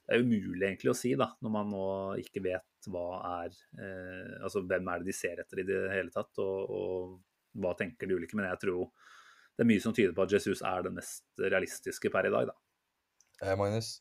det 0.09 0.16
er 0.16 0.24
umulig 0.24 0.64
egentlig 0.64 0.89
å 0.89 0.97
si, 0.97 1.10
da, 1.20 1.26
når 1.44 1.52
man 1.52 1.68
nå 1.68 1.86
ikke 2.22 2.40
vet 2.47 2.86
hva 2.89 3.18
er 3.43 3.52
eh, 3.76 4.39
Altså 4.40 4.62
hvem 4.64 4.86
er 4.89 5.02
det 5.02 5.10
de 5.10 5.16
ser 5.16 5.43
etter 5.43 5.60
i 5.60 5.66
det 5.68 5.80
hele 5.93 6.12
tatt, 6.14 6.32
og, 6.40 6.70
og 6.72 7.60
hva 7.60 7.74
tenker 7.76 8.09
de 8.09 8.16
ulike. 8.16 8.39
Men 8.39 8.48
jeg 8.48 8.62
tror 8.62 8.86
det 9.59 9.66
er 9.66 9.68
mye 9.68 9.82
som 9.85 9.93
tyder 9.93 10.14
på 10.16 10.24
at 10.24 10.32
Jesus 10.32 10.62
er 10.64 10.86
den 10.86 10.97
mest 10.97 11.26
realistiske 11.43 12.12
per 12.14 12.30
i 12.30 12.32
dag, 12.32 12.48
da. 12.48 12.56
Eh, 13.43 13.55
Magnus, 13.60 13.98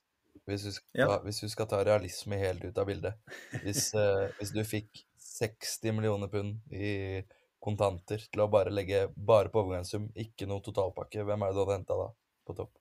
hvis 0.47 0.63
du, 0.69 0.71
skal, 0.77 1.01
Ja. 1.01 1.19
hvis 1.25 1.43
du 1.43 1.49
skal 1.51 1.67
ta 1.67 1.83
realisme 1.83 2.39
helt 2.39 2.63
ut 2.63 2.77
av 2.77 2.87
bildet 2.87 3.17
Hvis, 3.65 3.89
eh, 3.99 4.29
hvis 4.39 4.55
du 4.55 4.63
fikk 4.63 5.03
60 5.27 5.97
millioner 5.97 6.31
pund 6.31 6.71
i 6.71 7.19
kontanter 7.59 8.21
til 8.31 8.45
å 8.45 8.51
bare 8.53 8.71
legge 8.71 9.07
bare 9.11 9.51
på 9.51 9.59
overgangssum, 9.65 10.07
ikke 10.15 10.47
noe 10.47 10.63
totalpakke, 10.63 11.25
hvem 11.27 11.43
er 11.43 11.51
det 11.51 11.57
du 11.57 11.63
hadde 11.65 11.79
henta 11.81 11.99
da 11.99 12.11
på 12.47 12.55
topp? 12.61 12.77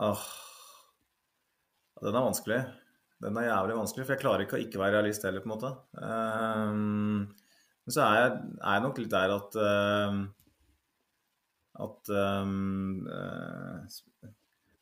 ah, 0.00 0.22
Den 2.00 2.16
er 2.16 2.26
vanskelig. 2.26 2.60
Den 3.20 3.36
er 3.36 3.50
jævlig 3.50 3.76
vanskelig, 3.76 4.06
for 4.06 4.16
jeg 4.16 4.22
klarer 4.22 4.46
ikke 4.46 4.56
å 4.56 4.64
ikke 4.64 4.80
være 4.80 4.96
realist 4.96 5.24
heller, 5.28 5.44
på 5.44 5.50
en 5.50 5.52
måte. 5.52 5.70
Um, 6.00 7.24
men 7.84 7.94
så 7.94 8.04
er 8.06 8.20
jeg, 8.20 8.36
er 8.60 8.76
jeg 8.76 8.84
nok 8.86 9.00
litt 9.02 9.12
der 9.12 9.34
at 9.34 9.58
ehm, 9.60 10.20
at, 11.80 12.10
eh, 12.12 12.46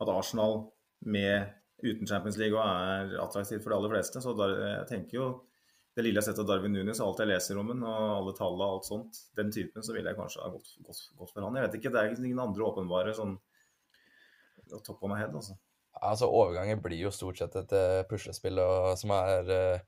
at 0.02 0.12
Arsenal 0.12 0.60
med 1.06 1.54
uten 1.82 2.06
Champions 2.06 2.38
League 2.40 2.58
er 2.58 3.14
attraktivt 3.22 3.62
for 3.62 3.72
de 3.72 3.78
aller 3.78 3.92
fleste. 3.92 4.22
Så 4.22 4.34
der, 4.38 4.54
jeg 4.72 4.88
tenker 4.90 5.18
jo 5.18 5.28
det 5.94 6.04
lille 6.06 6.20
jeg 6.20 6.28
har 6.28 6.30
sett 6.30 6.42
av 6.42 6.46
Darwin 6.46 6.74
Nunes, 6.74 7.00
alt 7.02 7.20
jeg 7.22 7.30
leser 7.30 7.58
om 7.58 7.70
ham, 7.72 7.80
og 7.82 8.10
alle 8.20 8.34
tallene 8.38 8.66
og 8.66 8.76
alt 8.76 8.86
sånt, 8.86 9.22
den 9.38 9.50
typen, 9.54 9.82
så 9.82 9.94
ville 9.96 10.12
jeg 10.12 10.18
kanskje 10.18 10.44
ha 10.44 10.50
gått, 10.52 10.76
gått, 10.86 11.00
gått 11.18 11.32
for 11.32 11.42
han. 11.42 11.56
Jeg 11.58 11.66
vet 11.66 11.78
ikke, 11.80 11.92
det 11.94 12.02
er 12.02 12.20
ingen 12.22 12.44
andre 12.44 12.68
åpenbare 12.68 13.14
sånn 13.18 13.34
top 14.86 15.00
of 15.00 15.10
my 15.10 15.18
head, 15.18 15.34
altså. 15.34 15.56
Altså, 16.02 16.28
overganger 16.30 16.80
blir 16.82 17.00
jo 17.00 17.10
stort 17.14 17.38
sett 17.40 17.54
et 17.56 17.72
eh, 17.76 18.02
puslespill 18.10 18.58
som 19.00 19.10
er 19.16 19.50
eh, 19.54 19.80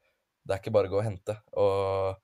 Det 0.47 0.55
er 0.57 0.61
ikke 0.63 0.73
bare 0.75 0.89
å 0.91 0.95
gå 0.95 0.99
og 1.01 1.07
hente. 1.07 1.37
Og 1.61 2.17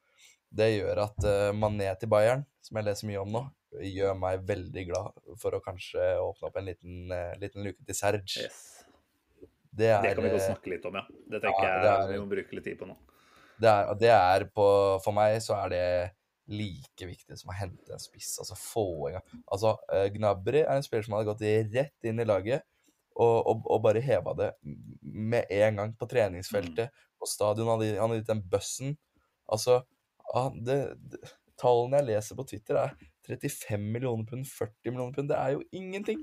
det 0.56 0.70
gjør 0.78 1.02
at 1.04 1.24
eh, 1.28 1.50
Mané 1.56 1.90
til 2.00 2.08
Bayern, 2.12 2.44
som 2.64 2.78
jeg 2.80 2.86
leser 2.88 3.06
mye 3.10 3.20
om 3.22 3.32
nå, 3.34 3.42
gjør 3.82 4.14
meg 4.16 4.44
veldig 4.48 4.84
glad 4.88 5.18
for 5.42 5.52
å 5.56 5.60
kanskje 5.60 6.00
åpne 6.22 6.48
opp 6.48 6.56
en 6.56 6.68
liten, 6.70 7.10
liten 7.42 7.66
luke 7.66 7.84
til 7.84 7.98
Serge. 7.98 8.46
Yes. 8.46 8.62
Det 9.76 9.90
er, 9.92 10.00
Det 10.06 10.14
kan 10.16 10.24
vi 10.24 10.30
godt 10.32 10.46
snakke 10.46 10.70
litt 10.72 10.86
om, 10.88 10.94
ja. 10.96 11.02
Det 11.28 11.42
tenker 11.44 11.66
Ja, 11.66 11.80
det 11.82 11.90
er- 11.90 11.98
jeg 12.06 12.12
vi 12.14 12.20
må 12.22 12.30
bruke 12.30 12.56
litt 12.56 12.64
tid 12.64 12.78
på 12.80 12.86
nå. 12.88 12.94
det 13.60 13.68
er, 13.68 13.90
det 14.00 14.10
er 14.12 14.44
på 14.56 14.64
For 15.04 15.12
meg 15.16 15.36
så 15.44 15.58
er 15.64 15.68
det 15.74 15.82
like 16.48 17.06
viktig 17.10 17.36
som 17.36 17.50
å 17.52 17.56
hente 17.58 17.92
en 17.92 18.00
spiss. 18.00 18.38
Altså 18.40 18.56
få 18.56 18.86
en 19.10 19.18
gang 19.18 19.42
Altså, 19.52 19.74
Gnabry 20.14 20.62
er 20.62 20.76
en 20.78 20.82
spiller 20.86 21.04
som 21.04 21.16
hadde 21.18 21.28
gått 21.28 21.44
rett 21.74 22.08
inn 22.08 22.20
i 22.22 22.24
laget 22.28 22.64
og, 23.16 23.36
og, 23.48 23.66
og 23.72 23.82
bare 23.84 24.04
heva 24.04 24.34
det 24.36 24.52
med 25.02 25.48
en 25.56 25.80
gang 25.80 25.92
på 25.96 26.08
treningsfeltet, 26.10 26.92
på 27.16 27.28
stadion. 27.28 27.70
Han 27.70 27.80
hadde, 27.80 28.20
gitt 28.20 28.30
den 28.30 28.44
bussen. 28.52 28.96
Altså 29.48 29.80
ah, 30.34 30.50
det, 30.52 30.80
det, 31.00 31.22
Tallene 31.56 32.02
jeg 32.02 32.10
leser 32.10 32.36
på 32.36 32.44
Twitter, 32.50 32.76
er 32.76 32.96
35 33.26 33.80
millioner 33.80 34.26
pund, 34.28 34.44
40 34.44 34.92
millioner 34.92 35.14
pund. 35.16 35.30
Det 35.30 35.38
er 35.38 35.54
jo 35.54 35.62
ingenting. 35.72 36.20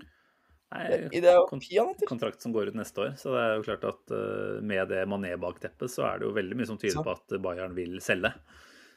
Nei, 0.73 0.83
Det, 0.89 1.21
det 1.21 1.29
er 1.29 1.39
jo 1.39 1.47
peanøtter. 1.49 2.09
kontrakt 2.09 2.45
som 2.45 2.53
går 2.53 2.69
ut 2.69 2.77
neste 2.77 3.01
år. 3.01 3.15
Så 3.17 3.33
det 3.33 3.41
er 3.41 3.55
jo 3.57 3.65
klart 3.65 3.87
at 3.89 4.13
uh, 4.13 4.61
med 4.61 4.93
det 4.93 5.03
Mané-bakteppet, 5.09 5.89
så 5.89 6.05
er 6.09 6.21
det 6.21 6.29
jo 6.29 6.35
veldig 6.37 6.59
mye 6.59 6.69
som 6.69 6.77
tyder 6.81 6.99
så. 6.99 7.05
på 7.05 7.15
at 7.17 7.35
Bayern 7.41 7.73
vil 7.77 7.97
selge. 8.05 8.33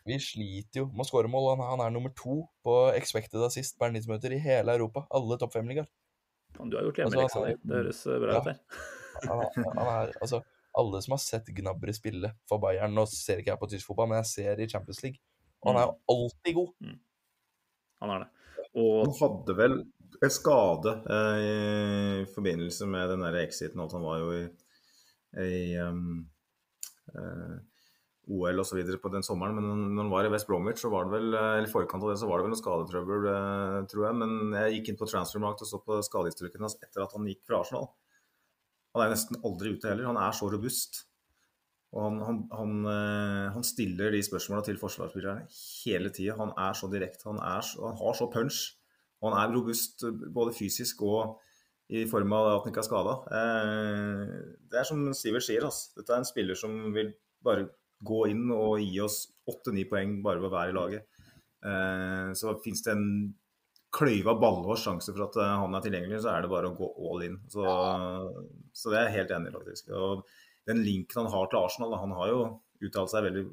Vi 0.06 0.20
sliter 0.22 0.84
jo 0.84 0.86
med 0.92 1.02
å 1.02 1.08
skåre 1.08 1.30
mål. 1.32 1.54
Han, 1.54 1.64
han 1.72 1.86
er 1.88 1.94
nummer 1.96 2.12
to 2.16 2.42
på 2.64 2.76
expected 2.94 3.42
assist 3.48 3.80
per 3.80 3.90
90-minutter 3.96 4.36
i 4.36 4.42
hele 4.44 4.76
Europa. 4.76 5.06
Alle 5.16 5.40
topp 5.40 5.56
fem-ligaer. 5.56 5.88
Fan, 6.56 6.70
Du 6.70 6.76
har 6.78 6.86
gjort 6.88 7.00
hjemmeleksa 7.02 7.40
altså, 7.40 7.46
di. 7.46 7.56
Det 7.62 7.80
høres 7.80 8.02
eh, 8.06 8.20
bra 8.22 8.36
Ja. 8.36 8.40
ut 8.40 8.50
her. 8.50 8.58
Han 9.26 9.88
er, 9.88 10.12
altså, 10.20 10.42
alle 10.76 11.02
som 11.02 11.16
har 11.16 11.22
sett 11.24 11.46
Gnabry 11.56 11.92
spille 11.96 12.34
for 12.48 12.60
Bayern 12.60 12.92
Nå 12.94 13.06
ser 13.08 13.40
ikke 13.40 13.54
jeg 13.54 13.60
på 13.62 13.68
tysk 13.72 13.88
fotball, 13.88 14.10
men 14.10 14.20
jeg 14.20 14.30
ser 14.32 14.60
i 14.60 14.68
Champions 14.68 15.02
League. 15.04 15.22
Og 15.64 15.72
han 15.72 15.80
er 15.80 15.86
jo 15.88 15.94
alltid 16.14 16.58
god. 16.58 16.72
Han 18.04 18.12
er 18.12 18.24
det. 18.24 18.28
Og 18.76 19.06
Han 19.06 19.14
hadde 19.20 19.56
vel 19.56 19.76
en 20.26 20.32
skade 20.32 20.92
eh, 21.12 21.38
i 22.22 22.26
forbindelse 22.34 22.88
med 22.88 23.08
den 23.14 23.24
der 23.24 23.38
exiten. 23.40 23.80
At 23.80 23.94
han 23.96 24.04
var 24.04 24.20
jo 24.20 24.34
i, 24.36 24.42
i 25.44 25.78
um, 25.80 26.28
eh, 27.14 27.56
OL 28.26 28.58
osv. 28.58 28.80
på 29.02 29.10
den 29.12 29.22
sommeren. 29.22 29.54
Men 29.54 29.94
når 29.94 30.02
han 30.02 30.12
var 30.12 30.26
i 30.26 30.30
West 30.32 30.48
Bromwich, 30.48 30.80
så 30.82 30.90
var 30.90 31.06
det 31.06 31.14
vel, 31.14 31.34
eh, 31.34 31.58
eller 31.60 31.70
forkant 31.70 32.02
av 32.02 32.10
det, 32.10 32.18
så 32.18 32.28
var 32.28 32.40
det 32.40 32.46
vel 32.46 32.54
noe 32.54 32.62
skadetrøbbel, 32.62 33.26
eh, 33.32 33.82
tror 33.92 34.06
jeg. 34.08 34.16
Men 34.22 34.32
jeg 34.58 34.72
gikk 34.76 34.90
inn 34.90 34.98
på 34.98 35.10
Transfermarkt 35.10 35.62
og 35.62 35.70
så 35.70 35.82
på 35.82 36.00
skadehistorikken 36.02 36.66
hans 36.66 36.78
etter 36.82 37.04
at 37.04 37.14
han 37.14 37.28
gikk 37.30 37.44
fra 37.46 37.60
Arsenal. 37.62 37.92
Han 38.96 39.04
er 39.04 39.12
nesten 39.14 39.38
aldri 39.44 39.76
ute 39.76 39.92
heller. 39.92 40.10
Han 40.10 40.18
er 40.18 40.34
så 40.34 40.50
robust. 40.50 41.04
Og 41.94 42.02
han, 42.02 42.18
han, 42.26 42.42
han, 42.50 42.74
eh, 42.90 43.46
han 43.54 43.64
stiller 43.64 44.10
de 44.10 44.24
spørsmåla 44.26 44.66
til 44.66 44.80
forsvarsspillerne 44.80 45.46
hele 45.86 46.10
tida. 46.10 46.36
Han 46.40 46.50
er 46.58 46.74
så 46.74 46.90
direkte, 46.90 47.30
han, 47.30 47.38
han 47.38 47.98
har 48.02 48.18
så 48.18 48.30
punch. 48.32 48.74
Og 49.22 49.30
han 49.30 49.38
er 49.38 49.54
robust 49.54 50.02
både 50.34 50.52
fysisk 50.52 51.06
og 51.06 51.38
i 51.88 52.02
form 52.10 52.32
av 52.34 52.48
at 52.50 52.64
han 52.64 52.72
ikke 52.72 52.82
er 52.82 52.88
skada. 52.90 53.12
Det 54.66 54.80
er 54.80 54.84
som 54.84 55.06
Sivert 55.14 55.46
sier, 55.46 55.62
altså. 55.64 55.94
dette 55.94 56.12
er 56.12 56.20
en 56.20 56.26
spiller 56.26 56.58
som 56.58 56.74
vil 56.92 57.14
bare 57.46 57.68
gå 58.06 58.20
inn 58.32 58.46
og 58.54 58.78
gi 58.82 59.00
oss 59.04 59.22
åtte-ni 59.50 59.84
poeng 59.90 60.20
bare 60.24 60.42
ved 60.42 60.52
være 60.54 60.72
i 60.72 60.76
laget. 60.76 61.06
Eh, 61.66 62.30
så 62.38 62.54
fins 62.64 62.82
det 62.86 62.94
en 62.94 63.08
kløyva 63.96 64.34
ballhårs 64.40 64.82
sjanse 64.84 65.12
for 65.14 65.26
at 65.28 65.38
eh, 65.40 65.54
han 65.62 65.74
er 65.78 65.84
tilgjengelig, 65.86 66.20
så 66.24 66.34
er 66.34 66.44
det 66.44 66.52
bare 66.52 66.70
å 66.70 66.76
gå 66.76 66.90
all 67.10 67.24
in. 67.26 67.38
Så, 67.52 67.64
så 68.76 68.92
det 68.92 69.00
er 69.00 69.08
jeg 69.08 69.16
helt 69.20 69.34
enig 69.38 69.50
i, 69.52 69.56
faktisk. 69.56 69.90
Og 69.96 70.24
den 70.68 70.82
linken 70.86 71.22
han 71.24 71.32
har 71.32 71.50
til 71.50 71.62
Arsenal, 71.62 71.98
han 72.02 72.14
har 72.18 72.32
jo 72.32 72.40
uttalt 72.86 73.12
seg 73.12 73.24
veldig 73.24 73.44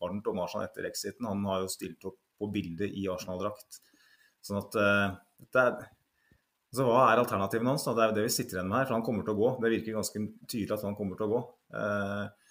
varmt 0.00 0.26
om 0.32 0.40
Arsenal 0.42 0.66
etter 0.66 0.88
exiten. 0.88 1.28
Han 1.28 1.44
har 1.46 1.62
jo 1.62 1.70
stilt 1.70 2.08
opp 2.08 2.18
på 2.40 2.48
bildet 2.54 2.94
i 2.98 3.04
Arsenal-drakt. 3.12 3.82
Sånn 4.42 4.58
at 4.58 4.74
det 4.74 5.60
er 5.62 5.76
så 6.72 6.86
hva 6.88 7.02
er 7.12 7.20
alternativene 7.20 7.74
hans? 7.74 7.82
da? 7.84 7.92
Det 7.92 8.02
er 8.02 8.10
jo 8.10 8.16
det 8.16 8.22
vi 8.24 8.32
sitter 8.32 8.56
igjen 8.56 8.68
med 8.70 8.78
her, 8.78 8.86
for 8.88 8.96
han 8.96 9.02
kommer 9.04 9.26
til 9.26 9.34
å 9.34 9.40
gå. 9.42 9.48
Det 9.60 9.70
virker 9.74 9.96
ganske 9.98 10.20
tydelig 10.48 10.72
at 10.78 10.84
han 10.86 10.94
kommer 10.96 11.18
til 11.18 11.26
å 11.28 11.32
gå. 11.34 11.40
Eh, 11.76 12.22
hva- 12.24 12.41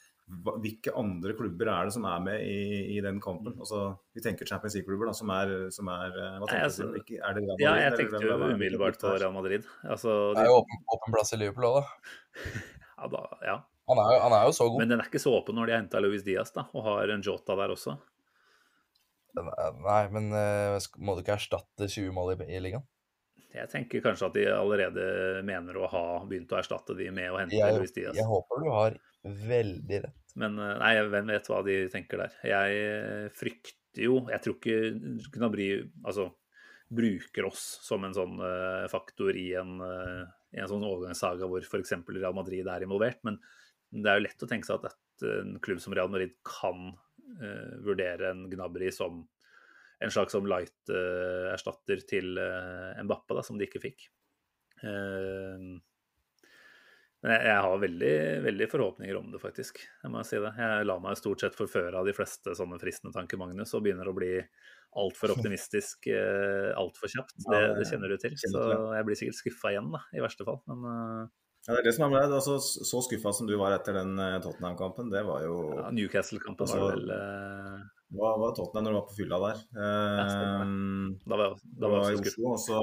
hvilke 0.64 0.94
andre 0.98 1.34
klubber 1.38 1.70
er 1.74 1.90
det 1.90 1.94
som 1.96 2.06
er 2.08 2.22
med 2.24 2.44
i, 2.48 2.58
i 2.96 3.00
den 3.04 3.18
kampen? 3.24 3.54
Altså, 3.60 3.82
vi 4.16 4.24
tenker 4.24 4.48
Champions 4.48 4.78
League-klubber 4.78 5.10
da, 5.12 5.16
som 5.18 5.32
er, 5.36 5.52
som 5.76 5.90
er 5.92 6.08
eh, 6.16 6.38
Hva 6.38 6.46
Nei, 6.46 6.52
tenker 6.52 6.68
altså, 6.70 6.88
du? 6.88 7.00
Ikke- 7.02 7.20
Er 7.20 7.36
det 7.38 7.44
Real 7.48 7.64
ja, 7.66 7.74
jeg 7.84 7.98
tenkte 8.00 8.22
jo 8.26 8.38
umiddelbart 8.46 9.00
på 9.02 9.12
Real 9.18 9.34
Madrid. 9.36 9.68
Altså, 9.84 10.16
Det 10.38 10.46
er 10.46 10.52
jo 10.52 10.62
åpen, 10.62 10.86
åpen 10.96 11.18
plass 11.18 11.34
i 11.36 11.42
Liverpool 11.42 11.68
òg, 11.72 11.82
da. 11.82 12.46
ja, 13.02 13.12
da, 13.18 13.24
ja. 13.50 13.58
Han 13.92 14.00
er, 14.06 14.20
han 14.24 14.38
er 14.38 14.48
jo 14.48 14.56
så 14.56 14.70
god. 14.72 14.80
Men 14.86 14.94
den 14.94 15.04
er 15.04 15.10
ikke 15.12 15.20
så 15.24 15.34
åpen 15.36 15.58
når 15.60 15.68
de 15.68 15.76
har 15.76 15.84
henta 15.84 16.00
Luis 16.06 16.24
Diaz 16.24 16.54
da, 16.56 16.68
og 16.72 16.86
har 16.88 17.12
en 17.12 17.26
Jota 17.28 17.58
der 17.60 17.76
også. 17.76 17.98
Er- 19.42 19.78
Nei, 19.84 20.02
men 20.16 20.32
eh, 20.36 20.80
må 21.00 21.16
du 21.18 21.24
ikke 21.26 21.36
erstatte 21.40 21.88
20 21.92 22.12
mål 22.16 22.34
i, 22.38 22.40
i 22.56 22.64
ligaen? 22.64 22.88
Jeg 23.52 23.68
tenker 23.68 24.00
kanskje 24.04 24.28
at 24.30 24.36
de 24.38 24.44
allerede 24.48 25.06
mener 25.44 25.76
å 25.76 25.88
ha 25.92 26.04
begynt 26.24 26.52
å 26.56 26.60
erstatte 26.62 26.96
de 26.96 27.10
med 27.12 27.34
å 27.34 27.40
hente 27.42 27.58
Jeg, 27.58 27.76
Luis 27.76 27.92
Diaz. 27.96 28.16
jeg 28.16 28.28
håper 28.28 28.64
du 28.64 28.70
har 28.72 28.96
veldig 29.28 30.00
rett. 30.06 30.21
Men 30.40 30.60
eh, 30.60 30.78
nei, 30.80 30.94
hvem 31.12 31.32
vet 31.34 31.50
hva 31.52 31.62
de 31.66 31.78
tenker 31.92 32.24
der. 32.24 32.38
Jeg 32.48 33.32
frykter 33.38 34.06
jo 34.06 34.22
Jeg 34.32 34.40
tror 34.40 34.56
ikke 34.56 35.26
Gnabry 35.36 35.66
Altså, 36.08 36.30
bruker 36.92 37.48
oss 37.50 37.64
som 37.84 38.06
en 38.08 38.16
sånn 38.16 38.38
uh, 38.40 38.88
faktor 38.92 39.36
i 39.40 39.50
en, 39.60 39.78
uh, 39.80 40.24
i 40.52 40.60
en 40.60 40.68
sånn 40.68 40.84
overgangssaga 40.84 41.48
hvor 41.48 41.64
f.eks. 41.64 41.94
Real 42.08 42.36
Madrid 42.36 42.68
er 42.68 42.84
involvert. 42.84 43.22
Men 43.28 43.40
det 43.92 44.12
er 44.12 44.20
jo 44.20 44.26
lett 44.26 44.44
å 44.44 44.50
tenke 44.50 44.68
seg 44.68 44.80
at 44.80 44.92
et, 44.92 45.28
en 45.28 45.54
klubb 45.64 45.80
som 45.84 45.96
Real 45.96 46.12
Madrid 46.12 46.38
kan 46.48 46.90
uh, 46.92 47.76
vurdere 47.84 48.34
en 48.34 48.44
Gnabry 48.52 48.92
som 48.96 49.24
en 50.02 50.12
slags 50.12 50.34
som 50.34 50.48
light-erstatter 50.50 52.00
til 52.10 52.40
Mbappe, 53.06 53.36
da, 53.38 53.44
som 53.46 53.60
de 53.60 53.68
ikke 53.68 53.84
fikk. 53.84 54.08
Uh, 54.82 55.78
men 57.22 57.36
jeg, 57.36 57.42
jeg, 57.52 57.64
har 57.64 57.82
veldig, 57.84 58.14
veldig 58.48 58.68
forhåpninger 58.72 59.18
om 59.20 59.28
det, 59.30 59.40
faktisk. 59.42 59.82
Jeg 60.02 60.10
må 60.10 60.24
si 60.26 60.40
det. 60.42 60.52
Jeg 60.58 60.88
lar 60.90 61.02
meg 61.04 61.20
stort 61.20 61.44
sett 61.44 61.58
forføre 61.58 61.94
av 62.00 62.08
de 62.10 62.16
fleste 62.18 62.56
sånne 62.58 62.80
fristende 62.82 63.14
tanker, 63.14 63.38
Magnus, 63.38 63.76
og 63.78 63.84
begynner 63.86 64.10
å 64.10 64.16
bli 64.18 64.32
altfor 65.02 65.36
optimistisk 65.36 66.10
eh, 66.12 66.72
altfor 66.76 67.14
kjapt. 67.14 67.38
Det, 67.46 67.62
det, 67.78 67.86
kjenner 67.92 68.12
du 68.12 68.18
til. 68.22 68.34
Så 68.42 68.66
jeg 68.98 69.08
blir 69.08 69.20
sikkert 69.20 69.38
skuffa 69.38 69.76
igjen, 69.76 69.94
da, 69.94 70.02
i 70.18 70.26
verste 70.26 70.48
fall. 70.50 70.60
Men 70.72 70.84
uh... 70.90 71.30
ja, 71.68 71.76
det 71.76 71.80
er 71.84 71.90
det 71.92 71.96
som 72.00 72.08
er 72.10 72.16
med 72.18 72.36
altså, 72.42 72.58
Så 72.58 73.06
skuffa 73.06 73.36
som 73.38 73.48
du 73.48 73.54
var 73.62 73.78
etter 73.78 74.02
den 74.02 74.18
uh, 74.18 74.42
Tottenham-kampen, 74.42 75.14
det 75.14 75.22
var 75.30 75.46
jo 75.46 75.56
ja, 75.78 75.90
Newcastle-kampen 75.94 76.66
altså, 76.66 76.82
var 76.82 76.98
vel 76.98 77.14
uh... 77.14 77.90
Hva 78.18 78.34
var 78.42 78.56
Tottenham 78.58 78.90
når 78.90 78.96
du 78.96 78.98
var 78.98 79.08
på 79.08 79.20
fylla 79.22 79.38
der? 79.46 79.60
Eh, 79.72 80.18
ja, 80.20 80.56
da 81.32 81.38
var, 81.38 81.46
jeg, 81.46 81.76
da 81.80 81.92
var 81.94 82.10
jeg 82.10 82.18
også 82.18 82.34
skuffa. 82.34 82.82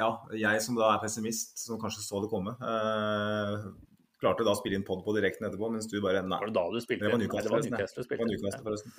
Ja, 0.00 0.10
jeg 0.32 0.64
som 0.64 0.78
da 0.78 0.94
er 0.94 1.00
pessimist, 1.02 1.58
som 1.60 1.80
kanskje 1.80 2.02
så 2.04 2.22
det 2.24 2.30
komme, 2.32 2.54
eh, 2.56 3.66
klarte 4.20 4.46
da 4.46 4.54
å 4.54 4.58
spille 4.58 4.78
inn 4.78 4.86
pod 4.86 5.02
på 5.04 5.14
direkten 5.16 5.46
etterpå, 5.48 5.68
mens 5.72 5.88
du 5.90 5.98
bare 6.00 6.22
Nei. 6.24 6.38
Var 6.40 6.52
det 6.52 6.56
da 6.56 6.66
du 6.72 6.80
spilte? 6.80 7.04
Det 7.04 7.12
var 7.12 7.20
Newcastle, 7.20 7.50
Nei, 7.50 7.60
det 7.68 7.72
var 7.72 7.78
Newcastle, 7.78 8.06
det 8.08 8.20
var 8.22 8.30
Newcastle 8.32 8.64
forresten. 8.64 8.96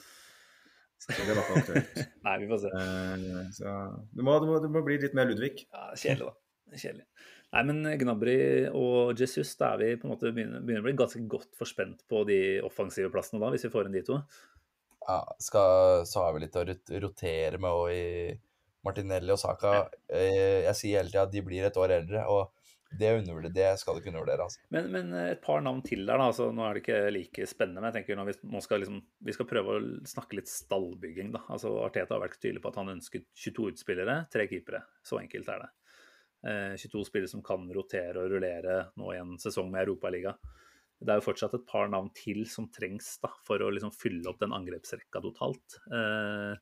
Det 1.01 1.17
var 1.17 1.41
ikke 1.41 1.59
aktuelt. 1.63 1.99
Nei, 2.27 2.37
vi 2.43 2.47
får 2.51 2.61
se. 2.61 2.71
Eh, 2.77 3.51
så, 3.57 3.75
du, 4.13 4.21
må, 4.21 4.37
du, 4.43 4.47
må, 4.51 4.61
du, 4.61 4.69
må, 4.69 4.83
bli 4.85 4.99
litt 5.01 5.17
mer 5.17 5.29
Ludvig. 5.31 5.65
Ja, 5.65 5.89
kjedelig, 5.97 6.29
da. 6.29 6.77
Kjedelig. 6.77 7.07
Nei, 7.51 7.63
men 7.67 7.81
Gnabry 7.99 8.37
og 8.77 9.19
Jesus, 9.19 9.57
da 9.59 9.73
er 9.73 9.81
vi 9.81 9.89
på 9.99 10.07
en 10.07 10.13
måte 10.13 10.29
begynner, 10.31 10.61
begynner 10.63 10.85
å 10.85 10.87
bli 10.87 10.95
ganske 11.01 11.23
godt 11.27 11.49
forspent 11.59 12.05
på 12.07 12.21
de 12.29 12.39
offensive 12.63 13.09
plassene 13.11 13.41
da, 13.43 13.49
hvis 13.51 13.65
vi 13.67 13.73
får 13.73 13.89
inn 13.89 13.97
de 13.97 14.05
to. 14.07 14.21
Ja, 15.01 15.19
skal, 15.41 16.05
så 16.07 16.23
har 16.23 16.35
vi 16.35 16.45
litt 16.45 16.55
å 16.55 16.63
rotere 17.03 17.59
med 17.59 17.73
òg 17.73 17.91
i 17.91 18.05
Martinelli 18.87 19.33
og 19.33 19.39
Saka 19.41 19.75
eh, 20.09 20.65
Jeg 20.65 20.77
sier 20.79 21.01
hele 21.01 21.11
tida 21.11 21.27
at 21.27 21.33
de 21.33 21.43
blir 21.45 21.67
et 21.67 21.77
år 21.77 21.99
eldre. 21.99 22.25
og 22.31 22.57
det, 22.91 23.09
det 23.55 23.67
skal 23.79 23.95
du 23.95 24.01
ikke 24.01 24.11
undervurdere. 24.11 24.43
Altså. 24.43 24.59
Men, 24.73 24.89
men, 24.91 25.13
et 25.15 25.41
par 25.43 25.61
navn 25.63 25.79
til 25.85 26.03
der. 26.03 26.17
da, 26.19 26.27
altså, 26.27 26.49
Nå 26.51 26.65
er 26.65 26.75
det 26.75 26.81
ikke 26.83 27.11
like 27.15 27.47
spennende, 27.47 27.79
men 27.79 27.87
jeg 27.87 28.01
tenker 28.01 28.19
når 28.19 28.31
vi, 28.31 28.33
nå 28.51 28.61
skal 28.65 28.81
liksom, 28.83 28.97
vi 29.27 29.35
skal 29.35 29.47
prøve 29.47 29.75
å 29.77 29.83
snakke 30.11 30.39
litt 30.39 30.51
stallbygging. 30.51 31.31
da, 31.35 31.45
altså 31.55 31.71
Arteta 31.85 32.17
har 32.17 32.25
vært 32.25 32.41
tydelig 32.41 32.63
på 32.63 32.73
at 32.73 32.81
han 32.81 32.91
ønsket 32.97 33.29
22 33.45 33.69
utspillere, 33.71 34.17
tre 34.33 34.47
keepere. 34.51 34.83
Så 35.07 35.21
enkelt 35.21 35.53
er 35.53 35.63
det. 35.63 35.69
Eh, 36.51 36.73
22 36.81 37.05
spillere 37.07 37.31
som 37.31 37.45
kan 37.45 37.69
rotere 37.71 38.25
og 38.25 38.33
rullere 38.33 38.81
nå 38.99 39.13
i 39.13 39.21
en 39.21 39.37
sesong 39.39 39.71
med 39.71 39.85
Europaliga. 39.85 40.35
Det 41.01 41.13
er 41.13 41.21
jo 41.21 41.25
fortsatt 41.25 41.55
et 41.57 41.65
par 41.69 41.87
navn 41.89 42.11
til 42.13 42.43
som 42.49 42.67
trengs 42.73 43.15
da, 43.23 43.31
for 43.47 43.63
å 43.63 43.71
liksom 43.73 43.93
fylle 43.95 44.27
opp 44.29 44.41
den 44.41 44.53
angrepsrekka 44.53 45.23
totalt. 45.23 45.79
Eh, 45.89 46.59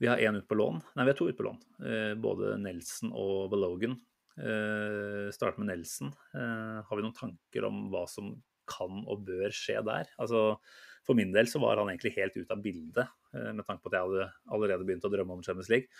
vi 0.00 0.08
har 0.08 0.16
én 0.16 0.36
ut 0.36 0.48
på 0.48 0.56
lån. 0.56 0.80
Nei, 0.96 1.04
vi 1.04 1.12
har 1.12 1.18
to 1.18 1.28
ut 1.28 1.36
på 1.36 1.44
lån. 1.44 1.58
Eh, 1.84 2.12
både 2.16 2.54
Nelson 2.56 3.12
og 3.12 3.50
Belogan. 3.52 3.98
Eh, 4.40 5.28
Starte 5.36 5.60
med 5.60 5.68
Nelson. 5.68 6.08
Eh, 6.32 6.78
har 6.88 6.96
vi 6.96 7.04
noen 7.04 7.16
tanker 7.16 7.66
om 7.68 7.82
hva 7.92 8.06
som 8.08 8.32
kan 8.70 9.02
og 9.04 9.26
bør 9.28 9.52
skje 9.52 9.76
der? 9.84 10.08
Altså, 10.16 10.56
for 11.04 11.18
min 11.18 11.34
del 11.36 11.50
så 11.52 11.60
var 11.60 11.82
han 11.82 11.92
egentlig 11.92 12.14
helt 12.16 12.38
ute 12.38 12.56
av 12.56 12.64
bildet, 12.64 13.12
med 13.32 13.64
tanke 13.66 13.82
på 13.82 13.90
at 13.90 13.96
jeg 13.96 14.08
hadde 14.08 14.26
allerede 14.54 14.84
begynt 14.86 15.04
å 15.06 15.10
drømme 15.12 15.36
om 15.36 15.42
Champions 15.42 15.68
League. 15.72 15.90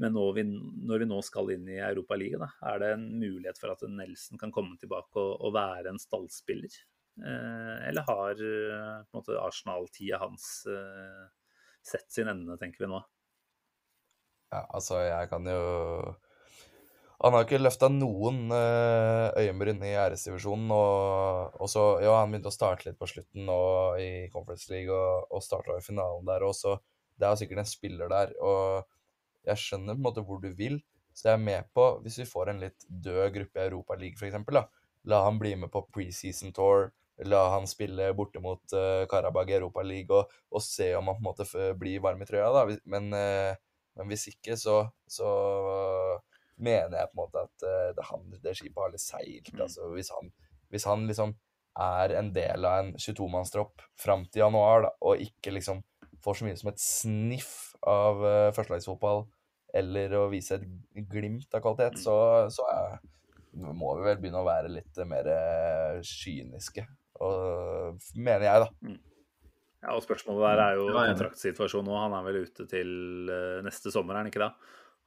Men 0.00 0.14
når 0.14 0.32
vi, 0.36 0.44
når 0.90 1.02
vi 1.02 1.08
nå 1.08 1.20
skal 1.24 1.50
inn 1.54 1.66
i 1.70 1.78
Europaligaen, 1.80 2.44
er 2.68 2.80
det 2.82 2.90
en 2.94 3.06
mulighet 3.20 3.60
for 3.60 3.72
at 3.72 3.84
Nelson 3.88 4.40
kan 4.40 4.52
komme 4.52 4.76
tilbake 4.80 5.16
og, 5.16 5.38
og 5.40 5.54
være 5.58 5.90
en 5.90 6.02
stallspiller? 6.02 6.80
eller 7.20 8.06
har 8.06 8.38
Arsenal-tida 9.42 10.20
hans 10.22 10.44
sett 11.84 12.12
sin 12.12 12.30
ende, 12.30 12.56
tenker 12.56 12.86
vi 12.86 12.88
nå? 12.88 13.00
Ja, 14.50 14.64
altså, 14.74 14.98
jeg 15.06 15.30
kan 15.30 15.46
jo 15.46 15.60
Han 17.20 17.34
har 17.36 17.44
ikke 17.44 17.60
løfta 17.60 17.90
noen 17.92 18.48
uh, 18.48 19.28
øyenbryn 19.36 19.82
i 19.84 19.92
æresdivisjonen. 19.92 20.70
Og, 20.72 21.58
og 21.60 21.68
så 21.68 21.84
Ja, 22.00 22.14
han 22.22 22.32
begynte 22.32 22.48
å 22.48 22.54
starte 22.54 22.88
litt 22.88 22.98
på 23.00 23.08
slutten 23.10 23.44
nå 23.48 23.60
i 24.00 24.10
Conference 24.32 24.72
League 24.72 24.94
og, 24.94 25.28
og 25.28 25.44
starta 25.44 25.76
i 25.76 25.84
finalen 25.84 26.24
der 26.28 26.46
også. 26.46 26.78
Det 27.20 27.28
er 27.28 27.34
jo 27.34 27.42
sikkert 27.42 27.60
en 27.60 27.68
spiller 27.68 28.08
der, 28.08 28.30
og 28.40 28.88
jeg 29.44 29.60
skjønner 29.60 29.92
på 29.92 30.00
en 30.00 30.06
måte 30.06 30.24
hvor 30.24 30.40
du 30.40 30.48
vil. 30.56 30.78
Så 31.12 31.28
jeg 31.28 31.36
er 31.36 31.44
med 31.44 31.68
på, 31.76 31.84
hvis 32.04 32.16
vi 32.22 32.28
får 32.30 32.52
en 32.52 32.62
litt 32.62 32.86
død 32.88 33.34
gruppe 33.34 33.60
i 33.60 33.66
Europa 33.66 33.96
League 34.00 34.16
f.eks., 34.16 34.80
la 35.10 35.18
han 35.26 35.40
bli 35.40 35.52
med 35.60 35.72
på 35.72 35.84
preseason 35.92 36.54
tour. 36.56 36.90
La 37.28 37.42
han 37.52 37.66
spille 37.68 38.06
borte 38.16 38.40
mot 38.40 38.62
uh, 38.72 39.04
Karabag 39.10 39.52
i 39.52 39.58
Europa 39.58 39.84
League 39.84 40.16
og, 40.16 40.32
og, 40.48 40.62
se 40.64 40.94
om 40.96 41.10
han 41.10 41.18
på 41.18 41.20
en 41.20 41.28
måte 41.28 41.72
blir 41.76 42.00
varm 42.00 42.22
i 42.24 42.28
trøya. 42.28 42.48
da. 42.56 42.78
Men 42.88 43.12
uh, 43.12 43.52
men 44.00 44.14
hvis 44.14 44.30
ikke, 44.32 44.56
så, 44.58 44.82
så 45.10 45.30
mener 46.60 46.96
jeg 46.98 47.10
på 47.10 47.16
en 47.16 47.22
måte 47.22 47.44
at 47.44 47.66
uh, 47.66 47.90
det, 47.96 48.06
han, 48.10 48.26
det 48.44 48.56
skipet 48.58 48.82
har 48.82 48.92
litt 48.92 49.04
seilt. 49.04 49.52
Mm. 49.54 49.62
Altså, 49.66 49.88
hvis 49.94 50.12
han, 50.14 50.32
hvis 50.72 50.86
han 50.88 51.06
liksom 51.08 51.34
er 51.80 52.16
en 52.18 52.32
del 52.34 52.66
av 52.66 52.82
en 52.82 52.94
22-mannstropp 52.98 53.84
fram 54.00 54.26
til 54.28 54.44
januar, 54.44 54.86
da, 54.86 54.94
og 55.06 55.22
ikke 55.22 55.54
liksom 55.54 55.84
får 56.24 56.36
så 56.36 56.46
mye 56.46 56.58
som 56.60 56.72
et 56.72 56.82
sniff 56.82 57.52
av 57.88 58.24
uh, 58.24 58.48
førstelagsfotball, 58.56 59.24
eller 59.80 60.16
å 60.18 60.26
vise 60.32 60.58
et 60.58 60.66
glimt 61.10 61.52
av 61.54 61.62
kvalitet, 61.64 62.00
mm. 62.00 62.02
så, 62.02 62.16
så 62.52 62.66
er, 62.72 62.98
må 63.54 63.94
vi 63.98 64.08
vel 64.08 64.18
begynne 64.20 64.42
å 64.42 64.48
være 64.48 64.72
litt 64.72 65.04
mer 65.08 65.30
uh, 65.30 66.00
kyniske. 66.04 66.84
Og, 67.20 68.00
mener 68.16 68.46
jeg, 68.46 68.66
da. 68.66 68.68
Mm. 68.88 68.98
Ja, 69.80 69.94
og 69.96 70.04
Spørsmålet 70.04 70.44
der 70.44 70.62
er 70.64 70.78
jo 70.78 70.86
kontraktsituasjonen 70.92 71.88
nå. 71.88 71.96
Han 72.02 72.14
er 72.18 72.26
vel 72.26 72.42
ute 72.44 72.66
til 72.68 72.90
uh, 73.32 73.58
neste 73.64 73.92
sommer, 73.94 74.14
er 74.16 74.24
han 74.24 74.30
ikke 74.32 74.42
det? 74.42 74.50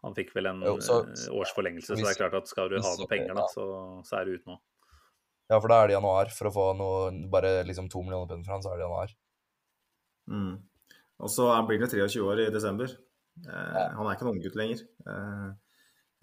Han 0.03 0.15
fikk 0.17 0.33
vel 0.35 0.49
en 0.49 0.63
jo, 0.65 0.75
så, 0.83 0.99
uh, 1.05 1.25
års 1.39 1.53
forlengelse, 1.55 1.93
så 1.93 1.99
det 1.99 2.11
er 2.11 2.19
klart 2.19 2.37
at 2.41 2.49
skal 2.49 2.71
du 2.71 2.79
ha 2.79 2.93
noen 2.97 3.11
penger, 3.11 3.35
da, 3.37 3.45
så, 3.53 3.67
så, 4.07 4.19
er 4.19 4.27
du 4.27 4.39
ute 4.39 4.49
nå. 4.49 4.59
Ja, 5.51 5.59
for 5.59 5.69
da 5.69 5.79
er 5.83 5.91
det 5.91 5.97
januar. 5.97 6.31
For 6.33 6.49
å 6.49 6.53
få 6.55 6.67
noe, 6.79 7.09
bare 7.31 7.59
liksom 7.67 7.89
to 7.91 8.01
millioner 8.01 8.31
pund 8.31 8.47
fra 8.47 8.57
han, 8.57 8.65
så 8.65 8.73
er 8.73 8.79
det 8.79 8.87
januar. 8.87 9.17
Mm. 10.31 10.53
Og 11.23 11.31
så 11.31 11.49
blir 11.67 11.83
han 11.83 11.91
23 11.91 12.23
år 12.23 12.45
i 12.45 12.53
desember. 12.53 12.95
Eh, 13.43 13.75
ja. 13.75 13.89
Han 13.97 14.07
er 14.07 14.15
ikke 14.15 14.25
en 14.25 14.33
unggutt 14.33 14.57
lenger. 14.57 14.81
Eh, 15.09 15.51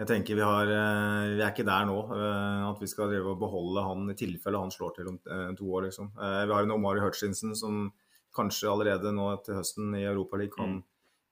jeg 0.01 0.09
tenker 0.09 0.39
vi, 0.39 0.45
har, 0.45 0.71
eh, 0.73 1.31
vi 1.37 1.43
er 1.45 1.51
ikke 1.53 1.67
der 1.69 1.85
nå 1.85 1.99
eh, 2.17 2.61
at 2.71 2.79
vi 2.81 2.89
skal 2.89 3.11
beholde 3.37 3.83
han 3.85 4.07
i 4.09 4.17
tilfelle 4.17 4.63
han 4.63 4.73
slår 4.73 4.95
til 4.97 5.11
om 5.13 5.19
eh, 5.21 5.51
to 5.59 5.67
år. 5.69 5.91
Liksom. 5.91 6.15
Vi 6.17 6.55
har 6.55 6.65
en 6.65 6.77
Omari 6.77 7.03
Hutchinson 7.05 7.53
som 7.59 7.91
kanskje 8.37 8.71
allerede 8.71 9.13
nå 9.15 9.31
til 9.47 9.59
høsten 9.61 9.95
i 9.99 10.05
Europaligaen 10.09 10.55
kan 10.57 10.77
mm. 10.77 10.85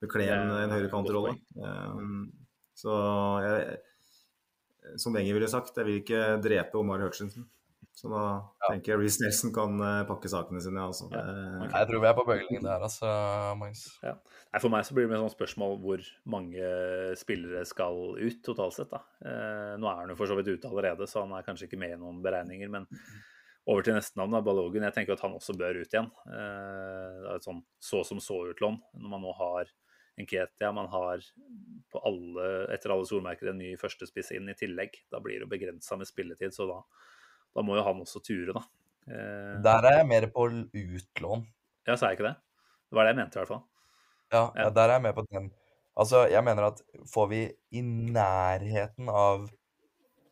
bekle 0.03 0.25
en, 0.33 0.55
en 0.65 0.73
høyrekantrolle. 0.75 1.37
Um, 1.59 2.25
så 2.77 2.97
jeg, 3.43 3.79
som 4.99 5.15
Wenger 5.15 5.37
ville 5.37 5.51
sagt, 5.51 5.77
jeg 5.77 5.87
vil 5.87 6.01
ikke 6.01 6.25
drepe 6.43 6.79
Omar 6.79 7.03
Hutchinson. 7.03 7.47
Så 7.99 8.07
da 8.07 8.19
ja. 8.23 8.69
tenker 8.69 8.93
jeg 8.93 9.01
Reece 9.01 9.19
Nelson 9.25 9.51
kan 9.51 9.73
uh, 9.81 10.05
pakke 10.07 10.29
sakene 10.31 10.61
sine. 10.63 10.79
Altså. 10.79 11.09
Ja. 11.11 11.23
Okay. 11.65 11.71
Jeg 11.73 11.89
tror 11.89 12.03
vi 12.03 12.07
er 12.07 12.15
på 12.15 12.25
bølgelengde 12.29 12.69
der, 12.69 12.85
altså, 12.87 13.09
Magnus. 13.59 13.81
Ja. 14.05 14.13
for 14.61 14.71
meg 14.71 14.85
så 14.87 14.95
blir 14.95 15.09
det 15.09 15.17
et 15.17 15.23
sånn 15.25 15.33
spørsmål 15.33 15.75
hvor 15.83 16.05
mange 16.31 16.69
spillere 17.19 17.65
skal 17.67 17.99
ut 18.15 18.39
totalt 18.45 18.77
sett. 18.77 18.93
Da. 18.93 19.03
Nå 19.81 19.89
er 19.91 19.99
han 20.03 20.13
jo 20.13 20.19
for 20.19 20.31
så 20.31 20.39
vidt 20.39 20.53
ute 20.53 20.71
allerede, 20.71 21.09
så 21.11 21.25
han 21.25 21.35
er 21.35 21.43
kanskje 21.47 21.67
ikke 21.67 21.81
med 21.81 21.97
i 21.97 21.99
noen 21.99 22.23
beregninger. 22.23 22.71
men 22.71 22.87
over 23.69 23.85
til 23.85 23.95
neste 23.97 24.17
navn, 24.19 24.33
da, 24.33 24.41
Balogun. 24.45 24.85
Jeg 24.87 24.95
tenker 24.95 25.15
at 25.15 25.23
han 25.25 25.35
også 25.37 25.55
bør 25.57 25.81
ut 25.81 25.93
igjen. 25.93 26.09
Eh, 26.25 27.19
det 27.21 27.29
er 27.29 27.37
et 27.37 27.45
sånn 27.45 27.61
så 27.83 28.01
som 28.07 28.21
så-utlån. 28.23 28.79
Når 28.97 29.13
man 29.13 29.23
nå 29.25 29.35
har 29.37 29.69
Nketia, 30.19 30.71
man 30.75 30.89
har 30.91 31.23
på 31.93 32.01
alle, 32.05 32.47
etter 32.75 32.91
alle 32.91 33.07
solmerker 33.07 33.51
en 33.51 33.61
ny 33.61 33.75
førstespiss 33.79 34.33
inn 34.35 34.51
i 34.51 34.57
tillegg. 34.57 34.97
Da 35.11 35.21
blir 35.23 35.43
det 35.43 35.49
begrensa 35.51 35.95
med 35.99 36.09
spilletid, 36.09 36.53
så 36.55 36.67
da, 36.69 36.81
da, 37.55 37.63
må 37.63 37.77
jo 37.77 37.85
han 37.85 38.03
også 38.03 38.23
ture, 38.25 38.55
da. 38.57 38.65
Eh, 39.07 39.55
Der 39.65 39.87
er 39.91 40.01
jeg 40.01 40.09
mer 40.09 40.27
på 40.33 40.49
utlån. 40.49 41.45
Ja, 41.87 41.95
sa 41.95 42.09
jeg 42.09 42.19
ikke 42.19 42.29
det? 42.31 42.35
Det 42.89 42.97
var 42.97 43.07
det 43.07 43.13
jeg 43.13 43.21
mente, 43.21 43.37
i 43.37 43.41
hvert 43.43 43.53
fall. 43.53 43.63
Ja, 44.29 44.43
ja. 44.57 44.67
der 44.73 44.89
er 44.89 44.97
jeg 44.97 45.05
med 45.07 45.15
på 45.17 45.25
den. 45.29 45.49
Altså, 45.99 46.25
jeg 46.31 46.43
mener 46.45 46.69
at 46.69 46.83
får 47.11 47.31
vi 47.31 47.39
i 47.75 47.81
nærheten 47.83 49.09
av 49.11 49.47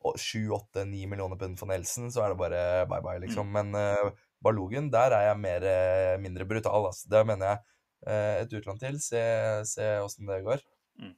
7-8-9 0.05 1.07
millioner 1.09 1.37
pund 1.39 1.57
for 1.59 1.69
Nelson, 1.69 2.11
så 2.13 2.23
er 2.23 2.33
det 2.33 2.39
bare 2.39 2.61
bye 2.89 3.03
bye, 3.03 3.21
liksom. 3.23 3.49
Mm. 3.49 3.55
Men 3.57 3.75
uh, 3.75 4.11
Balogen, 4.43 4.91
der 4.93 5.15
er 5.15 5.29
jeg 5.29 5.39
mer, 5.41 5.65
uh, 5.65 6.21
mindre 6.21 6.45
brutal. 6.45 6.89
Altså. 6.89 7.07
Det 7.11 7.23
mener 7.27 7.51
jeg. 7.51 7.63
Uh, 8.07 8.35
et 8.43 8.53
utland 8.59 8.79
til. 8.79 8.99
Se 9.01 9.87
åssen 10.03 10.29
det 10.29 10.43
går. 10.45 10.61
Mm. 11.01 11.15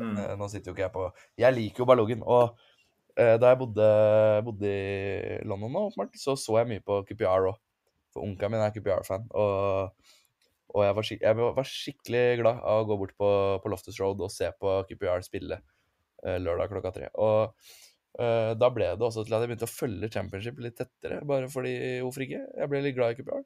Uh, 0.00 0.32
nå 0.40 0.48
sitter 0.52 0.70
jo 0.70 0.76
ikke 0.76 0.86
jeg 0.86 0.92
på 0.92 1.04
Jeg 1.40 1.56
liker 1.56 1.84
jo 1.84 1.88
Balogen. 1.88 2.24
Og 2.24 2.56
da 3.16 3.48
jeg 3.48 3.56
bodde, 3.56 3.84
bodde, 4.44 4.68
i 4.68 5.38
London 5.48 5.72
nå, 5.72 6.08
så 6.20 6.34
så 6.36 6.58
jeg 6.58 6.68
mye 6.68 6.82
på 6.84 6.98
QPR 7.08 7.46
òg. 7.48 7.54
For 8.12 8.20
onkelen 8.20 8.52
min 8.52 8.60
er 8.60 8.74
QPR-fan. 8.74 9.24
Og, 9.32 10.12
Og 10.76 10.84
jeg 10.84 10.96
var, 10.96 11.06
jeg 11.08 11.36
var, 11.38 11.68
skikkelig 11.70 12.24
glad 12.42 12.58
av 12.60 12.82
å 12.82 12.84
gå 12.90 12.98
bort 13.00 13.14
på, 13.16 13.30
på 13.62 13.70
Loftus 13.72 13.96
Road 14.02 14.20
og 14.20 14.32
se 14.34 14.50
på 14.60 14.74
QPR 14.90 15.24
spille 15.24 15.62
lørdag 16.42 16.72
klokka 16.72 16.94
tre. 16.94 17.10
Og 17.22 17.52
uh, 18.20 18.52
da 18.58 18.70
ble 18.72 18.92
det 18.94 19.06
også 19.06 19.26
til 19.26 19.36
at 19.36 19.44
jeg 19.44 19.52
begynte 19.52 19.68
å 19.68 19.74
følge 19.74 20.12
championship 20.12 20.62
litt 20.64 20.78
tettere, 20.80 21.20
bare 21.28 21.50
fordi 21.52 21.76
hvorfor 22.04 22.26
ikke? 22.26 22.42
Jeg 22.60 22.72
ble 22.72 22.82
litt 22.84 22.98
glad 22.98 23.14
i 23.14 23.20
QPR. 23.20 23.44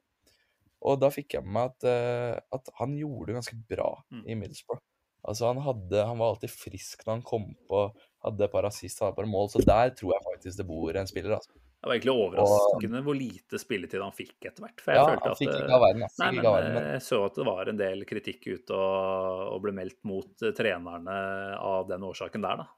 Og 0.89 0.97
da 0.97 1.11
fikk 1.13 1.37
jeg 1.37 1.45
med 1.45 1.53
meg 1.57 1.73
at, 1.73 1.89
uh, 1.89 2.57
at 2.57 2.71
han 2.79 2.95
gjorde 2.97 3.29
det 3.29 3.37
ganske 3.37 3.59
bra 3.69 3.91
mm. 4.09 4.23
i 4.25 4.37
Middlesbrough. 4.39 4.81
Altså 5.21 5.51
han, 5.51 5.59
hadde, 5.61 6.01
han 6.01 6.17
var 6.17 6.33
alltid 6.33 6.49
frisk 6.49 7.03
når 7.05 7.19
han 7.19 7.25
kom 7.25 7.43
på, 7.69 7.81
hadde 8.25 8.45
et 8.47 8.53
par 8.53 8.65
assist, 8.65 9.03
hadde 9.03 9.13
et 9.13 9.19
par 9.19 9.29
mål. 9.29 9.51
Så 9.53 9.61
der 9.61 9.93
tror 9.97 10.15
jeg 10.15 10.25
faktisk 10.25 10.57
det 10.57 10.65
bor 10.69 10.97
en 10.97 11.09
spiller. 11.09 11.35
altså. 11.37 11.60
Det 11.81 11.89
var 11.89 11.95
egentlig 11.95 12.13
overraskende 12.13 12.99
og, 12.99 13.05
hvor 13.07 13.15
lite 13.17 13.57
spilletid 13.57 14.03
han 14.05 14.13
fikk 14.13 14.35
etter 14.51 14.61
hvert. 14.61 14.83
For 14.83 14.93
jeg 14.93 15.01
ja, 15.01 15.05
følte 15.09 15.31
at, 15.31 15.39
fikk 15.39 15.55
ikke 15.55 15.77
av 15.77 15.81
verden, 15.81 16.03
nei, 16.05 16.27
men, 16.35 16.45
verden, 16.45 16.75
men 16.75 16.89
jeg 16.91 17.05
så 17.07 17.21
at 17.25 17.39
det 17.39 17.47
var 17.47 17.71
en 17.71 17.79
del 17.79 18.03
kritikk 18.09 18.45
ute 18.51 18.77
og, 18.77 19.41
og 19.55 19.63
ble 19.63 19.73
meldt 19.79 19.97
mot 20.05 20.45
uh, 20.45 20.51
trenerne 20.57 21.17
av 21.57 21.89
den 21.89 22.05
årsaken 22.05 22.45
der, 22.45 22.61
da. 22.61 22.69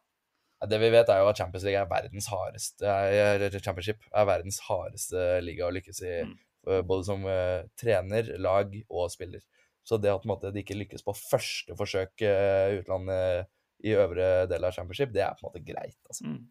Det 0.72 0.80
vi 0.80 0.94
vet, 0.94 1.12
er 1.12 1.20
jo 1.20 1.28
at 1.28 1.42
Champions 1.42 1.66
League 1.68 1.82
er 1.82 1.90
verdens 1.92 2.30
hardeste 2.32 2.88
er, 2.88 3.44
Championship 3.58 4.06
er 4.08 4.28
verdens 4.30 4.62
hardeste 4.64 5.26
liga 5.44 5.68
å 5.68 5.74
lykkes 5.76 6.00
i. 6.08 6.14
Mm. 6.30 6.38
Eh, 6.68 6.82
både 6.88 7.04
som 7.04 7.26
uh, 7.28 7.66
trener, 7.80 8.32
lag 8.40 8.72
og 8.88 9.12
spiller. 9.12 9.44
Så 9.84 10.00
det 10.00 10.14
at 10.14 10.24
måte, 10.30 10.54
de 10.56 10.64
ikke 10.64 10.80
lykkes 10.80 11.04
på 11.04 11.16
første 11.18 11.76
forsøk 11.76 12.24
uh, 12.24 12.72
utlandet 12.80 13.52
i 13.84 13.96
øvre 14.00 14.46
del 14.48 14.64
av 14.64 14.72
Championship, 14.76 15.12
det 15.12 15.26
er 15.26 15.36
på 15.36 15.44
en 15.44 15.50
måte 15.50 15.66
greit. 15.68 16.00
altså. 16.08 16.30
Mm. 16.32 16.46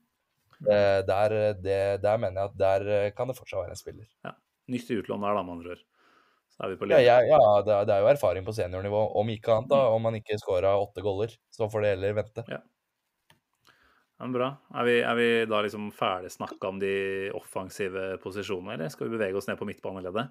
Eh, 0.63 1.01
der, 1.07 1.37
det, 1.59 1.79
der, 2.03 2.21
mener 2.23 2.41
jeg 2.41 2.51
at 2.51 2.59
der 2.59 2.91
eh, 2.97 3.13
kan 3.17 3.31
det 3.31 3.39
fortsatt 3.39 3.65
være 3.65 3.77
en 3.77 3.81
spiller. 3.81 4.09
Ja. 4.27 4.35
Nyttig 4.71 5.01
utlån 5.03 5.25
der, 5.25 5.39
da, 5.39 5.43
med 5.43 5.57
andre 5.57 5.75
ord. 5.77 5.87
Så 6.53 6.67
er 6.67 6.73
vi 6.73 6.77
på 6.79 6.91
ja, 6.91 7.01
ja, 7.01 7.17
ja 7.25 7.41
det, 7.65 7.73
er, 7.73 7.87
det, 7.89 7.95
er, 7.95 8.05
jo 8.05 8.11
erfaring 8.13 8.45
på 8.47 8.55
seniornivå, 8.55 9.01
om 9.19 9.33
ikke 9.33 9.55
annet. 9.55 9.71
da, 9.73 9.81
mm. 9.81 9.97
Om 9.97 10.07
man 10.07 10.19
ikke 10.21 10.39
scora 10.41 10.75
åtte 10.79 11.05
goller, 11.05 11.33
så 11.51 11.71
får 11.73 11.85
det 11.85 11.95
heller 11.95 12.21
vente. 12.21 12.45
Ja. 12.53 12.61
Men 14.23 14.37
bra. 14.37 14.53
Er 14.79 14.87
vi, 14.87 14.99
er 15.03 15.19
vi 15.19 15.29
da 15.51 15.63
liksom 15.65 15.89
ferdig 15.97 16.31
snakka 16.31 16.69
om 16.69 16.79
de 16.79 16.95
offensive 17.35 18.13
posisjonene, 18.23 18.77
eller 18.77 18.93
skal 18.93 19.09
vi 19.09 19.17
bevege 19.17 19.41
oss 19.41 19.49
ned 19.51 19.59
på 19.59 19.67
midtbaneleddet? 19.67 20.31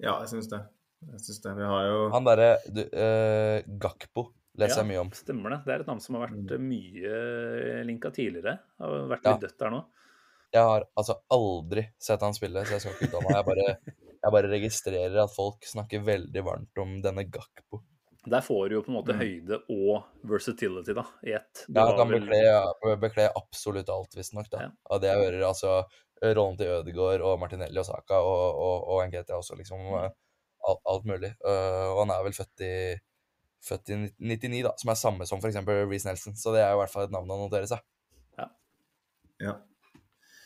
Ja, 0.00 0.14
jeg 0.22 0.30
syns 0.32 0.48
det. 0.52 0.62
Jeg 1.10 1.20
syns 1.26 1.42
det. 1.44 1.52
Vi 1.58 1.68
har 1.68 1.90
jo 1.90 1.98
Han 2.14 2.24
derre 2.24 2.48
uh, 2.72 3.58
Gakpo 3.82 4.30
leser 4.60 4.82
jeg 4.82 4.88
mye 4.90 5.02
om. 5.04 5.12
Stemmer 5.16 5.54
det. 5.54 5.60
Det 5.66 5.74
er 5.74 5.84
et 5.84 5.90
navn 5.90 6.02
som 6.04 6.18
har 6.18 6.26
vært 6.26 6.54
mm. 6.56 6.66
mye 6.70 7.82
linka 7.88 8.12
tidligere. 8.14 8.56
Har 8.82 8.96
vært 9.12 9.26
litt 9.26 9.32
ja. 9.32 9.42
dødt 9.46 9.58
der 9.62 9.74
nå. 9.74 9.82
Jeg 10.54 10.70
har 10.70 10.86
altså 10.96 11.18
aldri 11.34 11.84
sett 12.00 12.22
han 12.24 12.36
spille, 12.36 12.62
så 12.64 12.76
jeg 12.76 12.84
skal 12.84 12.94
ikke 12.94 13.10
uttale 13.10 13.26
meg. 13.26 13.36
Jeg 13.36 13.48
bare, 13.50 13.96
jeg 14.22 14.34
bare 14.38 14.52
registrerer 14.54 15.20
at 15.24 15.34
folk 15.34 15.66
snakker 15.68 16.06
veldig 16.06 16.46
varmt 16.46 16.82
om 16.82 16.96
denne 17.04 17.26
Gakpo. 17.28 17.82
Der 18.26 18.42
får 18.42 18.68
du 18.68 18.74
jo 18.74 18.80
på 18.82 18.90
en 18.90 18.96
måte 18.96 19.14
mm. 19.14 19.20
høyde 19.22 19.58
og 19.70 20.26
versatility 20.26 20.94
da, 20.96 21.04
i 21.22 21.36
ett. 21.38 21.66
Ja, 21.68 21.84
han 21.86 21.98
kan 22.00 22.10
bekle, 22.10 22.96
bekle, 22.98 23.28
absolutt 23.38 23.90
alt, 23.92 24.16
visstnok. 24.18 24.48
Ja. 24.50 24.70
Av 24.90 25.02
det 25.02 25.12
jeg 25.12 25.22
hører, 25.22 25.44
altså 25.46 25.76
rollen 26.24 26.56
til 26.58 26.72
Ødegaard 26.78 27.22
og 27.22 27.36
Martinelli 27.40 27.78
og 27.78 27.86
Saka 27.86 28.18
og, 28.24 28.56
og, 28.56 28.88
og 28.94 29.04
NGT 29.06 29.30
også, 29.36 29.58
liksom. 29.60 29.84
Mm. 29.92 30.16
Alt, 30.66 30.80
alt, 30.90 31.06
mulig. 31.06 31.30
Uh, 31.44 31.92
og 31.92 32.00
han 32.02 32.16
er 32.16 32.24
vel 32.26 32.34
født 32.34 32.64
i 32.66 32.72
født 33.66 33.92
i 33.92 34.00
99, 34.06 34.62
da, 34.66 34.72
som 34.80 34.92
er 34.92 34.98
samme 35.00 35.28
som 35.28 35.42
f.eks. 35.42 35.60
Reece 35.66 36.08
Nelson. 36.08 36.36
Så 36.38 36.54
det 36.54 36.62
er 36.64 36.72
jo 36.72 36.80
i 36.80 36.82
hvert 36.84 36.92
fall 36.92 37.06
et 37.08 37.14
navn 37.14 37.32
å 37.32 37.40
notere 37.44 37.68
seg. 37.70 37.82
Ja. 38.38 38.50
ja. 39.42 39.56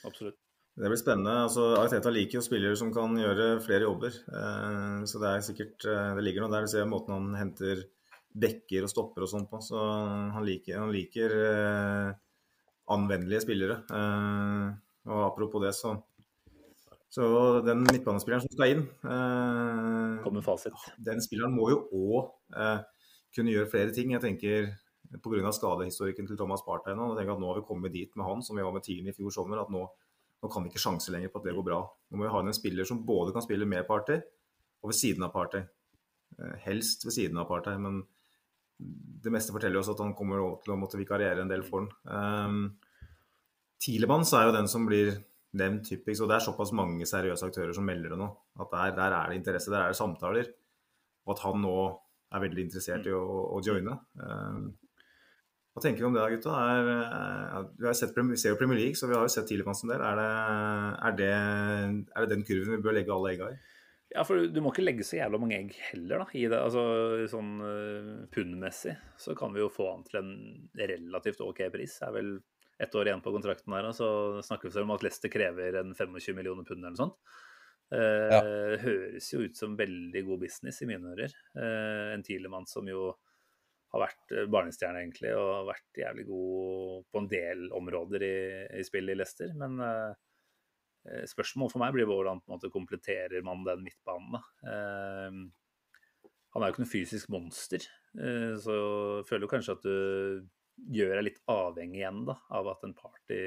Absolutt. 0.09 0.39
Det 0.81 0.89
blir 0.89 1.01
spennende. 1.01 1.33
altså 1.45 1.65
Ariteta 1.77 2.13
liker 2.15 2.39
jo 2.39 2.45
spillere 2.45 2.77
som 2.79 2.93
kan 2.95 3.17
gjøre 3.19 3.53
flere 3.65 3.85
jobber. 3.85 4.15
Eh, 4.33 5.01
så 5.11 5.21
det 5.21 5.33
er 5.33 5.43
sikkert 5.45 5.85
eh, 5.85 6.13
Det 6.17 6.25
ligger 6.25 6.47
noe 6.47 6.55
der. 6.55 6.65
Du 6.65 6.73
ser 6.73 6.89
måten 6.89 7.17
han 7.17 7.35
henter 7.37 7.83
dekker 8.41 8.87
og 8.87 8.93
stopper 8.93 9.27
og 9.27 9.33
sånn 9.33 9.49
på. 9.51 9.61
Så 9.65 9.77
han 9.77 10.47
liker, 10.47 10.79
han 10.81 10.95
liker 10.95 11.35
eh, 11.37 12.13
anvendelige 12.97 13.45
spillere. 13.45 13.83
Eh, 13.93 14.71
og 15.11 15.27
apropos 15.27 15.67
det, 15.67 15.75
så 15.77 15.99
så 17.11 17.25
den 17.67 17.83
midtbanespilleren 17.83 18.45
som 18.45 18.53
skal 18.55 18.71
inn 18.71 18.83
eh, 18.87 20.21
Kommer 20.23 20.45
fasit. 20.47 20.77
Den 21.03 21.19
spilleren 21.25 21.57
må 21.57 21.67
jo 21.73 21.81
òg 21.91 22.29
eh, 22.55 22.85
kunne 23.35 23.55
gjøre 23.55 23.70
flere 23.70 23.94
ting. 23.94 24.15
Jeg 24.15 24.24
tenker 24.24 24.70
Pga. 25.11 25.51
skadehistorikken 25.51 26.28
til 26.28 26.39
Thomas 26.39 26.62
Partey 26.62 26.94
nå, 26.94 27.09
jeg 27.11 27.19
tenker 27.19 27.35
at 27.35 27.43
nå 27.43 27.48
har 27.51 27.59
vi 27.59 27.66
kommet 27.66 27.93
dit 27.93 28.12
med 28.15 28.28
han 28.28 28.44
som 28.47 28.55
vi 28.57 28.62
var 28.62 28.74
med 28.77 28.85
Tilen 28.86 29.11
i 29.11 29.15
fjor 29.16 29.32
sommer. 29.35 29.59
at 29.59 29.73
nå, 29.73 29.82
nå 30.43 30.51
kan 30.52 30.62
vi 30.62 30.70
ikke 30.70 30.82
sjanse 30.82 31.11
lenger 31.11 31.32
på 31.32 31.40
at 31.40 31.48
det 31.48 31.57
går 31.57 31.66
bra. 31.66 31.81
Nå 31.82 32.20
må 32.20 32.28
vi 32.28 32.35
ha 32.35 32.43
en 32.44 32.55
spiller 32.55 32.86
som 32.86 33.02
både 33.07 33.35
kan 33.35 33.43
spille 33.43 33.66
med 33.66 33.89
Partey 33.89 34.20
og 34.81 34.93
ved 34.93 34.97
siden 34.97 35.27
av 35.27 35.32
Partey. 35.35 35.65
Eh, 36.39 36.55
helst 36.66 37.05
ved 37.05 37.16
siden 37.16 37.40
av 37.43 37.48
Partey, 37.51 37.77
men 37.78 38.05
det 38.81 39.32
meste 39.35 39.52
forteller 39.52 39.81
oss 39.81 39.90
at 39.93 40.01
han 40.01 40.15
kommer 40.16 40.55
til 40.65 40.73
å 40.73 40.78
måtte 40.81 41.01
vikariere 41.01 41.43
en 41.43 41.51
del 41.51 41.65
for 41.66 41.85
han. 41.85 41.90
Um, 42.07 42.62
Tilemanns 43.81 44.32
er 44.36 44.47
jo 44.47 44.55
den 44.57 44.69
som 44.70 44.86
blir 44.89 45.12
nevnt 45.59 45.89
typisk, 45.89 46.23
og 46.23 46.31
det 46.31 46.39
er 46.39 46.44
såpass 46.47 46.73
mange 46.77 47.09
seriøse 47.09 47.48
aktører 47.48 47.74
som 47.77 47.85
melder 47.89 48.15
det 48.15 48.20
nå. 48.20 48.28
At 48.62 48.73
der, 48.73 48.94
der 48.97 49.16
er 49.16 49.31
det 49.31 49.40
interesse, 49.40 49.73
der 49.73 49.85
er 49.85 49.93
det 49.93 49.98
samtaler. 49.98 50.48
Og 51.27 51.35
at 51.35 51.43
han 51.44 51.61
nå 51.65 51.77
er 52.31 52.44
veldig 52.44 52.69
interessert 52.69 53.09
i 53.09 53.15
å, 53.16 53.24
å 53.57 53.61
joine. 53.65 53.97
Uh, 54.20 54.70
hva 55.70 55.82
tenker 55.85 56.02
vi 56.02 56.09
om 56.09 56.15
det, 56.16 56.23
da, 56.23 56.31
gutta? 56.32 56.55
Er, 56.66 56.89
er, 56.90 57.66
vi, 57.78 57.90
sett, 57.94 58.16
vi, 58.16 58.39
ser 58.40 58.55
jo 58.55 58.59
Premier 58.59 58.81
League, 58.81 58.98
så 58.98 59.07
vi 59.07 59.15
har 59.15 59.27
jo 59.27 59.32
sett 59.32 59.47
Tielemanns 59.51 59.85
en 59.85 59.93
del. 59.93 60.02
Er 60.02 60.19
det, 60.19 60.31
er, 61.09 61.19
det, 61.20 61.35
er 62.11 62.24
det 62.24 62.32
den 62.35 62.47
kurven 62.47 62.74
vi 62.74 62.85
bør 62.86 62.97
legge 62.98 63.15
alle 63.15 63.35
egga 63.36 63.52
i? 63.55 63.61
Ja, 64.11 64.24
for 64.27 64.43
du 64.51 64.59
må 64.59 64.73
ikke 64.73 64.82
legge 64.82 65.07
så 65.07 65.20
jævla 65.20 65.39
mange 65.39 65.61
egg 65.61 65.77
heller, 65.93 66.24
da. 66.24 66.27
I 66.35 66.48
det, 66.51 66.59
altså 66.59 66.82
sånn 67.31 67.52
uh, 67.62 68.15
pundmessig 68.35 68.97
så 69.23 69.36
kan 69.39 69.55
vi 69.55 69.62
jo 69.62 69.70
få 69.70 69.86
han 69.93 70.02
til 70.09 70.19
en 70.19 70.32
relativt 70.81 71.44
OK 71.47 71.62
pris. 71.70 71.94
Det 72.01 72.09
er 72.09 72.16
vel 72.19 72.32
ett 72.82 72.97
år 72.97 73.11
igjen 73.11 73.23
på 73.23 73.31
kontrakten 73.35 73.77
her, 73.77 73.86
så 73.94 74.09
snakker 74.43 74.73
vi 74.73 74.82
om 74.82 74.94
at 74.97 75.07
Leicester 75.07 75.31
krever 75.31 75.78
en 75.82 75.94
25 75.94 76.35
millioner 76.35 76.66
pund 76.66 76.81
eller 76.81 76.97
noe 76.97 77.02
sånt. 77.05 77.39
Uh, 77.91 78.31
ja. 78.31 78.41
Høres 78.85 79.33
jo 79.33 79.43
ut 79.43 79.59
som 79.59 79.75
veldig 79.79 80.23
god 80.29 80.45
business 80.45 80.79
i 80.85 80.89
mine 80.91 81.11
ører. 81.11 81.35
Eh, 81.59 82.15
en 82.15 82.51
mann 82.53 82.69
som 82.71 82.87
jo 82.89 83.11
har 83.91 84.05
vært 84.05 84.35
eh, 84.35 84.49
barnestjerne, 84.51 85.03
egentlig, 85.03 85.33
og 85.35 85.71
vært 85.71 86.03
jævlig 86.03 86.27
god 86.29 87.07
på 87.11 87.23
en 87.23 87.31
del 87.31 87.65
områder 87.75 88.25
i, 88.27 88.37
i 88.79 88.85
spillet 88.87 89.17
i 89.17 89.19
Leicester. 89.19 89.51
Men 89.59 89.81
eh, 89.83 91.25
spørsmålet 91.31 91.75
for 91.75 91.83
meg 91.83 91.97
blir 91.97 92.07
hvordan 92.11 92.43
på 92.43 92.51
en 92.51 92.57
måte 92.59 92.71
kompletterer 92.73 93.43
man 93.47 93.67
den 93.67 93.83
midtbanen. 93.87 94.39
Uh, 94.62 96.31
han 96.51 96.62
er 96.62 96.71
jo 96.71 96.75
ikke 96.75 96.83
noe 96.83 96.91
fysisk 96.91 97.29
monster, 97.31 97.85
så 98.59 98.75
føler 99.23 99.45
jo 99.45 99.51
kanskje 99.53 99.75
at 99.77 99.85
du 99.85 100.89
gjør 100.91 101.12
deg 101.15 101.27
litt 101.29 101.39
avhengig 101.47 102.01
igjen 102.01 102.25
da, 102.27 102.35
av 102.59 102.73
at 102.73 102.83
en 102.89 102.95
party 102.99 103.39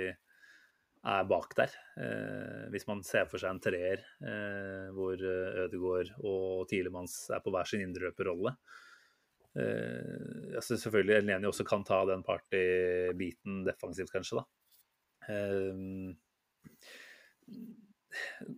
er 1.04 1.26
bak 1.28 1.52
der. 1.58 1.74
Eh, 2.00 2.64
hvis 2.72 2.88
man 2.88 3.04
ser 3.04 3.28
for 3.32 3.42
seg 3.42 3.52
en 3.52 3.62
treer 3.64 4.00
eh, 4.24 4.88
hvor 4.96 5.20
eh, 5.20 5.66
Ødegaard 5.66 6.14
og 6.24 6.68
Tilemanns 6.72 7.16
er 7.36 7.44
på 7.44 7.52
hver 7.54 7.68
sin 7.68 7.84
indreløperrolle. 7.84 8.56
Eh, 9.60 10.56
altså 10.56 10.80
selvfølgelig 10.80 11.18
Eleni 11.20 11.50
også 11.50 11.66
kan 11.68 11.84
ta 11.88 12.00
den 12.10 12.24
party-biten 12.26 13.62
defensivt, 13.68 14.14
kanskje, 14.16 14.40
da. 14.40 14.44
Eh, 15.34 15.76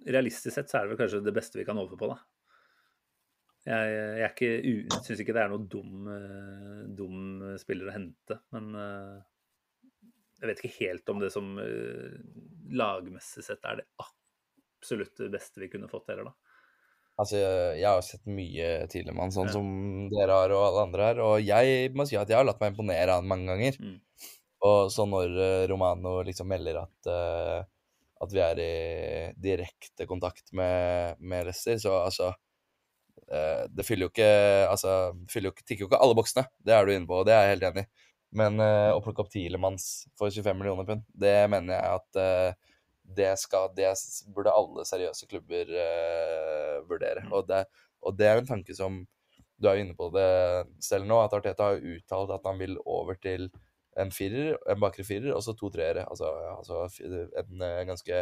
realistisk 0.06 0.54
sett 0.54 0.70
så 0.70 0.78
er 0.78 0.86
det 0.86 0.94
vel 0.94 1.02
kanskje 1.02 1.26
det 1.26 1.36
beste 1.36 1.60
vi 1.60 1.68
kan 1.68 1.82
håpe 1.82 1.98
på, 2.00 2.14
da. 2.14 2.22
Jeg, 3.66 3.86
jeg 4.22 5.02
syns 5.02 5.22
ikke 5.24 5.34
det 5.34 5.42
er 5.42 5.50
noe 5.50 5.66
dum, 5.66 6.06
eh, 6.14 6.82
dum 6.94 7.42
spiller 7.58 7.90
å 7.90 7.96
hente, 7.96 8.38
men 8.54 8.76
jeg 10.46 10.54
vet 10.54 10.64
ikke 10.64 10.86
helt 10.86 11.12
om 11.12 11.22
det 11.24 11.32
som 11.34 11.56
uh, 11.58 12.16
lagmessig 12.78 13.44
sett 13.46 13.66
er 13.66 13.82
det 13.82 13.88
absolutt 14.00 15.26
beste 15.34 15.64
vi 15.64 15.72
kunne 15.74 15.90
fått 15.92 16.14
heller, 16.14 16.30
da. 16.30 16.56
Altså, 17.16 17.40
jeg 17.40 17.88
har 17.88 18.02
sett 18.04 18.26
mye 18.28 18.72
Tilemann, 18.92 19.32
sånn 19.32 19.48
ja. 19.48 19.54
som 19.56 19.68
dere 20.12 20.36
har 20.36 20.52
og 20.52 20.66
alle 20.66 20.82
andre 20.90 21.06
her. 21.08 21.22
Og 21.24 21.36
jeg 21.40 21.94
må 21.96 22.04
si 22.08 22.18
at 22.20 22.28
jeg 22.28 22.36
har 22.36 22.48
latt 22.48 22.60
meg 22.60 22.74
imponere 22.74 23.14
av 23.14 23.22
han 23.22 23.30
mange 23.30 23.48
ganger. 23.54 23.78
Mm. 23.80 23.96
Og 24.68 24.92
så 24.92 25.06
når 25.08 25.38
uh, 25.38 25.64
Romano 25.72 26.18
liksom 26.28 26.50
melder 26.52 26.82
at, 26.82 27.08
uh, 27.08 27.62
at 28.26 28.34
vi 28.36 28.42
er 28.44 28.62
i 28.64 28.74
direkte 29.40 30.08
kontakt 30.10 30.52
med, 30.56 31.22
med 31.22 31.48
Leicester, 31.48 31.78
så 31.80 32.02
altså 32.02 32.34
uh, 32.34 33.64
Det 33.72 33.86
fyller 33.88 34.08
jo 34.08 34.14
ikke 34.14 34.32
Altså, 34.68 34.96
fyller 35.32 35.52
jo, 35.52 35.64
tikker 35.64 35.86
jo 35.86 35.92
ikke 35.92 36.02
alle 36.04 36.18
boksene. 36.20 36.48
Det 36.60 36.76
er 36.76 36.84
du 36.84 36.96
inne 36.96 37.08
på, 37.08 37.22
og 37.22 37.30
det 37.30 37.36
er 37.38 37.46
jeg 37.46 37.56
helt 37.56 37.70
enig 37.72 37.86
i. 37.86 37.92
Men 38.36 38.60
uh, 38.60 38.92
å 38.96 39.02
plukke 39.04 39.24
opp 39.24 39.32
Tielemanns 39.32 40.06
for 40.20 40.34
25 40.34 40.58
millioner 40.60 40.88
pund, 40.88 41.04
det 41.16 41.38
mener 41.52 41.78
jeg 41.78 42.00
at 42.00 42.20
uh, 42.20 42.74
det, 43.16 43.32
skal, 43.40 43.70
det 43.78 43.94
burde 44.36 44.54
alle 44.54 44.86
seriøse 44.88 45.30
klubber 45.32 45.72
uh, 45.72 46.82
vurdere. 46.90 47.24
Mm. 47.26 47.36
Og 47.38 47.48
det, 47.48 47.64
og 48.04 48.18
det, 48.20 48.28
er 48.28 48.42
en 48.42 48.50
tanke 48.50 48.76
som 48.76 49.04
du 49.56 49.70
er 49.72 49.80
inne 49.80 49.96
på 49.96 50.10
det 50.12 50.28
selv 50.84 51.08
nå, 51.08 51.22
at 51.24 51.34
Arteta 51.38 51.72
har 51.72 51.80
uttalt 51.80 52.34
at 52.36 52.48
han 52.50 52.60
vil 52.60 52.76
over 52.84 53.16
til 53.24 53.48
en 53.96 54.12
firer, 54.12 54.58
en 54.68 54.82
bakre 54.84 55.06
firer, 55.08 55.32
og 55.32 55.40
så 55.46 55.56
to 55.56 55.70
treere. 55.72 56.04
Altså, 56.12 56.28
altså 56.58 56.82
en 57.40 57.88
ganske, 57.88 58.18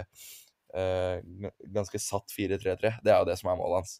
ganske 1.73 2.01
satt 2.03 2.35
4-3-3. 2.35 2.91
Det 3.01 3.09
er 3.09 3.17
jo 3.17 3.25
det 3.31 3.39
som 3.39 3.49
er 3.49 3.57
målet 3.57 3.79
hans. 3.81 3.95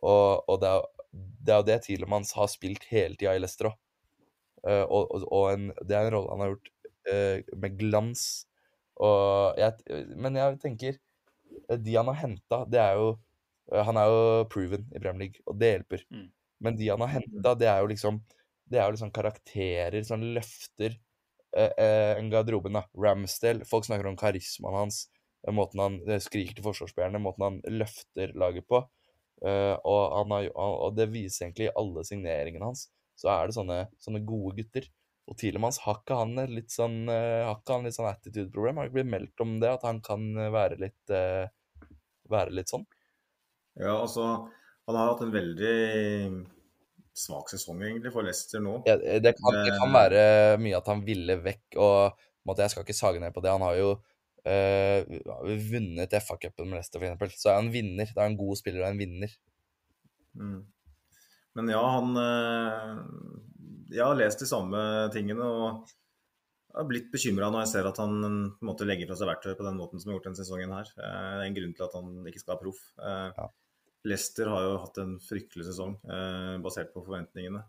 Og, 0.00 0.40
og 0.48 0.62
det, 0.62 0.70
er, 0.72 1.12
det 1.12 1.52
er 1.52 1.60
jo 1.60 1.68
det 1.68 1.78
Tielemanns 1.84 2.32
har 2.38 2.48
spilt 2.48 2.88
hele 2.88 3.20
tida 3.20 3.36
i 3.36 3.44
Leicester 3.44 3.68
òg. 3.74 3.76
Uh, 4.64 4.84
og, 4.88 5.10
og, 5.12 5.24
og 5.28 5.46
en, 5.52 5.68
det 5.84 5.96
er 5.96 6.06
en 6.06 6.14
rolle 6.14 6.32
han 6.32 6.42
har 6.42 6.52
gjort 6.54 6.70
uh, 7.10 7.56
med 7.60 7.78
glans. 7.80 8.26
Jeg, 8.94 10.04
men 10.22 10.36
jeg 10.38 10.58
tenker 10.62 10.98
De 11.82 11.96
han 11.96 12.06
har 12.12 12.14
henta, 12.20 12.60
det 12.70 12.78
er 12.78 12.92
jo 12.94 13.08
Han 13.88 13.98
er 13.98 14.06
jo 14.06 14.20
proven 14.52 14.84
i 14.94 15.00
Premier 15.02 15.24
League, 15.24 15.42
og 15.50 15.56
det 15.58 15.70
hjelper. 15.72 16.04
Mm. 16.14 16.28
Men 16.62 16.78
de 16.78 16.92
han 16.92 17.02
har 17.02 17.10
henta, 17.16 17.56
det 17.58 17.66
er 17.72 17.82
jo 17.82 17.90
liksom 17.90 18.20
Det 18.70 18.78
er 18.78 18.86
jo 18.86 18.94
liksom 18.94 19.10
karakterer 19.16 20.06
som 20.06 20.22
løfter 20.22 20.94
uh, 21.58 22.14
en 22.14 22.30
garderoben. 22.30 22.78
da. 22.78 22.84
Ramsdale. 22.94 23.66
Folk 23.66 23.88
snakker 23.88 24.08
om 24.12 24.20
karismaen 24.20 24.84
hans, 24.84 25.08
måten 25.50 25.82
han 25.82 25.98
skriker 26.22 26.54
til 26.54 26.64
forsvarsspillerne, 26.64 27.20
måten 27.20 27.48
han 27.48 27.60
løfter 27.82 28.32
laget 28.38 28.68
på. 28.70 28.80
og, 29.44 30.02
han 30.14 30.30
har, 30.32 30.46
og 30.54 30.94
det 30.96 31.10
viser 31.12 31.48
egentlig 31.48 31.72
alle 31.76 32.04
signeringene 32.06 32.70
hans 32.70 32.86
så 33.18 33.30
er 33.34 33.48
det 33.48 33.56
sånne, 33.56 33.78
sånne 34.02 34.22
gode 34.26 34.56
gutter. 34.58 34.88
Og 35.30 35.38
Tilemans 35.40 35.78
har 35.86 36.00
ikke 36.02 36.18
han 36.18 36.34
litt 36.52 36.72
sånn, 36.74 37.06
han 37.08 37.86
litt 37.86 37.96
sånn 37.96 38.10
attitude-problem? 38.10 38.76
Har 38.76 38.84
det 38.84 38.92
ikke 38.92 38.98
blitt 38.98 39.12
meldt 39.14 39.44
om 39.44 39.54
det, 39.62 39.70
at 39.72 39.86
han 39.88 40.02
kan 40.04 40.26
være 40.52 40.76
litt, 40.82 41.00
uh, 41.14 41.46
være 42.32 42.52
litt 42.58 42.72
sånn? 42.72 42.84
Ja, 43.80 43.96
altså 43.96 44.26
Han 44.84 44.98
har 44.98 45.08
hatt 45.14 45.22
en 45.24 45.32
veldig 45.32 45.76
svak 47.14 47.48
sesong 47.48 47.80
egentlig 47.86 48.12
for 48.12 48.26
Leicester 48.26 48.60
nå. 48.60 48.80
Ja, 48.88 48.98
det, 48.98 49.32
kan, 49.38 49.56
det, 49.56 49.72
kan, 49.78 49.92
være 49.94 50.24
mye 50.60 50.76
at 50.76 50.90
han 50.90 51.04
ville 51.06 51.38
vekk, 51.40 51.78
og 51.80 52.26
måtte, 52.44 52.66
jeg 52.66 52.74
skal 52.74 52.84
ikke 52.84 52.98
sage 52.98 53.22
ned 53.22 53.32
på 53.32 53.40
det. 53.44 53.54
Han 53.54 53.64
har 53.64 53.78
jo 53.78 53.94
uh, 53.96 55.54
vunnet 55.70 56.18
FA-cupen 56.20 56.68
med 56.68 56.80
Leicester, 56.80 57.00
f.eks. 57.00 57.40
Så 57.40 57.52
er 57.52 57.60
han 57.62 57.72
vinner. 57.72 58.10
Det 58.10 58.20
er 58.20 58.28
en 58.28 58.38
god 58.38 58.60
spiller 58.60 58.84
og 58.84 58.90
en 58.90 59.00
vinner. 59.00 59.36
Mm. 60.34 60.60
Men 61.54 61.70
ja, 61.70 61.82
han 61.96 62.16
eh, 62.18 62.94
Jeg 63.94 64.02
har 64.04 64.18
lest 64.18 64.42
de 64.42 64.48
samme 64.50 64.80
tingene 65.14 65.46
og 65.46 65.92
har 66.74 66.86
blitt 66.90 67.12
bekymra 67.12 67.52
når 67.54 67.62
jeg 67.62 67.70
ser 67.76 67.86
at 67.86 68.00
han 68.02 68.16
på 68.18 68.28
en 68.28 68.66
måte 68.66 68.86
legger 68.88 69.06
fra 69.06 69.18
seg 69.20 69.28
verktøy 69.30 69.52
på 69.54 69.66
den 69.66 69.76
måten 69.78 70.00
som 70.02 70.10
har 70.10 70.16
gjort 70.16 70.24
denne 70.26 70.40
sesongen 70.40 70.72
her. 70.74 70.88
Eh, 70.98 71.04
det 71.04 71.44
er 71.44 71.50
en 71.50 71.58
grunn 71.60 71.76
til 71.76 71.86
at 71.86 71.94
han 72.00 72.16
ikke 72.30 72.42
skal 72.42 72.54
være 72.54 72.62
proff. 72.64 72.80
Eh, 72.98 73.28
ja. 73.36 73.50
Leicester 74.04 74.50
har 74.50 74.64
jo 74.66 74.80
hatt 74.82 74.98
en 75.00 75.12
fryktelig 75.24 75.64
sesong 75.64 75.94
basert 76.60 76.90
på 76.92 77.00
forventningene. 77.06 77.62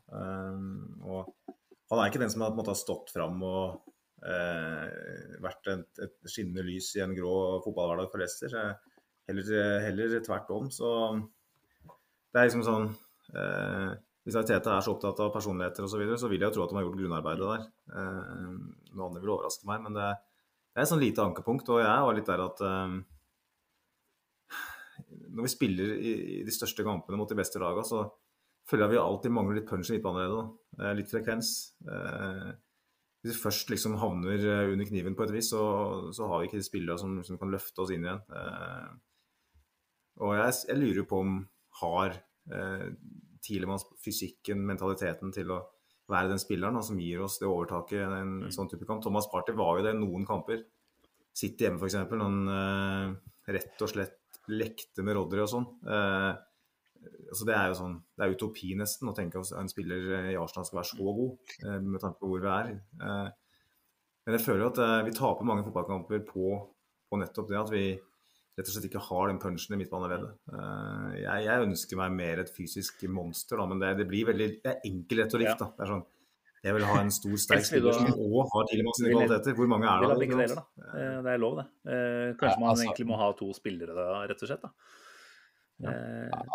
Og 1.08 1.30
han 1.48 2.02
er 2.02 2.10
ikke 2.10 2.20
den 2.20 2.34
som 2.34 2.44
har, 2.44 2.52
måte, 2.58 2.76
stått 2.76 3.14
fram 3.16 3.40
og 3.48 3.86
vært 5.40 5.70
et, 5.72 6.02
et, 6.04 6.18
skinnende 6.28 6.66
lys 6.68 6.90
i 6.98 7.06
en 7.06 7.16
grå 7.16 7.38
fotballhverdag 7.64 8.12
for 8.12 8.20
Leicester. 8.20 8.58
Heller, 9.32 9.80
heller 9.86 10.18
tvert 10.28 10.52
om. 10.58 10.68
Så 10.76 10.92
det 12.36 12.42
er 12.42 12.50
liksom 12.50 12.68
sånn 12.68 12.92
Eh, 13.34 13.96
hvis 14.26 14.38
Arteta 14.40 14.74
er 14.74 14.82
så 14.82 14.96
opptatt 14.96 15.20
av 15.22 15.34
personligheter 15.36 15.86
osv., 15.86 15.94
så, 15.94 16.00
videre, 16.02 16.18
så 16.18 16.30
vil 16.32 16.42
jeg 16.42 16.50
jo 16.50 16.56
tro 16.56 16.64
at 16.66 16.72
de 16.72 16.80
har 16.80 16.86
gjort 16.88 16.98
grunnarbeidet 16.98 17.50
der. 17.52 17.68
Eh, 17.94 18.56
noe 18.98 19.10
annet 19.10 19.22
vil 19.22 19.34
overraske 19.36 19.70
meg, 19.70 19.84
men 19.86 19.98
det, 19.98 20.08
er 20.74 20.82
et 20.82 20.90
sånn 20.90 21.04
lite 21.04 21.22
ankepunkt. 21.22 21.70
Og 21.70 21.84
jeg 21.84 22.08
var 22.08 22.18
litt 22.18 22.32
der 22.32 22.44
at 22.48 22.64
eh, 22.66 22.96
når 25.30 25.46
vi 25.46 25.54
spiller 25.54 25.94
i, 25.94 26.16
de 26.48 26.58
største 26.58 26.88
kampene 26.88 27.22
mot 27.22 27.30
de 27.30 27.38
beste 27.38 27.62
lagene, 27.62 27.86
så 27.86 28.02
føler 28.66 28.88
jeg 28.88 28.96
vi 28.96 29.02
alltid 29.04 29.38
mangler 29.38 29.60
litt 29.60 29.70
punch 29.70 29.92
i 29.92 30.00
midtbaneleddet. 30.00 30.60
Eh, 30.82 30.94
litt 30.98 31.14
frekvens. 31.14 31.56
Hvis 31.86 33.36
vi 33.36 33.42
først 33.44 33.70
liksom 33.74 34.02
havner 34.02 34.42
under 34.74 34.90
kniven 34.90 35.14
på 35.18 35.26
et 35.28 35.38
vis, 35.38 35.54
så, 35.54 35.66
så 36.14 36.32
har 36.32 36.42
vi 36.42 36.50
ikke 36.50 36.64
de 36.64 36.66
spillere 36.66 36.98
som, 37.02 37.20
som, 37.26 37.38
kan 37.42 37.54
løfte 37.54 37.86
oss 37.86 37.94
inn 37.94 38.06
igjen. 38.06 38.26
og 40.22 40.34
jeg, 40.38 40.64
jeg 40.70 40.82
lurer 40.82 41.08
på 41.10 41.22
om 41.22 41.44
har 41.82 42.24
eh, 42.52 42.90
Tilemanns 43.46 43.86
fysikken, 44.02 44.64
mentaliteten 44.66 45.34
til 45.34 45.52
å 45.54 45.62
være 46.10 46.32
den 46.34 46.42
spilleren 46.42 46.78
da, 46.78 46.84
som 46.86 47.00
gir 47.02 47.22
oss 47.26 47.40
det 47.42 47.50
overtaket 47.50 48.00
i 48.00 48.04
en, 48.06 48.34
mm. 48.46 48.54
sånn 48.54 48.70
type 48.72 48.88
kamp. 48.90 49.04
Thomas 49.04 49.30
Party 49.32 49.56
var 49.58 49.80
jo 49.80 49.86
det 49.88 49.96
noen 49.98 50.26
kamper. 50.28 50.64
Sitte 51.36 51.66
hjemme 51.66 51.82
f.eks. 51.82 51.98
han 52.10 52.42
eh, 52.56 53.16
rett 53.56 53.86
og 53.86 53.92
slett 53.92 54.42
lekte 54.52 55.06
med 55.06 55.18
Rodry 55.18 55.42
og 55.44 55.52
sånn. 55.52 55.66
Eh, 55.86 56.34
altså 57.30 57.48
det 57.48 57.56
er 57.58 57.70
jo 57.70 57.80
sånn, 57.80 57.96
det 58.16 58.26
er 58.26 58.36
utopi 58.36 58.74
nesten 58.78 59.10
å 59.10 59.16
tenke 59.18 59.42
at 59.42 59.54
en 59.60 59.72
spiller 59.72 60.32
i 60.32 60.38
Arsenal 60.40 60.68
skal 60.68 60.82
være 60.82 60.92
så 60.92 61.10
god, 61.20 61.56
eh, 61.66 61.80
med 61.82 62.02
tanke 62.04 62.22
på 62.22 62.32
hvor 62.32 62.46
vi 62.46 62.52
er. 62.54 62.72
Eh, 63.02 63.30
men 64.26 64.38
jeg 64.38 64.46
føler 64.46 64.66
jo 64.66 64.72
at 64.74 64.82
eh, 64.82 65.04
vi 65.06 65.16
taper 65.18 65.48
mange 65.48 65.66
fotballkamper 65.68 66.26
på, 66.30 66.58
på 67.10 67.22
nettopp 67.22 67.50
det 67.52 67.62
at 67.62 67.74
vi 67.74 67.86
rett 68.56 68.70
og 68.70 68.76
slett 68.76 68.88
ikke 68.88 69.04
har 69.04 69.30
den 69.30 69.40
punchen 69.42 69.76
i 69.76 69.80
midtbaneleddet. 69.82 70.36
Uh, 70.52 71.12
jeg, 71.20 71.46
jeg, 71.48 71.64
ønsker 71.68 72.00
meg 72.00 72.14
mer 72.16 72.44
et 72.44 72.52
fysisk 72.56 73.04
monster, 73.12 73.60
da, 73.60 73.68
men 73.72 73.82
det, 73.84 73.96
det 74.00 74.08
blir 74.10 74.30
veldig 74.32 74.52
det 74.64 74.72
er 74.72 74.86
enkel 74.88 75.26
retorikk. 75.26 75.52
Ja. 75.52 75.58
da. 75.60 75.72
Det 75.76 75.86
er 75.86 75.92
sånn, 75.92 76.06
jeg 76.66 76.78
vil 76.78 76.88
ha 76.90 77.02
en 77.04 77.12
stor, 77.14 77.36
sterk 77.44 77.68
spiller 77.68 77.98
som 77.98 78.08
òg 78.16 78.54
har 78.54 78.72
sine 78.72 79.12
kvaliteter. 79.12 79.58
Hvor 79.60 79.68
mange 79.70 79.92
er 79.92 80.08
det? 80.08 80.16
Begge 80.24 80.40
deler, 80.40 80.62
da. 80.62 80.88
Eh, 80.88 81.18
det 81.28 81.36
er 81.36 81.44
lov, 81.44 81.60
det. 81.60 81.68
Uh, 81.84 82.32
kanskje 82.40 82.56
man 82.64 82.72
altså, 82.72 82.88
egentlig 82.88 83.10
må 83.12 83.20
ha 83.20 83.28
to 83.38 83.52
spillere, 83.58 83.98
da, 84.00 84.24
rett 84.32 84.42
og 84.42 84.52
slett. 84.52 84.66
da. 84.66 84.96
Ja. 85.84 85.94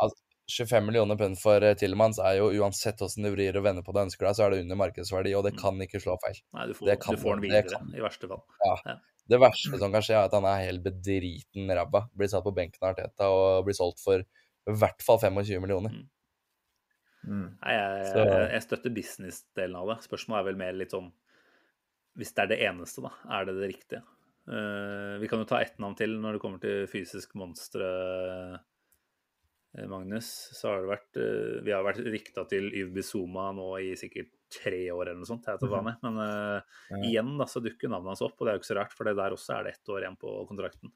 Altså, 0.00 0.24
25 0.50 0.86
millioner 0.88 1.20
pund 1.20 1.38
for 1.38 1.62
Tillemans 1.78 2.18
er 2.24 2.40
jo 2.40 2.48
uansett 2.58 2.98
hvordan 2.98 3.28
du 3.28 3.30
vrir 3.36 3.54
og 3.60 3.62
vender 3.68 3.84
på 3.86 3.92
det 3.94 4.08
ønsker 4.08 4.26
deg, 4.26 4.34
så 4.34 4.46
er 4.46 4.54
det 4.54 4.64
under 4.64 4.80
markedsverdi, 4.80 5.36
og 5.38 5.44
det 5.46 5.52
mm. 5.54 5.60
kan 5.60 5.84
ikke 5.84 6.00
slå 6.02 6.16
feil. 6.24 6.40
Nei, 6.56 6.66
du 6.66 6.74
får, 6.74 6.90
kan, 7.04 7.14
du 7.14 7.22
får 7.22 7.36
den 7.36 7.44
videre, 7.44 7.82
i 7.94 8.02
verste 8.02 8.30
fall. 8.32 8.42
Ja. 8.64 8.96
Det 9.30 9.38
verste 9.38 9.78
som 9.78 9.92
kan 9.92 10.02
skje, 10.02 10.16
er 10.18 10.28
at 10.28 10.34
han 10.34 10.46
er 10.48 10.64
helt 10.66 10.82
bedriten 10.84 11.70
ræva. 11.70 12.06
Blir 12.16 12.30
satt 12.32 12.46
på 12.46 12.54
benken 12.56 12.82
av 12.82 12.94
Arteta 12.94 13.28
og 13.30 13.66
blir 13.68 13.76
solgt 13.78 14.02
for 14.02 14.24
i 14.24 14.74
hvert 14.80 15.04
fall 15.04 15.20
25 15.22 15.62
millioner. 15.62 15.94
Mm. 15.94 16.08
Mm. 17.20 17.48
Nei, 17.60 17.74
jeg, 17.74 18.04
jeg, 18.16 18.44
jeg, 18.54 18.64
støtter 18.64 18.94
business-delen 18.96 19.76
av 19.80 19.92
det. 19.92 19.98
Spørsmålet 20.06 20.40
er 20.40 20.48
vel 20.48 20.60
mer 20.62 20.78
litt 20.78 20.94
sånn 20.94 21.10
Hvis 22.16 22.32
det 22.36 22.44
er 22.44 22.50
det 22.54 22.60
eneste, 22.70 23.04
da, 23.04 23.12
er 23.36 23.48
det 23.48 23.58
det 23.58 23.70
riktige? 23.74 24.02
Uh, 24.50 25.20
vi 25.20 25.28
kan 25.30 25.42
jo 25.42 25.46
ta 25.46 25.60
ett 25.62 25.76
navn 25.82 25.94
til 25.98 26.16
når 26.18 26.36
det 26.36 26.42
kommer 26.42 26.62
til 26.62 26.88
fysisk 26.90 27.36
monstre, 27.38 27.86
uh, 27.86 28.56
Magnus. 29.90 30.28
Så 30.56 30.66
har 30.68 30.82
det 30.82 30.90
vært 30.90 31.18
uh, 31.20 31.60
Vi 31.66 31.74
har 31.74 31.84
vært 31.86 32.02
rykta 32.02 32.44
til 32.50 32.70
Yves 32.74 33.12
Zuma 33.12 33.50
nå 33.54 33.68
i 33.78 33.92
sikkert 33.98 34.32
tre 34.50 34.82
år 34.90 35.04
eller 35.04 35.20
noe 35.20 35.28
sånt. 35.28 35.46
Jeg 35.46 35.62
tar 35.62 35.84
med. 35.86 36.00
Men 36.02 36.18
uh, 36.18 36.80
ja. 36.90 37.02
igjen 37.06 37.36
da, 37.38 37.46
så 37.50 37.62
dukker 37.62 37.92
navnet 37.92 38.14
hans 38.14 38.24
opp, 38.26 38.36
og 38.38 38.46
det 38.46 38.52
er 38.52 38.58
jo 38.58 38.62
ikke 38.64 38.72
så 38.72 38.80
rart, 38.80 38.96
for 38.96 39.10
der 39.10 39.36
også 39.36 39.54
er 39.56 39.68
det 39.68 39.76
ett 39.76 39.92
år 39.94 40.04
igjen 40.04 40.18
på 40.20 40.34
kontrakten. 40.50 40.92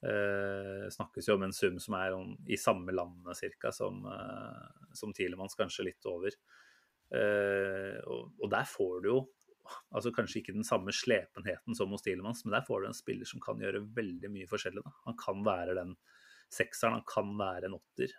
Uh, 0.00 0.86
snakkes 0.92 1.28
jo 1.28 1.36
om 1.36 1.42
en 1.44 1.52
sum 1.52 1.76
som 1.80 1.96
er 1.98 2.14
om, 2.16 2.32
i 2.48 2.56
samme 2.60 2.92
landet 2.94 3.36
cirka, 3.36 3.72
som, 3.72 4.04
uh, 4.08 4.86
som 4.96 5.12
Tilemanns, 5.16 5.56
kanskje 5.58 5.90
litt 5.90 6.08
over. 6.08 6.36
Uh, 7.10 7.98
og, 8.06 8.30
og, 8.38 8.46
der 8.52 8.68
får 8.70 9.00
du 9.02 9.10
jo 9.10 9.20
altså 9.94 10.10
kanskje 10.14 10.40
ikke 10.40 10.54
den 10.54 10.66
samme 10.66 10.92
slepenheten 10.94 11.76
som 11.78 11.92
hos 11.94 12.02
Tilemanns, 12.02 12.42
men 12.46 12.56
der 12.56 12.64
får 12.66 12.82
du 12.82 12.88
en 12.88 12.96
spiller 12.96 13.28
som 13.28 13.42
kan 13.44 13.60
gjøre 13.62 13.84
veldig 13.96 14.30
mye 14.32 14.48
forskjellig. 14.50 14.82
Da. 14.86 14.94
Han 15.06 15.18
kan 15.20 15.44
være 15.46 15.76
den 15.78 15.92
sekseren, 16.54 16.98
han 16.98 17.06
kan 17.08 17.30
være 17.38 17.68
en 17.68 17.78
åtter. 17.78 18.16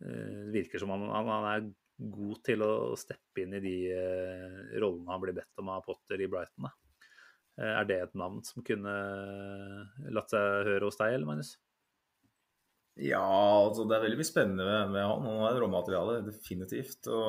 det 0.00 0.52
virker 0.54 0.80
som 0.80 0.92
han, 0.94 1.06
han, 1.12 1.48
er 1.50 1.66
god 2.00 2.38
til 2.46 2.62
å 2.64 2.72
steppe 2.96 3.42
inn 3.42 3.52
i 3.58 3.60
de 3.60 3.74
uh, 3.92 4.60
rollene 4.80 5.12
han 5.12 5.20
blir 5.20 5.36
bedt 5.36 5.60
om 5.60 5.68
av 5.68 5.82
Potter 5.84 6.22
i 6.24 6.28
Brighton. 6.32 6.64
Da. 6.64 6.72
Er 7.60 7.84
det 7.84 7.98
et 8.00 8.14
navn 8.16 8.40
som 8.46 8.64
kunne 8.64 8.94
latt 10.14 10.32
seg 10.32 10.70
høre 10.70 10.86
hos 10.88 10.96
deg, 10.96 11.18
eller 11.18 11.28
Magnus? 11.28 11.58
Ja, 13.00 13.22
altså 13.64 13.86
det 13.88 13.96
er 13.96 14.02
veldig 14.04 14.18
mye 14.20 14.28
spennende 14.28 14.64
med, 14.90 15.00
han. 15.00 15.24
Han 15.24 15.42
har 15.44 15.58
råmateriale, 15.62 16.18
definitivt. 16.26 17.06
Og 17.08 17.28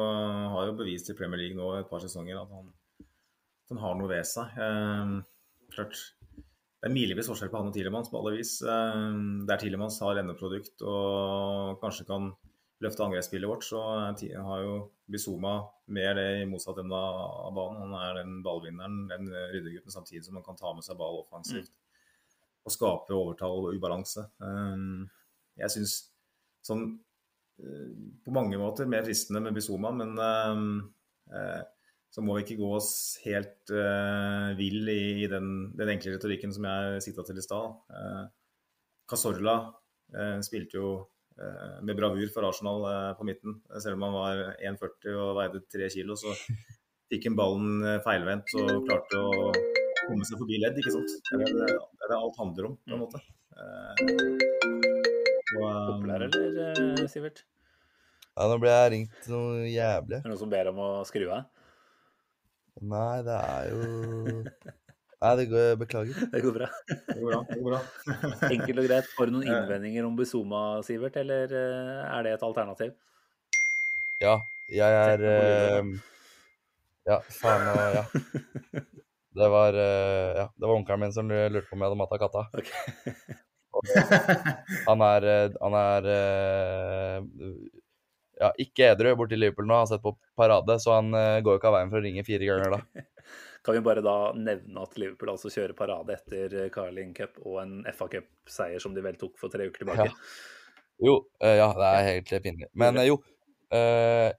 har 0.56 0.68
jo 0.68 0.78
bevist 0.80 1.12
i 1.12 1.16
Premier 1.18 1.44
League 1.44 1.58
nå 1.58 1.70
et 1.78 1.90
par 1.92 2.04
sesonger 2.04 2.40
at 2.42 2.52
han, 2.52 2.72
at 3.04 3.76
han 3.76 3.84
har 3.84 3.96
noe 4.00 4.12
ved 4.12 4.28
seg. 4.28 4.58
Eh, 4.66 5.14
klart, 5.76 6.02
det 6.82 6.90
er 6.90 6.96
milevis 6.96 7.28
forskjell 7.30 7.52
på 7.54 7.60
han 7.60 7.68
og 7.70 7.76
Tilemanns 7.76 8.10
på 8.10 8.18
alle 8.18 8.40
vis. 8.40 8.56
Eh, 8.66 9.12
der 9.46 9.60
Tilemanns 9.62 10.00
har 10.02 10.18
endeprodukt 10.18 10.82
og 10.82 11.78
kanskje 11.84 12.08
kan 12.10 12.32
løfte 12.82 13.06
angrepsspillet 13.06 13.46
vårt, 13.46 13.68
så 13.68 13.82
har 14.18 14.64
jo 14.64 14.78
Bizuma 15.12 15.60
mer 15.94 16.16
det 16.18 16.26
i 16.40 16.48
motsatt 16.50 16.80
ende 16.82 16.98
av 16.98 17.52
banen. 17.54 17.84
Han 17.84 17.94
er 18.00 18.18
den 18.18 18.40
ballvinneren, 18.42 19.04
den 19.12 19.30
ryddegutten, 19.30 19.94
samtidig 19.94 20.24
som 20.26 20.40
han 20.40 20.46
kan 20.48 20.58
ta 20.58 20.72
med 20.74 20.88
seg 20.88 20.98
ball 20.98 21.20
offensivt. 21.20 21.70
Mm. 21.70 22.40
Og 22.66 22.74
skape 22.74 23.14
overtall 23.14 23.68
og 23.68 23.78
ubalanse. 23.78 24.26
Um, 24.42 25.06
jeg 25.62 25.74
syns 25.76 25.96
sånn 26.66 26.88
på 28.26 28.34
mange 28.34 28.58
måter 28.58 28.90
mer 28.90 29.06
fristende 29.06 29.44
med 29.46 29.54
Bizuma, 29.54 29.92
men 29.94 30.18
så 32.12 32.24
må 32.24 32.36
vi 32.36 32.44
ikke 32.44 32.60
gå 32.60 32.70
oss 32.76 32.92
helt 33.24 33.72
uh, 33.72 34.52
vill 34.58 34.90
i, 34.92 35.24
i 35.24 35.30
den, 35.32 35.72
den, 35.80 35.94
enkle 35.94 36.18
retorikken 36.18 36.52
som 36.52 36.68
jeg 36.68 37.04
sikta 37.08 37.24
til 37.28 37.40
i 37.40 37.46
stad. 37.46 37.78
Uh, 37.88 38.26
Casorla 39.08 39.56
spilte 40.44 40.76
jo 40.76 40.90
uh, 41.40 41.84
med 41.86 41.98
bravur 41.98 42.28
for 42.34 42.48
Arsenal 42.48 42.86
eh, 42.90 43.12
på 43.18 43.24
midten. 43.28 43.62
Selv 43.84 43.98
om 43.98 44.02
han 44.08 44.14
var 44.16 44.42
1,40 44.72 45.18
og 45.18 45.36
veide 45.40 45.64
3 45.76 45.90
kilo, 45.96 46.18
så 46.20 46.34
fikk 47.12 47.30
han 47.30 47.38
ballen 47.40 47.86
eh, 47.86 48.02
feilvendt 48.06 48.56
og 48.60 48.74
klarte 48.88 49.22
å 49.22 49.52
komme 50.08 50.28
seg 50.28 50.42
forbi 50.42 50.60
ledd, 50.62 50.80
ikke 50.82 50.96
sant. 50.96 51.16
Det 51.30 51.38
er 51.38 51.46
det, 51.46 51.70
det, 51.70 51.80
er 52.06 52.14
det 52.14 52.20
alt 52.20 52.42
handler 52.42 52.72
om, 52.72 52.78
på 52.84 52.98
en 52.98 53.06
måte. 53.06 53.24
Populær, 55.52 56.28
eller, 56.28 57.08
Sivert? 57.12 57.44
Ja, 58.32 58.48
nå 58.48 58.56
ble 58.62 58.72
jeg 58.72 58.92
ringt 58.94 59.26
noe 59.30 59.66
jævlig. 59.68 60.22
Er 60.22 60.24
det 60.24 60.32
noen 60.32 60.40
som 60.40 60.52
ber 60.52 60.72
om 60.72 60.80
å 60.80 60.92
skru 61.08 61.28
av? 61.28 61.50
Nei, 62.82 63.22
det 63.26 63.38
er 63.38 63.68
jo 63.70 63.82
Nei, 65.22 65.32
det 65.38 65.44
går 65.52 65.76
Beklager. 65.78 66.22
Det 66.32 66.40
går 66.42 66.56
bra. 66.56 66.68
Det 66.90 67.18
går 67.20 67.28
bra. 67.30 67.42
det 67.50 67.58
går 67.60 67.68
bra. 67.68 67.82
Enkelt 68.48 68.82
og 68.82 68.88
greit. 68.88 69.12
Har 69.18 69.30
du 69.30 69.36
noen 69.36 69.46
innvendinger 69.46 70.08
om 70.08 70.16
Bizuma, 70.18 70.62
Sivert, 70.86 71.20
eller 71.22 71.54
eh, 71.54 72.00
er 72.08 72.26
det 72.26 72.32
et 72.40 72.46
alternativ? 72.48 72.96
Ja, 74.22 74.40
jeg 74.74 74.98
er 74.98 75.28
eh, 75.30 75.92
Ja, 77.06 77.20
faen 77.38 77.70
og 77.70 78.00
ja. 78.00 78.04
Det 79.32 79.48
var, 79.48 79.78
eh, 79.78 80.32
ja, 80.42 80.48
det 80.58 80.66
var 80.66 80.76
onkelen 80.76 81.06
min 81.06 81.14
som 81.14 81.30
lurte 81.30 81.70
på 81.70 81.78
om 81.78 81.86
jeg 81.86 81.92
hadde 81.92 82.02
matta 82.02 82.18
katta. 82.20 82.48
Ok. 82.58 82.74
Han 84.90 85.02
er, 85.06 85.26
eh, 85.32 85.54
han 85.62 85.78
er 85.80 86.10
eh, 86.12 87.22
ja, 88.42 88.50
ikke 88.62 88.92
edru 88.92 89.14
borti 89.20 89.38
Liverpool 89.38 89.68
nå, 89.70 89.78
har 89.84 89.90
sett 89.90 90.04
på 90.04 90.16
parade, 90.38 90.78
så 90.82 90.98
han 90.98 91.14
eh, 91.18 91.40
går 91.46 91.56
jo 91.56 91.62
ikke 91.62 91.70
av 91.70 91.78
veien 91.78 91.92
for 91.94 92.02
å 92.02 92.06
ringe 92.06 92.26
fire 92.28 92.48
ganger 92.50 92.78
da. 92.78 93.06
Kan 93.66 93.78
vi 93.78 93.84
bare 93.86 94.02
da 94.02 94.16
nevne 94.34 94.82
at 94.82 94.98
Liverpool 94.98 95.36
altså 95.36 95.52
kjører 95.54 95.78
parade 95.78 96.16
etter 96.16 96.56
eh, 96.64 96.72
Carling 96.74 97.14
Cup 97.18 97.38
og 97.44 97.60
en 97.62 97.76
FA 97.94 98.10
Cup-seier 98.16 98.82
som 98.82 98.96
de 98.96 99.06
vel 99.06 99.20
tok 99.22 99.38
for 99.42 99.54
tre 99.54 99.70
uker 99.70 99.84
tilbake? 99.84 100.10
Ja. 100.10 100.62
Jo, 101.02 101.16
eh, 101.42 101.58
ja, 101.58 101.70
det 101.78 101.90
er 101.90 102.08
helt 102.08 102.34
pinlig. 102.46 102.70
Men 102.78 102.98
jo, 103.06 103.18
eh, 103.74 104.30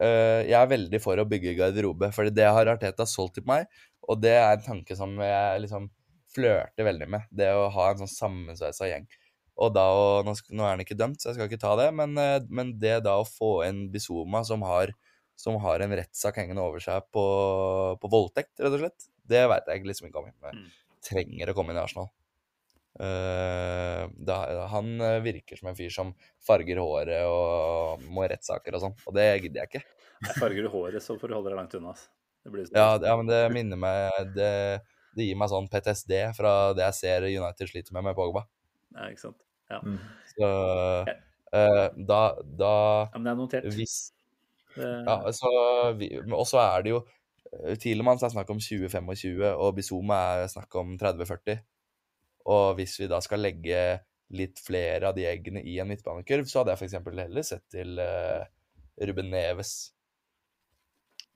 eh, 0.00 0.40
jeg 0.48 0.56
er 0.60 0.72
veldig 0.72 1.00
for 1.04 1.20
å 1.20 1.28
bygge 1.28 1.56
garderobe, 1.58 2.12
for 2.16 2.32
det 2.32 2.48
har 2.58 2.72
Arteta 2.72 3.08
solgt 3.08 3.36
til 3.40 3.48
meg, 3.48 3.68
og 4.06 4.20
det 4.22 4.36
er 4.36 4.54
en 4.54 4.64
tanke 4.64 4.96
som 4.96 5.12
jeg 5.20 5.64
liksom 5.64 5.90
flørter 6.36 6.88
veldig 6.88 7.08
med, 7.16 7.28
det 7.32 7.50
å 7.56 7.68
ha 7.72 7.90
en 7.90 8.04
sånn 8.04 8.12
sammensveisa 8.12 8.88
gjeng. 8.88 9.08
Og 9.56 9.72
da 9.72 9.84
å, 9.88 10.06
nå, 10.26 10.34
nå 10.52 10.64
er 10.66 10.74
han 10.74 10.82
ikke 10.84 10.98
dømt, 10.98 11.20
så 11.22 11.30
jeg 11.30 11.38
skal 11.38 11.48
ikke 11.48 11.62
ta 11.62 11.72
det, 11.80 11.88
men, 11.96 12.12
eh, 12.20 12.40
men 12.52 12.74
det 12.80 12.98
da 13.06 13.16
å 13.20 13.28
få 13.28 13.62
en 13.64 13.86
Bizuma 13.92 14.42
som 14.44 14.64
har, 14.68 14.92
som 15.38 15.56
har 15.64 15.84
en 15.84 15.94
rettssak 15.96 16.40
hengende 16.42 16.64
over 16.64 16.82
seg 16.84 17.06
på, 17.14 17.24
på 18.02 18.10
voldtekt, 18.12 18.52
rett 18.60 18.76
og 18.76 18.84
slett, 18.84 19.08
det 19.26 19.46
veit 19.50 19.72
jeg 19.72 19.88
liksom 19.88 20.10
ikke 20.10 20.22
om 20.22 20.30
han 20.30 20.60
Mm. 20.60 20.68
trenger 21.06 21.50
å 21.50 21.54
komme 21.56 21.72
inn 21.72 21.80
i 21.80 21.82
Arsenal. 21.82 22.10
Uh, 22.96 24.06
da, 24.24 24.36
han 24.72 24.94
eh, 25.04 25.18
virker 25.20 25.58
som 25.58 25.68
en 25.68 25.76
fyr 25.76 25.90
som 25.92 26.14
farger 26.40 26.78
håret 26.80 27.26
og 27.28 28.00
må 28.08 28.24
i 28.24 28.30
rettssaker 28.32 28.78
og 28.78 28.86
sånn, 28.86 28.94
og 29.04 29.16
det 29.18 29.26
gidder 29.42 29.64
jeg 29.64 29.68
ikke. 29.68 29.82
Farger 30.38 30.64
du 30.64 30.70
håret, 30.72 31.04
så 31.04 31.18
får 31.20 31.28
du 31.28 31.36
holde 31.36 31.52
deg 31.52 31.58
langt 31.60 31.76
unna. 31.76 31.92
Det 32.46 32.54
blir 32.54 32.68
Ja, 32.72 32.94
ja 33.02 33.16
men 33.18 33.28
det 33.28 33.42
minner 33.52 33.80
meg 33.80 34.32
det, 34.36 34.80
det 35.16 35.26
gir 35.28 35.36
meg 35.36 35.52
sånn 35.52 35.68
PTSD 35.68 36.14
fra 36.38 36.54
det 36.76 36.86
jeg 36.86 36.98
ser 37.02 37.28
United 37.28 37.68
sliter 37.68 37.96
med 37.96 38.08
med 38.08 38.16
Pogba. 38.16 38.46
Ja, 38.96 39.10
ikke 39.12 39.22
sant. 39.26 39.42
Ja. 39.70 39.80
Mm. 39.82 39.98
Så 40.32 40.48
eh, 41.52 41.86
da, 42.08 42.20
da 42.58 42.72
ja, 43.10 43.18
men 43.18 43.28
det 43.28 43.32
er 43.32 43.38
notert. 43.40 43.68
Hvis 43.76 43.96
Det, 44.76 44.88
Ja, 45.06 45.32
så 45.32 45.50
vi, 45.96 46.10
men 46.20 46.36
også 46.36 46.60
er 46.60 46.84
det 46.84 46.92
jo 46.92 47.00
eh, 47.52 47.76
Tielemanns 47.80 48.24
er 48.26 48.34
snakk 48.34 48.50
om 48.52 48.60
2025, 48.60 49.40
og 49.54 49.72
Bizoma 49.76 50.20
er 50.42 50.52
snakk 50.52 50.76
om 50.80 50.96
30-40. 51.00 51.62
Og 52.52 52.76
hvis 52.78 52.98
vi 53.00 53.08
da 53.10 53.18
skal 53.24 53.42
legge 53.42 53.80
litt 54.36 54.60
flere 54.62 55.10
av 55.10 55.16
de 55.16 55.26
eggene 55.26 55.62
i 55.66 55.78
en 55.82 55.88
midtbanekurv, 55.90 56.46
så 56.50 56.60
hadde 56.60 56.74
jeg 56.74 56.86
f.eks. 56.86 56.98
heller 57.06 57.46
sett 57.46 57.64
til 57.72 57.98
uh, 58.02 58.42
Ruben 59.06 59.30
Neves. 59.30 59.72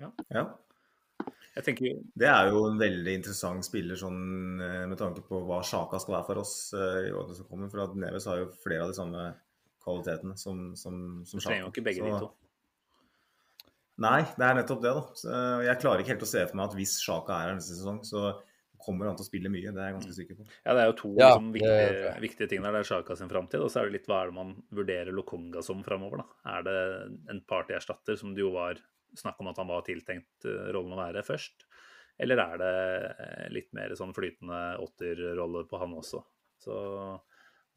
Ja. 0.00 0.10
Jeg 0.30 0.46
tenker 1.66 1.96
Det 2.14 2.28
er 2.30 2.50
jo 2.52 2.60
en 2.68 2.78
veldig 2.78 3.14
interessant 3.18 3.64
spiller 3.66 3.98
sånn, 3.98 4.20
eh, 4.62 4.84
med 4.86 4.98
tanke 5.00 5.22
på 5.26 5.40
hva 5.48 5.60
Sjaka 5.66 5.98
skal 5.98 6.14
være 6.20 6.26
for 6.28 6.42
oss 6.44 6.52
eh, 6.78 7.08
i 7.08 7.10
årene 7.10 7.34
som 7.34 7.48
kommer. 7.50 7.70
For 7.72 7.82
at 7.82 7.96
Neves 7.98 8.28
har 8.30 8.38
jo 8.38 8.50
flere 8.62 8.84
av 8.86 8.92
de 8.92 8.98
samme 9.00 9.24
kvalitetene 9.82 10.36
som, 10.38 10.70
som, 10.76 11.24
som 11.26 11.40
Du 11.40 11.44
trenger 11.44 11.66
jo 11.66 11.72
ikke 11.72 11.86
begge 11.88 12.04
de 12.06 12.20
to. 12.22 12.30
Nei, 14.00 14.20
det 14.38 14.46
er 14.46 14.54
nettopp 14.56 14.84
det. 14.84 14.92
da. 14.96 15.02
Så 15.18 15.32
eh, 15.34 15.64
jeg 15.66 15.80
klarer 15.82 16.00
ikke 16.04 16.14
helt 16.14 16.24
å 16.24 16.30
se 16.30 16.44
for 16.46 16.56
meg 16.60 16.70
at 16.70 16.78
hvis 16.78 16.94
Sjaka 17.02 17.34
er 17.36 17.50
her 17.50 17.58
neste 17.58 17.76
sesong, 17.76 17.98
så 18.06 18.30
kommer 18.80 19.10
han 19.10 19.18
til 19.18 19.26
å 19.26 19.28
spille 19.28 19.50
mye. 19.52 19.74
Det 19.74 19.82
er 19.82 19.90
jeg 19.90 19.96
ganske 19.98 20.14
sikker 20.16 20.38
på. 20.38 20.46
Ja, 20.64 20.72
det 20.72 20.84
er 20.84 20.86
jo 20.88 20.94
to 21.02 21.10
Ja, 21.18 21.34
liksom, 21.34 21.50
det- 21.52 21.60
viktige, 21.60 22.14
viktige 22.22 22.48
ting 22.48 22.62
der. 22.64 22.72
Det 22.72 22.80
er 22.80 22.88
Sjaka 22.94 23.16
sin 23.18 23.28
framtid, 23.28 23.60
og 23.60 23.68
så 23.68 23.82
er 23.82 23.90
det 23.90 23.98
litt 23.98 24.06
hva 24.08 24.22
er 24.22 24.30
det 24.30 24.36
man 24.38 24.54
vurderer 24.72 25.12
Lokonga 25.12 25.60
som 25.66 25.82
framover. 25.84 26.22
Er 26.48 26.62
det 26.64 26.78
en 27.28 27.42
partyerstatter, 27.50 28.16
som 28.16 28.32
det 28.32 28.40
jo 28.40 28.54
var 28.54 28.80
snakk 29.18 29.40
om 29.42 29.50
at 29.50 29.60
han 29.60 29.70
var 29.70 29.86
tiltenkt 29.86 30.46
eh, 30.48 30.68
rollen 30.74 30.94
å 30.96 31.00
være 31.00 31.24
først? 31.26 31.66
Eller 32.20 32.42
er 32.42 32.60
det 32.60 32.74
eh, 33.10 33.48
litt 33.54 33.70
mer 33.76 33.94
sånn 33.96 34.14
flytende 34.16 34.60
åtterrolle 34.84 35.64
på 35.70 35.80
han 35.80 35.96
også? 35.96 36.22
Så 36.60 36.76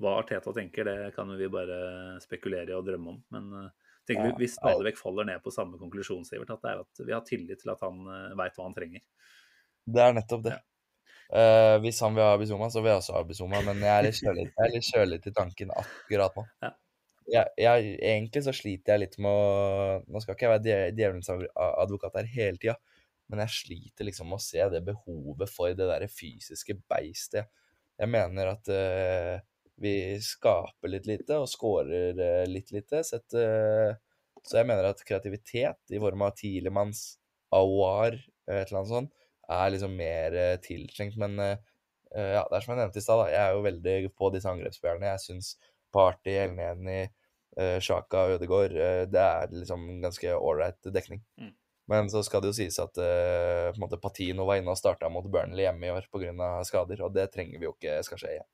hva 0.03 0.18
Arteta 0.19 0.51
tenker, 0.55 0.88
det 0.89 1.14
kan 1.15 1.31
vi 1.38 1.47
bare 1.51 2.19
spekulere 2.23 2.73
i 2.73 2.76
og 2.76 2.85
drømme 2.88 3.14
om. 3.14 3.22
Men 3.35 3.49
eh, 3.61 3.95
tenker 4.07 4.31
Ja, 4.31 4.35
vi, 4.35 4.45
vi 4.45 4.51
stadig 4.51 4.89
vekk 4.89 4.99
faller 4.99 5.30
ned 5.30 5.43
på 5.45 5.53
samme 5.53 5.80
konklusjon, 5.80 6.26
Sivert. 6.27 6.51
At 6.51 6.65
det 6.65 6.73
er 6.73 6.84
at 6.84 7.03
vi 7.07 7.15
har 7.15 7.26
tillit 7.27 7.64
til 7.64 7.72
at 7.72 7.84
han 7.85 8.03
uh, 8.10 8.35
veit 8.39 8.57
hva 8.57 8.68
han 8.68 8.76
trenger. 8.76 9.03
Det 9.84 10.03
er 10.03 10.15
nettopp 10.18 10.45
det. 10.49 10.57
Eh, 11.34 11.76
hvis 11.81 12.01
han 12.03 12.14
vil 12.14 12.26
ha 12.27 12.38
Bizuma, 12.38 12.69
så 12.69 12.84
vil 12.84 12.91
jeg 12.91 13.01
også 13.01 13.15
ha 13.15 13.23
Bizuma, 13.26 13.61
men 13.65 13.80
jeg 13.81 13.93
er 13.93 14.05
litt 14.05 14.19
kjølig, 14.19 14.43
jeg 14.51 14.65
er 14.68 14.73
litt 14.76 14.89
kjølig 14.89 15.19
til 15.23 15.35
tanken 15.38 15.72
akkurat 15.73 16.35
nå. 16.38 16.43
Ja. 16.61 16.69
Jeg, 17.32 17.54
jeg, 17.56 17.94
egentlig 18.04 18.41
så 18.44 18.52
sliter 18.56 18.94
jeg 18.94 19.02
litt 19.06 19.16
med 19.24 19.32
å 19.32 20.00
Nå 20.12 20.20
skal 20.24 20.36
ikke 20.36 20.48
jeg 20.48 20.52
være 20.52 20.64
dje- 20.66 20.95
djevelens 20.98 21.30
advokat 21.32 22.18
her 22.20 22.30
hele 22.34 22.60
tida, 22.60 22.76
men 23.32 23.41
jeg 23.45 23.56
sliter 23.56 24.08
liksom 24.08 24.28
med 24.30 24.41
å 24.41 24.44
se 24.44 24.66
det 24.74 24.82
behovet 24.86 25.52
for 25.52 25.72
det 25.72 25.88
derre 25.88 26.10
fysiske 26.12 26.76
beistet. 26.91 27.48
Jeg 28.02 28.10
mener 28.12 28.52
at 28.52 28.70
uh, 28.74 29.38
vi 29.82 29.94
skaper 30.22 30.91
litt 30.91 31.08
lite 31.10 31.40
og 31.40 31.50
scorer 31.50 32.20
uh, 32.20 32.44
litt 32.50 32.74
lite. 32.76 33.04
Sett, 33.08 33.32
uh, 33.38 33.94
så 34.44 34.60
jeg 34.60 34.70
mener 34.70 34.90
at 34.90 35.04
kreativitet 35.08 35.94
i 35.95 36.02
form 36.04 36.26
av 36.28 36.36
tidligmanns 36.38 37.06
Awar, 37.56 38.18
et 38.50 38.66
eller 38.66 38.82
annet 38.82 38.91
sånt, 38.91 39.14
er 39.54 39.72
liksom 39.72 39.94
mer 39.95 40.36
tiltrengt. 40.64 41.16
Men 41.22 41.38
ja, 41.38 42.41
det 42.41 42.56
er 42.58 42.64
som 42.64 42.72
jeg 42.74 42.80
nevnte 42.80 43.00
i 43.00 43.04
stad, 43.06 43.22
jeg 43.30 43.40
er 43.40 43.54
jo 43.54 43.62
veldig 43.66 43.94
på 44.18 44.30
disse 44.34 44.50
angrepsspillerne. 44.50 45.12
Jeg 45.14 45.22
syns 45.22 45.52
Party, 45.94 46.38
Elneni, 46.45 47.02
uh, 47.60 47.78
Sjaka, 47.84 48.28
Ødegaard 48.36 48.74
Uh, 48.78 49.03
Det 49.10 49.26
er 49.26 49.53
liksom 49.53 49.86
ganske 50.03 50.38
ålreit 50.38 50.94
dekning. 50.94 51.22
Mm. 51.40 51.53
Men 51.91 52.10
så 52.10 52.24
skal 52.24 52.41
det 52.41 52.53
jo 52.53 52.57
sies 52.61 52.80
at 52.80 52.95
uh, 52.95 53.70
på 53.70 53.78
en 53.78 53.84
måte 53.84 53.99
Patino 54.02 54.48
var 54.48 54.60
inne 54.60 54.72
og 54.72 54.80
starta 54.80 55.10
mot 55.11 55.26
Burnley 55.28 55.65
hjemme 55.65 55.90
i 55.90 55.91
år 55.91 56.07
pga. 56.11 56.52
skader, 56.64 57.03
og 57.03 57.14
det 57.15 57.32
trenger 57.34 57.60
vi 57.60 57.68
jo 57.68 57.76
ikke 57.76 57.99
skal 58.07 58.22
skje 58.22 58.36
igjen. 58.38 58.49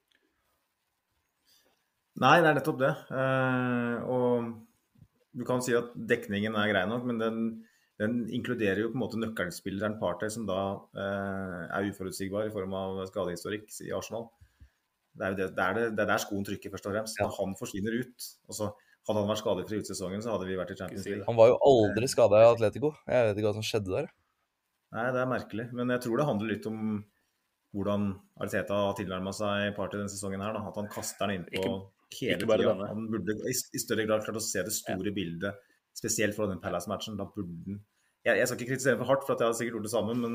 Nei, 2.19 2.39
det 2.41 2.49
er 2.49 2.57
nettopp 2.57 2.79
det. 2.81 2.93
Uh, 3.13 3.97
og 4.09 4.49
du 5.37 5.45
kan 5.47 5.61
si 5.63 5.75
at 5.77 5.93
dekningen 5.93 6.57
er 6.57 6.71
grei 6.71 6.83
nok, 6.89 7.05
men 7.07 7.21
den, 7.21 7.37
den 8.01 8.17
inkluderer 8.33 8.81
jo 8.83 8.89
på 8.91 8.97
en 8.97 9.03
måte 9.05 9.21
nøkkelspilleren 9.21 9.99
Partey, 10.01 10.33
som 10.33 10.47
da 10.49 10.63
uh, 10.97 11.61
er 11.69 11.87
uforutsigbar 11.93 12.49
i 12.49 12.53
form 12.53 12.73
av 12.75 13.03
skadehistorikk 13.11 13.69
i 13.85 13.93
Arsenal. 13.95 14.27
Det 15.19 15.25
er 15.27 15.35
det, 15.35 15.49
det, 15.55 15.65
er 15.65 15.75
det, 15.75 15.87
det 15.97 16.03
er 16.05 16.11
der 16.13 16.21
skoen 16.23 16.45
trykker, 16.47 16.71
først 16.73 16.87
og 16.87 16.95
fremst. 16.95 17.19
Når 17.19 17.35
han 17.39 17.57
forsvinner 17.59 17.99
ut 18.03 18.29
så 18.55 18.73
Hadde 19.07 19.23
han 19.23 19.29
vært 19.31 19.39
skadefri 19.41 19.77
ut 19.81 19.87
sesongen, 19.89 20.21
så 20.21 20.33
hadde 20.35 20.45
vi 20.45 20.57
vært 20.59 20.73
i 20.73 20.75
Champions. 20.77 21.05
League. 21.07 21.23
Han 21.25 21.37
var 21.37 21.47
jo 21.49 21.55
aldri 21.65 22.05
skada 22.11 22.43
i 22.43 22.45
Atletico. 22.45 22.91
Jeg 23.09 23.25
vet 23.25 23.39
ikke 23.39 23.47
hva 23.47 23.53
som 23.55 23.65
skjedde 23.65 23.93
der. 23.95 24.09
Nei, 24.93 25.05
det 25.15 25.21
er 25.23 25.31
merkelig. 25.31 25.65
Men 25.79 25.93
jeg 25.95 26.03
tror 26.03 26.19
det 26.19 26.25
handler 26.27 26.51
litt 26.51 26.67
om 26.69 26.83
hvordan 27.73 28.05
Ariteta 28.43 28.81
har 28.83 28.97
tilnærma 28.99 29.33
seg 29.33 29.71
Party 29.79 29.97
denne 29.97 30.13
sesongen. 30.13 30.43
her. 30.45 30.53
Da. 30.53 30.61
At 30.69 30.77
han 30.77 30.91
kaster 30.93 31.25
den 31.25 31.39
innpå 31.39 31.63
hele 32.19 32.37
tida. 32.43 32.75
Han 32.91 33.07
burde 33.09 33.39
i, 33.49 33.55
i 33.55 33.81
større 33.81 34.05
grad 34.05 34.27
klart 34.27 34.37
å 34.43 34.45
se 34.45 34.61
det 34.67 34.75
store 34.75 35.15
bildet, 35.15 35.57
spesielt 35.97 36.37
fra 36.37 36.51
den 36.51 36.61
Palace-matchen. 36.61 37.17
Da 37.17 37.25
burde 37.33 37.55
han 37.65 37.81
jeg, 38.27 38.35
jeg 38.35 38.49
skal 38.49 38.59
ikke 38.59 38.73
kritisere 38.73 38.99
for 38.99 39.09
hardt, 39.09 39.25
for 39.25 39.33
at 39.33 39.41
jeg 39.41 39.49
hadde 39.49 39.59
sikkert 39.59 39.77
gjort 39.77 39.87
det 39.87 39.93
samme, 39.93 40.15
men 40.19 40.33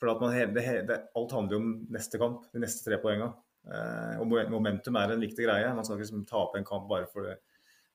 for 0.00 0.12
at 0.12 0.20
man, 0.22 0.36
det, 0.54 0.64
det, 0.88 0.98
alt 1.18 1.32
handler 1.36 1.56
jo 1.56 1.60
om 1.60 1.70
neste 1.92 2.20
kamp, 2.20 2.44
de 2.54 2.62
neste 2.62 2.84
tre 2.86 3.00
poengene. 3.02 3.32
Eh, 3.70 4.18
og 4.20 4.34
momentum 4.50 4.98
er 4.98 5.14
en 5.14 5.22
viktig 5.22 5.46
greie. 5.46 5.70
Man 5.76 5.86
skal 5.86 5.96
ikke 5.96 6.06
liksom 6.08 6.26
tape 6.28 6.58
en 6.58 6.66
kamp 6.66 6.88
bare 6.90 7.08
for 7.10 7.30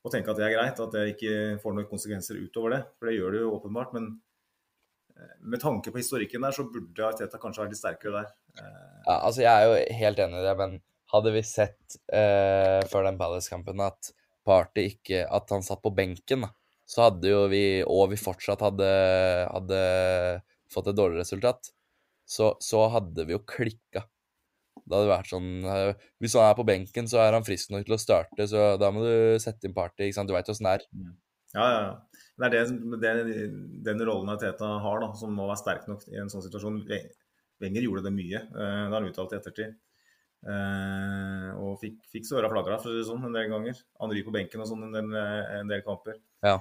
og 0.06 0.14
tenke 0.14 0.30
at 0.30 0.38
det 0.38 0.46
er 0.46 0.54
greit, 0.54 0.80
at 0.80 0.94
det 0.94 1.04
ikke 1.16 1.38
får 1.64 1.74
noen 1.74 1.88
konsekvenser 1.90 2.38
utover 2.38 2.76
det. 2.76 2.82
For 3.00 3.10
det 3.10 3.16
gjør 3.16 3.32
det 3.34 3.40
jo 3.42 3.54
åpenbart. 3.56 3.96
Men 3.98 4.12
eh, 5.18 5.32
med 5.42 5.62
tanke 5.64 5.90
på 5.90 5.98
historikken 5.98 6.46
der, 6.46 6.54
så 6.54 6.68
burde 6.70 7.08
Arteta 7.08 7.42
kanskje 7.42 7.64
vært 7.64 7.74
litt 7.74 7.82
sterkere 7.82 8.22
der. 8.22 8.36
Eh, 8.60 8.92
Ja, 9.08 9.16
altså 9.18 9.42
Jeg 9.42 9.54
er 9.54 9.66
jo 9.66 9.98
helt 10.02 10.22
enig 10.22 10.42
i 10.42 10.46
det, 10.46 10.54
men 10.62 10.78
hadde 11.14 11.34
vi 11.34 11.42
sett 11.46 11.98
eh, 12.14 12.82
før 12.92 13.10
den 13.10 13.18
Palace-kampen 13.18 13.82
at 13.86 14.12
Party 14.46 14.84
ikke 14.92 15.24
At 15.26 15.50
han 15.54 15.66
satt 15.66 15.82
på 15.82 15.94
benken, 15.94 16.46
da, 16.46 16.52
så 16.86 17.08
hadde 17.08 17.30
jo 17.30 17.44
vi 17.50 17.82
Og 17.82 18.12
vi 18.14 18.18
fortsatt 18.22 18.62
hadde, 18.66 18.90
hadde 19.50 19.80
fått 20.74 20.90
et 20.92 20.98
dårlig 20.98 21.22
resultat, 21.22 21.72
så, 22.26 22.54
så 22.62 22.88
hadde 22.94 23.26
vi 23.26 23.34
jo 23.34 23.42
klikka. 23.48 24.06
Det 24.86 24.94
hadde 24.94 25.10
vært 25.10 25.30
sånn 25.32 25.48
eh, 25.66 26.08
Hvis 26.22 26.36
han 26.38 26.46
er 26.46 26.58
på 26.58 26.66
benken, 26.68 27.08
så 27.10 27.22
er 27.24 27.34
han 27.34 27.46
frisk 27.46 27.72
nok 27.74 27.88
til 27.88 27.96
å 27.98 28.02
starte, 28.02 28.46
så 28.52 28.76
da 28.82 28.92
må 28.94 29.02
du 29.06 29.40
sette 29.42 29.66
inn 29.68 29.74
Party. 29.76 30.08
ikke 30.08 30.20
sant? 30.20 30.30
Du 30.30 30.36
veit 30.36 30.52
åssen 30.52 30.68
det 30.68 30.76
er. 30.78 30.86
ja, 31.56 31.66
ja, 31.66 31.80
ja. 31.88 32.22
Det 32.36 32.50
er 32.50 32.68
det, 33.00 33.12
det, 33.30 33.44
den 33.86 34.02
rollen 34.04 34.34
Arteta 34.34 34.68
har, 34.84 35.00
da, 35.00 35.14
som 35.16 35.32
må 35.32 35.48
være 35.48 35.62
sterk 35.62 35.86
nok 35.88 36.04
i 36.12 36.20
en 36.20 36.30
sånn 36.32 36.44
situasjon. 36.44 36.82
Wenger 37.64 37.86
gjorde 37.86 38.04
det 38.10 38.12
mye, 38.12 38.42
eh, 38.44 38.78
det 38.84 38.92
har 38.92 39.00
han 39.00 39.10
uttalt 39.10 39.34
i 39.34 39.40
ettertid. 39.40 39.78
Eh, 40.46 41.50
og 41.56 41.80
fikk, 41.82 42.02
fikk 42.12 42.28
såra 42.28 42.52
flagra 42.52 42.78
sånn, 42.84 43.24
en 43.26 43.38
del 43.38 43.50
ganger. 43.54 43.80
Henry 44.04 44.22
på 44.26 44.36
benken 44.36 44.62
og 44.62 44.70
sånn 44.70 44.84
en 44.90 44.98
del, 44.98 45.16
en 45.62 45.72
del 45.72 45.82
kamper. 45.88 46.20
Ja. 46.46 46.60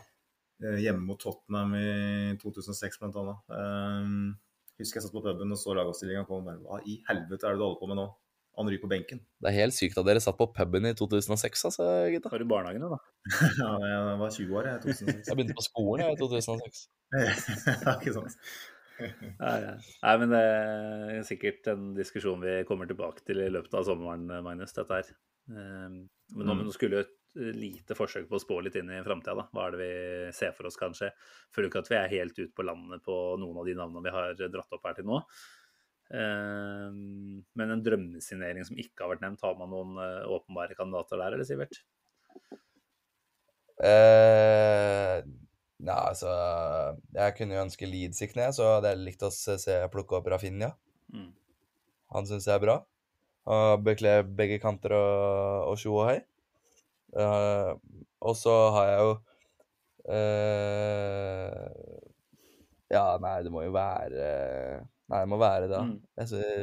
Hjemme 0.80 1.02
mot 1.02 1.18
Tottenham 1.20 1.74
i 1.76 2.38
2006 2.40 3.02
blant 3.02 3.18
annet. 3.20 4.38
Husker 4.80 4.98
jeg 4.98 5.05
satt 5.06 5.14
på 5.14 5.22
puben 5.22 5.55
og 5.55 5.59
så 5.60 5.74
lagoppstillinga 5.78 6.24
kom 6.26 6.42
og 6.42 6.46
bare 6.51 6.59
Hva 6.64 6.80
i 6.90 6.96
helvete 7.09 7.46
er 7.46 7.55
det 7.55 7.60
du 7.60 7.64
holder 7.66 7.80
på 7.80 7.88
med 7.92 7.98
nå? 8.01 8.06
Han 8.55 8.68
ryker 8.70 8.84
på 8.86 8.90
benken. 8.92 9.18
Det 9.42 9.48
er 9.51 9.56
helt 9.56 9.74
sykt 9.74 9.96
at 9.98 10.06
dere 10.06 10.20
satt 10.22 10.36
på 10.38 10.46
puben 10.55 10.84
i 10.86 10.92
2006, 10.94 11.64
altså, 11.70 11.86
gutta. 12.12 12.30
Var 12.30 12.44
i 12.44 12.46
barnehagen, 12.52 12.84
da? 12.86 12.98
ja, 13.59 13.70
jeg 13.82 14.18
var 14.20 14.30
20 14.36 14.55
år, 14.60 14.68
jeg. 14.70 14.82
2006. 14.84 15.26
Jeg 15.26 15.38
begynte 15.40 15.56
på 15.59 15.64
skolen 15.66 16.05
jeg, 16.05 16.14
i 16.14 16.20
2006. 16.22 16.84
ja, 17.18 17.94
ikke 17.98 18.14
sant. 18.14 18.36
Nei, 19.40 19.56
ja. 19.64 19.72
Nei, 20.05 20.14
men 20.22 20.30
det 20.36 20.42
er 20.44 21.26
sikkert 21.26 21.66
en 21.72 21.88
diskusjon 21.98 22.38
vi 22.46 22.60
kommer 22.68 22.86
tilbake 22.86 23.26
til 23.26 23.42
i 23.42 23.51
løpet 23.51 23.74
av 23.74 23.88
sommeren, 23.90 24.22
Magnus, 24.46 24.74
dette 24.78 25.01
her. 25.01 25.10
Ehm, 25.51 26.05
Men 26.34 26.46
nå, 26.46 26.55
Mm. 26.55 26.62
nå 26.68 26.72
skulle 26.78 27.02
jo 27.02 27.09
lite 27.35 27.97
forsøk 27.98 28.28
på 28.31 28.39
å 28.39 28.43
spå 28.43 28.61
litt 28.62 28.77
inn 28.78 28.93
i 28.94 29.02
framtida, 29.05 29.35
da. 29.40 29.48
Hva 29.51 29.66
er 29.66 29.74
det 29.74 29.81
vi 29.82 30.32
ser 30.36 30.55
for 30.56 30.69
oss, 30.70 30.78
kanskje? 30.78 31.11
Føler 31.55 31.70
ikke 31.70 31.82
at 31.85 31.90
vi 31.90 31.98
er 31.98 32.12
helt 32.12 32.39
ute 32.39 32.52
på 32.55 32.66
landet 32.66 33.02
på 33.05 33.19
noen 33.43 33.61
av 33.61 33.69
de 33.69 33.77
navnene 33.78 34.05
vi 34.05 34.15
har 34.15 34.35
dratt 34.39 34.77
opp 34.77 34.89
her 34.89 34.98
til 34.98 35.09
nå. 35.11 35.20
Ehm, 36.12 37.43
Men 37.56 37.73
en 37.74 37.82
drømmesignering 37.85 38.66
som 38.66 38.78
ikke 38.78 39.05
har 39.05 39.15
vært 39.15 39.24
nevnt, 39.24 39.44
har 39.44 39.56
man 39.59 39.73
noen 39.73 39.98
eh, 40.02 40.27
åpenbare 40.36 40.77
kandidater 40.78 41.20
der, 41.20 41.36
eller 41.36 41.48
Sivert? 41.48 41.81
Eh, 43.82 45.24
nei, 45.82 45.97
altså 45.98 46.31
Jeg 47.16 47.35
kunne 47.35 47.56
jo 47.56 47.65
ønske 47.65 47.89
Leeds 47.89 48.23
gikk 48.23 48.36
ned, 48.39 48.55
så 48.55 48.77
hadde 48.77 48.93
jeg 48.93 49.06
likt 49.09 49.24
å 49.27 49.32
se, 49.35 49.78
plukke 49.93 50.20
opp 50.20 50.28
Rafinha. 50.31 50.74
Mm. 51.15 51.32
Han 52.15 52.28
syns 52.28 52.47
jeg 52.47 52.59
er 52.59 52.62
bra. 52.62 52.78
Og 53.51 53.82
bekler 53.85 54.23
begge 54.24 54.61
kanter 54.62 54.94
og, 54.97 55.74
og 55.74 55.90
og 55.90 56.06
hei. 56.09 56.20
Eh, 57.15 57.70
og 58.24 58.35
så 58.39 58.55
har 58.74 58.89
jeg 58.91 58.99
jo 59.05 59.12
uh, 60.11 61.59
Ja, 62.91 63.05
nei, 63.23 63.36
det 63.47 63.53
må 63.55 63.62
jo 63.66 63.74
være 63.74 64.24
Nei, 65.05 65.19
det 65.20 65.28
må 65.28 65.36
være 65.36 65.66
det. 65.69 65.78
Mm. 65.85 65.99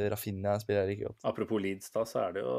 Rafinha 0.09 0.55
spiller 0.57 0.81
jeg 0.81 0.95
like 0.95 1.09
godt. 1.11 1.25
Apropos 1.29 1.61
Leeds, 1.61 1.91
da, 1.93 2.01
så 2.09 2.23
er 2.23 2.31
det 2.35 2.41
jo 2.41 2.55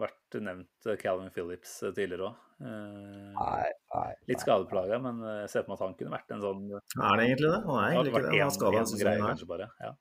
vært 0.00 0.36
nevnt 0.42 0.88
Calvin 0.98 1.30
Phillips 1.30 1.76
tidligere 1.84 2.32
òg. 2.32 2.40
Nei, 2.64 3.68
nei. 3.94 4.08
Litt 4.26 4.42
skadeplaga, 4.42 4.98
men 5.04 5.22
jeg 5.44 5.52
ser 5.52 5.62
for 5.62 5.70
meg 5.70 5.78
at 5.78 5.84
han 5.86 5.94
kunne 6.00 6.16
vært 6.16 6.34
en 6.34 6.42
sånn 6.42 6.66
Er 6.74 7.14
det 7.20 7.28
egentlig 7.28 7.46
det? 7.46 7.60
Han 7.62 7.78
er 7.78 7.86
egentlig 7.92 8.10
ikke 8.10 8.24
det. 8.26 8.32
Han 8.34 8.42
har 8.42 8.56
skada 8.58 8.82
én 8.82 8.90
sesongen 8.90 9.12
her. 9.14 9.30
kanskje 9.30 9.50
bare. 9.54 9.70
Ja. 9.86 9.92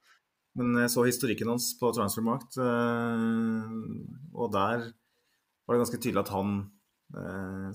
Men 0.60 0.76
jeg 0.84 0.92
så 0.94 1.06
historikken 1.08 1.50
hans 1.50 1.72
på 1.80 1.90
Transfermarkt, 1.96 2.60
eh, 2.62 3.72
og 4.38 4.52
der 4.54 4.90
var 4.94 5.74
det 5.74 5.82
ganske 5.82 6.00
tydelig 6.00 6.22
at 6.28 6.34
han 6.34 6.52
eh, 6.60 6.73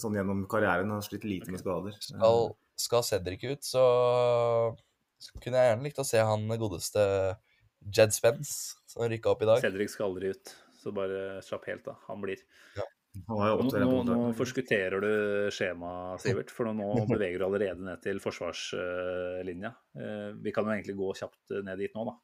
sånn 0.02 0.16
gjennom 0.19 0.44
karrieren 0.51 0.90
har 0.90 1.05
slitt 1.06 1.24
lite 1.28 1.52
med 1.55 1.62
skader. 1.62 1.94
Skal, 2.02 2.48
skal 2.78 3.05
Cedric 3.06 3.44
ut, 3.48 3.65
så 3.66 3.85
kunne 5.43 5.59
jeg 5.60 5.73
gjerne 5.73 5.86
likt 5.86 6.02
å 6.02 6.06
se 6.06 6.23
han 6.23 6.47
godeste 6.60 7.05
Jed 7.94 8.15
Spence, 8.15 8.77
som 8.90 9.06
rykka 9.09 9.32
opp 9.32 9.43
i 9.44 9.48
dag. 9.51 9.62
Cedric 9.62 9.90
skal 9.93 10.10
aldri 10.10 10.32
ut, 10.35 10.55
så 10.82 10.93
bare 10.94 11.40
slapp 11.47 11.66
helt 11.70 11.86
av. 11.90 12.01
Han 12.10 12.23
blir. 12.24 12.43
Ja. 12.78 12.86
Nå, 13.27 13.39
nå, 13.73 13.93
nå 14.06 14.16
forskutterer 14.39 15.02
du 15.02 15.10
skjemaet, 15.55 16.20
Sivert, 16.23 16.52
for 16.55 16.69
nå 16.70 16.90
beveger 17.09 17.40
du 17.40 17.47
allerede 17.48 17.82
ned 17.82 18.02
til 18.05 18.20
forsvarslinja. 18.23 19.73
Eh, 19.98 20.28
Vi 20.44 20.52
kan 20.55 20.69
jo 20.69 20.74
egentlig 20.77 20.94
gå 20.98 21.09
kjapt 21.19 21.56
ned 21.66 21.81
dit 21.82 21.94
nå, 21.97 22.05
da. 22.10 22.15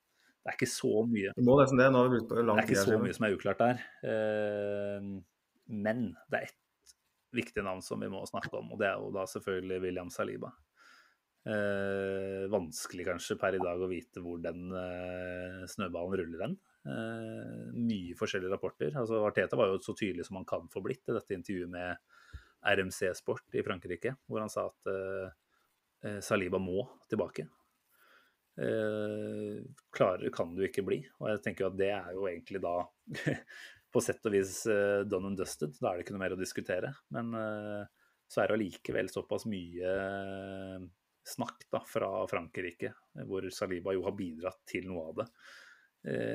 Det 0.44 0.52
er 0.52 0.58
ikke 0.58 0.68
så 0.70 0.92
mye 1.08 1.30
det. 1.32 1.34
Det 1.40 2.52
er 2.52 2.66
ikke 2.68 2.82
så 2.84 2.98
mye 3.00 3.16
som 3.16 3.24
er 3.26 3.34
uklart 3.38 3.62
der. 3.64 3.80
Eh, 4.04 5.08
Men 5.72 6.04
det 6.30 6.36
er 6.42 6.46
ett 6.50 6.60
viktig 7.34 7.64
navn 7.66 7.82
som 7.84 8.00
vi 8.02 8.10
må 8.12 8.22
snakke 8.28 8.52
om, 8.58 8.72
og 8.74 8.80
det 8.80 8.88
er 8.90 9.00
jo 9.02 9.10
da 9.14 9.26
selvfølgelig 9.30 9.82
William 9.84 10.12
Saliba. 10.12 10.52
Eh, 11.44 12.44
vanskelig 12.48 13.04
kanskje 13.04 13.36
per 13.36 13.58
i 13.58 13.60
dag 13.60 13.82
å 13.84 13.88
vite 13.90 14.22
hvor 14.24 14.38
den 14.40 14.70
eh, 14.72 15.64
snøballen 15.68 16.16
ruller 16.22 16.44
hen. 16.46 16.54
Eh, 16.88 17.74
mye 17.76 18.16
forskjellige 18.16 18.54
rapporter. 18.54 18.94
Altså 18.96 19.20
Arteta 19.26 19.58
var 19.60 19.72
jo 19.72 19.82
så 19.84 19.96
tydelig 19.98 20.24
som 20.28 20.40
han 20.40 20.48
kan 20.48 20.70
få 20.72 20.80
blitt 20.84 21.04
i 21.10 21.16
dette 21.16 21.36
intervjuet 21.36 21.72
med 21.74 22.00
RMC 22.64 23.12
Sport 23.18 23.58
i 23.58 23.64
Frankrike, 23.66 24.14
hvor 24.24 24.40
han 24.40 24.52
sa 24.52 24.70
at 24.70 24.90
eh, 24.92 25.36
eh, 26.08 26.18
Saliba 26.24 26.60
må 26.62 26.86
tilbake. 27.12 27.44
Eh, 28.54 29.60
klarere 29.92 30.30
kan 30.32 30.54
du 30.56 30.64
ikke 30.64 30.84
bli. 30.86 31.02
Og 31.20 31.28
jeg 31.32 31.44
tenker 31.44 31.66
jo 31.66 31.72
at 31.72 31.80
det 31.80 31.90
er 31.92 32.12
jo 32.16 32.28
egentlig 32.30 32.62
da 32.64 32.76
på 33.94 34.02
sett 34.02 34.26
og 34.26 34.34
vis 34.34 34.64
eh, 34.70 35.04
done 35.06 35.30
and 35.30 35.38
dusted. 35.38 35.76
Da 35.78 35.90
er 35.92 35.98
det 35.98 36.06
ikke 36.06 36.16
noe 36.16 36.24
mer 36.24 36.34
å 36.34 36.40
diskutere. 36.40 36.90
Men 37.14 37.30
eh, 37.38 37.82
så 38.30 38.42
er 38.42 38.50
det 38.50 38.58
allikevel 38.58 39.10
såpass 39.12 39.46
mye 39.50 39.90
eh, 39.90 40.86
snakk 41.34 41.68
da 41.72 41.80
fra 41.88 42.10
Frankrike, 42.30 42.92
hvor 43.28 43.46
Saliba 43.54 43.94
jo 43.94 44.04
har 44.06 44.16
bidratt 44.18 44.64
til 44.68 44.90
noe 44.90 45.10
av 45.10 45.22
det. 45.22 45.28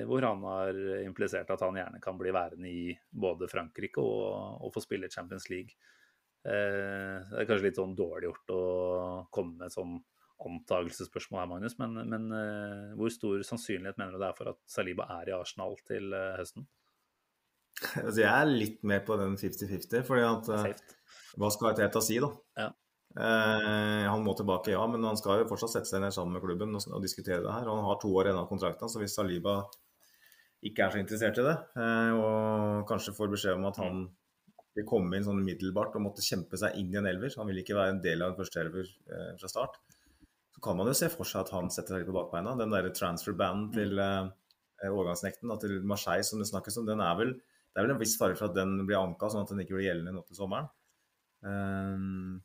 Hvor 0.09 0.25
han 0.25 0.39
har 0.49 0.77
implisert 1.05 1.51
at 1.53 1.61
han 1.61 1.75
gjerne 1.77 1.99
kan 2.01 2.15
bli 2.17 2.31
værende 2.33 2.71
i 2.73 2.87
både 3.13 3.45
Frankrike 3.51 4.01
og, 4.01 4.63
og 4.65 4.71
få 4.73 4.81
spille 4.81 5.11
Champions 5.13 5.45
League. 5.53 5.75
Det 6.41 6.55
er 7.37 7.45
kanskje 7.45 7.67
litt 7.67 7.77
sånn 7.77 7.93
dårlig 7.93 8.31
gjort 8.31 8.55
å 8.55 8.63
komme 9.29 9.59
med 9.59 9.67
et 9.67 9.75
sånn 9.75 9.93
antagelsesspørsmål 10.41 11.43
her, 11.43 11.51
Magnus, 11.53 11.77
men, 11.77 12.01
men 12.09 12.25
hvor 12.97 13.13
stor 13.13 13.45
sannsynlighet 13.45 14.01
mener 14.01 14.17
du 14.17 14.23
det 14.23 14.31
er 14.31 14.41
for 14.41 14.55
at 14.55 14.63
Saliba 14.65 15.05
er 15.19 15.29
i 15.29 15.37
Arsenal 15.37 15.77
til 15.85 16.17
høsten? 16.17 16.65
Altså, 17.79 18.19
jeg 18.21 18.29
er 18.29 18.49
litt 18.49 18.83
mer 18.87 19.03
på 19.07 19.15
den 19.19 19.37
50-50, 19.39 20.05
fordi 20.07 20.23
at 20.27 20.53
eh, 20.53 20.69
Safe. 20.69 20.95
Hva 21.39 21.49
skal 21.53 21.75
Teta 21.77 22.01
si, 22.03 22.17
da? 22.21 22.29
Ja. 22.59 22.69
Eh, 23.17 24.05
han 24.05 24.23
må 24.25 24.35
tilbake, 24.37 24.73
ja, 24.73 24.81
men 24.91 25.05
han 25.07 25.17
skal 25.17 25.41
jo 25.41 25.49
fortsatt 25.49 25.73
sette 25.77 25.89
seg 25.91 26.03
ned 26.03 26.13
sammen 26.13 26.35
med 26.37 26.43
klubben 26.43 26.75
og, 26.77 26.85
og 26.91 27.03
diskutere 27.05 27.41
det 27.45 27.53
her. 27.53 27.69
Og 27.69 27.79
han 27.79 27.87
har 27.87 27.99
to 28.01 28.11
år 28.15 28.29
igjen 28.29 28.41
av 28.41 28.49
kontrakten, 28.49 28.91
så 28.91 29.01
hvis 29.01 29.15
Saliba 29.17 29.61
ikke 30.65 30.85
er 30.85 30.93
så 30.93 30.99
interessert 30.99 31.39
i 31.39 31.45
det, 31.45 31.55
eh, 31.79 32.15
og 32.19 32.87
kanskje 32.89 33.15
får 33.15 33.31
beskjed 33.31 33.59
om 33.59 33.69
at 33.69 33.79
han 33.79 34.01
vil 34.77 34.87
komme 34.87 35.15
inn 35.17 35.25
sånn 35.25 35.39
umiddelbart 35.41 35.95
og 35.97 36.03
måtte 36.03 36.25
kjempe 36.25 36.59
seg 36.59 36.75
inn 36.79 36.91
i 36.93 36.99
en 36.99 37.07
elver, 37.09 37.31
han 37.39 37.47
vil 37.49 37.61
ikke 37.61 37.77
være 37.77 37.95
en 37.95 38.03
del 38.03 38.23
av 38.23 38.33
en 38.33 38.39
førsteelver 38.39 38.89
eh, 38.89 39.31
fra 39.39 39.51
start, 39.51 39.79
så 40.55 40.63
kan 40.65 40.77
man 40.77 40.91
jo 40.91 40.97
se 40.99 41.09
for 41.13 41.27
seg 41.27 41.45
at 41.45 41.53
han 41.55 41.71
setter 41.71 41.95
seg 41.95 42.03
litt 42.03 42.11
på 42.11 42.17
bakbeina. 42.17 42.57
Den 42.59 42.73
derre 42.73 42.91
transfer-banen 42.91 43.69
til 43.71 43.95
eh, 44.03 44.27
overgangsnekten 44.89 45.51
da, 45.51 45.57
til 45.61 45.79
Marseille 45.87 46.27
som 46.27 46.43
det 46.43 46.49
snakkes 46.51 46.81
om, 46.81 46.89
den 46.89 47.03
er 47.03 47.15
vel 47.19 47.33
det 47.69 47.79
er 47.79 47.85
vel 47.85 47.95
en 47.95 48.01
viss 48.01 48.17
fare 48.19 48.37
for 48.37 48.49
at 48.49 48.57
den 48.57 48.77
blir 48.87 48.99
anka, 48.99 49.29
sånn 49.29 49.45
at 49.45 49.53
den 49.53 49.63
ikke 49.63 49.77
blir 49.77 49.89
gjeldende 49.89 50.15
nå 50.15 50.23
til 50.27 50.39
sommeren. 50.39 50.69
Ehm, 51.47 52.39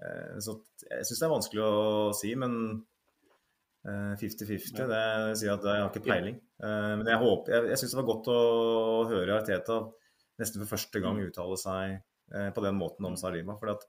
eh, 0.00 0.38
så 0.42 0.56
jeg 0.88 1.06
syns 1.06 1.20
det 1.20 1.26
er 1.28 1.34
vanskelig 1.34 1.64
å 1.66 1.72
si, 2.16 2.32
men 2.40 2.54
eh, 3.86 4.14
50-50, 4.20 4.86
det 4.90 5.02
sier 5.40 5.54
at 5.54 5.66
jeg 5.68 5.84
har 5.84 5.90
ikke 5.90 6.06
peiling. 6.08 6.38
Eh, 6.62 6.92
men 6.98 7.10
jeg 7.12 7.20
håper, 7.22 7.56
jeg, 7.56 7.72
jeg 7.74 7.82
syns 7.82 7.94
det 7.94 8.00
var 8.00 8.08
godt 8.14 8.32
å 8.32 8.38
høre 9.12 9.36
Arteta 9.38 9.82
nesten 10.40 10.62
for 10.62 10.74
første 10.74 11.02
gang 11.02 11.20
uttale 11.22 11.58
seg 11.60 11.98
eh, 11.98 12.48
på 12.54 12.64
den 12.64 12.78
måten 12.78 13.06
om 13.08 13.18
Saliba. 13.20 13.58
For 13.60 13.74
at 13.74 13.86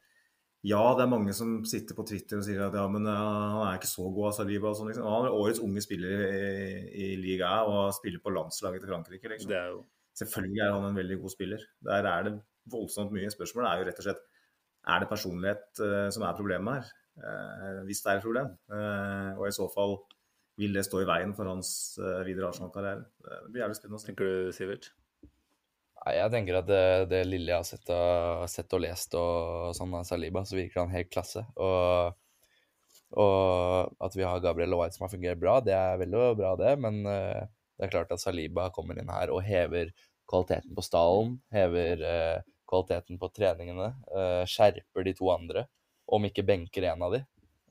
ja, 0.63 0.81
det 0.95 1.03
er 1.03 1.11
mange 1.11 1.33
som 1.35 1.57
sitter 1.67 1.95
på 1.97 2.05
Twitter 2.07 2.39
og 2.39 2.45
sier 2.45 2.61
at 2.63 2.75
ja, 2.77 2.85
men 2.91 3.07
eh, 3.09 3.23
han 3.55 3.65
er 3.65 3.79
ikke 3.79 3.91
så 3.91 4.07
god 4.07 4.29
av 4.29 4.37
Saliba. 4.37 4.71
Og 4.71 4.79
sånn, 4.79 4.91
liksom. 4.91 5.09
Han 5.09 5.27
er 5.27 5.39
årets 5.39 5.63
unge 5.63 5.83
spiller 5.83 6.27
i, 6.27 6.53
i 6.93 7.09
Liga 7.19 7.51
A 7.57 7.65
og 7.67 7.97
spiller 7.97 8.23
på 8.23 8.35
landslaget 8.35 8.83
til 8.83 8.93
Frankrike. 8.93 9.31
Liksom. 9.33 9.51
Det 9.51 9.59
er 9.59 9.73
jo 9.73 9.81
Selvfølgelig 10.19 10.61
er 10.61 10.73
han 10.75 10.87
en 10.89 10.97
veldig 10.97 11.19
god 11.21 11.33
spiller. 11.33 11.61
Der 11.85 12.09
er 12.09 12.27
det 12.27 12.33
voldsomt 12.71 13.13
mye. 13.15 13.31
Spørsmålet 13.33 13.69
er 13.69 13.81
jo 13.81 13.87
rett 13.89 14.01
og 14.01 14.07
slett 14.07 14.25
er 14.93 14.99
det 14.99 15.09
personlighet 15.09 15.83
uh, 15.83 16.09
som 16.13 16.25
er 16.27 16.35
problemet 16.37 16.81
her. 16.81 16.89
Uh, 17.13 17.79
hvis 17.87 18.01
det 18.03 18.11
er 18.11 18.19
et 18.19 18.25
problem. 18.25 18.51
Uh, 18.71 19.31
og 19.39 19.47
i 19.47 19.55
så 19.55 19.69
fall 19.73 19.97
vil 20.59 20.75
det 20.75 20.83
stå 20.85 21.01
i 21.01 21.07
veien 21.09 21.31
for 21.33 21.49
hans 21.49 21.97
videre 22.27 22.51
Arsenal-karriere. 22.51 23.07
Det 23.25 23.53
blir 23.53 23.63
jævlig 23.63 23.77
spennende 23.79 23.97
å 23.97 24.03
se. 24.03 24.11
Tenker 24.11 24.27
du, 24.29 24.51
Sivert? 24.53 24.91
Nei, 26.03 26.17
jeg 26.17 26.31
tenker 26.33 26.59
at 26.59 26.67
det, 26.67 26.83
det 27.13 27.21
lille 27.25 27.53
jeg 27.53 27.57
har 27.61 27.67
sett 27.67 27.89
og, 27.95 28.43
sett 28.51 28.75
og 28.75 28.83
lest 28.83 29.15
og 29.15 29.71
sånn 29.77 29.95
av 29.95 30.03
Saliba, 30.07 30.43
så 30.45 30.57
virker 30.59 30.83
han 30.83 30.91
helt 30.91 31.09
klasse. 31.13 31.45
Og, 31.55 32.17
og 33.23 34.03
at 34.03 34.17
vi 34.19 34.25
har 34.27 34.43
Gabriel 34.43 34.75
White 34.77 34.97
som 34.97 35.07
har 35.07 35.13
fungert 35.13 35.39
bra, 35.39 35.57
det 35.63 35.73
er 35.77 36.01
veldig 36.03 36.25
bra, 36.37 36.53
det. 36.59 36.73
Men 36.83 37.01
eh, 37.07 37.45
det 37.83 37.89
er 37.89 37.97
klart 37.97 38.13
at 38.15 38.21
Saliba 38.23 38.69
kommer 38.71 38.95
inn 38.95 39.11
her 39.11 39.31
og 39.33 39.41
hever 39.43 39.89
kvaliteten 40.29 40.71
på 40.71 40.83
stallen, 40.85 41.33
hever 41.51 42.03
eh, 42.07 42.45
kvaliteten 42.69 43.19
på 43.19 43.27
treningene, 43.35 43.89
eh, 44.15 44.43
skjerper 44.47 45.03
de 45.03 45.13
to 45.17 45.27
andre, 45.33 45.65
om 46.07 46.23
ikke 46.23 46.45
benker 46.47 46.87
en 46.87 47.03
av 47.03 47.17
de. 47.17 47.19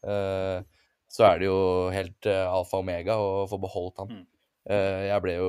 Eh, 0.05 0.59
så 1.09 1.24
er 1.30 1.40
det 1.40 1.48
jo 1.48 1.62
helt 1.94 2.28
eh, 2.28 2.44
alfa 2.44 2.76
og 2.76 2.84
omega 2.84 3.16
å 3.16 3.47
få 3.48 3.56
beholdt 3.62 4.02
han. 4.02 4.12
Mm. 4.12 4.26
Eh, 4.76 5.01
jeg 5.09 5.24
ble 5.24 5.39
jo 5.39 5.48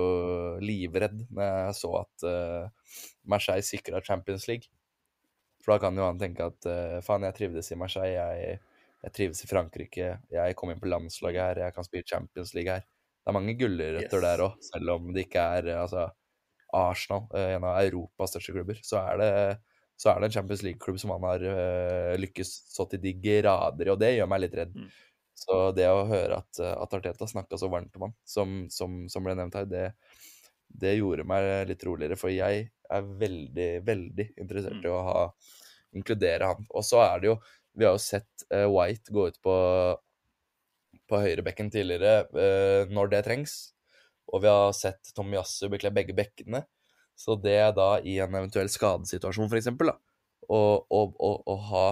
livredd 0.63 1.25
når 1.27 1.43
jeg 1.49 1.75
så 1.81 1.91
at 2.05 2.27
eh, 2.31 2.95
Marseille 3.35 3.67
sikra 3.67 3.99
Champions 3.99 4.47
League. 4.47 4.71
For 5.59 5.75
da 5.75 5.83
kan 5.83 5.99
jo 5.99 6.07
han 6.07 6.19
tenke 6.19 6.47
at 6.47 6.65
faen, 7.05 7.23
jeg 7.23 7.35
trivdes 7.37 7.69
i 7.71 7.77
Marseille, 7.79 8.15
jeg, 8.15 8.57
jeg 9.03 9.15
trives 9.15 9.43
i 9.43 9.47
Frankrike, 9.47 10.09
jeg 10.31 10.55
kom 10.59 10.71
inn 10.73 10.81
på 10.81 10.89
landslaget 10.91 11.39
her, 11.39 11.61
jeg 11.67 11.75
kan 11.75 11.87
spille 11.87 12.07
Champions 12.07 12.51
League 12.55 12.71
her. 12.71 12.83
Det 13.23 13.31
er 13.31 13.35
mange 13.37 13.53
gulrøtter 13.55 14.19
Yes. 14.19 14.25
der 14.25 14.41
òg, 14.43 14.55
selv 14.67 14.89
om 14.97 15.13
det 15.15 15.27
ikke 15.29 15.43
er 15.57 15.69
eh, 15.71 15.79
altså 15.79 16.09
Arsenal, 16.75 17.27
eh, 17.37 17.53
en 17.55 17.63
av 17.69 17.77
Europas 17.85 18.33
største 18.33 18.51
klubber, 18.55 18.79
så 18.83 18.99
er 18.99 19.21
det, 19.21 19.29
så 19.95 20.11
er 20.11 20.19
det 20.19 20.27
en 20.27 20.35
Champions 20.35 20.63
League-klubb 20.65 20.99
som 20.99 21.13
han 21.13 21.23
har 21.29 21.43
uh, 21.45 22.13
lykkes 22.19 22.51
så 22.73 22.87
til 22.89 22.99
de 22.99 23.13
grader 23.23 23.87
i, 23.87 23.91
og 23.93 23.99
det 24.01 24.09
gjør 24.17 24.29
meg 24.31 24.41
litt 24.43 24.57
redd. 24.57 24.73
Mm. 24.75 24.89
Så 25.43 25.59
det 25.77 25.85
å 25.87 26.03
høre 26.09 26.41
at, 26.41 26.59
at 26.59 26.95
Arteta 26.97 27.27
snakka 27.29 27.59
så 27.61 27.69
varmt 27.71 27.95
om 27.99 28.07
han, 28.07 28.15
som, 28.27 28.55
som, 28.73 29.03
som 29.09 29.23
ble 29.23 29.37
nevnt 29.37 29.55
her, 29.55 29.69
det, 29.69 29.85
det 30.83 30.95
gjorde 30.97 31.27
meg 31.29 31.69
litt 31.69 31.85
roligere, 31.87 32.17
for 32.19 32.33
jeg 32.33 32.65
er 32.89 33.11
veldig, 33.21 33.69
veldig 33.87 34.27
interessert 34.41 34.81
Mm. 34.81 34.87
i 34.89 34.91
å 34.91 35.03
ha, 35.07 35.21
inkludere 35.93 36.51
han. 36.51 36.65
Og 36.73 36.83
så 36.85 36.99
er 37.05 37.21
det 37.21 37.31
jo 37.31 37.37
Vi 37.73 37.85
har 37.87 37.95
jo 37.95 38.01
sett 38.01 38.43
White 38.49 39.13
gå 39.13 39.23
ut 39.31 39.39
på, 39.41 39.53
på 41.09 41.19
høyrebekken 41.19 41.71
tidligere 41.73 42.23
eh, 42.39 42.91
når 42.91 43.11
det 43.13 43.23
trengs. 43.27 43.57
Og 44.31 44.43
vi 44.43 44.49
har 44.51 44.71
sett 44.77 45.11
Tomiyasu 45.15 45.67
bekle 45.71 45.91
begge 45.93 46.15
bekkene. 46.17 46.63
Så 47.15 47.35
det 47.37 47.57
er 47.59 47.75
da 47.75 47.97
i 48.01 48.17
en 48.23 48.33
eventuell 48.39 48.71
skadesituasjon, 48.71 49.51
f.eks., 49.51 49.69
å, 50.53 51.57
ha 51.69 51.85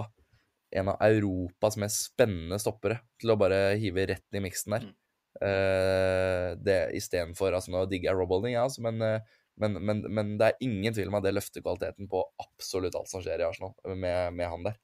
en 0.72 0.90
av 0.92 1.04
Europas 1.06 1.78
mest 1.80 2.08
spennende 2.08 2.58
stoppere 2.60 2.98
til 3.20 3.32
å 3.32 3.38
bare 3.40 3.76
hive 3.80 4.06
rett 4.10 4.36
i 4.36 4.42
miksen 4.42 4.76
der. 4.76 4.88
Mm. 4.88 4.96
Eh, 5.42 6.48
det 6.60 6.78
istedenfor 6.98 7.54
altså 7.56 7.72
Nå 7.72 7.86
digger 7.90 8.10
jeg 8.10 8.18
Robolding, 8.18 8.52
ja, 8.54 8.66
altså, 8.68 8.82
men, 8.84 9.00
eh, 9.02 9.38
men, 9.60 9.78
men, 9.80 10.02
men 10.12 10.34
det 10.40 10.50
er 10.50 10.64
ingen 10.64 10.94
tvil 10.94 11.08
om 11.10 11.16
at 11.18 11.24
det 11.26 11.34
løfter 11.34 11.64
kvaliteten 11.64 12.10
på 12.12 12.20
absolutt 12.42 12.96
alt 12.98 13.10
som 13.10 13.24
skjer 13.24 13.42
i 13.42 13.46
Arsenal, 13.46 13.74
med, 13.88 14.36
med 14.36 14.48
han 14.52 14.68
der. 14.68 14.78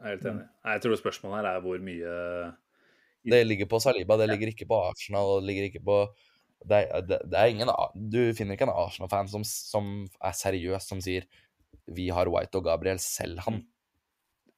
Jeg 0.00 0.06
er 0.06 0.16
helt 0.16 0.28
enig. 0.32 0.48
Jeg 0.72 0.82
tror 0.84 1.00
spørsmålet 1.02 1.40
her 1.40 1.50
er 1.50 1.64
hvor 1.64 1.84
mye 1.84 2.14
Det 3.24 3.40
ligger 3.44 3.68
på 3.68 3.80
Saliba, 3.82 4.16
det 4.16 4.30
ligger 4.30 4.52
ikke 4.52 4.68
på 4.70 4.78
Arsenal, 4.88 5.40
det 5.40 5.50
ligger 5.50 5.68
ikke 5.68 5.84
på 5.84 6.00
det 6.68 6.76
er, 6.76 7.04
det, 7.08 7.18
det 7.32 7.38
er 7.40 7.52
ingen 7.52 7.70
Du 8.12 8.20
finner 8.36 8.56
ikke 8.56 8.66
en 8.68 8.74
Arsenal-fan 8.74 9.30
som, 9.32 9.44
som 9.44 9.92
er 10.20 10.34
seriøs, 10.36 10.88
som 10.88 11.00
sier 11.00 11.24
'Vi 11.88 12.10
har 12.12 12.28
White 12.28 12.60
og 12.60 12.66
Gabriel, 12.66 13.00
selg 13.00 13.40
han'. 13.46 13.62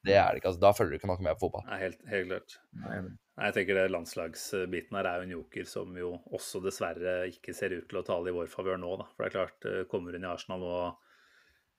Det 0.03 0.17
er 0.19 0.33
det 0.33 0.41
ikke. 0.41 0.51
altså 0.51 0.61
Da 0.61 0.73
følger 0.75 0.91
du 0.91 0.99
ikke 0.99 1.11
noe 1.11 1.23
med 1.23 1.39
på 1.39 1.47
fotball. 1.47 1.67
Nei, 1.69 1.79
helt, 1.85 2.01
helt 2.11 2.29
klart. 2.33 2.57
Nei, 2.83 2.97
Nei, 3.03 3.47
Jeg 3.47 3.55
tenker 3.57 3.79
det 3.79 3.93
Landslagsbiten 3.93 4.99
her 4.99 5.09
er 5.09 5.21
jo 5.21 5.29
en 5.29 5.35
joker 5.37 5.69
som 5.69 5.95
jo 5.97 6.11
også 6.35 6.61
dessverre 6.65 7.15
ikke 7.31 7.55
ser 7.57 7.77
ut 7.77 7.87
til 7.89 8.01
å 8.03 8.05
tale 8.05 8.33
i 8.33 8.35
vår 8.35 8.51
favør 8.51 8.81
nå. 8.83 8.97
da. 9.01 9.07
For 9.15 9.23
det 9.23 9.31
er 9.31 9.37
klart, 9.39 9.69
eh, 9.71 9.85
kommer 9.89 10.19
hun 10.19 10.27
i 10.27 10.33
Arsenal 10.33 10.67
og 10.67 11.02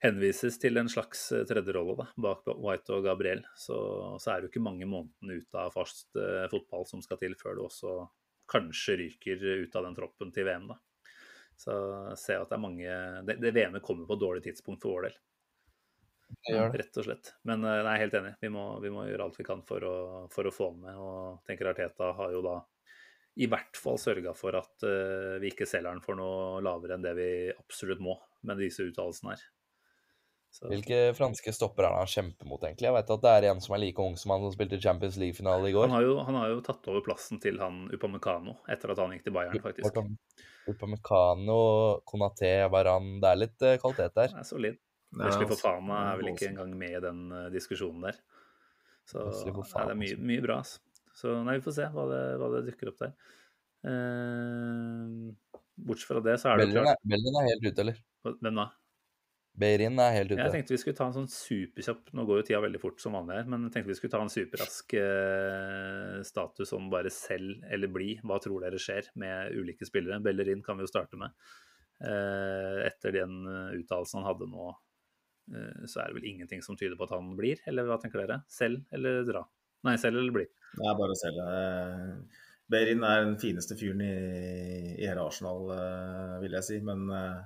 henvises 0.03 0.59
til 0.59 0.80
en 0.80 0.89
slags 0.91 1.25
eh, 1.31 1.45
tredjerolle 1.47 2.07
bak 2.19 2.47
White 2.53 2.97
og 2.97 3.05
Gabriel, 3.07 3.43
så, 3.55 3.77
så 4.19 4.34
er 4.34 4.41
det 4.41 4.49
jo 4.49 4.53
ikke 4.53 4.65
mange 4.67 4.88
månedene 4.89 5.39
ut 5.39 5.59
av 5.59 5.73
fast 5.75 6.15
eh, 6.19 6.45
fotball 6.51 6.88
som 6.89 7.03
skal 7.05 7.21
til 7.21 7.38
før 7.39 7.57
du 7.57 7.65
også 7.67 7.99
kanskje 8.51 8.97
ryker 8.99 9.45
ut 9.63 9.75
av 9.80 9.88
den 9.88 9.95
troppen 9.97 10.34
til 10.35 10.47
VM. 10.47 10.67
da. 10.73 10.80
Så 11.57 11.75
ser 12.19 12.39
jeg 12.39 12.43
at 12.43 12.49
det 12.49 12.57
er 12.57 12.63
mange 12.63 12.95
Det, 13.27 13.35
det 13.39 13.51
VM-et 13.55 13.85
kommer 13.85 14.09
på 14.09 14.17
et 14.17 14.23
dårlig 14.23 14.43
tidspunkt 14.43 14.84
for 14.84 14.97
vår 14.97 15.07
del. 15.07 15.21
Ja. 16.49 16.65
Rett 16.73 16.97
og 16.97 17.07
slett. 17.07 17.34
Men 17.47 17.63
eh, 17.63 17.80
jeg 17.80 17.93
er 17.93 18.03
helt 18.03 18.19
enig. 18.19 18.35
Vi 18.41 18.51
må, 18.51 18.67
vi 18.84 18.91
må 18.93 19.07
gjøre 19.07 19.30
alt 19.30 19.39
vi 19.39 19.47
kan 19.47 19.63
for 19.67 19.88
å, 19.88 19.95
for 20.34 20.49
å 20.49 20.53
få 20.53 20.71
den 20.73 20.85
med. 20.88 20.99
Og 20.99 21.43
tenker 21.47 21.71
Arteta 21.71 22.11
har 22.17 22.35
jo 22.35 22.43
da 22.45 22.59
i 23.41 23.47
hvert 23.49 23.77
fall 23.80 23.97
sørga 23.97 24.35
for 24.38 24.53
at 24.59 24.84
uh, 24.85 25.39
vi 25.41 25.49
ikke 25.49 25.65
selger 25.65 25.89
den 25.89 26.03
for 26.05 26.13
noe 26.19 26.59
lavere 26.61 26.93
enn 26.93 27.05
det 27.05 27.15
vi 27.17 27.30
absolutt 27.49 28.03
må 28.03 28.13
med 28.45 28.61
disse 28.61 28.85
uttalelsene 28.85 29.34
her. 29.34 29.45
Så, 30.53 30.67
Hvilke 30.69 30.97
franske 31.17 31.49
stopper 31.49 31.88
er 31.88 31.95
det 31.95 32.01
han 32.03 32.09
kjemper 32.11 32.45
mot, 32.45 32.61
egentlig? 32.61 32.85
Jeg 32.85 32.93
vet 32.93 33.11
at 33.15 33.21
det 33.23 33.30
er 33.34 33.45
en 33.49 33.61
som 33.63 33.73
er 33.73 33.80
like 33.81 34.03
ung 34.03 34.13
som 34.21 34.35
han 34.35 34.43
som 34.43 34.51
spilte 34.53 34.77
Champions 34.77 35.15
League-finale 35.17 35.71
i 35.71 35.73
går. 35.73 35.88
han, 35.88 35.95
har 35.97 36.05
jo, 36.05 36.11
han 36.27 36.38
har 36.38 36.51
jo 36.51 36.59
tatt 36.67 36.89
over 36.91 37.01
plassen 37.05 37.41
til 37.41 37.57
han 37.57 37.88
Upamecano 37.89 38.59
etter 38.69 38.93
at 38.93 39.01
han 39.01 39.15
gikk 39.15 39.25
til 39.25 39.34
Bayern, 39.34 39.57
faktisk. 39.63 39.97
Upamecano, 40.69 41.57
Konaté, 42.07 42.51
Varan 42.71 43.17
Det 43.23 43.31
er 43.31 43.39
litt 43.41 43.65
eh, 43.65 43.80
kvalitet 43.81 44.13
der. 44.19 44.30
Det 44.35 44.43
er 44.43 44.47
solid. 44.47 44.77
Wesley 45.13 45.45
altså, 45.45 45.49
Fofana 45.55 45.97
er 46.11 46.21
vel 46.21 46.30
ikke 46.31 46.51
engang 46.51 46.77
med 46.77 46.99
i 46.99 47.01
den 47.01 47.25
eh, 47.34 47.49
diskusjonen 47.53 48.05
der. 48.05 48.21
Så 49.09 49.25
nei, 49.25 49.34
det 49.34 49.81
er 49.81 49.97
mye, 49.97 50.11
altså. 50.13 50.27
mye 50.30 50.45
bra. 50.45 50.59
Altså. 50.61 51.09
Så 51.17 51.34
nei, 51.45 51.57
vi 51.57 51.65
får 51.65 51.77
se 51.80 51.89
hva 51.97 52.05
det, 52.13 52.21
hva 52.41 52.51
det 52.53 52.63
dukker 52.69 52.93
opp 52.93 53.01
der. 53.01 53.17
Eh, 53.89 55.57
bortsett 55.89 56.13
fra 56.13 56.23
det, 56.30 56.38
så 56.41 56.53
er 56.53 56.61
det 56.61 56.69
jo 56.69 56.85
klart 56.85 57.09
er, 57.09 57.27
er 57.34 57.49
helt 57.49 57.67
ute, 57.67 57.88
eller? 57.88 58.01
Hvem 58.30 58.61
da? 58.61 58.69
Beirin 59.53 59.99
er 60.01 60.15
helt 60.15 60.31
ute. 60.31 60.39
Jeg 60.39 60.53
tenkte 60.55 60.73
vi 60.73 60.80
skulle 60.81 60.97
ta 60.97 61.05
en 61.05 61.13
sånn 61.13 61.27
superkjapp 61.30 62.07
Nå 62.17 62.23
går 62.25 62.39
jo 62.39 62.45
tida 62.47 62.61
veldig 62.63 62.80
fort 62.81 63.03
som 63.03 63.13
vanlig 63.13 63.35
her, 63.38 63.49
men 63.53 63.67
jeg 63.67 63.75
tenkte 63.75 63.91
vi 63.91 63.97
skulle 63.99 64.13
ta 64.15 64.21
en 64.25 64.34
superrask 64.34 64.95
eh, 64.97 66.15
status 66.25 66.73
om 66.73 66.88
bare 66.93 67.11
selv 67.13 67.61
eller 67.69 67.91
bli. 67.93 68.15
Hva 68.25 68.39
tror 68.41 68.65
dere 68.65 68.81
skjer 68.81 69.11
med 69.21 69.53
ulike 69.59 69.85
spillere? 69.85 70.17
Bellerin 70.25 70.63
kan 70.65 70.80
vi 70.80 70.88
jo 70.88 70.89
starte 70.89 71.21
med. 71.21 71.35
Eh, 72.01 72.80
etter 72.88 73.13
den 73.19 73.43
eh, 73.45 73.75
uttalelsen 73.84 74.23
han 74.23 74.31
hadde 74.31 74.49
nå, 74.49 74.71
eh, 75.53 75.85
så 75.85 76.01
er 76.01 76.09
det 76.09 76.17
vel 76.17 76.31
ingenting 76.34 76.65
som 76.65 76.80
tyder 76.80 76.97
på 76.97 77.05
at 77.05 77.13
han 77.13 77.35
blir, 77.38 77.61
eller 77.69 77.85
hva 77.88 77.99
tenker 78.01 78.23
dere? 78.23 78.41
Selv 78.51 78.81
eller 78.95 79.21
dra? 79.30 79.45
Nei, 79.85 79.99
selv 80.01 80.17
eller 80.17 80.34
bli? 80.34 80.47
Det 80.73 80.89
er 80.89 80.97
bare 80.97 81.13
å 81.13 81.19
selge. 81.19 81.47
Behrin 82.73 83.03
er 83.05 83.25
den 83.25 83.35
fineste 83.38 83.75
fyren 83.77 84.01
i, 84.01 84.13
i 84.95 85.05
hele 85.05 85.25
Arsenal, 85.27 85.67
eh, 85.75 86.38
vil 86.41 86.55
jeg 86.57 86.67
si. 86.69 86.80
Men 86.85 87.05
eh, 87.13 87.41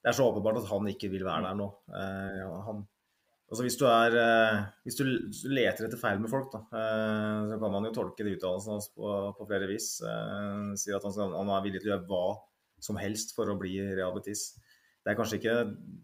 det 0.00 0.10
er 0.10 0.16
så 0.16 0.26
åpenbart 0.30 0.62
at 0.62 0.70
han 0.70 0.88
ikke 0.88 1.10
vil 1.12 1.26
være 1.26 1.44
der 1.44 1.56
nå. 1.58 1.66
Eh, 1.92 2.44
han, 2.66 2.84
altså 3.50 3.64
hvis, 3.66 3.76
du 3.76 3.84
er, 3.90 4.16
eh, 4.16 4.60
hvis 4.86 4.96
du 4.96 5.04
leter 5.52 5.86
etter 5.86 6.00
feil 6.00 6.22
med 6.22 6.32
folk, 6.32 6.48
da, 6.54 6.62
eh, 6.72 7.50
så 7.50 7.58
kan 7.60 7.74
man 7.74 7.88
jo 7.88 7.92
tolke 7.98 8.24
de 8.24 8.32
uttalelsene 8.38 8.78
hans 8.78 8.88
på, 8.96 9.10
på 9.36 9.48
flere 9.50 9.68
vis. 9.68 9.92
Eh, 10.00 10.70
sier 10.80 10.96
at 10.96 11.04
han, 11.04 11.16
skal, 11.16 11.36
han 11.36 11.52
er 11.52 11.66
villig 11.66 11.82
til 11.84 11.92
å 11.92 11.94
gjøre 11.94 12.08
hva 12.08 12.24
som 12.80 12.96
helst 13.00 13.34
for 13.36 13.52
å 13.52 13.58
bli 13.60 13.76
Real 13.92 14.16
Det 14.24 15.12
er 15.12 15.16
kanskje 15.18 15.40
ikke 15.40 15.56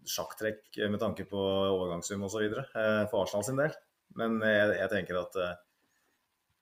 sjakktrekk 0.09 0.81
med 0.91 1.01
tanke 1.01 1.25
på 1.29 1.41
overgangssum 1.41 2.25
osv. 2.29 2.47
Eh, 2.53 3.03
for 3.09 3.23
Arsenal 3.23 3.45
sin 3.49 3.61
del, 3.61 3.73
men 4.17 4.37
jeg, 4.45 4.73
jeg 4.77 4.93
tenker 4.93 5.23
at 5.23 5.41
eh, 5.41 5.55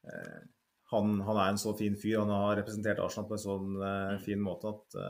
eh, 0.08 0.44
han, 0.94 1.18
han 1.28 1.42
er 1.42 1.52
en 1.52 1.60
så 1.60 1.76
fin 1.76 2.00
fyr. 2.00 2.22
Han 2.24 2.32
har 2.32 2.62
representert 2.62 3.04
Arsenal 3.04 3.28
på 3.28 3.36
en 3.36 3.44
sånn 3.44 4.22
fin 4.24 4.40
måte 4.40 4.72
at 4.72 5.02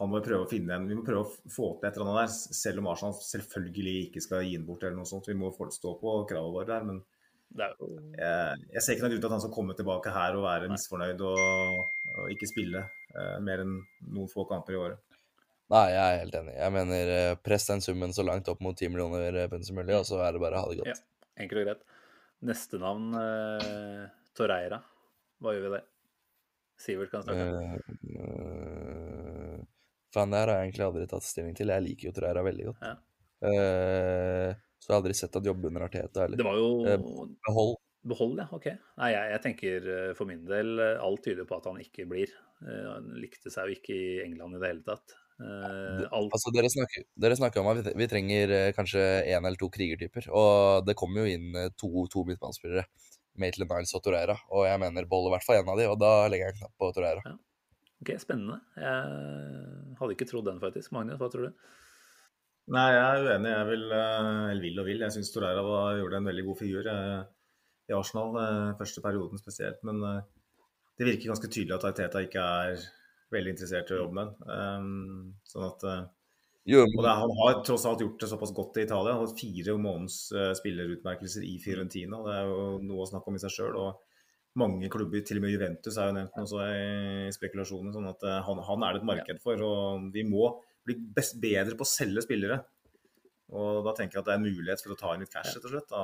han 0.00 0.08
må 0.08 0.20
prøve 0.24 0.46
å 0.46 0.48
finne 0.50 0.72
en, 0.78 0.86
vi 0.88 0.96
må 0.96 1.04
prøve 1.04 1.26
å 1.26 1.50
få 1.52 1.74
til 1.78 1.88
et 1.90 1.96
eller 1.98 2.08
annet 2.08 2.22
der, 2.24 2.54
selv 2.56 2.80
om 2.80 2.86
Arsenal 2.88 3.16
selvfølgelig 3.20 3.96
ikke 4.06 4.22
skal 4.24 4.46
gi 4.46 4.54
den 4.56 4.64
bort. 4.68 4.82
eller 4.86 4.96
noe 4.96 5.08
sånt. 5.08 5.28
Vi 5.28 5.36
må 5.36 5.50
få 5.52 5.68
stå 5.74 5.92
på 6.00 6.14
kravene 6.30 6.54
våre 6.54 6.68
der. 6.70 6.86
Men 6.88 7.02
er 7.58 7.74
jeg, 7.76 8.64
jeg 8.76 8.82
ser 8.86 8.94
ikke 8.96 9.04
noen 9.04 9.12
grunn 9.12 9.22
til 9.24 9.28
at 9.28 9.34
han 9.34 9.42
skal 9.44 9.54
komme 9.58 9.74
tilbake 9.76 10.12
her 10.14 10.38
og 10.38 10.44
være 10.46 10.70
misfornøyd 10.70 11.20
og, 11.26 11.84
og 12.16 12.32
ikke 12.32 12.48
spille 12.48 12.84
eh, 12.86 13.36
mer 13.44 13.64
enn 13.64 13.76
noen 14.14 14.30
få 14.32 14.44
kamper 14.48 14.76
i 14.76 14.80
året. 14.80 15.04
Nei, 15.70 15.84
jeg 15.92 16.02
er 16.02 16.20
helt 16.24 16.36
enig. 16.40 16.54
Jeg 16.58 16.74
mener 16.74 17.12
eh, 17.18 17.34
press 17.46 17.68
den 17.68 17.82
summen 17.84 18.14
så 18.16 18.24
langt 18.26 18.48
opp 18.50 18.62
mot 18.64 18.78
10 18.78 18.94
millioner 18.94 19.36
eh, 19.44 19.50
pund 19.52 19.66
som 19.66 19.76
mulig, 19.78 19.94
og 19.98 20.06
så 20.08 20.22
er 20.24 20.34
det 20.34 20.42
bare 20.42 20.58
å 20.58 20.64
ha 20.64 20.70
det 20.72 20.80
Ja, 20.80 20.94
godt. 20.96 21.04
enkelt 21.44 21.60
og 21.60 21.68
greit. 21.68 21.84
Neste 22.50 22.80
navn, 22.80 23.10
eh, 23.20 24.04
Torreira. 24.38 24.80
Hva 25.42 25.52
gjør 25.54 25.66
vi 25.68 25.74
der? 25.76 25.84
Sivert 26.80 27.10
kan 27.12 27.22
starte. 27.26 27.44
Eh, 27.44 27.74
eh, 28.16 28.99
Faen, 30.14 30.32
det 30.32 30.40
her 30.40 30.50
har 30.50 30.58
jeg 30.58 30.70
egentlig 30.70 30.86
aldri 30.88 31.06
tatt 31.10 31.26
stilling 31.26 31.54
til. 31.58 31.70
Jeg 31.70 31.86
liker 31.86 32.08
jo 32.08 32.16
Torreira 32.16 32.42
veldig 32.46 32.66
godt. 32.70 32.82
Ja. 32.88 32.96
Uh, 33.40 34.50
så 34.80 34.90
jeg 34.90 34.94
har 34.94 34.98
aldri 34.98 35.16
sett 35.16 35.38
at 35.38 35.46
jobbe 35.48 35.70
under 35.70 35.86
Arteta 35.86 36.24
heller. 36.24 36.40
Det 36.40 36.46
var 36.46 36.58
jo 36.58 36.70
uh, 36.84 37.30
Behold. 37.46 37.78
Behold, 38.10 38.38
ja. 38.40 38.46
Ok. 38.56 38.66
Nei, 38.96 39.10
jeg, 39.12 39.30
jeg 39.34 39.42
tenker 39.44 39.88
eh, 39.92 40.12
for 40.16 40.24
min 40.24 40.46
del 40.48 40.80
alt 40.80 41.20
tyder 41.20 41.44
på 41.44 41.58
at 41.58 41.66
han 41.68 41.82
ikke 41.82 42.06
blir. 42.08 42.30
Uh, 42.64 42.94
Han 42.94 43.10
likte 43.20 43.52
seg 43.52 43.68
jo 43.68 43.76
ikke 43.76 43.92
i 43.92 44.14
England 44.24 44.56
i 44.56 44.62
det 44.62 44.70
hele 44.70 44.86
tatt. 44.86 45.12
Uh, 45.36 46.06
Alt 46.08 46.32
Altså, 46.32 46.52
dere 46.56 46.70
snakker, 46.72 47.04
dere 47.20 47.36
snakker 47.36 47.60
om 47.60 47.68
at 47.74 47.90
vi, 47.92 48.08
trenger 48.08 48.54
kanskje 48.76 49.04
én 49.28 49.44
eller 49.44 49.60
to 49.60 49.68
krigertyper. 49.72 50.30
Og 50.32 50.88
det 50.88 50.96
kommer 50.96 51.28
jo 51.28 51.36
inn 51.36 51.52
to, 51.76 51.92
to 52.12 52.24
midtbanespillere. 52.28 52.86
Maitland 53.40 53.70
Niles 53.70 53.92
og 53.96 54.02
Torreira. 54.04 54.38
Og 54.48 54.64
jeg 54.68 54.80
mener 54.80 55.08
beholder 55.08 55.34
i 55.34 55.36
hvert 55.36 55.46
fall 55.46 55.60
én 55.60 55.70
av 55.70 55.80
de, 55.80 55.88
og 55.92 56.00
da 56.00 56.14
legger 56.32 56.48
jeg 56.48 56.56
en 56.56 56.60
knapp 56.64 56.76
på 56.80 56.92
Torreira. 56.96 57.36
Ok, 58.00 58.14
Spennende. 58.22 58.60
Jeg 58.80 59.96
hadde 59.98 60.14
ikke 60.16 60.28
trodd 60.30 60.46
den, 60.48 60.60
faktisk. 60.62 60.92
Magnus, 60.96 61.18
hva 61.20 61.28
tror 61.32 61.48
du? 61.50 61.64
Nei, 62.70 62.86
jeg 62.94 63.02
er 63.02 63.26
uenig. 63.26 63.50
Jeg 63.52 63.66
vil, 63.68 63.84
eh, 63.92 64.44
eller 64.52 64.62
vil 64.64 64.80
og 64.80 64.86
vil. 64.88 65.02
Jeg 65.04 65.14
syns 65.16 65.32
Torreira 65.34 65.64
gjorde 65.98 66.20
en 66.20 66.28
veldig 66.30 66.44
god 66.46 66.58
figur 66.60 66.86
eh, 66.92 67.18
i 67.90 67.96
Arsenal, 67.96 68.36
eh, 68.40 68.70
første 68.78 69.02
perioden 69.04 69.40
spesielt. 69.42 69.82
Men 69.84 70.00
det 70.04 71.08
virker 71.08 71.32
ganske 71.32 71.50
tydelig 71.50 71.76
at 71.76 71.88
Arteta 71.90 72.22
ikke 72.24 72.46
er 72.64 72.86
veldig 73.34 73.52
interessert 73.56 73.90
i 73.90 73.96
å 73.96 74.00
jobbe 74.04 74.16
med 74.16 74.30
den. 74.30 74.48
Um, 74.50 75.34
sånn 75.48 75.66
at, 75.68 75.84
og 75.84 77.02
det, 77.02 77.10
er- 77.10 77.20
Han 77.20 77.32
har 77.40 77.60
tross 77.66 77.84
alt 77.88 78.00
gjort 78.04 78.20
det 78.20 78.28
såpass 78.30 78.52
godt 78.54 78.76
i 78.80 78.84
Italia. 78.86 79.12
Han 79.14 79.20
har 79.20 79.26
hatt 79.28 79.40
fire 79.40 79.76
måneds 79.80 80.18
spillerutmerkelser 80.60 81.44
i 81.46 81.58
Fiorentina. 81.62 82.20
Det 82.26 82.34
er 82.36 82.48
jo 82.50 82.78
noe 82.84 83.04
å 83.04 83.08
snakke 83.10 83.28
om 83.32 83.38
i 83.38 83.42
seg 83.42 83.54
sjøl. 83.54 83.76
Og 83.80 84.00
mange 84.58 84.88
klubber, 84.90 85.22
til 85.22 85.38
og 85.38 85.44
med 85.44 85.52
Juventus 85.54 85.96
er 86.00 86.10
jo 86.10 86.16
nevnt 86.16 86.40
også 86.42 86.64
i 86.66 87.30
spekulasjoner. 87.36 87.92
sånn 87.94 88.08
at 88.10 88.24
eh, 88.26 88.40
han, 88.48 88.62
han 88.66 88.82
er 88.86 88.92
det 88.96 89.02
et 89.02 89.08
marked 89.12 89.40
for. 89.44 89.62
Og 89.62 90.10
vi 90.14 90.24
må 90.26 90.48
bli 90.86 90.96
best, 91.16 91.38
bedre 91.40 91.76
på 91.78 91.86
å 91.86 91.90
selge 91.90 92.24
spillere. 92.26 92.60
Og 93.50 93.80
da 93.86 93.92
tenker 93.98 94.18
jeg 94.18 94.22
at 94.22 94.28
det 94.28 94.34
er 94.36 94.40
en 94.40 94.46
mulighet 94.46 94.82
for 94.84 94.94
å 94.94 94.98
ta 94.98 95.14
inn 95.14 95.24
litt 95.24 95.32
cash, 95.32 95.56
rett 95.56 95.64
og 95.66 95.72
slett. 95.74 95.90
Da, 95.90 96.02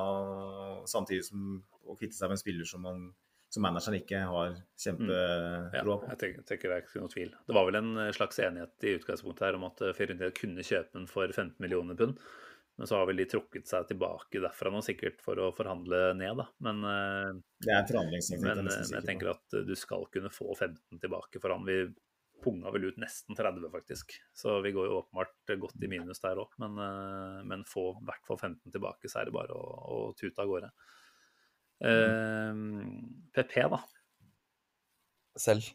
samtidig 0.91 1.23
som 1.29 1.45
å 1.87 1.95
kvitte 1.95 2.17
seg 2.17 2.27
med 2.31 2.35
en 2.37 2.43
spiller 2.43 2.67
som 2.67 2.83
man 2.83 3.07
som 3.47 3.63
manageren 3.63 3.95
ikke 4.01 4.19
har 4.27 4.49
Ja, 4.51 4.57
kjempetroa 4.83 5.95
på. 6.01 6.07
jeg 6.11 6.19
tenker, 6.19 6.41
tenker 6.49 6.67
det 6.67 6.75
er 6.75 6.81
ikke 6.83 6.99
noe 6.99 7.11
tvil. 7.13 7.29
Det 7.47 7.55
var 7.55 7.67
vel 7.69 7.77
en 7.79 7.93
slags 8.11 8.41
enighet 8.43 8.83
i 8.83 8.95
utgangspunktet 8.97 9.45
her 9.47 9.55
om 9.55 9.63
at 9.69 9.83
eh, 9.87 9.93
Fiorentina 9.95 10.33
kunne 10.35 10.65
kjøpe 10.67 10.91
den 10.97 11.07
for 11.07 11.31
15 11.31 11.55
millioner 11.63 11.95
pund. 11.95 12.19
Men 12.77 12.87
så 12.87 12.99
har 12.99 13.07
vel 13.09 13.17
de 13.17 13.25
trukket 13.25 13.65
seg 13.69 13.87
tilbake 13.89 14.41
derfra 14.43 14.69
nå, 14.69 14.83
sikkert 14.85 15.21
for 15.25 15.39
å 15.41 15.49
forhandle 15.57 16.11
ned, 16.17 16.35
da. 16.37 16.45
Men, 16.61 16.83
eh, 16.85 17.31
Det 17.65 17.71
er 17.73 17.79
en 17.79 17.87
forhandlingsteknikk. 17.89 18.43
men, 18.45 18.69
jeg 18.69 18.75
eh, 18.75 18.83
men 18.91 18.99
jeg 18.99 19.07
tenker 19.07 19.31
at 19.33 19.57
du 19.65 19.73
skal 19.75 20.05
kunne 20.13 20.29
få 20.33 20.51
15 20.53 21.01
tilbake 21.01 21.41
for 21.41 21.55
han. 21.55 21.65
Vi 21.65 21.79
punga 22.43 22.71
vel 22.71 22.85
ut 22.91 22.99
nesten 23.01 23.35
30, 23.35 23.65
faktisk. 23.73 24.13
Så 24.33 24.59
vi 24.61 24.71
går 24.75 24.85
jo 24.85 24.99
åpenbart 24.99 25.55
godt 25.59 25.83
i 25.83 25.89
minus 25.89 26.21
der 26.21 26.37
òg. 26.37 26.53
Men, 26.61 26.77
eh, 26.77 27.41
men 27.49 27.65
få 27.65 27.89
i 27.95 28.05
hvert 28.05 28.29
fall 28.29 28.37
15 28.37 28.71
tilbake, 28.71 29.09
så 29.09 29.21
er 29.21 29.25
det 29.25 29.33
bare 29.33 29.57
å, 29.57 29.65
å 29.97 29.99
tute 30.17 30.43
av 30.43 30.51
gårde. 30.51 30.71
Eh, 31.81 32.61
PP, 33.33 33.57
da. 33.73 33.81
Selv. 35.37 35.73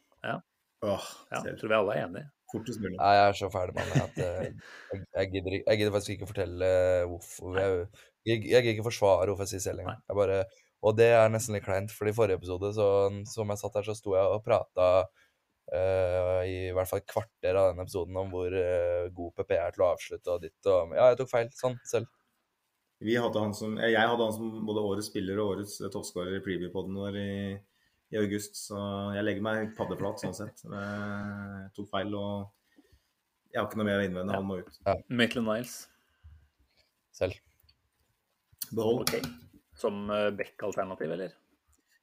Åh, 0.83 1.05
Ja, 1.31 1.43
tror 1.43 1.69
vi 1.69 1.74
alle 1.77 1.95
er 1.95 2.07
enige. 2.09 2.31
Fortest 2.53 2.83
mulig. 2.83 2.97
Nei, 2.99 3.12
jeg 3.16 3.29
er 3.29 3.39
så 3.39 3.51
ferdig 3.53 3.77
med 3.79 3.91
det 3.91 4.03
at 4.03 4.20
eh, 4.23 4.45
jeg, 4.93 5.01
jeg, 5.05 5.31
gidder, 5.35 5.57
jeg 5.59 5.81
gidder 5.81 5.95
faktisk 5.97 6.15
ikke 6.16 6.31
fortelle 6.31 6.69
hvorfor 7.11 7.59
Jeg, 7.59 7.81
jeg, 8.29 8.45
jeg 8.53 8.62
gidder 8.62 8.77
ikke 8.77 8.87
forsvare 8.91 9.27
hvorfor 9.31 9.49
jeg 9.49 9.55
sier 9.55 9.66
selv 9.66 9.85
engang. 9.85 10.01
Jeg 10.09 10.20
bare 10.20 10.39
Og 10.83 10.97
det 10.99 11.11
er 11.16 11.33
nesten 11.33 11.57
litt 11.57 11.66
kleint, 11.66 11.93
for 11.95 12.11
i 12.11 12.15
forrige 12.16 12.41
episode, 12.41 12.73
så, 12.77 12.89
som 13.33 13.53
jeg 13.55 13.62
satt 13.62 13.79
her, 13.79 13.87
så 13.87 13.99
sto 13.99 14.16
jeg 14.19 14.33
og 14.37 14.43
prata 14.45 14.89
uh, 15.73 16.41
i 16.43 16.73
hvert 16.74 16.91
fall 16.91 17.03
et 17.03 17.07
kvarter 17.07 17.59
av 17.59 17.70
denne 17.70 17.87
episoden 17.87 18.19
om 18.19 18.33
hvor 18.35 18.51
uh, 18.51 19.07
god 19.15 19.37
PP 19.39 19.55
er 19.61 19.77
til 19.77 19.85
å 19.87 19.93
avslutte 19.93 20.35
og 20.35 20.43
ditt 20.43 20.73
og 20.73 20.97
Ja, 20.99 21.12
jeg 21.12 21.23
tok 21.23 21.31
feil 21.31 21.53
sånn 21.55 21.79
selv. 21.87 22.11
Vi 23.03 23.16
hadde 23.19 23.41
han 23.41 23.55
som, 23.55 23.74
eh, 23.79 23.91
jeg 23.91 24.09
hadde 24.09 24.24
han 24.24 24.35
som 24.35 24.51
både 24.66 24.85
årets 24.87 25.09
spiller 25.11 25.41
og 25.43 25.57
årets 25.57 25.81
eh, 25.81 25.91
toppskårer 25.91 26.39
i 26.39 26.43
preview-poden 26.45 26.99
vår 27.03 27.19
i, 27.19 27.31
i 28.13 28.19
august, 28.21 28.59
så 28.69 28.79
jeg 29.17 29.25
legger 29.25 29.45
meg 29.45 29.71
paddeflat 29.77 30.21
sånn 30.21 30.35
sett. 30.37 30.65
Jeg 30.69 31.71
tok 31.77 31.89
feil, 31.93 32.13
og 32.19 32.51
jeg 33.53 33.61
har 33.61 33.69
ikke 33.69 33.81
noe 33.81 33.89
mer 33.89 34.03
å 34.03 34.09
innvende. 34.09 34.37
Han 34.37 34.49
må 34.49 34.59
ut. 34.63 34.83
Maitland 35.09 35.49
Niles 35.49 35.79
Selv. 37.13 37.37
Behold. 38.73 39.05
Okay. 39.05 39.21
Som 39.77 40.07
eh, 40.13 40.31
Beck-alternativ, 40.37 41.13
eller? 41.13 41.35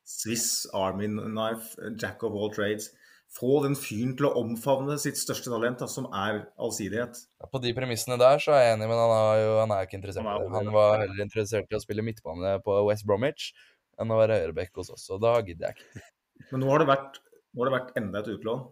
Swiss 0.09 0.67
Army 0.73 1.07
Knife, 1.09 1.77
Jack 2.01 2.25
of 2.25 2.37
all 2.37 2.51
trades. 2.53 2.91
Få 3.29 3.59
den 3.61 3.75
fyren 3.77 4.15
til 4.17 4.25
å 4.25 4.33
omfavne 4.41 4.95
sitt 5.01 5.17
største 5.21 5.51
talent, 5.53 5.81
da, 5.81 5.87
som 5.89 6.07
er 6.09 6.43
allsidighet. 6.57 7.19
Ja, 7.41 7.49
På 7.49 7.61
de 7.61 7.73
premissene 7.77 8.17
der 8.21 8.41
så 8.41 8.55
er 8.57 8.63
jeg 8.63 8.77
enig, 8.77 8.87
men 8.89 9.01
han 9.01 9.13
er 9.13 9.41
jo 9.43 9.51
han 9.59 9.73
er 9.73 9.85
ikke 9.85 9.99
interessert 9.99 10.25
Han 10.25 10.31
er 10.33 10.45
i 10.45 10.47
det. 10.47 10.55
Han 10.57 10.71
var 10.73 10.95
heller 11.03 11.25
interessert 11.25 11.69
i 11.69 11.77
å 11.77 11.81
spille 11.83 12.05
midtbane 12.05 12.55
på 12.65 12.79
West 12.89 13.05
Bromwich 13.09 13.51
enn 13.99 14.13
å 14.15 14.19
være 14.19 14.39
høyreback 14.41 14.75
hos 14.81 14.91
oss, 14.95 15.05
og 15.13 15.21
da 15.23 15.35
gidder 15.45 15.69
jeg 15.69 15.79
ikke. 15.79 16.03
Men 16.51 16.63
nå 16.63 16.71
har 16.71 16.83
det 16.83 16.89
vært, 16.89 17.19
nå 17.53 17.63
har 17.63 17.69
det 17.69 17.75
vært 17.77 17.97
enda 17.99 18.21
et 18.23 18.31
utlån. 18.35 18.65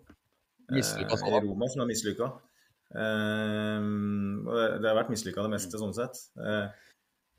Mislykka 0.76 1.18
eh, 1.20 1.28
i. 1.30 1.42
Roma 1.46 1.70
som 1.72 1.84
er 1.84 1.90
mislykka. 1.92 2.28
Eh, 2.96 3.88
det- 4.80 4.90
har 4.90 5.00
vært 5.04 5.12
mislykka 5.14 5.44
det 5.44 5.54
meste, 5.54 5.80
sånn 5.80 5.96
sett. 5.96 6.16
Eh, 6.40 6.68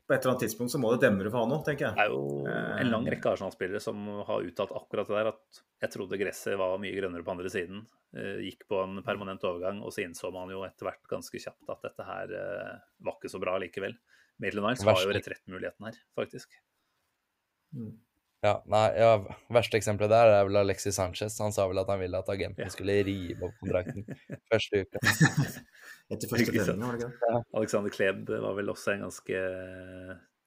på 0.09 0.15
et 0.15 0.23
eller 0.25 0.33
annet 0.33 0.41
tidspunkt 0.47 0.71
så 0.73 0.79
må 0.81 0.89
det 0.95 1.03
demre 1.05 1.29
for 1.29 1.43
han 1.45 1.51
òg, 1.53 1.63
tenker 1.65 1.93
Det 1.93 2.01
er 2.01 2.09
jo 2.09 2.45
en 2.47 2.89
lang 2.89 3.05
rekke 3.05 3.29
Arsenal-spillere 3.29 3.79
som 3.79 4.07
har 4.25 4.41
uttalt 4.41 4.71
akkurat 4.73 5.05
det 5.07 5.17
der, 5.19 5.27
at 5.27 5.59
jeg 5.83 5.91
trodde 5.93 6.17
gresset 6.17 6.57
var 6.57 6.79
mye 6.81 6.95
grønnere 6.97 7.23
på 7.23 7.29
andre 7.35 7.49
siden. 7.53 7.83
Eh, 8.17 8.39
Gikk 8.47 8.65
på 8.67 8.79
en 8.83 9.03
permanent 9.05 9.43
overgang, 9.45 9.83
og 9.83 9.93
så 9.93 10.01
innså 10.05 10.31
man 10.33 10.49
jo 10.49 10.63
etter 10.65 10.89
hvert 10.89 11.05
ganske 11.07 11.37
kjapt 11.37 11.69
at 11.69 11.81
dette 11.85 12.07
her 12.07 12.33
eh, 12.33 12.79
var 13.05 13.19
ikke 13.19 13.29
så 13.29 13.39
bra 13.41 13.57
likevel. 13.61 13.93
Maitland 14.41 14.65
Niles 14.65 14.83
har 14.87 14.97
jo 15.03 15.13
retrettmuligheten 15.13 15.85
her, 15.85 15.95
faktisk. 16.17 16.49
Ja, 18.39 18.53
nei, 18.71 18.85
ja, 18.95 19.17
Verste 19.51 19.75
eksempelet 19.81 20.13
der 20.13 20.29
er 20.37 20.45
vel 20.47 20.61
Alexis 20.61 20.95
Sanchez. 20.95 21.35
Han 21.43 21.51
sa 21.55 21.65
vel 21.67 21.81
at 21.81 21.89
han 21.91 21.99
ville 21.99 22.21
at 22.21 22.31
agenten 22.31 22.63
Ja. 22.63 22.71
skulle 22.71 22.95
rive 23.03 23.49
opp 23.49 23.57
kontrakten 23.59 24.05
første 24.51 24.85
uka. 24.85 25.01
Etter 26.13 26.31
første 26.31 26.53
trening, 26.53 26.85
var 26.87 26.95
det 26.95 27.09
ikke 27.09 27.35
det? 27.35 27.43
Alexander 27.59 27.93
Kleb 27.93 28.31
var 28.31 28.55
vel 28.57 28.71
også 28.71 28.95
en 28.95 29.05
ganske 29.09 29.43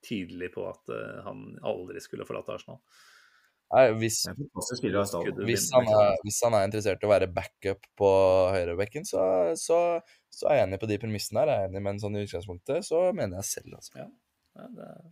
tydelig 0.03 0.51
på 0.57 0.65
at 0.67 0.91
eh, 0.91 1.21
han 1.27 1.45
aldri 1.69 2.01
skulle 2.03 2.27
forlate 2.27 2.57
Arsenal. 2.57 2.81
Nei, 3.73 3.87
hvis, 4.01 4.25
hvis, 4.27 5.69
han 5.73 5.87
er, 5.89 6.19
hvis 6.27 6.41
han 6.45 6.57
er 6.59 6.67
interessert 6.67 7.05
i 7.05 7.09
å 7.09 7.13
være 7.13 7.31
backup 7.33 7.87
på 7.97 8.11
høyrebekken, 8.53 9.07
så, 9.09 9.23
så, 9.57 9.79
så 10.29 10.51
er 10.51 10.59
jeg 10.59 10.67
enig 10.67 10.81
på 10.83 10.91
de 10.91 10.99
premissene 11.01 11.41
der. 11.41 11.55
Jeg 11.55 11.63
er 11.63 11.71
enig, 11.71 11.85
men 11.87 12.03
sånn 12.03 12.19
i 12.21 12.25
utgangspunktet 12.27 12.85
så 12.89 13.07
mener 13.17 13.41
jeg 13.41 13.49
selv, 13.53 13.79
altså. 13.79 14.03
Ja, 14.03 14.67
det 14.77 14.89
er 14.91 15.11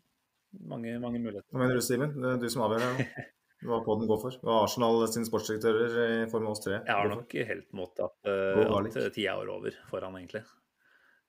mange, 0.71 0.97
mange 1.03 1.21
muligheter. 1.21 1.49
Hva 1.53 1.63
mener 1.63 1.79
du, 1.79 1.85
Steven? 1.85 2.17
Det 2.17 2.33
er 2.35 2.41
du 2.43 2.49
som 2.53 2.65
avgjør 2.67 2.87
her. 2.87 3.29
Hva 3.69 3.83
podden 3.85 4.09
går 4.09 4.21
for. 4.23 4.39
Hva 4.41 4.63
Arsenal 4.65 5.03
sine 5.13 5.29
sportsdirektører 5.29 5.97
i 6.01 6.29
form 6.33 6.49
av 6.49 6.55
oss 6.55 6.63
tre 6.65 6.79
Jeg 6.79 6.97
har 6.97 7.11
nok 7.11 7.35
helt 7.51 7.75
mått 7.77 8.01
at, 8.01 8.17
Gå 8.25 8.65
uh, 8.65 8.79
at 8.79 8.97
tida 9.13 9.35
er 9.37 9.53
over 9.53 9.77
for 9.91 10.07
han, 10.07 10.17
egentlig. 10.17 10.41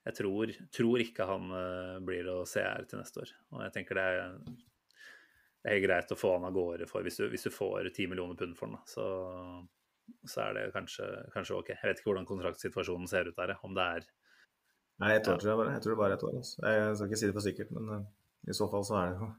Jeg 0.08 0.18
tror, 0.18 0.54
tror 0.74 1.04
ikke 1.04 1.28
han 1.28 1.52
uh, 1.52 1.98
blir 2.08 2.30
å 2.32 2.38
se 2.50 2.64
her 2.64 2.88
til 2.90 3.02
neste 3.02 3.26
år. 3.26 3.34
Og 3.52 3.66
jeg 3.66 3.76
tenker 3.76 4.00
det 4.00 4.06
er, 4.14 4.40
det 5.62 5.76
er 5.76 5.84
greit 5.84 6.16
å 6.16 6.18
få 6.18 6.38
han 6.38 6.48
av 6.48 6.56
gårde 6.56 6.88
for 6.90 7.04
hvis 7.06 7.20
du, 7.20 7.28
hvis 7.34 7.46
du 7.50 7.52
får 7.54 7.92
10 7.92 8.10
millioner 8.14 8.40
pund 8.40 8.56
for 8.58 8.72
han. 8.72 8.80
da, 8.80 8.88
så, 8.90 9.06
så 10.24 10.48
er 10.48 10.58
det 10.58 10.66
kanskje, 10.78 11.12
kanskje 11.36 11.60
OK. 11.60 11.76
Jeg 11.76 11.92
vet 11.92 12.00
ikke 12.00 12.14
hvordan 12.14 12.32
kontraktsituasjonen 12.32 13.12
ser 13.12 13.28
ut 13.28 13.38
der, 13.38 13.58
om 13.68 13.76
det 13.78 13.92
er 14.00 14.10
Nei, 15.02 15.16
ett 15.18 15.28
år 15.28 15.40
tror 15.42 15.50
jeg 15.50 15.58
bare. 15.58 15.76
Jeg 15.76 15.82
tror 15.84 15.96
det 15.96 16.00
bare 16.00 16.14
er 16.14 16.20
ett 16.20 16.24
år. 16.28 16.34
Altså. 16.38 16.58
Jeg 16.62 16.98
skal 16.98 17.08
ikke 17.08 17.20
si 17.20 17.28
det 17.28 17.36
for 17.36 17.46
sikkert, 17.46 17.70
men 17.74 17.88
eh, 17.96 18.02
i 18.50 18.58
så 18.58 18.68
fall 18.72 18.86
så 18.88 18.98
er 19.00 19.12
det 19.12 19.22
jo 19.22 19.30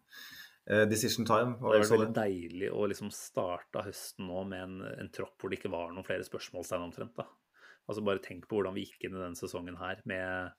eh, 0.71 0.85
decision 0.91 1.29
time. 1.29 1.57
Det 1.59 1.67
var 1.67 1.79
er 1.79 1.91
veldig 1.91 2.17
deilig 2.17 2.73
å 2.73 2.87
liksom 2.91 3.13
starte 3.15 3.85
høsten 3.87 4.29
nå 4.31 4.45
med 4.51 4.67
en, 4.67 4.81
en 5.05 5.13
tropp 5.15 5.37
hvor 5.41 5.53
det 5.53 5.61
ikke 5.61 5.73
var 5.75 5.95
noen 5.95 6.07
flere 6.07 6.27
spørsmålstegn 6.27 6.87
omtrent. 6.87 7.17
da. 7.19 7.27
Altså 7.89 8.05
Bare 8.07 8.23
tenk 8.23 8.47
på 8.49 8.59
hvordan 8.59 8.77
vi 8.77 8.87
gikk 8.87 9.09
inn 9.09 9.17
i 9.17 9.23
denne 9.23 9.39
sesongen 9.39 9.79
her 9.81 10.03
med 10.09 10.53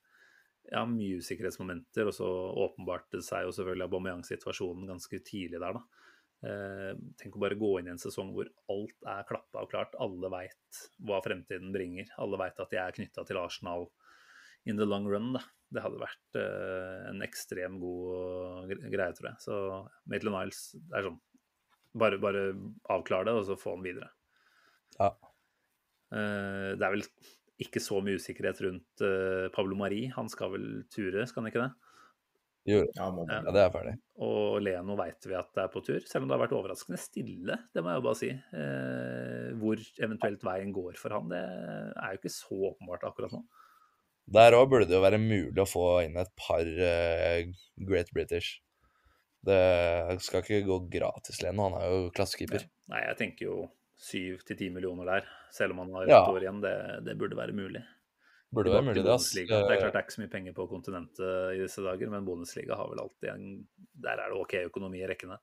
ja, 0.71 0.83
mye 0.87 1.19
usikkerhetsmomenter, 1.19 2.07
og 2.07 2.15
så 2.15 2.29
åpenbarte 2.67 3.19
det 3.19 3.27
seg 3.27 3.47
jo 3.47 3.55
selvfølgelig 3.55 3.87
Aubameyang-situasjonen 3.89 4.89
ganske 4.91 5.19
tidlig 5.27 5.59
der, 5.59 5.79
da. 5.79 6.03
Eh, 6.43 6.91
tenk 7.19 7.37
å 7.37 7.41
bare 7.43 7.55
gå 7.59 7.69
inn 7.79 7.87
i 7.87 7.93
en 7.93 8.01
sesong 8.01 8.33
hvor 8.35 8.49
alt 8.71 9.07
er 9.07 9.27
klappa 9.27 9.63
og 9.63 9.71
klart. 9.71 9.95
Alle 10.03 10.31
veit 10.31 10.81
hva 11.07 11.21
fremtiden 11.23 11.71
bringer. 11.75 12.09
Alle 12.19 12.39
veit 12.41 12.59
at 12.59 12.71
de 12.73 12.79
er 12.81 12.95
knytta 12.95 13.23
til 13.27 13.39
Arsenal 13.39 13.87
in 14.65 14.79
the 14.79 14.87
long 14.87 15.07
run. 15.09 15.33
da. 15.35 15.43
Det 15.73 15.81
hadde 15.81 16.01
vært 16.01 16.37
uh, 16.37 17.09
en 17.09 17.23
ekstrem 17.25 17.79
god 17.81 18.73
greie, 18.93 19.13
tror 19.17 19.31
jeg. 19.31 19.39
Så 19.41 19.59
Maitland 20.11 20.37
Niles 20.37 20.59
det 20.77 20.99
er 20.99 21.07
sånn 21.07 21.21
bare, 21.97 22.17
bare 22.21 22.43
avklare 22.93 23.29
det, 23.29 23.33
og 23.37 23.47
så 23.47 23.57
få 23.59 23.75
han 23.75 23.85
videre. 23.85 24.09
Ja. 24.99 25.09
Uh, 26.13 26.73
det 26.77 26.85
er 26.85 26.93
vel 26.93 27.07
ikke 27.63 27.81
så 27.81 27.99
mye 28.05 28.19
usikkerhet 28.21 28.61
rundt 28.65 29.03
uh, 29.05 29.49
Pablo 29.53 29.77
Mari. 29.79 30.05
Han 30.13 30.29
skal 30.29 30.53
vel 30.53 30.67
ture, 30.93 31.25
skal 31.29 31.43
han 31.43 31.51
ikke 31.51 31.65
det? 31.65 31.71
Jo, 32.69 32.79
Ja, 32.95 33.09
må 33.11 33.25
Ja. 33.27 33.41
det 33.51 33.59
er 33.59 33.71
ferdig. 33.73 33.97
Og 34.23 34.61
Leno 34.63 34.95
veit 34.95 35.25
vi 35.27 35.35
at 35.35 35.49
det 35.55 35.65
er 35.65 35.71
på 35.73 35.81
tur, 35.83 35.99
selv 36.07 36.23
om 36.23 36.29
det 36.29 36.37
har 36.37 36.43
vært 36.45 36.55
overraskende 36.55 36.99
stille. 37.01 37.57
Det 37.75 37.83
må 37.83 37.91
jeg 37.91 37.99
jo 37.99 38.05
bare 38.05 38.19
si. 38.21 38.29
Eh, 38.31 39.49
hvor 39.59 39.81
eventuelt 39.99 40.45
veien 40.47 40.71
går 40.71 40.95
for 41.01 41.11
han, 41.11 41.27
det 41.33 41.41
er 41.43 42.13
jo 42.13 42.21
ikke 42.21 42.31
så 42.31 42.59
åpenbart 42.71 43.03
akkurat 43.09 43.35
nå. 43.35 43.43
Der 44.25 44.55
òg 44.55 44.69
burde 44.71 44.87
det 44.87 44.95
jo 44.95 45.03
være 45.03 45.19
mulig 45.19 45.59
å 45.59 45.67
få 45.67 45.87
inn 46.05 46.15
et 46.21 46.31
par 46.39 46.63
uh, 46.63 47.43
Great 47.83 48.11
British. 48.15 48.61
Det 49.43 49.59
skal 50.23 50.43
ikke 50.43 50.61
gå 50.67 50.77
gratis, 50.93 51.41
Leno. 51.43 51.67
Han 51.67 51.81
er 51.81 51.89
jo 51.91 52.11
klassekeeper. 52.15 52.63
Nei, 52.93 53.01
jeg 53.09 53.17
tenker 53.19 53.49
jo 53.49 53.57
syv 53.99 54.45
til 54.47 54.59
ti 54.59 54.69
millioner 54.71 55.09
der, 55.09 55.27
selv 55.51 55.75
om 55.75 55.83
han 55.83 55.91
har 55.97 56.07
Ja. 56.07 56.21
år 56.31 56.45
igjen. 56.45 56.61
Det, 56.63 56.75
det 57.03 57.17
burde 57.19 57.35
være 57.39 57.55
mulig. 57.55 57.83
Burde 58.53 58.71
være 58.71 58.85
mulig, 58.85 59.03
det. 59.03 59.11
ass. 59.11 59.31
Det 59.33 59.43
er 59.49 59.49
klart 59.49 59.93
det 59.95 59.99
er 59.99 60.05
ikke 60.05 60.15
så 60.15 60.21
mye 60.21 60.31
penger 60.31 60.55
på 60.55 60.67
kontinentet 60.69 61.55
i 61.57 61.61
disse 61.63 61.81
dager, 61.81 62.09
men 62.13 62.25
Bundesliga 62.27 62.77
har 62.77 62.89
vel 62.91 63.01
alltid 63.01 63.29
en 63.33 63.45
Der 64.03 64.19
er 64.19 64.29
det 64.29 64.39
OK 64.39 64.53
økonomi 64.69 65.01
i 65.01 65.07
rekkene. 65.09 65.39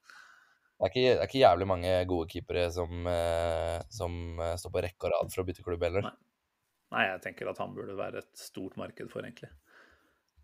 Det 0.81 0.87
er, 0.87 0.93
ikke, 0.93 1.01
det 1.03 1.19
er 1.19 1.29
ikke 1.29 1.43
jævlig 1.43 1.67
mange 1.69 1.91
gode 2.09 2.29
keepere 2.31 2.71
som, 2.73 3.03
eh, 3.11 3.81
som 3.93 4.41
eh, 4.41 4.55
står 4.57 4.73
på 4.73 4.83
rekke 4.87 5.09
og 5.09 5.13
rad 5.13 5.35
for 5.35 5.43
å 5.43 5.49
bytte 5.51 5.65
klubb 5.67 5.83
heller. 5.85 6.07
Nei. 6.07 6.15
Nei, 6.91 7.05
jeg 7.07 7.21
tenker 7.23 7.49
at 7.53 7.59
han 7.63 7.75
burde 7.77 7.95
være 7.99 8.19
et 8.25 8.31
stort 8.41 8.77
marked 8.81 9.11
for, 9.13 9.23
egentlig. 9.23 9.51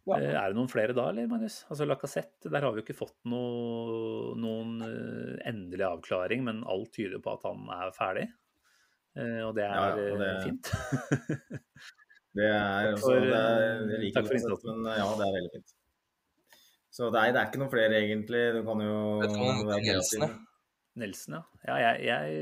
Ja. 0.07 0.19
Eh, 0.21 0.35
Er 0.39 0.53
det 0.53 0.55
noen 0.61 0.71
flere 0.71 0.95
da, 0.95 1.09
eller, 1.11 1.27
Magnus? 1.27 1.65
Altså 1.69 1.87
Lacassette, 1.89 2.47
der 2.53 2.63
har 2.63 2.71
vi 2.73 2.79
jo 2.79 2.85
ikke 2.87 2.95
fått 3.01 3.17
noe, 3.27 4.35
noen 4.39 4.77
eh, 4.87 5.49
endelig 5.51 5.83
avklaring, 5.89 6.45
men 6.47 6.61
alt 6.71 6.93
tyder 6.95 7.19
på 7.25 7.33
at 7.35 7.43
han 7.49 7.65
er 7.75 7.91
ferdig. 7.97 8.27
Eh, 9.19 9.41
Og 9.49 9.55
det 9.57 9.65
er 9.67 9.75
Ja, 9.75 9.89
ja, 9.97 10.13
og 10.13 10.19
det- 10.23 10.45
fint. 10.45 10.71
Det 12.37 12.45
er 12.53 12.91
også, 12.93 13.01
for, 13.07 13.15
det 13.25 13.33
er, 13.33 14.11
takk 14.13 14.27
for 14.27 14.35
det 14.35 14.41
innsatsen. 14.43 14.83
men 14.85 14.99
ja, 15.01 15.05
det 15.17 15.25
er 15.27 15.37
veldig 15.39 15.53
fint. 15.55 15.71
Så 16.93 17.07
det 17.15 17.21
er, 17.23 17.31
det 17.33 17.41
er 17.41 17.47
ikke 17.49 17.61
noen 17.63 17.71
flere, 17.73 17.97
egentlig. 17.97 18.43
Du 18.53 18.59
kan 18.67 18.83
jo 18.85 18.97
Vet 19.23 19.33
du 19.33 19.39
hva 19.41 20.27
Nelson, 20.97 21.37
ja. 21.37 21.43
ja 21.69 21.77
jeg, 21.83 22.05
jeg, 22.09 22.37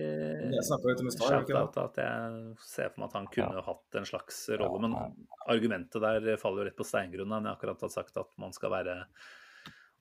Jeg 0.55 0.67
snakka 0.69 0.91
litt 0.91 1.03
ikke? 1.05 1.15
Shout-out 1.21 1.79
at 1.83 2.03
jeg 2.03 2.43
ser 2.63 2.93
for 2.93 3.03
meg 3.03 3.09
at 3.09 3.17
han 3.19 3.31
kunne 3.35 3.65
hatt 3.69 3.99
en 4.01 4.07
slags 4.09 4.43
rolle. 4.55 4.79
Ja, 4.79 4.85
Men 4.85 5.27
argumentet 5.57 6.05
der 6.05 6.39
faller 6.41 6.63
jo 6.63 6.69
rett 6.71 6.79
på 6.79 6.87
steingrunn. 6.87 7.35
Han 7.35 7.49
har 7.51 7.59
akkurat 7.59 7.83
sagt 7.93 8.21
at 8.21 8.31
man 8.41 8.55
skal 8.57 8.73
være 8.75 9.01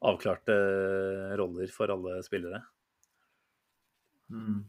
avklarte 0.04 0.56
roller 1.40 1.72
for 1.72 1.92
alle 1.94 2.20
spillere. 2.26 2.62
Mm. 4.34 4.64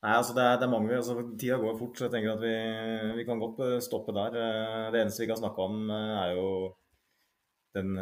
Nei, 0.00 0.12
altså 0.16 0.32
det 0.32 0.44
er, 0.46 0.54
det 0.56 0.64
er 0.64 0.72
mange, 0.72 0.94
altså 0.96 1.14
Tida 1.36 1.58
går 1.60 1.74
fort, 1.76 1.98
så 1.98 2.06
jeg 2.06 2.14
tenker 2.14 2.32
at 2.32 2.40
vi, 2.40 2.52
vi 3.18 3.24
kan 3.28 3.40
godt 3.42 3.58
eh, 3.66 3.80
stoppe 3.84 4.14
der. 4.16 4.38
Eh, 4.40 4.86
det 4.94 5.02
eneste 5.02 5.26
vi 5.26 5.28
kan 5.28 5.40
snakke 5.40 5.66
om, 5.66 5.82
eh, 5.92 6.12
er 6.22 6.38
jo 6.38 6.46
den 7.76 7.92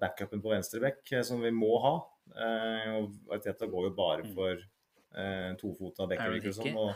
backupen 0.00 0.40
på 0.40 0.54
venstrebekk 0.54 1.10
som 1.26 1.42
vi 1.44 1.50
må 1.52 1.74
ha. 1.82 1.98
Og 2.36 3.34
Arteta 3.34 3.68
går 3.70 3.88
jo 3.88 3.92
bare 3.96 4.24
mm. 4.24 4.32
for 4.36 4.58
eh, 4.58 5.52
tofota 5.60 6.08
Bekkevik 6.10 6.50
og 6.50 6.56
sånn. 6.58 6.76
og 6.78 6.92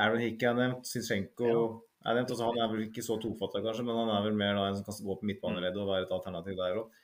Aaron 0.00 0.22
Hickey 0.24 0.48
er 0.48 0.56
nevnt, 0.56 0.88
Zinchenko 0.88 1.48
ja. 1.50 1.62
er 2.08 2.18
nevnt. 2.18 2.32
Altså, 2.32 2.48
han 2.48 2.60
er 2.64 2.72
vel 2.72 2.86
ikke 2.86 3.04
så 3.04 3.18
tofota, 3.20 3.60
kanskje, 3.64 3.84
men 3.88 3.98
han 4.00 4.12
er 4.14 4.24
vel 4.26 4.38
mer 4.38 4.56
da, 4.56 4.70
en 4.70 4.78
som 4.78 4.88
kan 4.88 5.08
gå 5.08 5.18
på 5.20 5.30
midtbaneleddet 5.30 5.82
og 5.82 5.90
være 5.92 6.08
et 6.08 6.16
alternativ 6.16 6.58
der 6.58 6.80
òg. 6.80 6.98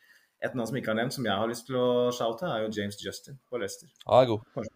Et 0.46 0.54
navn 0.54 0.70
som 0.70 0.78
ikke 0.78 0.92
er 0.94 1.00
nevnt, 1.00 1.16
som 1.16 1.26
jeg 1.26 1.34
har 1.34 1.50
lyst 1.50 1.66
til 1.66 1.76
å 1.80 1.86
shoute, 2.14 2.46
er 2.46 2.64
jo 2.64 2.72
James 2.76 2.98
Justin 3.02 3.38
på 3.50 3.60
Leicester. 3.60 3.90
Han 4.06 4.22
er 4.22 4.32
god. 4.32 4.66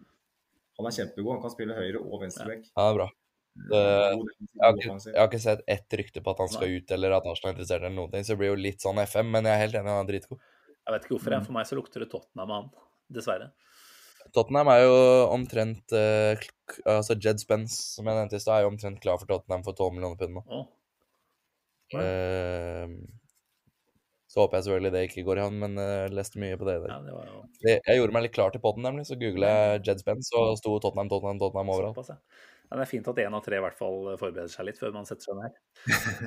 Han 0.77 0.89
er 0.89 0.95
kjempegod. 0.97 1.35
Han 1.37 1.43
kan 1.43 1.53
spille 1.53 1.77
høyre 1.77 2.01
og 2.01 2.23
venstreback. 2.25 2.65
Ja, 2.67 2.81
det 2.81 2.89
er 2.89 2.97
bra. 2.99 3.09
Det, 3.53 3.79
jeg, 3.79 4.57
har 4.63 4.73
ikke, 4.73 4.93
jeg, 5.05 5.17
har 5.19 5.27
ikke, 5.29 5.39
sett 5.43 5.59
ett 5.69 5.95
rykte 5.99 6.23
på 6.25 6.31
at 6.33 6.39
han 6.41 6.49
skal 6.49 6.71
ut 6.73 6.93
eller 6.95 7.13
at 7.13 7.27
Arsenal 7.29 7.51
er 7.51 7.53
interessert, 7.53 7.83
eller 7.83 7.95
noen 7.95 8.09
ting, 8.13 8.25
så 8.25 8.33
det 8.33 8.39
blir 8.41 8.49
jo 8.49 8.57
litt 8.57 8.81
sånn 8.81 9.01
FM, 9.03 9.29
men 9.35 9.45
jeg 9.45 9.53
er 9.53 9.61
helt 9.61 9.77
enig, 9.77 9.93
han 9.93 10.07
er 10.07 10.09
dritgod. 10.09 10.47
Jeg 10.83 10.95
vet 10.95 11.05
ikke 11.05 11.15
hvorfor, 11.15 11.35
jeg. 11.35 11.43
Mm. 11.43 11.47
for 11.47 11.57
meg 11.57 11.69
så 11.69 11.77
lukter 11.79 12.03
det 12.03 12.09
Tottenham 12.11 12.51
av 12.51 12.57
han, 12.59 12.69
dessverre. 13.15 13.49
Tottenham 14.33 14.69
er 14.71 14.83
jo 14.85 14.93
omtrent 15.33 15.93
uh, 15.93 16.45
Altså 16.89 17.17
Jed 17.19 17.41
Spence, 17.43 17.75
som 17.97 18.07
jeg 18.07 18.17
nevnte 18.17 18.39
i 18.39 18.43
stad, 18.43 18.55
er 18.57 18.65
jo 18.65 18.71
omtrent 18.71 19.01
klar 19.03 19.19
for 19.19 19.29
Tottenham 19.29 19.65
for 19.65 19.75
12 19.75 19.97
millioner 19.97 20.19
pund 20.19 20.39
nå. 20.39 20.45
Oh. 20.47 20.65
Uh, 21.93 22.87
så 24.33 24.41
håper 24.41 24.57
jeg 24.57 24.65
selvfølgelig 24.65 24.91
det 24.95 25.01
ikke 25.05 25.23
går 25.27 25.37
i 25.37 25.43
han, 25.45 25.57
men 25.61 25.75
jeg 25.77 26.07
uh, 26.09 26.15
leste 26.17 26.39
mye 26.41 26.57
på 26.57 26.65
det. 26.65 26.79
Ja, 26.89 26.97
det 27.05 27.11
jo... 27.13 27.43
jeg, 27.67 27.83
jeg, 27.85 27.99
gjorde 27.99 28.15
meg 28.15 28.25
litt 28.25 28.33
klar 28.33 28.55
til 28.55 28.63
potten, 28.63 28.87
nemlig. 28.87 29.05
Så 29.05 29.19
googla 29.21 29.51
jeg 29.51 29.83
Jed 29.89 30.01
Spence, 30.01 30.33
og 30.39 30.57
sto 30.57 30.73
Tottenham, 30.81 31.11
Tottenham, 31.11 31.41
Tottenham 31.43 31.73
overalt. 31.75 31.99
Såpass, 31.99 32.15
ja. 32.15 32.49
Ja, 32.73 32.79
det 32.79 32.87
er 32.87 32.89
fint 32.89 33.05
at 33.05 33.19
én 33.21 33.35
av 33.37 33.43
tre 33.45 33.59
i 33.59 33.61
hvert 33.61 33.75
fall 33.77 34.15
forbereder 34.17 34.49
seg 34.49 34.65
litt 34.65 34.79
før 34.81 34.95
man 34.95 35.05
setter 35.05 35.27
seg 35.27 35.35
ned. 35.37 35.57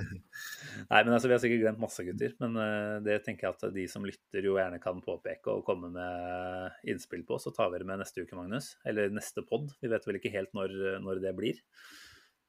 Nei, 0.92 1.00
men 1.00 1.10
altså, 1.16 1.26
Vi 1.26 1.34
har 1.34 1.40
sikkert 1.42 1.64
glemt 1.64 1.80
masse, 1.82 2.04
gutter. 2.06 2.36
Men 2.38 2.54
uh, 2.54 2.98
det 3.02 3.16
tenker 3.24 3.48
jeg 3.48 3.56
at 3.56 3.64
de 3.74 3.86
som 3.90 4.06
lytter, 4.06 4.46
jo 4.46 4.54
gjerne 4.54 4.78
kan 4.78 5.00
påpeke 5.02 5.56
og 5.56 5.64
komme 5.66 5.90
med 5.90 6.76
innspill 6.86 7.24
på. 7.26 7.40
Så 7.42 7.50
tar 7.56 7.72
vi 7.72 7.80
det 7.82 7.88
med 7.90 7.98
neste 7.98 8.22
uke, 8.22 8.38
Magnus. 8.38 8.76
Eller 8.86 9.10
neste 9.10 9.42
pod. 9.42 9.74
Vi 9.82 9.90
vet 9.90 10.06
vel 10.06 10.20
ikke 10.20 10.30
helt 10.36 10.54
når, 10.54 10.76
når 11.02 11.24
det 11.26 11.34
blir. 11.34 11.58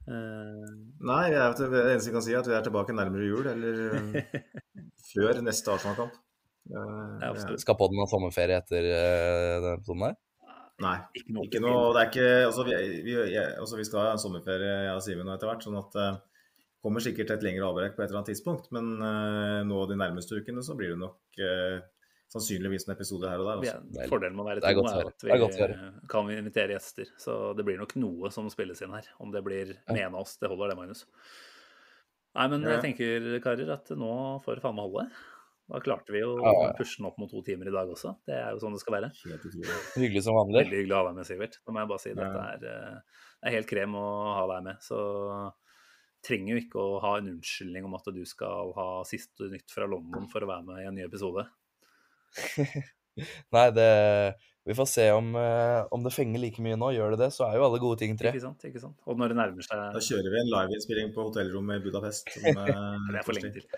Uh... 0.06 0.62
Nei, 1.02 1.24
jeg 1.34 1.42
vet, 1.42 1.66
det 1.74 1.84
eneste 1.96 2.12
jeg 2.12 2.18
kan 2.20 2.28
si, 2.28 2.38
er 2.38 2.46
at 2.46 2.52
vi 2.54 2.58
er 2.60 2.70
tilbake 2.70 3.00
nærmere 3.02 3.32
jul. 3.32 3.50
Eller 3.50 4.46
før 5.16 5.42
neste 5.42 5.74
Arsenal-kamp. 5.74 6.22
Ja, 6.70 7.34
skal 7.58 7.82
podden 7.82 8.04
ha 8.04 8.06
sommerferie 8.14 8.62
etter 8.62 8.92
uh, 8.94 9.58
denne 9.58 9.76
episoden 9.80 10.10
her? 10.12 10.22
Nei, 10.84 10.96
ikke 11.18 11.34
noe. 11.34 11.48
Ikke 11.48 11.62
noe 11.64 11.92
det 11.96 12.02
er 12.02 12.10
ikke, 12.12 12.32
altså, 12.46 12.64
vi, 12.68 12.78
vi, 13.08 13.18
altså, 13.42 13.78
vi, 13.80 13.86
skal 13.88 14.04
ha 14.04 14.10
en 14.14 14.22
sommerferie, 14.22 14.74
jeg 14.86 14.94
og 14.94 15.04
Simen, 15.06 15.30
etter 15.34 15.50
hvert. 15.50 15.66
sånn 15.66 15.78
at 15.80 15.96
det 15.98 16.08
uh, 16.14 16.24
kommer 16.86 17.04
sikkert 17.04 17.34
et 17.34 17.46
lengre 17.46 17.66
avbrekk 17.66 17.96
på 17.98 18.04
et 18.04 18.12
eller 18.12 18.22
annet 18.22 18.32
tidspunkt. 18.36 18.70
Men 18.76 18.92
uh, 19.02 19.66
nå 19.66 19.86
de 19.90 19.98
nærmeste 19.98 20.38
ukene 20.38 20.62
så 20.66 20.78
blir 20.78 20.94
det 20.94 21.00
nok 21.02 21.42
uh, 21.42 21.80
sannsynligvis 22.34 22.86
en 22.86 22.94
episode 22.94 23.32
her 23.32 23.42
og 23.42 23.50
der. 23.50 23.64
Altså. 23.64 24.06
Fordelen 24.12 24.38
med 24.38 24.46
å 24.46 24.48
være 24.52 24.62
to 24.62 24.86
er, 24.86 25.10
at 25.10 25.26
vi 25.26 26.08
kan 26.14 26.32
invitere 26.36 26.78
gjester. 26.78 27.10
Så 27.20 27.40
det 27.58 27.66
blir 27.66 27.80
nok 27.82 27.98
noe 27.98 28.32
som 28.36 28.50
spilles 28.54 28.84
inn 28.86 28.94
her. 28.94 29.10
Om 29.24 29.34
det 29.34 29.42
blir 29.48 29.74
med 29.90 30.04
en 30.04 30.14
av 30.14 30.28
oss, 30.28 30.36
det 30.42 30.52
holder 30.52 30.74
det, 30.74 30.78
Magnus. 30.80 31.08
Nei, 32.38 32.46
men 32.54 32.68
jeg 32.70 32.84
tenker, 32.84 33.32
karer, 33.42 33.74
at 33.80 33.90
nå 33.98 34.12
får 34.46 34.60
det 34.60 34.66
faen 34.68 34.78
meg 34.78 34.92
holde. 34.92 35.08
Da 35.68 35.82
klarte 35.84 36.14
vi 36.16 36.22
jo 36.22 36.38
å 36.40 36.52
pushe 36.78 37.02
den 37.02 37.10
opp 37.10 37.18
mot 37.20 37.30
to 37.32 37.42
timer 37.44 37.68
i 37.68 37.76
dag 37.76 37.90
også. 37.92 38.14
Det 38.28 38.36
er 38.38 38.54
jo 38.56 38.62
sånn 38.62 38.76
det 38.78 38.80
skal 38.80 38.96
være. 38.96 39.10
Hyggelig 39.98 40.24
som 40.24 40.38
vanlig. 40.38 40.62
Veldig 40.64 40.80
hyggelig 40.80 40.96
å 40.96 41.00
ha 41.02 41.08
deg 41.10 41.18
med, 41.18 41.28
Sivert. 41.28 41.58
Da 41.60 41.76
må 41.76 41.82
jeg 41.82 41.92
bare 41.92 42.04
si 42.04 42.12
at 42.14 42.22
dette 42.22 42.44
er, 42.54 42.68
eh, 42.72 43.24
er 43.44 43.56
helt 43.58 43.70
krem 43.72 43.98
å 44.00 44.08
ha 44.38 44.46
deg 44.54 44.68
med. 44.70 44.86
Så 44.86 45.00
trenger 46.28 46.54
jo 46.54 46.62
ikke 46.64 46.84
å 46.84 47.00
ha 47.04 47.14
en 47.20 47.32
unnskyldning 47.34 47.88
om 47.88 47.98
at 48.00 48.08
du 48.16 48.24
skal 48.28 48.72
ha 48.78 48.90
siste 49.08 49.52
nytt 49.52 49.74
fra 49.74 49.90
London 49.92 50.32
for 50.32 50.44
å 50.44 50.52
være 50.54 50.68
med 50.70 50.84
i 50.84 50.88
en 50.88 50.96
ny 50.96 51.04
episode. 51.08 51.44
Nei, 53.56 53.68
det 53.76 53.92
vi 54.68 54.76
får 54.76 54.88
se 54.92 55.12
om, 55.16 55.30
uh, 55.36 55.88
om, 55.96 56.04
det 56.04 56.12
fenger 56.12 56.42
like 56.44 56.64
mye 56.64 56.76
nå. 56.80 56.90
Gjør 56.96 57.16
det 57.16 57.22
det, 57.22 57.30
så 57.36 57.46
er 57.48 57.56
jo 57.56 57.70
alle 57.70 57.80
gode 57.80 58.02
ting 58.02 58.18
tre. 58.20 58.34
Ikke 58.36 58.44
sant, 58.44 58.66
ikke 58.68 58.84
sant. 58.84 58.98
Og 59.08 59.20
når 59.20 59.32
det 59.32 59.40
nærmer 59.40 59.68
seg 59.68 59.80
Da 59.96 60.04
kjører 60.04 60.34
vi 60.34 60.42
en 60.42 60.52
liveinnspilling 60.52 61.16
på 61.16 61.30
hotellrommet 61.30 61.80
i 61.80 61.86
Budapest. 61.88 62.36
Som, 62.36 62.60
uh, 62.60 63.00
det 63.14 63.22
er 63.22 63.28
for 63.28 63.40
lenge 63.40 63.56
til. 63.56 63.72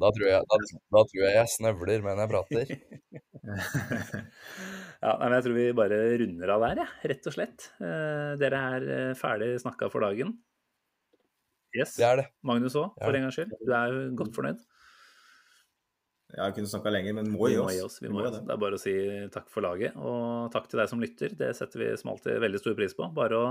Da 0.00 0.08
tror, 0.16 0.28
jeg, 0.30 0.40
da, 0.48 0.54
da 0.96 1.00
tror 1.10 1.24
jeg 1.26 1.34
jeg 1.36 1.52
snøvler 1.54 2.04
men 2.06 2.20
jeg 2.22 2.30
prater. 2.30 2.66
ja, 5.04 5.12
men 5.20 5.34
Jeg 5.36 5.44
tror 5.44 5.56
vi 5.58 5.66
bare 5.76 5.98
runder 6.22 6.48
av 6.54 6.60
der, 6.64 6.76
ja, 6.84 6.88
rett 7.12 7.28
og 7.28 7.36
slett. 7.36 7.58
Uh, 7.82 8.32
dere 8.40 8.56
er 8.76 8.82
ferdig 9.18 9.50
snakka 9.60 9.90
for 9.92 10.00
dagen. 10.06 10.30
Yes. 11.76 11.92
Det 11.98 12.06
er 12.06 12.16
det. 12.22 12.26
Magnus 12.46 12.78
òg, 12.80 12.88
for 12.98 13.14
en 13.14 13.26
gangs 13.26 13.36
skyld. 13.36 13.52
Du 13.60 13.72
er 13.76 13.98
godt 14.18 14.36
fornøyd? 14.38 14.60
Jeg 16.30 16.54
kunne 16.54 16.70
snakka 16.70 16.92
lenger, 16.94 17.14
men 17.18 17.30
må 17.34 17.50
gi 17.50 17.58
oss. 17.58 17.74
Vi 17.74 17.76
må, 17.76 17.90
oss. 17.90 17.98
Vi 18.02 18.10
må, 18.12 18.22
det. 18.24 18.40
det 18.46 18.54
er 18.54 18.62
bare 18.62 18.78
å 18.78 18.80
si 18.80 18.94
takk 19.34 19.48
for 19.50 19.66
laget, 19.66 19.96
og 19.98 20.50
takk 20.54 20.68
til 20.70 20.80
deg 20.80 20.90
som 20.90 21.02
lytter. 21.02 21.34
Det 21.38 21.50
setter 21.58 21.82
vi 21.82 21.88
som 22.00 22.12
alltid 22.12 22.38
veldig 22.42 22.60
stor 22.62 22.76
pris 22.78 22.94
på. 22.96 23.08
Bare 23.16 23.38
å 23.38 23.46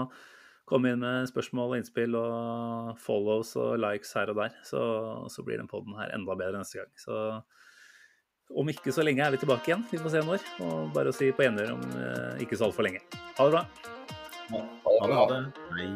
komme 0.69 0.93
inn 0.93 1.01
med 1.01 1.29
spørsmål 1.29 1.73
og 1.73 1.79
innspill 1.79 2.15
og 2.19 2.93
follows 3.01 3.55
og 3.59 3.79
likes 3.81 4.13
her 4.17 4.29
og 4.31 4.37
der, 4.39 4.53
så, 4.65 4.81
så 5.31 5.45
blir 5.45 5.57
den 5.61 5.69
poden 5.69 5.97
her 5.97 6.13
enda 6.15 6.37
bedre 6.37 6.61
neste 6.61 6.81
gang. 6.81 6.91
Så 7.01 7.15
om 8.55 8.69
ikke 8.69 8.93
så 8.93 9.05
lenge 9.05 9.25
er 9.25 9.33
vi 9.33 9.41
tilbake 9.41 9.69
igjen. 9.69 9.85
Vi 9.91 9.97
får 10.01 10.15
se 10.15 10.21
når. 10.25 10.45
Og 10.65 10.93
bare 10.93 11.11
å 11.11 11.15
si 11.15 11.29
på 11.33 11.45
gjenhør 11.45 11.75
om 11.75 11.83
eh, 11.97 12.41
ikke 12.45 12.57
så 12.57 12.69
altfor 12.69 12.87
lenge. 12.87 13.03
Ha 13.37 13.45
det 13.45 13.53
bra. 13.53 13.63
Ha 14.49 15.05
det. 15.05 15.15
Ha 15.19 15.25
det. 15.29 15.41
Hei. 15.77 15.89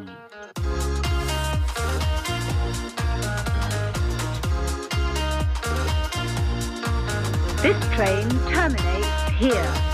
This 7.64 7.80
train 7.96 8.28
terminates 8.52 9.10
here. 9.40 9.93